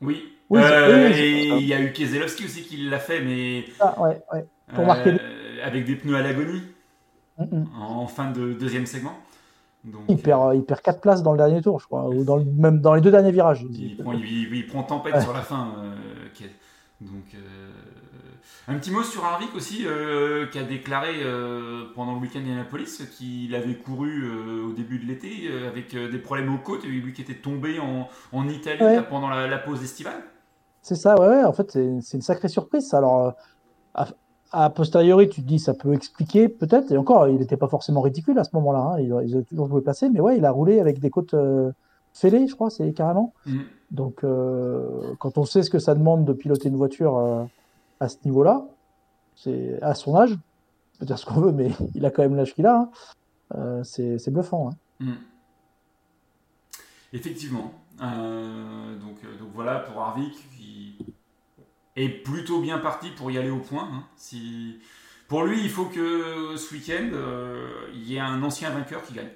Oui. 0.00 0.22
Oui, 0.50 0.60
Euh, 0.62 1.08
oui, 1.08 1.18
et 1.18 1.48
il 1.56 1.66
y 1.66 1.72
a 1.72 1.80
eu 1.80 1.92
Keselowski 1.92 2.44
aussi 2.44 2.62
qui 2.62 2.76
l'a 2.88 2.98
fait, 2.98 3.20
mais 3.22 3.64
Ah, 3.80 3.98
ouais, 4.00 4.20
ouais. 4.34 4.44
Pour 4.74 4.84
euh, 4.84 4.86
marquer 4.86 5.16
avec 5.64 5.86
des 5.86 5.96
pneus 5.96 6.16
à 6.16 6.22
l'agonie 6.22 6.62
Mm, 7.38 7.44
mm. 7.44 7.66
en 7.80 8.06
fin 8.06 8.30
de 8.30 8.52
deuxième 8.52 8.84
segment. 8.84 9.14
Donc, 9.84 10.02
Il 10.08 10.16
perd, 10.18 10.54
il 10.54 10.62
perd 10.62 10.80
4 10.80 11.00
places 11.00 11.22
dans 11.24 11.32
le 11.32 11.38
dernier 11.38 11.60
tour, 11.60 11.80
je 11.80 11.86
crois, 11.86 12.08
ou 12.08 12.22
dans 12.24 12.36
le- 12.36 12.44
même 12.56 12.80
dans 12.80 12.94
les 12.94 13.00
deux 13.00 13.10
derniers 13.10 13.32
virages. 13.32 13.64
Il 13.70 13.96
prend, 13.96 14.12
il, 14.12 14.20
il- 14.24 14.54
il 14.54 14.66
prend 14.66 14.82
tempête 14.84 15.14
Ouais. 15.14 15.20
sur 15.20 15.32
la 15.32 15.40
fin. 15.40 15.72
euh, 15.78 15.94
donc, 17.00 17.34
euh, 17.34 17.38
un 18.68 18.78
petit 18.78 18.92
mot 18.92 19.02
sur 19.02 19.24
Harvick 19.24 19.52
aussi, 19.56 19.82
euh, 19.86 20.46
qui 20.46 20.58
a 20.60 20.62
déclaré 20.62 21.08
euh, 21.24 21.86
pendant 21.96 22.14
le 22.14 22.20
week-end 22.20 22.38
d'Indianapolis 22.38 23.02
qu'il 23.16 23.52
avait 23.56 23.74
couru 23.74 24.22
au 24.64 24.72
début 24.72 25.00
de 25.00 25.06
l'été 25.06 25.48
avec 25.66 25.96
des 25.96 26.18
problèmes 26.18 26.54
aux 26.54 26.58
côtes, 26.58 26.84
et 26.84 26.88
lui 26.88 27.12
qui 27.12 27.22
était 27.22 27.34
tombé 27.34 27.80
en, 27.80 28.08
en 28.30 28.48
Italie 28.48 28.80
Ouais. 28.80 28.94
là, 28.96 29.02
pendant 29.02 29.28
la, 29.30 29.48
la 29.48 29.58
pause 29.58 29.82
estivale. 29.82 30.22
C'est 30.80 30.94
ça, 30.94 31.20
ouais, 31.20 31.26
ouais, 31.26 31.44
en 31.44 31.52
fait, 31.52 31.72
c'est 31.72 32.14
une 32.16 32.22
sacrée 32.22 32.48
surprise. 32.48 32.86
ça. 32.88 32.98
Alors, 32.98 33.34
a, 34.52 34.64
a 34.64 34.70
posteriori, 34.70 35.28
tu 35.28 35.42
te 35.42 35.46
dis, 35.46 35.58
ça 35.58 35.74
peut 35.74 35.92
expliquer, 35.92 36.48
peut-être, 36.48 36.90
et 36.92 36.96
encore, 36.96 37.28
il 37.28 37.36
n'était 37.36 37.56
pas 37.56 37.68
forcément 37.68 38.00
ridicule 38.00 38.38
à 38.38 38.44
ce 38.44 38.50
moment-là. 38.54 38.78
hein. 38.94 39.00
Ils, 39.00 39.14
ils 39.28 39.36
ont 39.36 39.42
toujours 39.42 39.68
joué 39.68 39.80
placé, 39.80 40.08
mais 40.10 40.20
ouais, 40.20 40.36
il 40.38 40.44
a 40.44 40.50
roulé 40.50 40.80
avec 40.80 40.98
des 41.00 41.10
côtes 41.10 41.34
euh, 41.34 41.70
fêlées, 42.12 42.46
je 42.46 42.54
crois, 42.54 42.70
c'est 42.70 42.92
carrément. 42.92 43.32
Mm. 43.46 43.60
Donc, 43.90 44.24
euh, 44.24 45.14
quand 45.18 45.38
on 45.38 45.44
sait 45.44 45.62
ce 45.62 45.70
que 45.70 45.78
ça 45.78 45.94
demande 45.94 46.24
de 46.24 46.32
piloter 46.32 46.68
une 46.68 46.76
voiture 46.76 47.16
euh, 47.16 47.44
à 48.00 48.08
ce 48.08 48.16
niveau-là, 48.24 48.64
c'est 49.36 49.82
à 49.82 49.94
son 49.94 50.16
âge, 50.16 50.32
on 50.34 50.98
peut 51.00 51.06
dire 51.06 51.18
ce 51.18 51.26
qu'on 51.26 51.40
veut, 51.40 51.52
mais 51.52 51.70
il 51.94 52.04
a 52.06 52.10
quand 52.10 52.22
même 52.22 52.36
l'âge 52.36 52.54
qu'il 52.54 52.66
a. 52.66 52.88
hein. 53.54 53.80
C'est 53.84 54.30
bluffant. 54.30 54.70
hein. 54.70 54.74
Mm. 55.00 55.12
Effectivement. 57.14 57.72
Donc, 58.00 59.20
donc 59.38 59.48
voilà 59.54 59.80
pour 59.80 60.00
Harvick 60.00 60.32
qui 60.56 60.96
est 61.96 62.08
plutôt 62.08 62.60
bien 62.60 62.78
parti 62.78 63.10
pour 63.10 63.30
y 63.30 63.38
aller 63.38 63.50
au 63.50 63.58
point. 63.58 63.88
hein. 63.92 64.04
Si... 64.16 64.78
Pour 65.28 65.44
lui, 65.44 65.62
il 65.62 65.70
faut 65.70 65.86
que 65.86 66.56
ce 66.56 66.74
week-end, 66.74 67.08
euh, 67.14 67.66
il 67.94 68.02
y 68.10 68.16
ait 68.16 68.20
un 68.20 68.42
ancien 68.42 68.68
vainqueur 68.70 69.02
qui 69.02 69.14
gagne. 69.14 69.30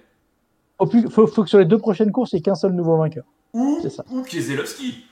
Plus- 0.90 1.08
faut, 1.08 1.26
faut 1.26 1.42
que 1.42 1.48
sur 1.48 1.58
les 1.58 1.64
deux 1.64 1.78
prochaines 1.78 2.12
courses, 2.12 2.32
il 2.32 2.36
n'y 2.36 2.40
ait 2.40 2.42
qu'un 2.42 2.54
seul 2.54 2.72
nouveau 2.72 2.96
vainqueur. 2.98 3.24
Ou, 3.54 3.80
ça. 3.88 4.04
ou 4.10 4.20
Keselowski. 4.22 5.06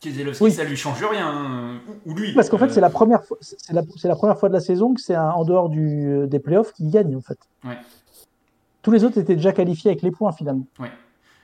Keselowski, 0.00 0.44
Oui. 0.44 0.52
ça 0.52 0.64
lui 0.64 0.76
change 0.76 1.02
rien. 1.02 1.26
hein. 1.26 1.80
Ou, 2.04 2.10
ou 2.10 2.14
lui. 2.14 2.34
Parce 2.34 2.50
qu'en 2.50 2.58
fait, 2.58 2.66
Euh, 2.66 2.70
c'est 2.70 2.80
la 2.82 2.90
première 2.90 3.24
fois, 3.24 3.38
c'est 3.40 3.72
la, 3.72 3.82
la 4.04 4.14
première 4.16 4.38
fois 4.38 4.48
de 4.50 4.54
la 4.54 4.60
saison 4.60 4.92
que 4.92 5.00
c'est 5.00 5.14
un- 5.14 5.30
en 5.30 5.44
dehors 5.44 5.70
du, 5.70 6.26
des 6.26 6.38
playoffs 6.38 6.72
qu'il 6.74 6.90
gagne 6.90 7.16
en 7.16 7.20
fait. 7.22 7.38
Ouais. 7.64 7.78
Tous 8.82 8.90
les 8.90 9.04
autres 9.04 9.16
étaient 9.18 9.36
déjà 9.36 9.52
qualifiés 9.52 9.90
avec 9.92 10.02
les 10.02 10.10
points 10.10 10.32
finalement. 10.32 10.66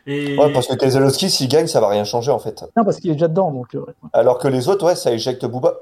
Et, 0.07 0.39
Ouais, 0.39 0.53
parce 0.53 0.67
que 0.69 0.75
Keselowski, 0.75 1.29
s'il 1.31 1.49
gagne, 1.49 1.67
ça 1.67 1.81
va 1.81 1.89
rien 1.89 2.05
changer, 2.05 2.31
en 2.31 2.39
fait. 2.39 2.63
Non, 2.77 2.85
parce 2.85 2.99
qu'il 2.99 3.11
est 3.11 3.15
déjà 3.15 3.29
dedans. 3.29 3.51
Donc, 3.51 3.75
euh, 3.75 3.85
Alors 4.13 4.39
que 4.39 4.47
les 4.49 4.69
autres, 4.69 4.87
ouais, 4.87 4.95
ça 4.97 5.13
éjecte 5.13 5.45
Booba. 5.47 5.75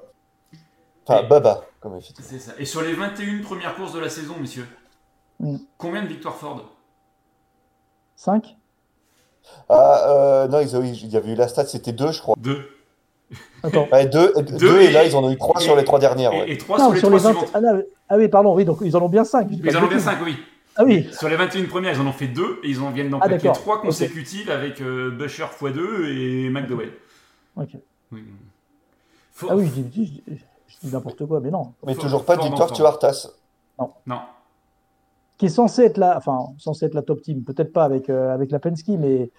Enfin, 1.07 1.20
Et- 1.22 1.27
Baba, 1.27 1.64
comme 1.81 1.99
c'est 2.01 2.39
ça. 2.39 2.53
Et 2.59 2.64
sur 2.64 2.81
les 2.81 2.95
21 2.95 3.43
premières 3.43 3.75
courses 3.75 3.93
de 3.93 3.99
la 4.01 4.09
saison, 4.09 4.35
messieurs, 4.41 4.66
Mm. 5.41 5.57
combien 5.77 6.03
de 6.03 6.07
victoires 6.09 6.37
Ford? 6.37 6.62
5 8.16 8.57
Ah, 9.68 10.09
euh, 10.09 10.49
non, 10.49 10.61
ils 10.61 10.75
ont 10.77 10.83
eu- 10.83 10.89
il 10.89 11.09
y 11.09 11.16
avait 11.18 11.33
eu 11.33 11.35
la 11.35 11.49
stat, 11.49 11.66
c'était 11.66 11.93
deux, 11.93 12.11
je 12.12 12.22
crois. 12.22 12.35
Deux. 12.39 12.66
Attends. 13.62 13.87
Ouais, 13.93 14.07
deux, 14.07 14.33
deux, 14.59 14.81
et 14.81 14.91
là, 14.91 15.05
ils 15.05 15.14
en 15.16 15.25
ont 15.25 15.31
eu 15.31 15.37
trois 15.37 15.61
sur 15.61 15.77
les 15.77 15.85
trois 15.85 15.99
dernières. 15.99 16.33
Et, 16.33 16.39
ouais. 16.41 16.51
et 16.53 16.57
trois 16.59 16.79
Non, 16.79 16.85
sur 16.85 16.93
les 16.95 16.99
sur 17.01 17.09
trois 17.09 17.18
les 17.18 17.25
20 17.25 17.31
suivantes. 17.41 17.51
ah, 17.55 17.61
non, 17.61 17.83
ah 18.09 18.16
oui, 18.16 18.29
pardon, 18.29 18.55
oui, 18.55 18.64
donc 18.64 18.79
ils 18.83 18.97
en 18.97 19.03
ont 19.03 19.09
bien 19.09 19.25
5. 19.25 19.49
Ils 19.51 19.77
en 19.77 19.83
ont 19.85 19.89
bien 19.89 19.99
5, 19.99 20.18
oui. 20.25 20.37
Ah 20.77 20.85
oui, 20.85 21.09
Sur 21.12 21.29
les 21.29 21.37
21 21.37 21.66
premières, 21.66 21.95
ils 21.95 22.01
en 22.01 22.07
ont 22.07 22.12
fait 22.12 22.27
deux 22.29 22.59
et 22.64 22.68
ils 22.70 22.81
en 22.81 22.91
viennent 22.91 23.11
d'en 23.11 23.18
Ah, 23.20 23.29
claquer 23.29 23.45
d'accord. 23.49 23.61
trois 23.62 23.81
consécutives 23.81 24.51
avec 24.51 24.81
euh, 24.81 25.11
Busher 25.11 25.45
x2 25.45 26.07
et 26.07 26.51
McDowell. 26.51 26.93
ok. 27.57 27.68
Oui. 28.12 28.25
Faut- 29.33 29.49
Ah 29.51 29.57
oui, 29.57 29.70
je 29.75 29.81
dis, 29.83 30.07
je 30.07 30.11
dis- 30.33 30.43
je 30.66 30.77
dis 30.87 30.93
n'importe 30.93 31.27
quoi, 31.27 31.41
mais 31.41 31.51
non. 31.51 31.72
Mais 31.87 31.95
toujours 31.95 32.25
pas 32.25 32.37
de 32.37 32.43
victoire. 32.43 32.68
Stuart 32.75 32.99
Haas. 33.03 33.29
Non. 34.07 34.20
Qui 35.39 35.47
est 35.47 35.49
censé 35.49 35.83
être 35.83 35.99
là, 35.99 36.14
enfin, 36.16 36.53
censé 36.59 36.87
être 36.87 36.95
la 36.95 37.03
top 37.03 37.20
team. 37.22 37.43
Peut-être 37.43 37.72
pas 37.72 37.85
avec, 37.85 38.09
euh, 38.09 38.33
avec 38.33 38.51
la 38.53 38.61
Penske, 38.61 38.87
mais 38.89 39.31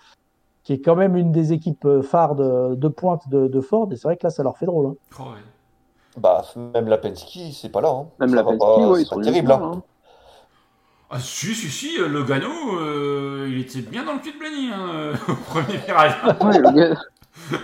qui 0.64 0.74
est 0.74 0.80
quand 0.82 0.96
même 0.96 1.16
une 1.16 1.32
des 1.32 1.54
équipes 1.54 1.86
euh, 1.86 2.02
phares 2.02 2.36
de, 2.36 2.76
de 2.76 2.88
pointe 2.90 3.30
de, 3.30 3.48
de 3.48 3.62
Ford. 3.62 3.88
Et 3.92 3.96
c'est 3.96 4.04
vrai 4.04 4.18
que 4.18 4.26
là, 4.26 4.30
ça 4.30 4.44
leur 4.44 4.58
fait 4.58 4.66
drôle. 4.66 4.88
hein. 4.88 4.96
Oh, 5.20 5.24
ouais. 5.24 5.40
Bah, 6.18 6.44
même 6.74 6.88
la 6.88 6.98
Penske, 6.98 7.40
c'est 7.54 7.70
pas 7.72 7.82
là. 7.82 7.90
hein. 7.90 8.08
Même 8.20 8.30
Ça 8.30 8.36
la 8.38 8.44
Penske, 8.44 8.60
pas- 8.60 8.88
ouais, 8.90 8.96
c'est 8.96 9.02
ils 9.04 9.10
pas 9.10 9.16
sont 9.16 9.22
terrible. 9.22 9.52
hein. 9.52 9.84
Ah, 11.10 11.20
si, 11.20 11.54
si, 11.54 11.70
si, 11.70 12.00
euh, 12.00 12.08
Logano, 12.08 12.80
euh, 12.80 13.48
il 13.50 13.60
était 13.60 13.82
bien 13.82 14.04
dans 14.04 14.14
le 14.14 14.20
cul 14.20 14.32
de 14.34 14.40
Blenny 14.40 14.70
hein, 14.74 14.90
euh, 14.94 15.16
au 15.28 15.36
premier 15.36 15.78
virage. 15.78 16.14
Ouais, 16.42 16.58
le, 16.60 16.72
gars- 16.76 17.02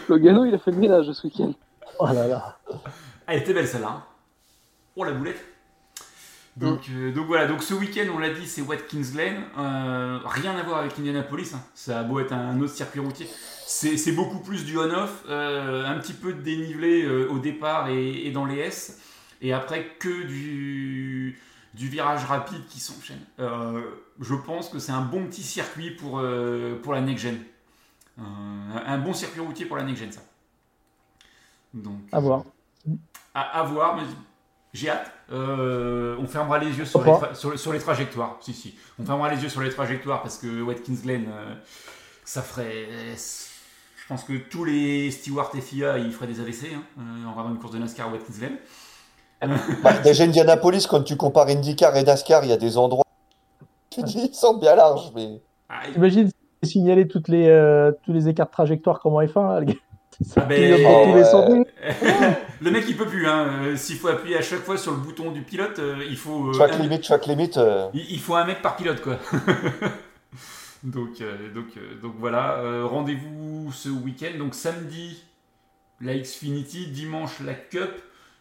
le 0.10 0.18
Gano, 0.18 0.46
il 0.46 0.54
a 0.54 0.58
fait 0.60 0.72
le 0.72 0.78
ménage 0.78 1.12
ce 1.12 1.26
week-end. 1.28 1.54
Oh 2.00 2.06
là 2.08 2.28
là. 2.28 2.60
Elle 3.28 3.40
était 3.40 3.54
belle 3.54 3.68
celle-là. 3.68 3.88
hein. 3.90 4.04
Oh 4.96 5.04
la 5.04 5.12
boulette. 5.12 5.44
Donc, 6.58 6.82
euh, 6.92 7.12
donc 7.14 7.28
voilà, 7.28 7.48
donc 7.48 7.64
ce 7.64 7.74
week-end, 7.74 8.06
on 8.14 8.20
l'a 8.20 8.30
dit, 8.30 8.46
c'est 8.46 8.62
Watkins 8.62 9.02
Glen. 9.14 9.42
Euh, 9.58 10.20
rien 10.26 10.56
à 10.58 10.64
voir 10.64 10.80
avec 10.80 11.00
Indianapolis. 11.00 11.52
hein. 11.56 11.62
Ça 11.74 12.00
a 12.00 12.04
beau 12.04 12.20
être 12.20 12.34
un 12.34 12.60
autre 12.62 12.74
circuit 12.74 13.00
routier. 13.00 13.28
C'est 13.66 13.96
c'est 13.98 14.12
beaucoup 14.12 14.40
plus 14.40 14.66
du 14.66 14.78
on-off, 14.78 15.24
euh, 15.30 15.86
un 15.88 15.98
petit 16.00 16.12
peu 16.14 16.34
de 16.34 16.42
dénivelé 16.42 17.04
euh, 17.06 17.28
au 17.32 17.40
départ 17.40 17.88
et, 17.88 18.28
et 18.28 18.32
dans 18.32 18.46
les 18.46 18.58
S. 18.60 19.00
Et 19.42 19.54
après, 19.54 19.88
que 19.98 20.24
du, 20.28 21.40
du 21.74 21.88
virage 21.88 22.26
rapide 22.26 22.66
qui 22.68 22.80
s'enchaîne. 22.80 23.24
Euh, 23.40 23.82
je 24.20 24.36
pense 24.36 24.70
que 24.70 24.80
c'est 24.80 24.92
un 24.92 25.02
bon 25.02 25.26
petit 25.28 25.44
circuit 25.44 25.92
pour, 25.92 26.20
euh, 26.20 26.80
pour 26.82 26.94
la 26.94 27.02
next-gen. 27.02 27.40
Euh, 28.20 28.22
un 28.86 28.98
bon 28.98 29.14
circuit 29.14 29.40
routier 29.40 29.66
pour 29.66 29.78
la 29.78 29.84
next-gen, 29.84 30.12
ça. 30.12 30.22
Donc, 31.74 32.00
À 32.12 32.20
voir. 32.20 32.44
à, 33.34 33.60
à 33.60 33.64
voir, 33.64 33.96
mais 33.96 34.04
j'ai 34.74 34.90
hâte. 34.90 35.12
On 35.30 36.28
fermera 36.28 36.60
les 36.60 36.78
yeux 36.78 36.86
sur 36.86 37.04
les, 37.04 37.36
sur, 37.36 37.58
sur 37.58 37.84
trajectoires. 37.84 38.38
Si, 38.42 38.54
si. 38.54 38.76
On 39.00 39.06
fermera 39.06 39.34
les 39.34 39.42
yeux 39.42 39.50
sur 39.50 39.62
les 39.62 39.70
trajectoires 39.70 40.22
parce 40.22 40.38
que 40.38 40.62
Watkins 40.62 40.98
Glen, 41.02 41.32
ça 42.26 42.42
ferait. 42.42 42.88
Je 43.16 44.08
pense 44.10 44.26
que 44.26 44.34
tous 44.34 44.66
les 44.66 45.10
stewards 45.10 45.54
FIA, 45.56 45.98
ils 46.00 46.12
feraient 46.12 46.28
des 46.28 46.42
AVC 46.42 46.74
hein, 46.76 46.84
en 47.26 47.32
regardant 47.32 47.52
une 47.52 47.60
course 47.60 47.72
de 47.72 47.80
NASCAR 47.80 48.10
à 48.10 48.12
Watkins 48.12 48.34
Glen. 48.38 48.58
Bah, 49.84 49.94
déjà, 50.04 50.24
Indianapolis, 50.26 50.86
quand 50.88 51.02
tu 51.04 51.16
compares 51.18 51.48
IndyCar 51.50 51.96
et 51.98 52.04
NASCAR, 52.04 52.44
il 52.44 52.50
y 52.50 52.54
a 52.54 52.58
des 52.58 52.78
endroits. 52.78 53.04
Tu 53.90 54.04
dis, 54.04 54.30
ils 54.32 54.36
sont 54.36 54.58
bien 54.58 54.76
larges, 54.76 55.12
mais. 55.16 55.42
Ah, 55.70 55.82
Imagine 55.96 56.30
signaler 56.64 57.08
toutes 57.08 57.28
les, 57.28 57.48
euh, 57.48 57.92
tous 58.06 58.14
les 58.14 58.28
écarts 58.30 58.48
de 58.48 58.52
trajectoire 58.52 59.00
comme 59.00 59.16
en 59.16 59.22
F1. 59.22 59.54
Là, 59.54 59.60
le 59.62 59.66
gars. 59.66 59.74
Ça 60.24 60.42
Ah 60.42 60.46
ben, 60.46 60.86
oh, 60.86 61.04
tous 61.06 61.16
les 61.16 61.66
le 62.62 62.72
mec, 62.72 62.84
il 62.88 62.96
peut 62.96 63.08
plus. 63.08 63.28
Hein. 63.28 63.48
Euh, 63.64 63.76
S'il 63.76 63.96
faut 63.96 64.10
appuyer 64.10 64.38
à 64.38 64.42
chaque 64.42 64.60
fois 64.60 64.78
sur 64.78 64.92
le 64.92 64.98
bouton 64.98 65.32
du 65.32 65.42
pilote, 65.42 65.80
euh, 65.80 66.04
il 66.08 66.16
faut. 66.18 66.50
euh, 66.50 66.54
Chaque 66.54 66.74
un- 66.74 66.78
limite, 66.78 67.04
chaque 67.04 67.26
limite. 67.26 67.58
euh, 67.58 67.88
Il 67.96 68.06
il 68.12 68.20
faut 68.20 68.36
un 68.36 68.46
mec 68.46 68.62
par 68.62 68.76
pilote, 68.76 69.02
quoi. 69.02 69.18
donc, 70.84 71.22
euh, 71.22 71.54
donc, 71.54 71.66
donc 72.02 72.14
voilà, 72.20 72.56
euh, 72.60 72.86
rendez-vous 72.86 73.72
ce 73.74 73.90
week-end. 73.90 74.38
Donc 74.38 74.54
samedi, 74.56 75.24
la 76.02 76.16
Xfinity, 76.18 76.88
dimanche, 76.88 77.40
la 77.46 77.54
Cup. 77.54 77.92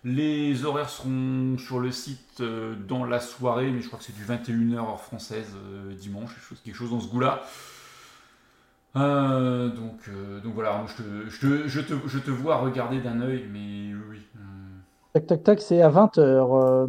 Les 0.02 0.64
horaires 0.64 0.88
seront 0.88 1.58
sur 1.58 1.78
le 1.78 1.92
site 1.92 2.40
euh, 2.40 2.74
dans 2.88 3.04
la 3.04 3.20
soirée, 3.20 3.70
mais 3.70 3.80
je 3.82 3.86
crois 3.86 3.98
que 3.98 4.04
c'est 4.04 4.14
du 4.16 4.24
21h 4.24 4.78
heure 4.78 5.00
française 5.00 5.54
euh, 5.56 5.92
dimanche, 5.94 6.30
quelque 6.64 6.74
chose, 6.74 6.90
dans 6.90 7.00
ce 7.00 7.08
goût-là. 7.08 7.42
Euh, 8.96 9.68
donc, 9.68 10.00
euh, 10.08 10.40
donc 10.40 10.54
voilà, 10.54 10.84
je, 10.88 11.02
te, 11.02 11.28
je, 11.30 11.40
te, 11.40 11.68
je, 11.68 11.80
te, 11.80 11.94
je 12.08 12.18
te 12.18 12.30
vois 12.30 12.56
regarder 12.56 13.00
d'un 13.00 13.20
œil, 13.20 13.46
mais 13.52 13.92
oui, 14.10 14.18
euh, 14.36 14.40
Tac, 15.12 15.26
tac, 15.26 15.42
tac, 15.44 15.60
c'est 15.60 15.82
à 15.82 15.90
20h. 15.90 16.86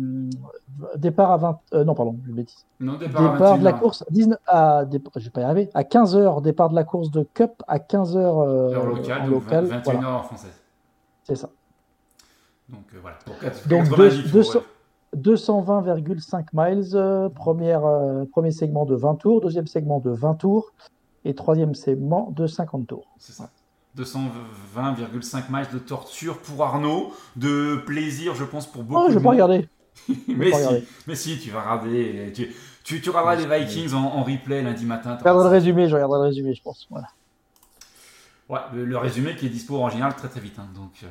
départ 0.96 1.32
à 1.32 1.38
20. 1.38 1.60
euh, 1.74 1.84
non, 1.84 1.94
pardon, 1.94 2.20
je 2.26 2.32
bêtise. 2.32 2.66
non, 2.80 2.98
départ, 2.98 3.22
à 3.24 3.34
Départ 3.34 3.60
de 3.60 3.64
la 3.64 3.72
21h, 3.72 3.80
course, 3.80 4.04
19, 4.10 4.40
à, 4.48 4.86
dé- 4.86 5.02
je 5.16 5.24
vais 5.26 5.30
pas 5.30 5.42
y 5.42 5.44
arriver, 5.44 5.70
à 5.74 5.84
15h, 5.84 6.42
départ 6.42 6.70
de 6.70 6.76
la 6.76 6.84
course 6.84 7.12
de 7.12 7.28
Cup 7.34 7.52
à 7.68 7.78
15h 7.78 8.18
heure 8.74 8.86
locale, 8.88 9.22
en 9.22 9.28
donc 9.28 9.44
local. 9.44 9.66
21h 9.66 9.84
Voilà, 9.84 10.00
heure 10.08 10.26
française. 10.26 10.60
c'est 11.24 11.36
ça. 11.36 11.50
Donc 12.72 12.84
euh, 12.94 12.98
voilà, 13.02 13.18
pour 13.26 13.38
4, 13.40 13.68
Donc, 13.68 13.90
90 13.90 13.98
deux- 13.98 14.10
jours, 14.22 14.32
200 14.34 14.60
ouais. 14.60 14.66
220,5 15.18 16.46
miles, 16.54 16.92
euh, 16.96 17.28
première, 17.30 17.86
euh, 17.86 18.24
premier 18.32 18.52
segment 18.52 18.86
de 18.86 18.96
20 18.96 19.16
tours, 19.16 19.42
deuxième 19.42 19.68
segment 19.68 20.00
de 20.00 20.10
20 20.10 20.36
tours 20.36 20.72
et 21.26 21.36
troisième 21.36 21.76
segment 21.76 22.32
de 22.32 22.48
50 22.48 22.88
tours. 22.88 23.08
C'est 23.18 23.34
ça. 23.34 23.50
220,5 23.98 25.50
miles 25.50 25.68
de 25.74 25.80
torture 25.80 26.38
pour 26.40 26.64
Arnaud, 26.64 27.12
de 27.36 27.76
plaisir, 27.86 28.36
je 28.36 28.46
pense, 28.46 28.66
pour 28.72 28.84
beaucoup 28.84 29.04
Oh, 29.06 29.10
je 29.12 29.18
vais 29.18 29.24
pas 29.24 29.32
regarder. 29.32 29.68
mais, 30.30 30.52
si, 30.54 30.86
mais 31.08 31.16
si, 31.16 31.38
tu 31.40 31.50
vas 31.50 31.62
regarder. 31.62 32.32
Tu, 32.34 32.56
tu, 32.86 33.02
tu 33.02 33.10
regarderas 33.10 33.36
les 33.36 33.66
Vikings 33.66 33.94
en, 33.94 34.04
en 34.06 34.24
replay 34.24 34.62
lundi 34.62 34.86
matin. 34.86 35.16
Je 35.18 35.24
regarderai 35.24 35.44
le 35.44 35.50
résumé, 35.50 35.90
je 35.90 35.96
regarderai 35.96 36.20
le 36.20 36.26
résumé, 36.28 36.54
je 36.54 36.62
pense. 36.62 36.88
Voilà. 36.90 37.08
Ouais, 38.48 38.60
le, 38.74 38.86
le 38.86 38.98
résumé 38.98 39.36
qui 39.36 39.46
est 39.48 39.50
dispo 39.50 39.82
en 39.82 39.90
général 39.90 40.16
très 40.16 40.30
très 40.30 40.40
vite. 40.40 40.58
hein, 40.58 40.68
donc, 40.74 40.92
euh, 41.04 41.08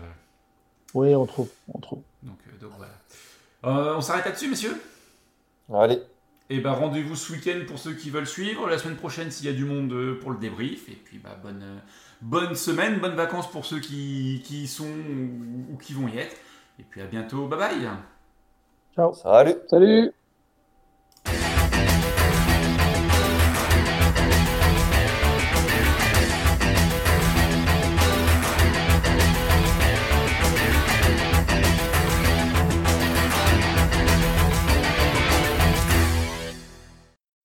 Oui, 0.95 1.15
on 1.17 1.27
trouve, 1.27 1.51
on 1.69 1.79
trouve. 1.81 2.03
donc, 2.23 2.39
euh, 2.49 2.59
donc 2.61 2.73
voilà. 2.77 2.93
Euh, 3.65 3.97
on 3.97 4.01
s'arrête 4.01 4.25
là-dessus, 4.27 4.49
messieurs? 4.49 4.77
Allez, 5.73 6.03
Et 6.51 6.59
ben 6.61 6.73
rendez-vous 6.73 7.15
ce 7.15 7.33
week-end 7.33 7.61
pour 7.67 7.79
ceux 7.79 7.95
qui 7.95 8.11
veulent 8.11 8.27
suivre. 8.27 8.69
La 8.69 8.79
semaine 8.79 8.97
prochaine, 8.97 9.31
s'il 9.31 9.47
y 9.47 9.49
a 9.49 9.53
du 9.53 9.65
monde 9.65 9.93
euh, 9.93 10.19
pour 10.21 10.31
le 10.33 10.39
débrief. 10.39 10.89
Et 10.89 10.97
puis, 10.97 11.19
bah, 11.19 11.39
bonne, 11.43 11.65
bonne 12.21 12.55
semaine, 12.57 12.99
bonnes 12.99 13.15
vacances 13.15 13.51
pour 13.51 13.65
ceux 13.65 13.79
qui, 13.81 14.43
qui 14.45 14.65
y 14.65 14.69
sont 14.69 14.85
ou, 14.89 15.75
ou 15.75 15.77
qui 15.79 15.93
vont 15.95 16.09
y 16.09 16.19
être. 16.19 16.37
Et 16.79 16.83
puis 16.83 17.01
à 17.01 17.07
bientôt. 17.07 17.47
Bye 17.47 17.59
bye 17.59 17.89
Ciao. 18.95 19.13
salut! 19.15 19.57
Salut 19.69 20.13